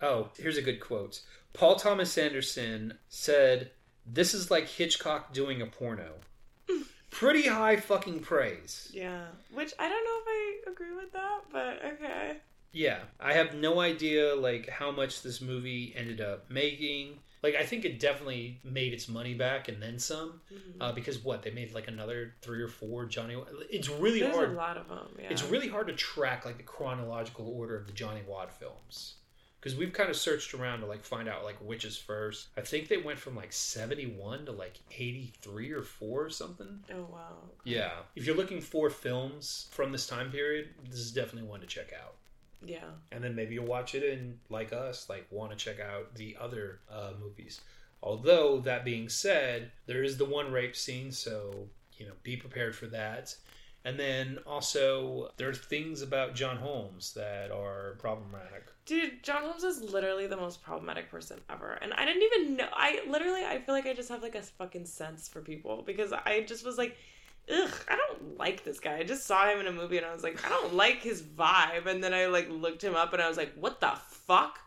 Oh, 0.00 0.30
here's 0.38 0.56
a 0.56 0.62
good 0.62 0.80
quote. 0.80 1.20
Paul 1.52 1.76
Thomas 1.76 2.16
Anderson 2.16 2.94
said, 3.10 3.70
This 4.06 4.32
is 4.32 4.50
like 4.50 4.68
Hitchcock 4.68 5.32
doing 5.34 5.60
a 5.60 5.66
porno. 5.66 6.12
Pretty 7.10 7.46
high 7.46 7.76
fucking 7.76 8.20
praise. 8.20 8.90
Yeah. 8.92 9.26
Which 9.52 9.72
I 9.78 9.88
don't 9.88 10.04
know 10.04 10.20
if 10.22 10.26
I 10.28 10.70
agree 10.70 10.94
with 10.94 11.12
that, 11.12 11.40
but 11.52 11.84
okay. 11.94 12.36
Yeah, 12.72 12.98
I 13.18 13.32
have 13.32 13.54
no 13.54 13.80
idea 13.80 14.34
like 14.34 14.68
how 14.68 14.90
much 14.92 15.22
this 15.22 15.40
movie 15.40 15.92
ended 15.96 16.20
up 16.20 16.48
making. 16.50 17.18
Like, 17.42 17.54
I 17.54 17.64
think 17.64 17.86
it 17.86 17.98
definitely 17.98 18.60
made 18.64 18.92
its 18.92 19.08
money 19.08 19.32
back 19.34 19.68
and 19.68 19.82
then 19.82 19.98
some. 19.98 20.40
Mhm. 20.52 20.76
Uh, 20.80 20.92
because 20.92 21.18
what 21.24 21.42
they 21.42 21.50
made 21.50 21.72
like 21.74 21.88
another 21.88 22.34
three 22.42 22.60
or 22.62 22.68
four 22.68 23.06
Johnny. 23.06 23.36
It's 23.70 23.88
really 23.88 24.20
There's 24.20 24.34
hard. 24.34 24.50
a 24.50 24.52
lot 24.52 24.76
of 24.76 24.88
them. 24.88 25.08
Yeah. 25.18 25.30
It's 25.30 25.42
really 25.42 25.68
hard 25.68 25.86
to 25.88 25.94
track 25.94 26.44
like 26.44 26.58
the 26.58 26.62
chronological 26.64 27.48
order 27.48 27.76
of 27.76 27.86
the 27.86 27.92
Johnny 27.92 28.20
Wad 28.26 28.52
films 28.52 29.14
because 29.60 29.76
we've 29.76 29.92
kind 29.92 30.08
of 30.08 30.16
searched 30.16 30.54
around 30.54 30.80
to 30.80 30.86
like 30.86 31.04
find 31.04 31.28
out 31.28 31.44
like 31.44 31.56
which 31.58 31.84
is 31.84 31.96
first. 31.96 32.48
I 32.56 32.62
think 32.62 32.88
they 32.88 32.96
went 32.96 33.18
from 33.18 33.36
like 33.36 33.52
seventy 33.52 34.06
one 34.06 34.46
to 34.46 34.52
like 34.52 34.80
eighty 34.92 35.32
three 35.42 35.70
or 35.70 35.82
four 35.82 36.24
or 36.24 36.30
something. 36.30 36.80
Oh 36.92 37.08
wow. 37.12 37.36
Yeah, 37.64 37.92
if 38.16 38.26
you're 38.26 38.36
looking 38.36 38.60
for 38.60 38.88
films 38.88 39.68
from 39.70 39.92
this 39.92 40.06
time 40.06 40.30
period, 40.30 40.70
this 40.88 41.00
is 41.00 41.12
definitely 41.12 41.48
one 41.48 41.60
to 41.60 41.66
check 41.66 41.92
out. 41.92 42.14
Yeah. 42.64 42.90
And 43.12 43.22
then 43.22 43.34
maybe 43.34 43.54
you'll 43.54 43.66
watch 43.66 43.94
it 43.94 44.02
and 44.02 44.38
like 44.48 44.72
us, 44.72 45.08
like 45.08 45.26
want 45.30 45.50
to 45.50 45.56
check 45.56 45.80
out 45.80 46.14
the 46.14 46.36
other 46.40 46.80
uh, 46.90 47.12
movies. 47.20 47.60
Although 48.02 48.60
that 48.60 48.84
being 48.84 49.08
said, 49.08 49.70
there 49.86 50.02
is 50.02 50.16
the 50.16 50.24
one 50.24 50.50
rape 50.52 50.76
scene, 50.76 51.12
so 51.12 51.68
you 51.98 52.06
know 52.06 52.12
be 52.22 52.36
prepared 52.36 52.74
for 52.74 52.86
that. 52.86 53.34
And 53.84 53.98
then 53.98 54.38
also 54.46 55.30
there 55.36 55.48
are 55.48 55.54
things 55.54 56.02
about 56.02 56.34
John 56.34 56.58
Holmes 56.58 57.14
that 57.14 57.50
are 57.50 57.96
problematic. 57.98 58.66
Dude, 58.84 59.22
John 59.22 59.42
Holmes 59.42 59.64
is 59.64 59.82
literally 59.82 60.26
the 60.26 60.36
most 60.36 60.62
problematic 60.62 61.10
person 61.10 61.40
ever. 61.48 61.78
And 61.80 61.94
I 61.94 62.04
didn't 62.04 62.22
even 62.22 62.56
know. 62.56 62.68
I 62.72 63.00
literally, 63.08 63.44
I 63.44 63.58
feel 63.58 63.74
like 63.74 63.86
I 63.86 63.94
just 63.94 64.10
have 64.10 64.22
like 64.22 64.34
a 64.34 64.42
fucking 64.42 64.84
sense 64.84 65.28
for 65.28 65.40
people 65.40 65.82
because 65.86 66.12
I 66.12 66.44
just 66.46 66.64
was 66.64 66.76
like, 66.76 66.96
ugh, 67.50 67.72
I 67.88 67.96
don't 67.96 68.38
like 68.38 68.64
this 68.64 68.80
guy. 68.80 68.98
I 68.98 69.02
just 69.02 69.26
saw 69.26 69.48
him 69.48 69.60
in 69.60 69.66
a 69.66 69.72
movie 69.72 69.96
and 69.96 70.06
I 70.06 70.12
was 70.12 70.22
like, 70.22 70.44
I 70.44 70.50
don't 70.50 70.74
like 70.74 71.02
his 71.02 71.22
vibe. 71.22 71.86
And 71.86 72.04
then 72.04 72.12
I 72.12 72.26
like 72.26 72.50
looked 72.50 72.84
him 72.84 72.94
up 72.94 73.14
and 73.14 73.22
I 73.22 73.28
was 73.28 73.38
like, 73.38 73.54
what 73.54 73.80
the 73.80 73.92
fuck? 74.08 74.58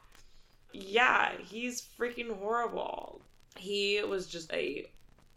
Yeah, 0.72 1.34
he's 1.38 1.84
freaking 2.00 2.36
horrible. 2.36 3.22
He 3.58 4.02
was 4.02 4.26
just 4.26 4.52
a 4.52 4.88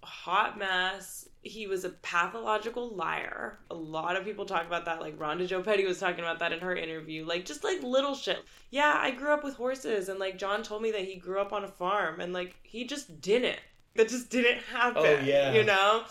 hot 0.07 0.59
mess. 0.59 1.29
He 1.43 1.67
was 1.67 1.85
a 1.85 1.91
pathological 1.91 2.91
liar. 2.91 3.59
A 3.71 3.75
lot 3.75 4.17
of 4.17 4.25
people 4.25 4.47
talk 4.47 4.67
about 4.67 4.85
that. 4.87 5.01
Like 5.01 5.19
Rhonda 5.19 5.47
Jo 5.47 5.63
Petty 5.63 5.85
was 5.85 5.99
talking 5.99 6.21
about 6.21 6.39
that 6.39 6.53
in 6.53 6.61
her 6.61 6.75
interview. 6.75 7.25
Like 7.25 7.45
just 7.45 7.65
like 7.65 7.83
little 7.83 8.15
shit. 8.15 8.39
Yeah, 8.71 8.95
I 8.97 9.11
grew 9.11 9.33
up 9.33 9.45
with 9.45 9.55
horses, 9.55 10.09
and 10.09 10.19
like 10.19 10.39
John 10.39 10.63
told 10.63 10.83
me 10.83 10.91
that 10.93 11.05
he 11.05 11.17
grew 11.17 11.41
up 11.41 11.53
on 11.53 11.65
a 11.65 11.69
farm, 11.69 12.21
and 12.21 12.33
like 12.33 12.55
he 12.63 12.85
just 12.85 13.21
didn't. 13.21 13.61
That 13.95 14.09
just 14.09 14.31
didn't 14.31 14.63
happen. 14.63 15.03
Oh, 15.05 15.21
yeah. 15.23 15.53
you 15.53 15.65
know. 15.65 16.05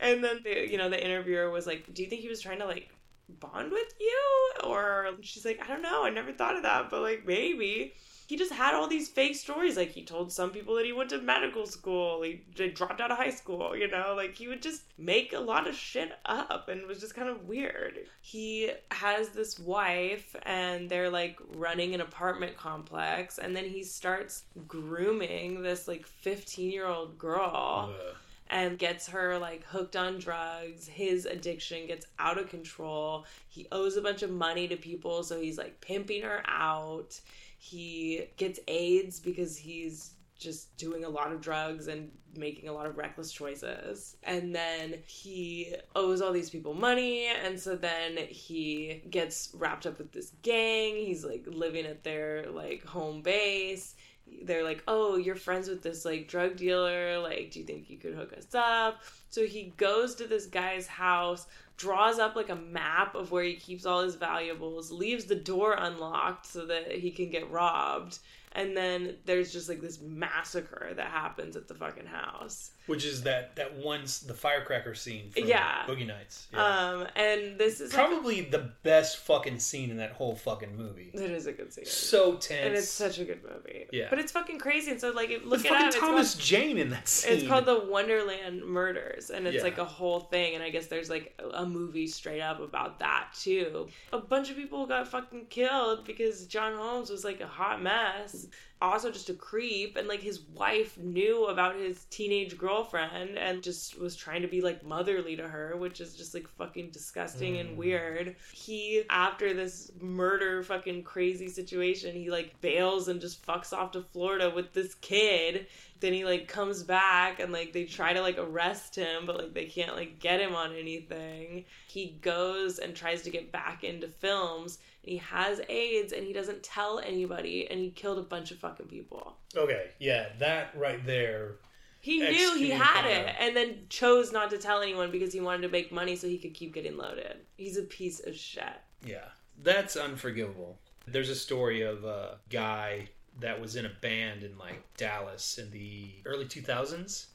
And 0.00 0.22
then 0.22 0.40
the, 0.44 0.70
you 0.70 0.78
know 0.78 0.88
the 0.88 1.02
interviewer 1.02 1.50
was 1.50 1.66
like, 1.66 1.92
"Do 1.92 2.02
you 2.02 2.08
think 2.08 2.20
he 2.20 2.28
was 2.28 2.40
trying 2.40 2.58
to 2.60 2.66
like 2.66 2.90
bond 3.28 3.72
with 3.72 3.94
you?" 4.00 4.52
Or 4.64 5.10
she's 5.22 5.44
like, 5.44 5.60
"I 5.62 5.66
don't 5.66 5.82
know. 5.82 6.04
I 6.04 6.10
never 6.10 6.32
thought 6.32 6.56
of 6.56 6.62
that, 6.62 6.90
but 6.90 7.02
like 7.02 7.26
maybe." 7.26 7.94
he 8.28 8.36
just 8.36 8.52
had 8.52 8.74
all 8.74 8.86
these 8.86 9.08
fake 9.08 9.34
stories. 9.34 9.78
Like 9.78 9.90
he 9.90 10.04
told 10.04 10.30
some 10.30 10.50
people 10.50 10.74
that 10.74 10.84
he 10.84 10.92
went 10.92 11.08
to 11.10 11.18
medical 11.18 11.64
school, 11.64 12.20
he 12.20 12.42
dropped 12.74 13.00
out 13.00 13.10
of 13.10 13.16
high 13.16 13.30
school, 13.30 13.74
you 13.74 13.90
know, 13.90 14.12
like 14.14 14.34
he 14.34 14.48
would 14.48 14.60
just 14.60 14.82
make 14.98 15.32
a 15.32 15.40
lot 15.40 15.66
of 15.66 15.74
shit 15.74 16.12
up 16.26 16.68
and 16.68 16.86
was 16.86 17.00
just 17.00 17.14
kind 17.14 17.30
of 17.30 17.48
weird. 17.48 18.00
He 18.20 18.70
has 18.90 19.30
this 19.30 19.58
wife 19.58 20.36
and 20.42 20.90
they're 20.90 21.08
like 21.08 21.38
running 21.54 21.94
an 21.94 22.02
apartment 22.02 22.54
complex 22.58 23.38
and 23.38 23.56
then 23.56 23.64
he 23.64 23.82
starts 23.82 24.42
grooming 24.66 25.62
this 25.62 25.88
like 25.88 26.06
15 26.06 26.70
year 26.70 26.86
old 26.86 27.18
girl 27.18 27.94
Ugh. 27.98 28.14
And 28.50 28.78
gets 28.78 29.08
her 29.08 29.38
like 29.38 29.64
hooked 29.64 29.96
on 29.96 30.18
drugs. 30.18 30.86
His 30.86 31.26
addiction 31.26 31.86
gets 31.86 32.06
out 32.18 32.38
of 32.38 32.48
control. 32.48 33.26
He 33.48 33.66
owes 33.72 33.96
a 33.96 34.02
bunch 34.02 34.22
of 34.22 34.30
money 34.30 34.68
to 34.68 34.76
people, 34.76 35.22
so 35.22 35.40
he's 35.40 35.58
like 35.58 35.80
pimping 35.80 36.22
her 36.22 36.42
out. 36.46 37.20
He 37.58 38.26
gets 38.36 38.60
AIDS 38.68 39.20
because 39.20 39.56
he's 39.56 40.14
just 40.38 40.76
doing 40.76 41.04
a 41.04 41.08
lot 41.08 41.32
of 41.32 41.40
drugs 41.40 41.88
and 41.88 42.10
making 42.36 42.68
a 42.68 42.72
lot 42.72 42.86
of 42.86 42.96
reckless 42.96 43.32
choices. 43.32 44.16
And 44.22 44.54
then 44.54 44.94
he 45.06 45.74
owes 45.96 46.20
all 46.20 46.32
these 46.32 46.50
people 46.50 46.74
money. 46.74 47.26
And 47.26 47.58
so 47.58 47.74
then 47.74 48.16
he 48.16 49.02
gets 49.10 49.50
wrapped 49.54 49.86
up 49.86 49.98
with 49.98 50.12
this 50.12 50.32
gang. 50.42 50.94
He's 50.94 51.24
like 51.24 51.44
living 51.48 51.86
at 51.86 52.04
their 52.04 52.46
like 52.50 52.84
home 52.84 53.22
base 53.22 53.96
they're 54.42 54.64
like, 54.64 54.82
"Oh, 54.88 55.16
you're 55.16 55.36
friends 55.36 55.68
with 55.68 55.82
this 55.82 56.04
like 56.04 56.28
drug 56.28 56.56
dealer. 56.56 57.18
Like, 57.18 57.50
do 57.50 57.60
you 57.60 57.66
think 57.66 57.90
you 57.90 57.98
could 57.98 58.14
hook 58.14 58.32
us 58.32 58.54
up?" 58.54 59.02
So 59.30 59.46
he 59.46 59.74
goes 59.76 60.14
to 60.16 60.26
this 60.26 60.46
guy's 60.46 60.86
house, 60.86 61.46
draws 61.76 62.18
up 62.18 62.36
like 62.36 62.48
a 62.48 62.56
map 62.56 63.14
of 63.14 63.30
where 63.30 63.44
he 63.44 63.54
keeps 63.54 63.86
all 63.86 64.02
his 64.02 64.16
valuables, 64.16 64.90
leaves 64.90 65.26
the 65.26 65.34
door 65.34 65.74
unlocked 65.78 66.46
so 66.46 66.66
that 66.66 66.92
he 66.92 67.10
can 67.10 67.30
get 67.30 67.50
robbed, 67.50 68.18
and 68.52 68.76
then 68.76 69.16
there's 69.24 69.52
just 69.52 69.68
like 69.68 69.80
this 69.80 70.00
massacre 70.00 70.92
that 70.94 71.10
happens 71.10 71.56
at 71.56 71.68
the 71.68 71.74
fucking 71.74 72.06
house. 72.06 72.72
Which 72.88 73.04
is 73.04 73.22
that 73.22 73.54
that 73.56 73.76
once 73.76 74.18
the 74.18 74.34
firecracker 74.34 74.94
scene 74.94 75.30
from 75.30 75.44
Yeah. 75.46 75.84
Boogie 75.86 76.06
Nights. 76.06 76.48
Yeah. 76.52 76.64
Um, 76.64 77.06
and 77.14 77.58
this 77.58 77.80
is 77.80 77.92
like, 77.94 78.06
Probably 78.08 78.40
the 78.40 78.70
best 78.82 79.18
fucking 79.18 79.60
scene 79.60 79.90
in 79.90 79.98
that 79.98 80.12
whole 80.12 80.34
fucking 80.34 80.76
movie. 80.76 81.10
it 81.14 81.20
is 81.30 81.46
a 81.46 81.52
good 81.52 81.72
scene. 81.72 81.84
So 81.84 82.34
tense. 82.34 82.66
and 82.66 82.74
it's 82.74 82.88
such 82.88 83.18
a 83.18 83.24
good 83.24 83.42
movie. 83.42 83.86
Yeah. 83.92 84.06
But 84.10 84.18
it's 84.18 84.32
fucking 84.32 84.58
crazy. 84.58 84.90
And 84.90 85.00
so 85.00 85.10
like 85.12 85.28
Look 85.44 85.44
look 85.44 85.64
it 85.66 85.92
Thomas 85.94 86.34
called, 86.34 86.42
Jane 86.44 86.78
in 86.78 86.90
that 86.90 87.08
scene. 87.08 87.34
it's 87.38 87.46
called 87.46 87.66
the 87.66 87.78
Wonderland 87.88 88.64
Murders, 88.64 89.30
and 89.30 89.46
it's 89.46 89.56
Yeah. 89.58 89.62
like 89.62 89.78
a 89.78 89.84
whole 89.84 90.20
thing. 90.20 90.54
And 90.54 90.62
I 90.64 90.70
guess 90.70 90.86
there's 90.86 91.10
like 91.10 91.38
a 91.54 91.64
movie 91.66 92.06
straight 92.06 92.40
up 92.40 92.60
about 92.60 92.98
that 93.00 93.28
too. 93.38 93.88
A 94.12 94.18
bunch 94.18 94.50
of 94.50 94.56
people 94.56 94.86
got 94.86 95.06
fucking 95.08 95.46
killed 95.50 96.04
because 96.06 96.46
John 96.46 96.74
Holmes 96.74 97.10
was 97.10 97.24
like 97.24 97.40
a 97.40 97.46
hot 97.46 97.82
mess. 97.82 98.46
Also, 98.80 99.10
just 99.10 99.28
a 99.28 99.34
creep, 99.34 99.96
and 99.96 100.06
like 100.06 100.22
his 100.22 100.40
wife 100.54 100.96
knew 100.98 101.46
about 101.46 101.74
his 101.76 102.04
teenage 102.10 102.56
girlfriend 102.56 103.36
and 103.36 103.62
just 103.62 103.98
was 103.98 104.14
trying 104.14 104.42
to 104.42 104.48
be 104.48 104.60
like 104.60 104.84
motherly 104.84 105.34
to 105.36 105.48
her, 105.48 105.76
which 105.76 106.00
is 106.00 106.14
just 106.14 106.32
like 106.32 106.46
fucking 106.48 106.90
disgusting 106.90 107.54
Mm. 107.54 107.60
and 107.60 107.76
weird. 107.78 108.36
He, 108.52 109.02
after 109.10 109.52
this 109.52 109.90
murder 110.00 110.62
fucking 110.62 111.02
crazy 111.02 111.48
situation, 111.48 112.14
he 112.14 112.30
like 112.30 112.60
bails 112.60 113.08
and 113.08 113.20
just 113.20 113.44
fucks 113.44 113.72
off 113.72 113.90
to 113.92 114.02
Florida 114.02 114.50
with 114.54 114.72
this 114.72 114.94
kid 114.94 115.66
then 116.00 116.12
he 116.12 116.24
like 116.24 116.46
comes 116.46 116.84
back 116.84 117.40
and 117.40 117.52
like 117.52 117.72
they 117.72 117.84
try 117.84 118.12
to 118.12 118.20
like 118.20 118.38
arrest 118.38 118.94
him 118.94 119.26
but 119.26 119.36
like 119.36 119.52
they 119.52 119.64
can't 119.64 119.96
like 119.96 120.20
get 120.20 120.40
him 120.40 120.54
on 120.54 120.72
anything 120.74 121.64
he 121.88 122.16
goes 122.22 122.78
and 122.78 122.94
tries 122.94 123.22
to 123.22 123.30
get 123.30 123.50
back 123.50 123.82
into 123.82 124.06
films 124.06 124.78
and 125.08 125.12
he 125.12 125.16
has 125.18 125.60
aids 125.70 126.12
and 126.12 126.22
he 126.26 126.32
doesn't 126.34 126.62
tell 126.62 126.98
anybody 127.00 127.66
and 127.70 127.80
he 127.80 127.90
killed 127.90 128.18
a 128.18 128.22
bunch 128.22 128.50
of 128.50 128.58
fucking 128.58 128.86
people 128.86 129.36
Okay, 129.56 129.90
yeah, 129.98 130.26
that 130.38 130.70
right 130.76 131.04
there. 131.06 131.52
he 132.00 132.18
knew 132.18 132.54
he 132.56 132.70
had 132.70 133.06
it 133.06 133.34
and 133.40 133.56
then 133.56 133.86
chose 133.88 134.32
not 134.32 134.50
to 134.50 134.58
tell 134.58 134.82
anyone 134.82 135.10
because 135.10 135.32
he 135.32 135.40
wanted 135.40 135.62
to 135.62 135.68
make 135.68 135.90
money 135.90 136.14
so 136.14 136.26
he 136.28 136.36
could 136.38 136.52
keep 136.54 136.74
getting 136.74 136.96
loaded 136.96 137.36
he's 137.56 137.76
a 137.78 137.82
piece 137.82 138.20
of 138.26 138.36
shit 138.36 138.64
Yeah, 139.04 139.24
that's 139.62 139.96
unforgivable. 139.96 140.78
There's 141.06 141.30
a 141.30 141.34
story 141.34 141.80
of 141.82 142.04
a 142.04 142.38
guy 142.50 143.08
that 143.40 143.58
was 143.60 143.76
in 143.76 143.86
a 143.86 143.92
band 144.02 144.42
in 144.42 144.58
like 144.58 144.82
Dallas 144.98 145.56
in 145.58 145.70
the 145.70 146.10
early 146.26 146.44
2000s, 146.44 147.26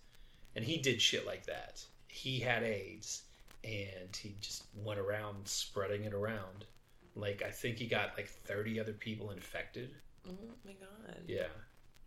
and 0.56 0.64
he 0.64 0.78
did 0.78 1.02
shit 1.02 1.26
like 1.26 1.46
that. 1.48 1.84
He 2.08 2.40
had 2.40 2.62
AIDS, 2.62 3.24
and 3.64 4.16
he 4.16 4.36
just 4.42 4.66
went 4.76 5.00
around 5.00 5.48
spreading 5.48 6.04
it 6.04 6.14
around. 6.14 6.66
Like 7.16 7.42
I 7.46 7.52
think 7.52 7.78
he 7.78 7.88
got 7.88 8.18
like 8.18 8.28
30 8.28 8.80
other 8.80 8.94
people 8.94 9.32
infected. 9.32 9.92
oh 10.28 10.32
my 10.66 10.72
god 10.74 11.18
Yeah, 11.28 11.48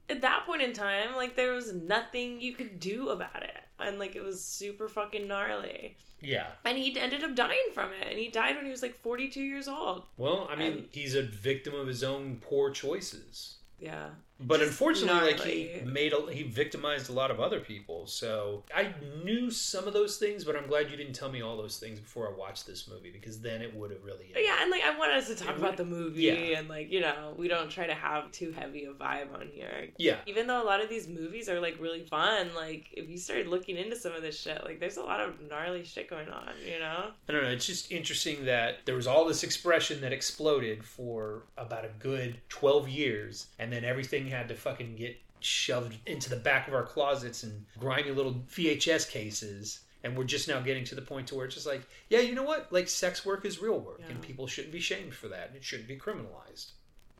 at 0.09 0.21
that 0.23 0.45
point 0.47 0.63
in 0.63 0.73
time, 0.73 1.15
like 1.17 1.37
there 1.37 1.53
was 1.53 1.73
nothing 1.73 2.41
you 2.41 2.53
could 2.55 2.81
do 2.81 3.11
about 3.11 3.43
it. 3.43 3.57
And 3.79 3.99
like 3.99 4.17
it 4.17 4.25
was 4.25 4.43
super 4.43 4.89
fucking 4.89 5.29
gnarly. 5.29 5.97
yeah. 6.21 6.47
And 6.65 6.79
he 6.79 6.99
ended 6.99 7.23
up 7.23 7.35
dying 7.35 7.69
from 7.75 7.91
it. 7.93 8.09
And 8.09 8.19
he 8.19 8.29
died 8.29 8.57
when 8.57 8.65
he 8.65 8.71
was 8.71 8.81
like 8.83 8.97
42 8.97 9.43
years 9.43 9.69
old. 9.69 10.05
Well, 10.17 10.49
I 10.51 10.57
mean, 10.57 10.73
And- 10.73 10.89
he's 10.93 11.15
a 11.15 11.23
victim 11.23 11.75
of 11.75 11.87
his 11.87 12.03
own 12.03 12.37
poor 12.41 12.71
choices. 12.71 13.57
Yeah. 13.79 14.09
But 14.39 14.59
Just 14.59 14.73
unfortunately, 14.73 15.33
like 15.33 15.41
he 15.41 15.81
made 15.85 16.13
a, 16.13 16.31
he 16.31 16.43
victimized 16.43 17.09
a 17.09 17.13
lot 17.13 17.31
of 17.31 17.41
other 17.41 17.59
people. 17.61 18.07
So 18.07 18.65
I 18.75 18.93
knew 19.25 19.51
some 19.51 19.87
of 19.89 19.95
those 19.95 20.19
things, 20.19 20.45
but 20.45 20.55
I'm 20.57 20.67
glad 20.67 20.91
you 20.91 20.97
didn't 20.97 21.15
tell 21.15 21.31
me 21.31 21.41
all 21.43 21.57
those 21.57 21.79
things 21.79 21.99
before 21.99 22.29
I 22.29 22.37
watched 22.37 22.67
this 22.67 22.87
movie 22.87 23.11
because 23.11 23.41
then 23.41 23.63
it 23.63 23.75
would 23.75 23.91
have 23.93 24.05
really. 24.05 24.31
But 24.35 24.43
yeah, 24.45 24.59
and 24.61 24.71
like 24.71 24.83
I 24.83 24.97
want 24.99 25.13
us 25.13 25.29
to 25.29 25.35
talk 25.35 25.51
It 25.55 25.59
about 25.59 25.71
would- 25.71 25.79
the 25.79 25.85
movie 25.87 26.23
yeah. 26.25 26.59
and 26.59 26.69
like, 26.69 26.93
you 26.93 27.01
know, 27.01 27.35
we 27.39 27.49
don't 27.49 27.71
try 27.71 27.87
to 27.87 27.95
have 27.95 28.31
too 28.31 28.53
heavy 28.53 28.85
a 28.85 28.93
vibe 28.93 29.33
on 29.35 29.49
here. 29.53 29.89
Yeah. 29.97 30.17
Even 30.27 30.47
though 30.47 30.63
a 30.63 30.67
lot 30.67 30.83
of 30.83 30.91
these 30.91 31.09
movies 31.09 31.49
are 31.49 31.59
like 31.61 31.77
really 31.81 32.03
fun, 32.05 32.51
like 32.55 32.89
if 32.93 33.09
you 33.09 33.17
started 33.17 33.47
looking 33.47 33.77
into 33.79 33.97
some 33.97 34.13
of 34.13 34.21
this 34.23 34.39
shit, 34.39 34.63
like 34.65 34.81
there's 34.81 34.99
a 34.99 35.03
lot 35.03 35.21
of 35.21 35.41
gnarly 35.49 35.83
shit 35.85 36.11
going 36.11 36.29
on, 36.29 36.51
you 36.63 36.79
know? 36.79 37.11
I 37.29 37.33
don't 37.33 37.43
know. 37.43 37.49
It's 37.49 37.67
just 37.67 37.91
interesting 37.91 38.45
that 38.45 38.85
there 38.85 38.97
was 38.97 39.07
all 39.07 39.25
this 39.25 39.43
expression 39.43 40.03
that 40.03 40.13
exploded 40.13 40.85
for 40.85 41.45
about 41.57 41.85
a 41.87 41.91
good 41.99 42.39
12 42.51 42.89
years, 42.89 43.47
and 43.59 43.73
then 43.73 43.85
everything 43.85 44.26
had 44.29 44.49
to 44.49 44.55
fucking 44.55 44.97
get 44.97 45.17
shoved 45.41 45.97
into 46.07 46.31
the 46.31 46.37
back 46.37 46.69
of 46.69 46.75
our 46.75 46.85
closets 46.85 47.43
and 47.43 47.65
grimy 47.79 48.11
little 48.11 48.35
VHS 48.51 49.11
cases. 49.11 49.81
And 50.03 50.17
we're 50.17 50.25
just 50.25 50.47
now 50.47 50.61
getting 50.61 50.85
to 50.85 50.95
the 50.95 51.03
point 51.03 51.27
to 51.29 51.35
where 51.35 51.47
it's 51.47 51.55
just 51.55 51.67
like, 51.67 51.83
yeah, 52.09 52.21
you 52.21 52.35
know 52.35 52.45
what? 52.45 52.73
Like, 52.73 52.87
sex 52.89 53.27
work 53.27 53.45
is 53.45 53.61
real 53.61 53.81
work, 53.81 54.03
and 54.09 54.23
people 54.23 54.47
shouldn't 54.47 54.73
be 54.73 54.79
shamed 54.79 55.15
for 55.15 55.27
that. 55.29 55.49
and 55.49 55.57
It 55.57 55.65
shouldn't 55.65 55.89
be 55.89 55.97
criminalized. 55.97 56.73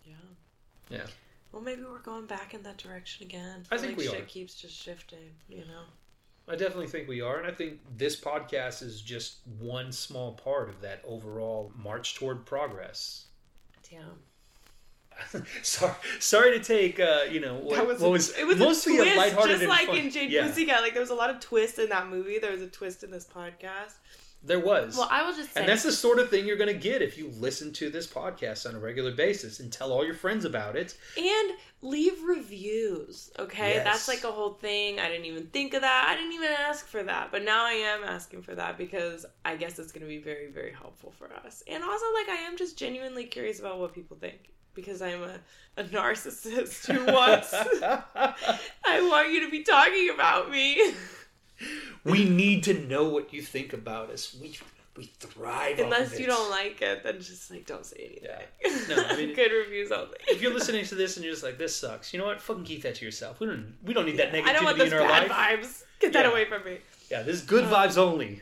Yeah. 0.05 0.15
Yeah. 0.89 1.07
Well, 1.51 1.63
maybe 1.63 1.83
we're 1.83 1.99
going 1.99 2.27
back 2.27 2.55
in 2.55 2.63
that 2.63 2.77
direction 2.77 3.27
again. 3.27 3.65
I 3.73 3.77
feel 3.77 3.87
think 3.87 3.99
like 3.99 4.07
we 4.07 4.13
shit 4.13 4.23
are. 4.23 4.27
keeps 4.27 4.55
just 4.55 4.75
shifting, 4.77 5.31
you 5.49 5.61
know? 5.65 5.85
I 6.49 6.55
definitely 6.55 6.87
think 6.87 7.09
we 7.09 7.23
are, 7.23 7.39
and 7.39 7.47
I 7.47 7.51
think 7.51 7.81
this 7.97 8.21
podcast 8.21 8.83
is 8.83 9.01
just 9.01 9.39
one 9.59 9.91
small 9.91 10.35
part 10.35 10.69
of 10.69 10.81
that 10.83 11.03
overall 11.05 11.73
march 11.75 12.15
toward 12.15 12.47
progress. 12.47 13.27
Damn. 13.91 14.21
sorry, 15.63 15.95
sorry 16.19 16.59
to 16.59 16.65
take 16.65 17.01
uh, 17.01 17.21
you 17.31 17.41
know 17.41 17.55
what, 17.57 17.87
was, 17.87 18.01
what 18.01 18.11
was 18.11 18.37
it 18.37 18.47
was 18.47 18.59
mostly 18.59 18.99
a 18.99 19.03
twist, 19.03 19.17
lighthearted 19.17 19.59
just 19.61 19.69
like 19.69 19.89
in 19.89 20.11
Jade 20.11 20.31
yeah, 20.31 20.47
Pussycat. 20.47 20.83
Like 20.83 20.93
there 20.93 21.03
was 21.03 21.11
a 21.11 21.15
lot 21.15 21.31
of 21.31 21.41
twist 21.41 21.79
in 21.79 21.89
that 21.89 22.09
movie. 22.09 22.39
There 22.39 22.53
was 22.53 22.63
a 22.63 22.69
twist 22.69 23.03
in 23.03 23.11
this 23.11 23.27
podcast. 23.27 23.95
There 24.43 24.61
was, 24.61 24.97
Well, 24.97 25.09
I 25.11 25.27
will 25.27 25.35
just 25.35 25.53
say, 25.53 25.61
and 25.61 25.69
that's 25.69 25.83
the 25.83 25.91
sort 25.91 26.21
of 26.21 26.31
thing 26.31 26.47
you're 26.47 26.59
going 26.59 26.73
to 26.73 26.79
get 26.79 27.03
if 27.03 27.19
you 27.19 27.33
listen 27.39 27.73
to 27.73 27.91
this 27.91 28.07
podcast 28.07 28.69
on 28.69 28.77
a 28.77 28.79
regular 28.79 29.11
basis 29.11 29.59
and 29.59 29.73
tell 29.73 29.93
all 29.93 30.05
your 30.05 30.15
friends 30.15 30.45
about 30.45 30.77
it. 30.77 30.97
and 31.17 31.53
leave 31.83 32.23
reviews. 32.23 33.31
Okay, 33.41 33.75
Yes. 33.75 33.85
that's 33.85 34.09
like 34.09 34.23
a 34.23 34.31
whole 34.31 34.53
thing. 34.53 35.01
I 35.01 35.09
didn't 35.09 35.25
even 35.25 35.47
think 35.47 35.75
of 35.75 35.81
that. 35.81 36.07
I 36.09 36.15
didn't 36.15 36.35
even 36.35 36.51
ask 36.51 36.87
for 36.87 37.03
that, 37.03 37.33
but 37.33 37.43
now 37.45 37.65
I 37.65 37.73
am 37.73 38.05
asking 38.05 38.43
for 38.43 38.55
that 38.55 38.79
because 38.79 39.27
I 39.45 39.57
guess 39.57 39.81
it's 39.81 39.91
going 39.91 40.03
to 40.03 40.09
be 40.09 40.19
very, 40.19 40.49
very 40.53 40.73
helpful 40.73 41.13
for 41.19 41.33
us. 41.33 41.65
And 41.67 41.83
also, 41.83 42.05
like, 42.15 42.29
I 42.29 42.43
am 42.43 42.57
just 42.57 42.79
genuinely 42.79 43.25
curious 43.25 43.59
about 43.59 43.81
what 43.81 43.95
people 43.95 44.17
think 44.17 44.51
because 44.77 45.03
I'm 45.03 45.23
a, 45.25 45.41
a 45.79 45.83
narcissist 45.85 46.87
who 46.87 47.05
wants. 47.13 47.53
I 48.15 49.01
want 49.11 49.33
you 49.33 49.45
to 49.45 49.51
be 49.51 49.63
talking 49.65 50.11
about 50.15 50.51
me. 50.51 50.93
we 52.05 52.25
need 52.29 52.63
to 52.65 52.75
know 52.87 53.09
what 53.09 53.33
you 53.33 53.43
think 53.43 53.73
about 53.73 54.11
us. 54.11 54.37
We 54.41 54.57
we 54.97 55.05
thrive. 55.21 55.79
Unless 55.79 56.19
you 56.19 56.27
don't 56.27 56.51
like 56.51 56.81
it, 56.81 57.03
then 57.03 57.19
just 57.21 57.51
like 57.51 57.67
don't 57.67 57.85
say 57.85 58.19
anything. 58.21 58.87
No, 58.97 59.03
I 59.05 59.17
mean- 59.17 59.35
good 59.35 59.51
reviews 59.53 59.91
only. 59.93 60.17
If 60.29 60.41
you're 60.41 60.55
listening 60.55 60.85
to 60.87 60.95
this 60.95 61.17
and 61.17 61.25
you're 61.25 61.35
just 61.35 61.45
like, 61.45 61.59
"This 61.59 61.75
sucks," 61.77 62.13
you 62.13 62.19
know 62.21 62.27
what? 62.27 62.41
Fucking 62.41 62.65
keep 62.65 62.83
that 62.83 62.95
to 62.97 63.05
yourself. 63.05 63.41
We 63.41 63.47
don't. 63.47 63.75
We 63.85 63.93
don't 63.95 64.07
need 64.07 64.19
that 64.19 64.33
negativity 64.33 64.47
I 64.49 64.53
don't 64.53 64.65
want 64.65 64.79
in 64.81 64.89
those 64.91 64.93
our 65.01 65.09
bad 65.09 65.29
life. 65.29 65.61
vibes. 65.61 65.83
Get 66.01 66.13
that 66.13 66.25
Yeah. 66.25 66.31
away 66.31 66.45
from 66.45 66.65
me. 66.65 66.79
Yeah, 67.11 67.23
this 67.23 67.37
is 67.37 67.43
good 67.43 67.65
Uh, 67.65 67.71
vibes 67.75 67.97
only. 67.99 68.41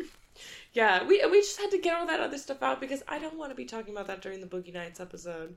Yeah, 0.73 1.05
we 1.05 1.25
we 1.31 1.41
just 1.41 1.61
had 1.61 1.71
to 1.71 1.79
get 1.79 1.97
all 1.97 2.07
that 2.07 2.19
other 2.21 2.39
stuff 2.39 2.63
out 2.63 2.81
because 2.81 3.03
I 3.09 3.19
don't 3.21 3.37
want 3.39 3.51
to 3.51 3.55
be 3.57 3.65
talking 3.65 3.93
about 3.95 4.07
that 4.09 4.21
during 4.23 4.41
the 4.41 4.47
Boogie 4.47 4.73
Nights 4.75 4.99
episode. 5.01 5.57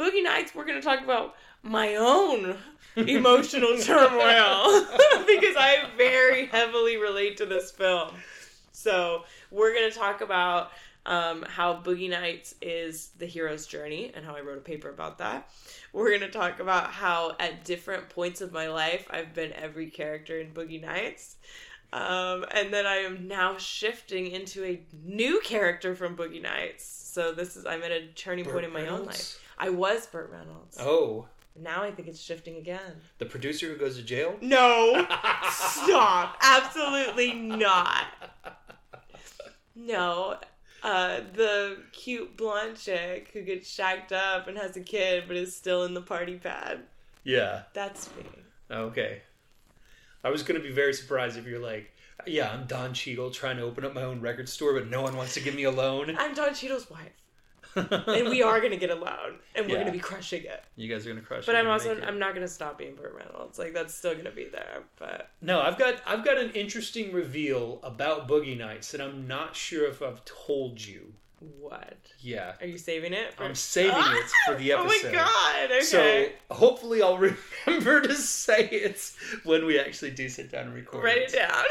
Boogie 0.00 0.24
Nights, 0.24 0.54
we're 0.54 0.64
gonna 0.64 0.80
talk 0.80 1.02
about 1.04 1.34
my 1.62 1.96
own 1.96 2.56
emotional 2.96 3.76
turmoil 3.82 4.86
because 5.26 5.56
I 5.58 5.90
very 5.98 6.46
heavily 6.46 6.96
relate 6.96 7.36
to 7.36 7.44
this 7.44 7.70
film. 7.70 8.14
So 8.72 9.24
we're 9.50 9.74
gonna 9.74 9.90
talk 9.90 10.22
about 10.22 10.72
um, 11.04 11.42
how 11.46 11.74
Boogie 11.74 12.08
Nights 12.08 12.54
is 12.62 13.10
the 13.18 13.26
hero's 13.26 13.66
journey 13.66 14.10
and 14.14 14.24
how 14.24 14.34
I 14.34 14.40
wrote 14.40 14.56
a 14.56 14.62
paper 14.62 14.88
about 14.88 15.18
that. 15.18 15.50
We're 15.92 16.18
gonna 16.18 16.32
talk 16.32 16.60
about 16.60 16.92
how 16.92 17.36
at 17.38 17.66
different 17.66 18.08
points 18.08 18.40
of 18.40 18.52
my 18.52 18.68
life 18.68 19.06
I've 19.10 19.34
been 19.34 19.52
every 19.52 19.90
character 19.90 20.40
in 20.40 20.54
Boogie 20.54 20.80
Nights. 20.80 21.36
Um, 21.92 22.46
and 22.52 22.72
then 22.72 22.86
I 22.86 22.98
am 22.98 23.28
now 23.28 23.58
shifting 23.58 24.28
into 24.28 24.64
a 24.64 24.80
new 25.04 25.42
character 25.42 25.94
from 25.94 26.16
Boogie 26.16 26.40
Nights. 26.40 26.86
So 26.86 27.32
this 27.32 27.54
is 27.54 27.66
I'm 27.66 27.82
at 27.82 27.90
a 27.90 28.06
turning 28.14 28.46
point 28.46 28.64
in 28.64 28.72
my 28.72 28.86
own 28.86 29.04
life. 29.04 29.38
I 29.62 29.68
was 29.68 30.06
Burt 30.06 30.30
Reynolds. 30.32 30.78
Oh, 30.80 31.28
Now 31.54 31.82
I 31.82 31.90
think 31.90 32.08
it's 32.08 32.20
shifting 32.20 32.56
again. 32.56 33.02
the 33.18 33.26
producer 33.26 33.66
who 33.68 33.76
goes 33.76 33.96
to 33.98 34.02
jail. 34.02 34.36
No, 34.40 35.06
stop! 35.50 36.36
Absolutely 36.40 37.34
not. 37.34 38.06
No, 39.74 40.38
uh, 40.82 41.20
the 41.34 41.78
cute 41.92 42.36
blonde 42.36 42.76
chick 42.78 43.30
who 43.32 43.42
gets 43.42 43.70
shacked 43.70 44.12
up 44.12 44.48
and 44.48 44.56
has 44.58 44.76
a 44.76 44.80
kid 44.80 45.24
but 45.28 45.36
is 45.36 45.54
still 45.54 45.84
in 45.84 45.94
the 45.94 46.02
party 46.02 46.36
pad. 46.36 46.80
Yeah. 47.24 47.62
That's 47.74 48.08
me. 48.16 48.24
Okay. 48.70 49.20
I 50.24 50.30
was 50.30 50.42
going 50.42 50.60
to 50.60 50.66
be 50.66 50.72
very 50.72 50.92
surprised 50.94 51.36
if 51.38 51.46
you're 51.46 51.60
like, 51.60 51.92
yeah, 52.26 52.50
I'm 52.50 52.66
Don 52.66 52.92
Cheadle 52.92 53.30
trying 53.30 53.56
to 53.56 53.62
open 53.62 53.84
up 53.84 53.94
my 53.94 54.02
own 54.02 54.20
record 54.20 54.48
store, 54.48 54.74
but 54.74 54.88
no 54.90 55.02
one 55.02 55.16
wants 55.16 55.34
to 55.34 55.40
give 55.40 55.54
me 55.54 55.64
a 55.64 55.70
loan. 55.70 56.14
I'm 56.18 56.34
Don 56.34 56.52
Cheadle's 56.54 56.90
wife, 56.90 57.12
and 57.76 58.28
we 58.28 58.42
are 58.42 58.60
gonna 58.62 58.76
get 58.76 58.90
a 58.90 58.94
loan, 58.94 59.38
and 59.54 59.66
we're 59.66 59.72
Yeah. 59.74 59.80
gonna 59.80 59.92
be 59.92 59.98
crushing 59.98 60.44
it. 60.44 60.62
You 60.76 60.88
guys 60.88 61.06
are 61.06 61.10
going 61.10 61.20
to 61.20 61.26
crush. 61.26 61.46
But 61.46 61.52
it 61.54 61.58
But 61.58 61.66
I'm 61.66 61.70
also. 61.70 62.00
I'm 62.02 62.18
not 62.18 62.34
gonna 62.34 62.48
stop 62.48 62.78
being 62.78 62.94
Burt 62.94 63.14
Reynolds. 63.14 63.58
Like 63.58 63.72
that's 63.74 63.94
still 63.94 64.14
gonna 64.14 64.30
be 64.30 64.44
there. 64.46 64.82
But 64.98 65.30
No, 65.40 65.60
I've 65.60 65.78
got 65.78 65.96
I've 66.06 66.24
got 66.24 66.38
an 66.38 66.50
interesting 66.50 67.12
reveal 67.12 67.80
about 67.82 68.28
Boogie 68.28 68.56
Nights 68.58 68.90
that 68.92 69.00
I'm 69.00 69.26
not 69.26 69.54
sure 69.56 69.86
if 69.88 70.02
I've 70.02 70.24
told 70.24 70.84
you. 70.84 71.12
What? 71.58 71.96
Yeah. 72.18 72.52
Are 72.60 72.66
you 72.66 72.76
saving 72.76 73.14
it? 73.14 73.32
For... 73.32 73.44
I'm 73.44 73.54
saving 73.54 73.94
it 73.96 74.30
for 74.46 74.56
the 74.56 74.72
episode. 74.72 74.90
Oh 74.90 75.06
my 75.06 75.12
god! 75.12 75.70
Okay. 75.70 75.80
So 75.80 76.54
hopefully 76.54 77.00
I'll 77.02 77.16
remember 77.66 78.02
to 78.02 78.14
say 78.14 78.66
it 78.68 79.12
when 79.44 79.64
we 79.64 79.78
actually 79.78 80.10
do 80.10 80.28
sit 80.28 80.50
down 80.52 80.66
and 80.66 80.74
record. 80.74 81.02
write 81.02 81.16
it 81.18 81.32
down. 81.32 81.64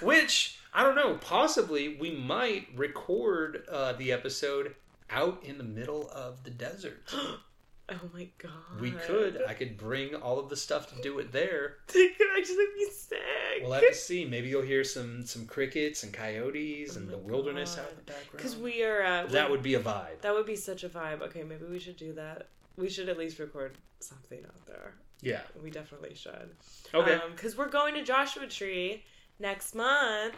Which 0.00 0.56
I 0.72 0.84
don't 0.84 0.94
know. 0.94 1.18
Possibly 1.20 1.96
we 2.00 2.12
might 2.12 2.68
record 2.76 3.64
uh, 3.70 3.92
the 3.94 4.10
episode 4.12 4.74
out 5.10 5.42
in 5.44 5.58
the 5.58 5.64
middle 5.64 6.08
of 6.10 6.42
the 6.44 6.50
desert. 6.50 7.02
oh 7.14 8.00
my 8.14 8.28
god. 8.38 8.80
We 8.80 8.92
could. 8.92 9.42
I 9.48 9.54
could 9.54 9.76
bring 9.76 10.14
all 10.14 10.38
of 10.38 10.48
the 10.48 10.56
stuff 10.56 10.94
to 10.94 11.02
do 11.02 11.18
it 11.18 11.32
there. 11.32 11.76
It 11.94 12.16
could 12.16 12.28
actually 12.38 12.66
be 12.78 12.86
sick. 12.92 13.18
We'll 13.62 13.72
have 13.72 13.82
to 13.86 13.94
see. 13.94 14.24
Maybe 14.24 14.48
you'll 14.48 14.62
hear 14.62 14.84
some 14.84 15.26
some 15.26 15.44
crickets 15.46 16.02
and 16.04 16.12
coyotes 16.12 16.96
Oh 16.96 17.00
and 17.00 17.08
the 17.08 17.18
wilderness 17.18 17.74
God. 17.74 17.82
out 17.84 17.90
in 17.90 17.96
the 17.96 18.02
background. 18.02 18.30
Because 18.36 18.56
we 18.56 18.82
are. 18.84 19.02
Uh, 19.02 19.26
that 19.26 19.46
we- 19.46 19.52
would 19.52 19.62
be 19.62 19.74
a 19.74 19.80
vibe. 19.80 20.20
That 20.22 20.32
would 20.34 20.46
be 20.46 20.56
such 20.56 20.84
a 20.84 20.88
vibe. 20.88 21.20
Okay, 21.22 21.42
maybe 21.42 21.64
we 21.66 21.78
should 21.78 21.96
do 21.96 22.12
that. 22.14 22.48
We 22.76 22.88
should 22.88 23.08
at 23.08 23.18
least 23.18 23.38
record 23.38 23.76
something 23.98 24.38
out 24.46 24.66
there. 24.66 24.94
Yeah. 25.20 25.40
We 25.62 25.70
definitely 25.70 26.14
should. 26.14 26.50
Okay. 26.94 27.20
Because 27.32 27.56
we're 27.56 27.68
going 27.68 27.94
to 27.94 28.02
Joshua 28.02 28.46
Tree 28.46 29.04
next 29.38 29.74
month. 29.74 30.34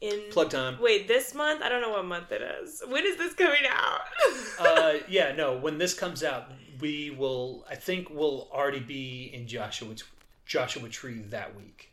In 0.00 0.20
Plug 0.30 0.48
time. 0.50 0.78
Wait, 0.80 1.08
this 1.08 1.34
month? 1.34 1.60
I 1.60 1.68
don't 1.68 1.80
know 1.82 1.90
what 1.90 2.04
month 2.04 2.30
it 2.30 2.40
is. 2.62 2.82
When 2.88 3.04
is 3.04 3.16
this 3.16 3.34
coming 3.34 3.62
out? 3.68 4.00
uh, 4.60 4.92
yeah, 5.08 5.32
no. 5.34 5.56
When 5.58 5.78
this 5.78 5.92
comes 5.92 6.22
out, 6.22 6.52
we 6.80 7.10
will. 7.10 7.66
I 7.68 7.74
think 7.74 8.08
we'll 8.10 8.48
already 8.52 8.78
be 8.80 9.30
in 9.34 9.48
Joshua 9.48 9.94
Joshua 10.46 10.88
Tree 10.88 11.22
that 11.30 11.56
week. 11.56 11.92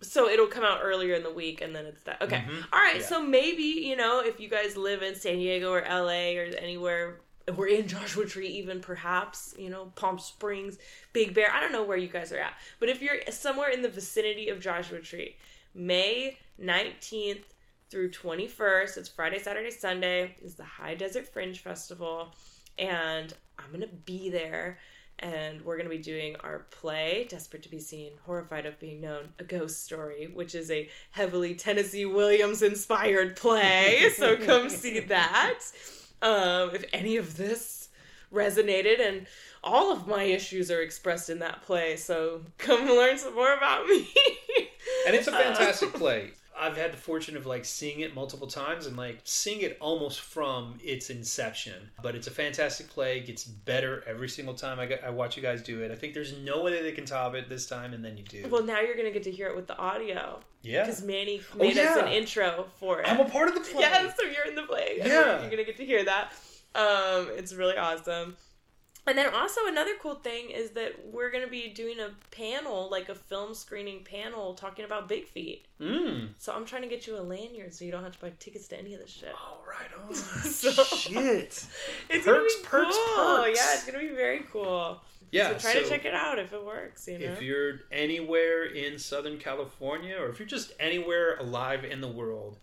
so 0.00 0.28
it'll 0.28 0.46
come 0.46 0.64
out 0.64 0.78
earlier 0.82 1.14
in 1.14 1.22
the 1.24 1.32
week, 1.32 1.60
and 1.60 1.74
then 1.74 1.86
it's 1.86 2.02
that. 2.04 2.22
Okay. 2.22 2.44
Mhm. 2.48 2.64
All 2.72 2.78
right. 2.78 3.00
Yeah. 3.00 3.06
So 3.06 3.20
maybe 3.20 3.62
you 3.64 3.96
know 3.96 4.20
if 4.24 4.38
you 4.38 4.48
guys 4.48 4.76
live 4.76 5.02
in 5.02 5.16
San 5.16 5.36
Diego 5.38 5.72
or 5.72 5.82
LA 5.82 6.36
or 6.38 6.44
anywhere. 6.56 7.20
We're 7.56 7.66
in 7.68 7.88
Joshua 7.88 8.26
Tree, 8.26 8.46
even 8.46 8.80
perhaps, 8.80 9.54
you 9.58 9.70
know, 9.70 9.86
Palm 9.96 10.20
Springs, 10.20 10.78
Big 11.12 11.34
Bear. 11.34 11.50
I 11.52 11.58
don't 11.58 11.72
know 11.72 11.82
where 11.82 11.96
you 11.96 12.06
guys 12.06 12.32
are 12.32 12.38
at. 12.38 12.52
But 12.78 12.90
if 12.90 13.02
you're 13.02 13.16
somewhere 13.30 13.70
in 13.70 13.82
the 13.82 13.88
vicinity 13.88 14.50
of 14.50 14.60
Joshua 14.60 15.00
Tree, 15.00 15.34
May 15.74 16.36
19th 16.60 17.44
through 17.90 18.10
21st, 18.10 18.96
it's 18.96 19.08
Friday, 19.08 19.38
Saturday, 19.38 19.70
Sunday, 19.70 20.34
is 20.42 20.54
the 20.54 20.64
High 20.64 20.94
Desert 20.94 21.28
Fringe 21.28 21.58
Festival. 21.58 22.34
And 22.78 23.32
I'm 23.58 23.68
going 23.68 23.82
to 23.82 23.94
be 24.04 24.30
there. 24.30 24.78
And 25.20 25.60
we're 25.62 25.76
going 25.76 25.88
to 25.88 25.94
be 25.94 26.02
doing 26.02 26.34
our 26.36 26.60
play, 26.70 27.26
Desperate 27.28 27.62
to 27.64 27.68
Be 27.68 27.78
Seen, 27.78 28.12
Horrified 28.24 28.64
of 28.64 28.80
Being 28.80 29.02
Known, 29.02 29.28
A 29.38 29.44
Ghost 29.44 29.84
Story, 29.84 30.30
which 30.32 30.54
is 30.54 30.70
a 30.70 30.88
heavily 31.10 31.54
Tennessee 31.54 32.06
Williams 32.06 32.62
inspired 32.62 33.36
play. 33.36 34.08
so 34.16 34.36
come 34.38 34.70
see 34.70 35.00
that. 35.00 35.58
Um, 36.22 36.74
if 36.74 36.84
any 36.92 37.16
of 37.18 37.36
this 37.36 37.90
resonated, 38.32 39.00
and 39.00 39.26
all 39.62 39.92
of 39.92 40.06
my 40.06 40.22
issues 40.22 40.70
are 40.70 40.80
expressed 40.80 41.28
in 41.28 41.40
that 41.40 41.62
play, 41.62 41.96
so 41.96 42.40
come 42.56 42.86
learn 42.86 43.18
some 43.18 43.34
more 43.34 43.54
about 43.54 43.86
me. 43.86 44.08
and 45.06 45.14
it's 45.16 45.28
a 45.28 45.32
Uh, 45.40 45.42
fantastic 45.42 45.92
play. 45.94 46.32
I've 46.58 46.76
had 46.76 46.92
the 46.92 46.98
fortune 46.98 47.36
of 47.38 47.46
like 47.46 47.64
seeing 47.64 48.00
it 48.00 48.14
multiple 48.14 48.46
times 48.46 48.84
and 48.84 48.94
like 48.94 49.20
seeing 49.24 49.62
it 49.62 49.78
almost 49.80 50.20
from 50.20 50.78
its 50.82 51.08
inception. 51.08 51.90
But 52.02 52.14
it's 52.14 52.26
a 52.26 52.30
fantastic 52.30 52.90
play. 52.90 53.18
It 53.18 53.26
gets 53.26 53.44
better 53.44 54.04
every 54.06 54.28
single 54.28 54.52
time 54.52 54.78
I, 54.78 54.84
get, 54.84 55.02
I 55.02 55.08
watch 55.08 55.36
you 55.36 55.42
guys 55.42 55.62
do 55.62 55.82
it. 55.82 55.90
I 55.90 55.94
think 55.94 56.12
there's 56.12 56.36
no 56.38 56.62
way 56.62 56.82
they 56.82 56.92
can 56.92 57.06
top 57.06 57.34
it 57.34 57.48
this 57.48 57.66
time, 57.66 57.94
and 57.94 58.04
then 58.04 58.18
you 58.18 58.24
do. 58.24 58.46
well, 58.50 58.62
now 58.62 58.80
you're 58.80 58.96
gonna 58.96 59.10
get 59.10 59.22
to 59.22 59.30
hear 59.30 59.48
it 59.48 59.56
with 59.56 59.68
the 59.68 59.78
audio 59.78 60.40
yeah, 60.62 60.82
because 60.82 61.02
Manny 61.02 61.40
made 61.56 61.78
us 61.78 61.96
yeah. 61.96 62.04
an 62.04 62.12
intro 62.12 62.66
for 62.78 63.00
it. 63.00 63.10
I'm 63.10 63.20
a 63.20 63.24
part 63.28 63.48
of 63.48 63.54
the 63.54 63.60
play. 63.60 63.80
Yeah, 63.80 64.12
so 64.12 64.24
you're 64.24 64.46
in 64.46 64.54
the 64.54 64.64
play. 64.64 64.98
and 65.00 65.08
Yeah. 65.08 65.40
You're 65.40 65.50
gonna 65.50 65.64
get 65.64 65.78
to 65.78 65.84
hear 65.86 66.04
that. 66.04 66.32
Um, 66.74 67.28
it's 67.36 67.54
really 67.54 67.76
awesome. 67.78 68.36
And 69.06 69.16
then 69.16 69.32
also 69.34 69.62
another 69.66 69.92
cool 70.00 70.16
thing 70.16 70.50
is 70.50 70.70
that 70.72 70.92
we're 71.06 71.30
gonna 71.30 71.48
be 71.48 71.68
doing 71.68 71.98
a 72.00 72.10
panel, 72.30 72.88
like 72.90 73.08
a 73.08 73.14
film 73.14 73.54
screening 73.54 74.04
panel, 74.04 74.54
talking 74.54 74.84
about 74.84 75.08
Big 75.08 75.26
Feet. 75.26 75.66
Mm. 75.80 76.28
So 76.38 76.52
I'm 76.52 76.64
trying 76.66 76.82
to 76.82 76.88
get 76.88 77.06
you 77.06 77.16
a 77.18 77.22
lanyard 77.22 77.74
so 77.74 77.84
you 77.84 77.90
don't 77.92 78.04
have 78.04 78.12
to 78.12 78.20
buy 78.20 78.32
tickets 78.38 78.68
to 78.68 78.78
any 78.78 78.94
of 78.94 79.00
this 79.00 79.10
shit. 79.10 79.32
All 79.34 79.64
right, 79.68 79.88
on. 80.08 80.14
So- 80.44 80.70
Shit. 80.84 81.66
It's 82.10 82.24
Perks, 82.24 82.26
gonna 82.26 82.40
be 82.42 82.54
perks, 82.64 82.96
cool. 82.96 83.16
perks. 83.36 83.58
Yeah, 83.58 83.74
it's 83.74 83.84
gonna 83.86 83.98
be 84.00 84.08
very 84.14 84.44
cool. 84.52 85.00
Yeah, 85.32 85.56
so 85.56 85.70
try 85.70 85.80
to 85.80 85.88
check 85.88 86.04
it 86.04 86.14
out 86.14 86.38
if 86.38 86.52
it 86.52 86.64
works. 86.64 87.06
You 87.08 87.18
know. 87.18 87.26
If 87.26 87.40
you're 87.40 87.80
anywhere 87.92 88.64
in 88.64 88.98
Southern 88.98 89.38
California, 89.38 90.16
or 90.20 90.28
if 90.28 90.38
you're 90.40 90.48
just 90.48 90.72
anywhere 90.80 91.36
alive 91.38 91.84
in 91.84 92.00
the 92.00 92.08
world, 92.08 92.58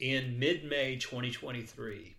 in 0.00 0.38
mid 0.38 0.64
May 0.64 0.96
2023, 0.96 2.14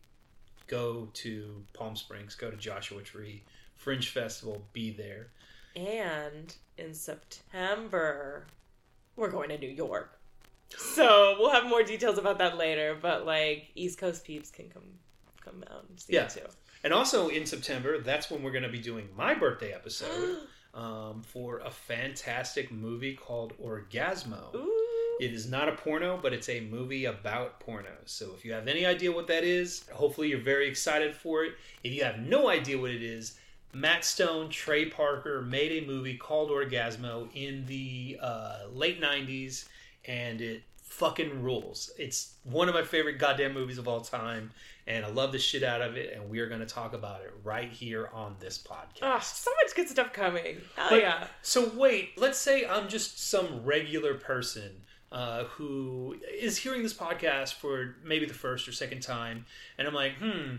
go 0.68 1.08
to 1.14 1.64
Palm 1.74 1.96
Springs, 1.96 2.36
go 2.36 2.52
to 2.52 2.58
Joshua 2.58 3.02
Tree 3.02 3.44
Fringe 3.84 4.08
Festival, 4.10 4.64
be 4.72 4.92
there. 4.92 5.28
And 5.76 6.56
in 6.78 6.94
September, 6.94 8.46
we're 9.16 9.30
going 9.30 9.50
to 9.50 9.58
New 9.58 9.70
York. 9.70 10.20
So 10.76 11.36
we'll 11.38 11.52
have 11.52 11.68
more 11.68 11.84
details 11.84 12.18
about 12.18 12.40
that 12.40 12.58
later. 12.58 12.98
But 13.00 13.28
like 13.28 13.70
East 13.76 14.00
Coast 14.00 14.24
peeps 14.24 14.50
can 14.50 14.70
come 14.70 14.82
come 15.46 15.64
out 15.70 15.86
and 15.88 16.00
see 16.00 16.14
Yeah. 16.14 16.24
it 16.24 16.30
too. 16.32 16.46
And 16.84 16.92
also 16.92 17.28
in 17.28 17.46
September, 17.46 18.00
that's 18.00 18.32
when 18.32 18.42
we're 18.42 18.52
going 18.52 18.64
to 18.64 18.70
be 18.70 18.80
doing 18.80 19.08
my 19.16 19.36
birthday 19.36 19.72
episode 19.72 20.38
um, 20.74 21.22
for 21.22 21.60
a 21.60 21.70
fantastic 21.70 22.72
movie 22.72 23.14
called 23.14 23.54
Orgazmo. 23.64 24.56
Ooh. 24.56 25.18
It 25.20 25.32
is 25.32 25.48
not 25.48 25.70
a 25.70 25.74
porno, 25.74 26.18
but 26.20 26.34
it's 26.34 26.50
a 26.50 26.62
movie 26.62 27.06
about 27.06 27.60
porno. 27.60 27.92
So 28.06 28.32
if 28.36 28.44
you 28.44 28.52
have 28.54 28.68
any 28.68 28.84
idea 28.84 29.12
what 29.12 29.28
that 29.28 29.44
is, 29.44 29.86
hopefully 29.94 30.30
you're 30.30 30.40
very 30.42 30.68
excited 30.68 31.16
for 31.16 31.44
it. 31.46 31.54
If 31.84 31.94
you 31.94 32.04
have 32.04 32.18
no 32.18 32.50
idea 32.50 32.80
what 32.80 32.90
it 32.90 33.04
is, 33.04 33.38
Matt 33.74 34.06
Stone, 34.06 34.50
Trey 34.50 34.86
Parker 34.86 35.42
made 35.42 35.84
a 35.84 35.88
movie 35.88 36.16
called 36.18 36.50
Orgazmo 36.52 37.28
in 37.34 37.66
the 37.66 38.18
uh, 38.22 38.60
late 38.72 39.02
90s, 39.02 39.66
and 40.06 40.42
it 40.42 40.62
fucking 40.78 41.42
rules. 41.42 41.92
It's 41.98 42.36
one 42.44 42.70
of 42.70 42.76
my 42.76 42.84
favorite 42.84 43.18
goddamn 43.18 43.54
movies 43.54 43.80
of 43.80 43.88
all 43.88 44.02
time, 44.02 44.52
and 44.86 45.04
I 45.04 45.10
love 45.10 45.32
the 45.32 45.40
shit 45.40 45.64
out 45.64 45.82
of 45.82 45.98
it, 45.98 46.14
and 46.14 46.30
we 46.30 46.40
are 46.40 46.48
going 46.48 46.60
to 46.60 46.68
talk 46.68 46.94
about 46.94 47.22
it 47.22 47.34
right 47.44 47.70
here 47.72 48.10
on 48.14 48.36
this 48.40 48.60
podcast. 48.60 49.00
Ah, 49.02 49.20
so 49.20 49.50
much 49.66 49.76
good 49.76 49.90
stuff 49.90 50.14
coming. 50.14 50.58
Hell 50.76 50.88
But- 50.92 51.02
yeah. 51.02 51.28
So 51.42 51.70
wait, 51.76 52.12
let's 52.18 52.38
say 52.38 52.66
I'm 52.68 52.88
just 52.90 53.28
some 53.28 53.64
regular 53.66 54.14
person 54.14 54.70
uh, 55.12 55.46
who 55.46 56.16
is 56.32 56.58
hearing 56.58 56.84
this 56.84 56.94
podcast 56.94 57.54
for 57.56 57.96
maybe 58.04 58.26
the 58.28 58.34
first 58.34 58.68
or 58.68 58.72
second 58.72 59.02
time, 59.02 59.46
and 59.80 59.88
I'm 59.88 59.94
like, 59.96 60.14
hmm, 60.20 60.58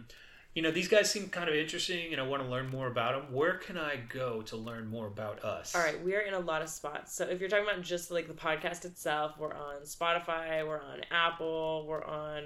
you 0.55 0.63
know, 0.63 0.71
these 0.71 0.89
guys 0.89 1.11
seem 1.11 1.29
kind 1.29 1.49
of 1.49 1.55
interesting, 1.55 2.13
and 2.13 2.21
I 2.21 2.27
want 2.27 2.43
to 2.43 2.49
learn 2.49 2.71
more 2.71 2.87
about 2.87 3.21
them. 3.21 3.35
Where 3.35 3.55
can 3.55 3.77
I 3.77 3.97
go 4.09 4.43
to 4.43 4.57
learn 4.57 4.87
more 4.87 5.07
about 5.07 5.45
us? 5.45 5.75
All 5.75 5.83
right, 5.83 6.03
we 6.03 6.15
are 6.15 6.21
in 6.21 6.35
a 6.35 6.39
lot 6.39 6.63
of 6.63 6.69
spots. 6.69 7.15
So 7.15 7.25
if 7.25 7.41
you're 7.41 7.49
talking 7.49 7.67
about 7.67 7.83
just 7.83 8.11
like 8.11 8.29
the 8.29 8.35
podcast 8.35 8.85
itself, 8.85 9.33
we're 9.39 9.53
on 9.53 9.83
Spotify, 9.83 10.67
we're 10.67 10.81
on 10.81 11.01
Apple, 11.11 11.85
we're 11.89 12.05
on 12.05 12.45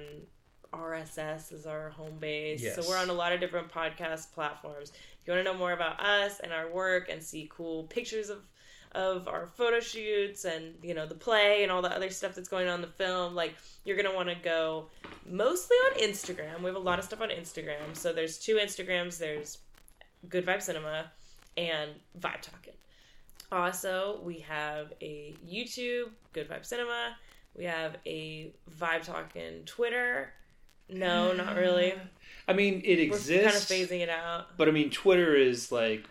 RSS 0.72 1.52
is 1.52 1.66
our 1.66 1.90
home 1.90 2.18
base. 2.18 2.62
Yes. 2.62 2.76
So 2.76 2.88
we're 2.88 2.98
on 2.98 3.10
a 3.10 3.14
lot 3.14 3.32
of 3.32 3.40
different 3.40 3.70
podcast 3.72 4.32
platforms. 4.32 4.90
If 4.90 5.26
you 5.26 5.32
want 5.32 5.46
to 5.46 5.52
know 5.52 5.58
more 5.58 5.72
about 5.72 6.00
us 6.00 6.40
and 6.40 6.52
our 6.52 6.70
work 6.70 7.08
and 7.10 7.22
see 7.22 7.50
cool 7.54 7.84
pictures 7.84 8.30
of 8.30 8.38
of 8.92 9.28
our 9.28 9.46
photo 9.46 9.80
shoots 9.80 10.44
and 10.44 10.74
you 10.82 10.94
know 10.94 11.06
the 11.06 11.14
play 11.14 11.62
and 11.62 11.70
all 11.70 11.82
the 11.82 11.94
other 11.94 12.10
stuff 12.10 12.34
that's 12.34 12.48
going 12.48 12.68
on 12.68 12.76
in 12.76 12.80
the 12.80 12.86
film, 12.86 13.34
like 13.34 13.54
you're 13.84 13.96
gonna 13.96 14.14
want 14.14 14.28
to 14.28 14.34
go 14.36 14.86
mostly 15.28 15.76
on 15.86 16.00
Instagram. 16.00 16.60
We 16.60 16.66
have 16.66 16.76
a 16.76 16.78
lot 16.80 16.98
of 16.98 17.04
stuff 17.04 17.20
on 17.20 17.30
Instagram. 17.30 17.94
So 17.94 18.12
there's 18.12 18.38
two 18.38 18.56
Instagrams. 18.56 19.18
There's 19.18 19.58
Good 20.28 20.44
Vibe 20.46 20.62
Cinema 20.62 21.10
and 21.56 21.90
Vibe 22.18 22.40
Talkin. 22.40 22.74
Also, 23.50 24.20
we 24.22 24.40
have 24.40 24.92
a 25.00 25.34
YouTube, 25.46 26.10
Good 26.32 26.48
Vibe 26.48 26.66
Cinema. 26.66 27.16
We 27.56 27.64
have 27.64 27.96
a 28.06 28.52
Vibe 28.78 29.02
Talkin 29.02 29.62
Twitter. 29.64 30.32
No, 30.90 31.32
not 31.32 31.56
really. 31.56 31.94
I 32.46 32.52
mean, 32.52 32.82
it 32.84 32.96
We're 32.98 33.16
exists, 33.16 33.44
kind 33.44 33.56
of 33.56 33.90
phasing 33.90 34.00
it 34.00 34.08
out. 34.08 34.56
but 34.56 34.68
I 34.68 34.70
mean, 34.70 34.90
Twitter 34.90 35.34
is 35.34 35.70
like, 35.72 36.04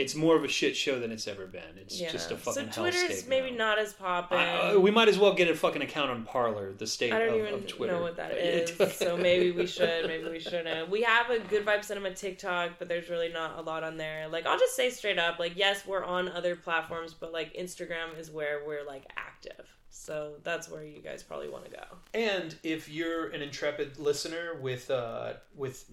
it's 0.00 0.14
more 0.14 0.36
of 0.36 0.44
a 0.44 0.48
shit 0.48 0.76
show 0.76 0.98
than 0.98 1.12
it's 1.12 1.28
ever 1.28 1.46
been. 1.46 1.76
It's 1.80 2.00
Yeah. 2.00 2.10
just 2.10 2.30
a 2.30 2.36
fucking 2.36 2.72
so 2.72 2.82
Twitter's 2.82 3.26
maybe 3.26 3.50
now. 3.50 3.56
not 3.68 3.78
as 3.78 3.92
poppin'. 3.92 4.38
I- 4.38 4.72
uh, 4.72 4.78
we 4.78 4.90
might 4.90 5.08
as 5.08 5.18
well 5.18 5.34
get 5.34 5.48
a 5.48 5.54
fucking 5.54 5.82
account 5.82 6.10
on 6.10 6.24
Parler, 6.24 6.72
the 6.72 6.86
state 6.86 7.12
of 7.12 7.18
the 7.18 7.24
city. 7.24 7.30
I 7.30 7.32
don't 7.32 7.40
of, 7.40 7.46
even 7.48 7.54
of 7.60 7.66
Twitter. 7.66 7.92
know 7.94 8.02
what 8.02 8.16
that 8.16 8.32
is, 8.38 8.96
so 8.96 9.16
maybe 9.16 9.50
we 9.52 9.66
should, 9.74 10.06
maybe 10.06 10.28
we 10.28 10.40
shouldn't. 10.40 10.88
We 10.90 11.02
have 11.02 11.30
a 11.30 11.38
Good 11.38 11.64
Vibe 11.64 11.84
Cinema 11.84 12.12
TikTok, 12.14 12.72
but 12.78 12.88
there's 12.88 13.08
really 13.08 13.28
not 13.30 13.58
a 13.58 13.62
lot 13.62 13.84
on 13.84 13.96
there. 13.96 14.28
Like, 14.28 14.46
I'll 14.46 14.58
just 14.58 14.74
say 14.76 14.90
straight 14.90 15.18
up, 15.18 15.38
like, 15.38 15.52
yes, 15.56 15.86
we're 15.86 16.04
on 16.04 16.28
other 16.28 16.56
platforms, 16.56 17.14
but 17.14 17.32
like 17.32 17.54
Instagram 17.54 18.18
is 18.18 18.30
where 18.30 18.62
we're 18.66 18.84
like 18.86 19.04
active. 19.16 19.66
So 19.92 20.34
that's 20.44 20.68
where 20.70 20.84
you 20.84 21.00
guys 21.02 21.22
probably 21.24 21.48
want 21.48 21.64
to 21.64 21.70
go. 21.72 21.82
And 22.14 22.54
if 22.62 22.88
you're 22.88 23.30
an 23.30 23.42
intrepid 23.42 23.98
listener 23.98 24.54
with 24.60 24.88
uh, 24.88 25.32
with 25.56 25.84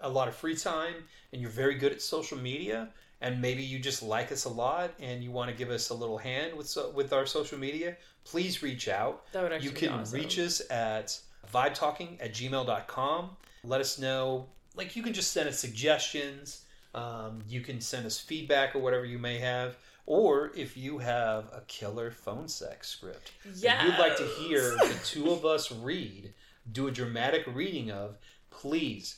a 0.00 0.08
lot 0.10 0.28
of 0.28 0.34
free 0.36 0.54
time 0.56 0.94
and 1.32 1.40
you're 1.40 1.50
very 1.50 1.74
good 1.74 1.90
at 1.92 2.02
social 2.02 2.36
media, 2.36 2.90
and 3.20 3.40
maybe 3.40 3.62
you 3.62 3.78
just 3.78 4.02
like 4.02 4.30
us 4.32 4.44
a 4.44 4.48
lot 4.48 4.92
and 5.00 5.22
you 5.24 5.30
want 5.30 5.50
to 5.50 5.56
give 5.56 5.70
us 5.70 5.88
a 5.90 5.94
little 5.94 6.18
hand 6.18 6.54
with 6.56 6.68
so, 6.68 6.90
with 6.90 7.12
our 7.12 7.26
social 7.26 7.58
media, 7.58 7.96
please 8.24 8.62
reach 8.62 8.88
out. 8.88 9.30
That 9.32 9.42
would 9.42 9.52
actually 9.52 9.68
You 9.68 9.74
be 9.74 9.80
can 9.80 9.88
awesome. 9.90 10.18
reach 10.20 10.38
us 10.38 10.62
at 10.70 11.18
vibetalkin 11.52 12.18
at 12.20 12.32
gmail.com. 12.34 13.30
Let 13.64 13.80
us 13.80 13.98
know. 13.98 14.46
Like 14.74 14.96
you 14.96 15.02
can 15.02 15.12
just 15.12 15.32
send 15.32 15.48
us 15.48 15.58
suggestions. 15.58 16.62
Um, 16.94 17.42
you 17.48 17.60
can 17.60 17.80
send 17.80 18.06
us 18.06 18.18
feedback 18.18 18.74
or 18.74 18.80
whatever 18.80 19.04
you 19.04 19.18
may 19.18 19.38
have. 19.38 19.76
Or 20.06 20.52
if 20.54 20.76
you 20.76 20.98
have 20.98 21.46
a 21.52 21.62
killer 21.66 22.10
phone 22.12 22.46
sex 22.48 22.88
script 22.88 23.32
that 23.62 23.84
you'd 23.84 23.98
like 23.98 24.16
to 24.18 24.24
hear 24.38 24.70
the 24.76 24.96
two 25.04 25.30
of 25.30 25.44
us 25.44 25.72
read, 25.72 26.32
do 26.70 26.86
a 26.86 26.92
dramatic 26.92 27.44
reading 27.52 27.90
of, 27.90 28.16
please, 28.50 29.16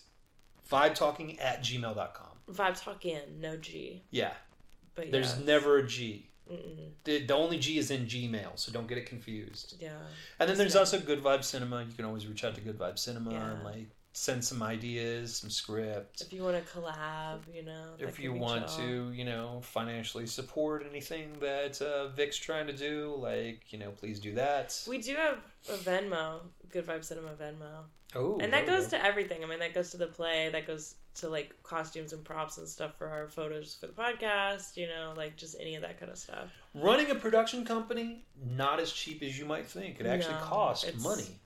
vibetalkin 0.70 1.36
at 1.42 1.62
gmail.com. 1.62 2.27
Vibe 2.52 2.82
talk 2.82 3.04
in, 3.04 3.40
no 3.40 3.56
G. 3.56 4.02
Yeah, 4.10 4.32
But 4.94 5.10
there's 5.12 5.38
yeah. 5.38 5.44
never 5.46 5.78
a 5.78 5.86
G. 5.86 6.24
The, 7.04 7.24
the 7.26 7.34
only 7.34 7.58
G 7.58 7.76
is 7.78 7.90
in 7.90 8.06
Gmail, 8.06 8.58
so 8.58 8.72
don't 8.72 8.86
get 8.88 8.96
it 8.96 9.04
confused. 9.06 9.76
Yeah. 9.78 9.90
And 10.40 10.48
then 10.48 10.56
there's 10.56 10.72
Yeah. 10.74 10.80
also 10.80 10.98
Good 10.98 11.22
Vibe 11.22 11.44
Cinema. 11.44 11.84
You 11.84 11.92
can 11.94 12.06
always 12.06 12.26
reach 12.26 12.42
out 12.42 12.54
to 12.54 12.60
Good 12.62 12.78
Vibe 12.78 12.98
Cinema 12.98 13.32
Yeah. 13.32 13.50
and 13.50 13.64
like 13.64 13.86
send 14.14 14.42
some 14.42 14.62
ideas, 14.62 15.36
some 15.36 15.50
script. 15.50 16.22
If 16.22 16.32
you 16.32 16.42
want 16.42 16.56
to 16.64 16.72
collab, 16.72 17.40
you 17.54 17.62
know. 17.64 17.94
If 17.98 18.18
you 18.18 18.32
want 18.32 18.66
to, 18.68 19.12
you 19.12 19.24
know, 19.26 19.60
financially 19.62 20.26
support 20.26 20.86
anything 20.88 21.38
that 21.40 21.80
uh, 21.82 22.08
Vic's 22.08 22.36
trying 22.38 22.66
to 22.66 22.72
do, 22.72 23.14
like, 23.18 23.70
you 23.70 23.78
know, 23.78 23.90
please 23.90 24.18
do 24.18 24.34
that. 24.34 24.82
We 24.88 24.98
do 24.98 25.14
have 25.14 25.38
a 25.68 25.74
Venmo, 25.74 26.40
Good 26.70 26.86
Vibe 26.86 27.04
Cinema 27.04 27.32
Venmo. 27.34 27.84
Oh, 28.16 28.38
and 28.40 28.50
that 28.54 28.66
goes 28.66 28.86
to 28.88 29.04
everything. 29.04 29.44
I 29.44 29.46
mean, 29.46 29.58
that 29.58 29.74
goes 29.74 29.90
to 29.90 29.98
the 29.98 30.06
play, 30.06 30.48
that 30.50 30.66
goes 30.66 30.94
to 31.20 31.28
like 31.28 31.54
costumes 31.62 32.12
and 32.12 32.24
props 32.24 32.58
and 32.58 32.68
stuff 32.68 32.96
for 32.98 33.08
our 33.08 33.28
photos 33.28 33.74
for 33.78 33.86
the 33.86 33.92
podcast, 33.92 34.76
you 34.76 34.86
know, 34.86 35.12
like 35.16 35.36
just 35.36 35.56
any 35.60 35.74
of 35.74 35.82
that 35.82 35.98
kind 35.98 36.10
of 36.10 36.18
stuff. 36.18 36.50
running 36.74 37.10
a 37.10 37.14
production 37.14 37.64
company 37.64 38.24
not 38.56 38.80
as 38.80 38.92
cheap 38.92 39.22
as 39.22 39.38
you 39.38 39.44
might 39.44 39.66
think. 39.66 40.00
It 40.00 40.06
actually 40.06 40.34
No, 40.34 40.40
costs 40.40 41.02
money. 41.02 41.38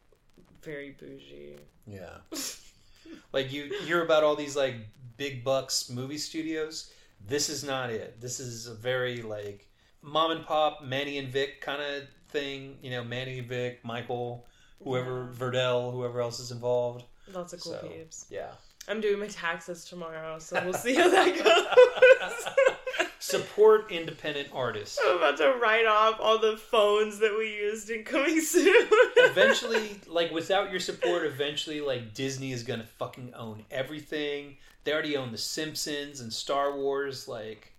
Very 0.62 0.96
bougie. 0.98 1.56
Yeah. 1.86 2.18
like 3.32 3.52
you 3.52 3.72
hear 3.84 4.02
about 4.04 4.22
all 4.24 4.36
these 4.36 4.56
like 4.56 4.76
big 5.16 5.44
bucks 5.44 5.90
movie 5.90 6.18
studios. 6.18 6.90
This 7.26 7.48
is 7.48 7.64
not 7.64 7.90
it. 7.90 8.20
This 8.20 8.40
is 8.40 8.66
a 8.66 8.74
very 8.74 9.22
like 9.22 9.68
mom 10.02 10.30
and 10.32 10.44
pop 10.44 10.82
Manny 10.82 11.18
and 11.18 11.28
Vic 11.28 11.60
kind 11.60 11.80
of 11.82 12.04
thing. 12.28 12.76
You 12.82 12.90
know, 12.90 13.04
Manny, 13.04 13.40
Vic, 13.40 13.80
Michael, 13.84 14.46
whoever 14.82 15.32
Verdell, 15.36 15.92
whoever 15.92 16.20
else 16.20 16.40
is 16.40 16.50
involved. 16.50 17.04
Lots 17.32 17.52
of 17.52 17.60
cool 17.60 17.72
So, 17.80 17.88
peeps. 17.88 18.26
Yeah. 18.30 18.50
I'm 18.88 19.00
doing 19.00 19.20
my 19.20 19.28
taxes 19.28 19.84
tomorrow, 19.84 20.38
so 20.38 20.60
we'll 20.64 20.74
see 20.74 20.94
how 20.94 21.08
that 21.08 22.46
goes. 22.58 22.76
Support 23.18 23.92
independent 23.92 24.48
artists. 24.52 24.98
I'm 25.04 25.16
about 25.18 25.36
to 25.38 25.54
write 25.62 25.86
off 25.86 26.18
all 26.20 26.38
the 26.38 26.56
phones 26.56 27.20
that 27.20 27.34
we 27.38 27.54
used 27.54 27.88
in 27.88 28.02
coming 28.04 28.40
soon. 28.40 28.88
eventually, 29.16 30.00
like 30.08 30.32
without 30.32 30.70
your 30.72 30.80
support, 30.80 31.24
eventually, 31.24 31.80
like 31.80 32.14
Disney 32.14 32.50
is 32.50 32.64
gonna 32.64 32.84
fucking 32.98 33.32
own 33.34 33.64
everything. 33.70 34.56
They 34.84 34.92
already 34.92 35.16
own 35.16 35.30
The 35.30 35.38
Simpsons 35.38 36.20
and 36.20 36.32
Star 36.32 36.76
Wars. 36.76 37.28
Like, 37.28 37.72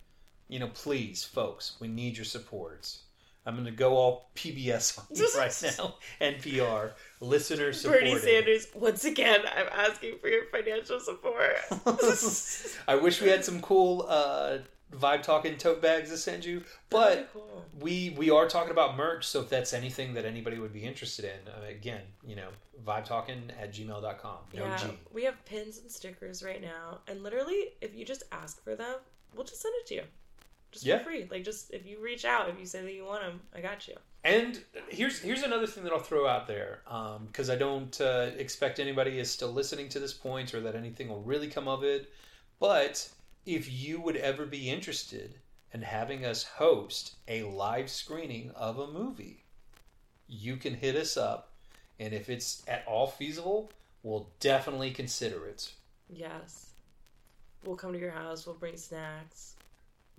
you 0.48 0.60
know, 0.60 0.70
please, 0.74 1.26
folks, 1.26 1.76
we 1.82 1.90
need 1.90 2.16
your 2.16 2.26
support. 2.26 2.96
I'm 3.46 3.56
gonna 3.56 3.72
go 3.72 3.96
all 3.96 4.30
PBS 4.36 5.00
on 5.00 5.06
you 5.12 5.28
right 5.38 5.76
now. 5.78 5.96
NPR 6.22 6.92
listener 7.20 7.74
supported. 7.74 8.06
Bernie 8.06 8.20
Sanders, 8.20 8.68
once 8.74 9.06
again, 9.06 9.42
I'm 9.56 9.68
asking 9.72 10.20
for 10.20 10.28
your 10.28 10.46
financial 10.46 11.00
support. 11.00 11.58
I 12.88 12.96
wish 12.96 13.22
we 13.22 13.30
had 13.30 13.44
some 13.44 13.62
cool 13.62 14.06
uh, 14.08 14.60
vibe 14.98 15.24
talkin 15.24 15.58
tote 15.58 15.82
bags 15.82 16.10
to 16.10 16.18
send 16.18 16.46
you, 16.46 16.64
but 16.90 17.30
cool. 17.34 17.66
we 17.80 18.12
we 18.18 18.30
are 18.30 18.48
talking 18.48 18.72
about 18.72 18.96
merch. 18.96 19.28
So 19.28 19.42
if 19.42 19.50
that's 19.50 19.74
anything 19.74 20.14
that 20.14 20.26
anybody 20.26 20.60
would 20.60 20.74
be 20.74 20.84
interested 20.84 21.26
in, 21.26 21.52
uh, 21.52 21.68
again, 21.70 22.02
you 22.26 22.36
know, 22.36 22.50
vibe 22.86 23.06
talkin 23.06 23.52
at 23.60 23.74
gmail.com. 23.74 24.38
No 24.54 24.66
yeah, 24.66 24.78
G. 24.78 24.88
we 25.12 25.24
have 25.24 25.44
pins 25.46 25.80
and 25.80 25.92
stickers 25.92 26.44
right 26.44 26.62
now, 26.62 27.00
and 27.08 27.24
literally, 27.24 27.74
if 27.82 27.96
you 27.96 28.06
just 28.06 28.24
ask 28.32 28.64
for 28.64 28.76
them, 28.76 28.96
we'll 29.36 29.46
just 29.46 29.62
send 29.62 29.74
it 29.82 29.88
to 29.88 29.96
you, 29.96 30.04
just 30.74 30.86
Yeah. 30.86 30.98
for 31.00 31.06
free. 31.06 31.28
Like, 31.30 31.44
just 31.44 31.72
if 31.72 31.86
you 31.86 32.00
reach 32.00 32.26
out, 32.26 32.50
if 32.50 32.60
you 32.60 32.66
say 32.66 32.82
that 32.82 32.94
you 32.94 33.06
want 33.06 33.22
them, 33.24 33.42
I 33.56 33.62
got 33.62 33.88
you. 33.88 33.96
And 34.26 34.64
here's 34.90 35.20
here's 35.20 35.44
another 35.44 35.68
thing 35.68 35.84
that 35.84 35.92
I'll 35.94 36.00
throw 36.00 36.28
out 36.28 36.48
there 36.48 36.82
because 37.28 37.50
I 37.50 37.56
don't 37.56 38.00
uh, 38.00 38.32
expect 38.38 38.80
anybody 38.80 39.20
is 39.20 39.30
still 39.30 39.52
listening 39.52 39.90
to 39.90 40.00
this 40.00 40.14
point 40.14 40.54
or 40.54 40.62
that 40.62 40.76
anything 40.76 41.10
will 41.10 41.22
really 41.22 41.48
come 41.50 41.68
of 41.68 41.84
it. 41.84 42.12
But 42.60 43.10
if 43.46 43.72
you 43.72 44.00
would 44.00 44.16
ever 44.16 44.46
be 44.46 44.70
interested 44.70 45.36
in 45.74 45.82
having 45.82 46.24
us 46.26 46.44
host 46.44 47.16
a 47.28 47.44
live 47.44 47.90
screening 47.90 48.52
of 48.52 48.80
a 48.80 48.88
movie, 48.88 49.44
you 50.28 50.56
can 50.56 50.76
hit 50.76 50.96
us 50.96 51.18
up, 51.18 51.52
and 52.00 52.14
if 52.14 52.30
it's 52.30 52.64
at 52.68 52.86
all 52.88 53.08
feasible, 53.08 53.72
we'll 54.04 54.30
definitely 54.40 54.92
consider 54.92 55.46
it. 55.48 55.74
Yes, 56.10 56.68
we'll 57.66 57.76
come 57.76 57.92
to 57.92 58.00
your 58.00 58.12
house. 58.12 58.46
We'll 58.46 58.56
bring 58.56 58.78
snacks. 58.78 59.56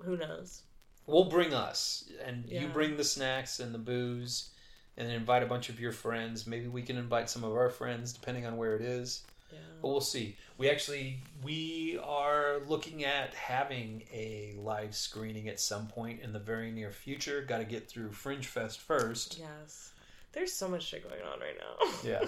Who 0.01 0.17
knows? 0.17 0.63
We'll 1.07 1.25
bring 1.25 1.53
us, 1.53 2.09
and 2.25 2.45
you 2.49 2.69
bring 2.69 2.97
the 2.97 3.05
snacks 3.05 3.61
and 3.61 3.75
the 3.75 3.79
booze, 3.79 4.51
and 4.97 5.11
invite 5.11 5.43
a 5.43 5.47
bunch 5.47 5.69
of 5.69 5.79
your 5.79 5.93
friends. 5.93 6.47
Maybe 6.47 6.67
we 6.69 6.83
can 6.83 6.97
invite 6.97 7.29
some 7.29 7.45
of 7.45 7.53
our 7.53 7.69
friends, 7.69 8.13
depending 8.13 8.47
on 8.47 8.57
where 8.57 8.75
it 8.75 8.83
is. 8.83 9.23
Yeah. 9.53 9.59
But 9.83 9.89
we'll 9.89 10.01
see. 10.01 10.37
We 10.57 10.71
actually 10.71 11.21
we 11.43 12.01
are 12.03 12.61
looking 12.67 13.05
at 13.05 13.35
having 13.35 14.05
a 14.13 14.55
live 14.59 14.95
screening 14.95 15.49
at 15.49 15.61
some 15.61 15.87
point 15.89 16.21
in 16.23 16.33
the 16.33 16.39
very 16.39 16.71
near 16.71 16.91
future. 16.91 17.43
Got 17.43 17.59
to 17.59 17.65
get 17.65 17.89
through 17.89 18.13
Fringe 18.13 18.47
Fest 18.47 18.81
first. 18.81 19.39
Yes. 19.39 19.93
There's 20.33 20.53
so 20.53 20.69
much 20.69 20.85
shit 20.85 21.09
going 21.09 21.23
on 21.23 21.39
right 21.39 21.57
now. 21.59 21.89
Yeah, 22.03 22.27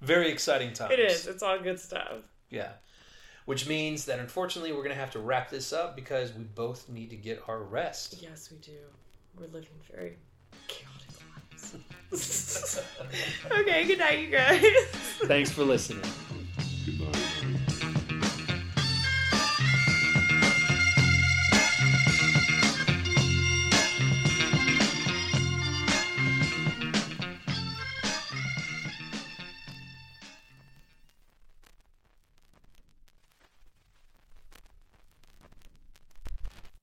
very 0.00 0.30
exciting 0.30 0.72
times. 0.72 0.92
It 0.94 1.00
is. 1.00 1.26
It's 1.26 1.42
all 1.42 1.58
good 1.58 1.78
stuff. 1.78 2.20
Yeah. 2.48 2.72
Which 3.44 3.68
means 3.68 4.06
that 4.06 4.18
unfortunately 4.20 4.72
we're 4.72 4.78
going 4.78 4.94
to 4.94 5.00
have 5.00 5.10
to 5.12 5.18
wrap 5.18 5.50
this 5.50 5.72
up 5.72 5.94
because 5.94 6.32
we 6.32 6.44
both 6.44 6.88
need 6.88 7.10
to 7.10 7.16
get 7.16 7.42
our 7.46 7.62
rest. 7.62 8.16
Yes, 8.22 8.50
we 8.50 8.56
do. 8.58 8.72
We're 9.38 9.46
living 9.46 9.68
very 9.92 10.16
chaotic 10.66 11.10
lives. 12.10 12.80
okay, 13.50 13.84
good 13.84 13.98
night, 13.98 14.20
you 14.20 14.28
guys. 14.28 14.64
Thanks 15.24 15.50
for 15.50 15.64
listening. 15.64 16.10
Goodbye. 16.86 17.23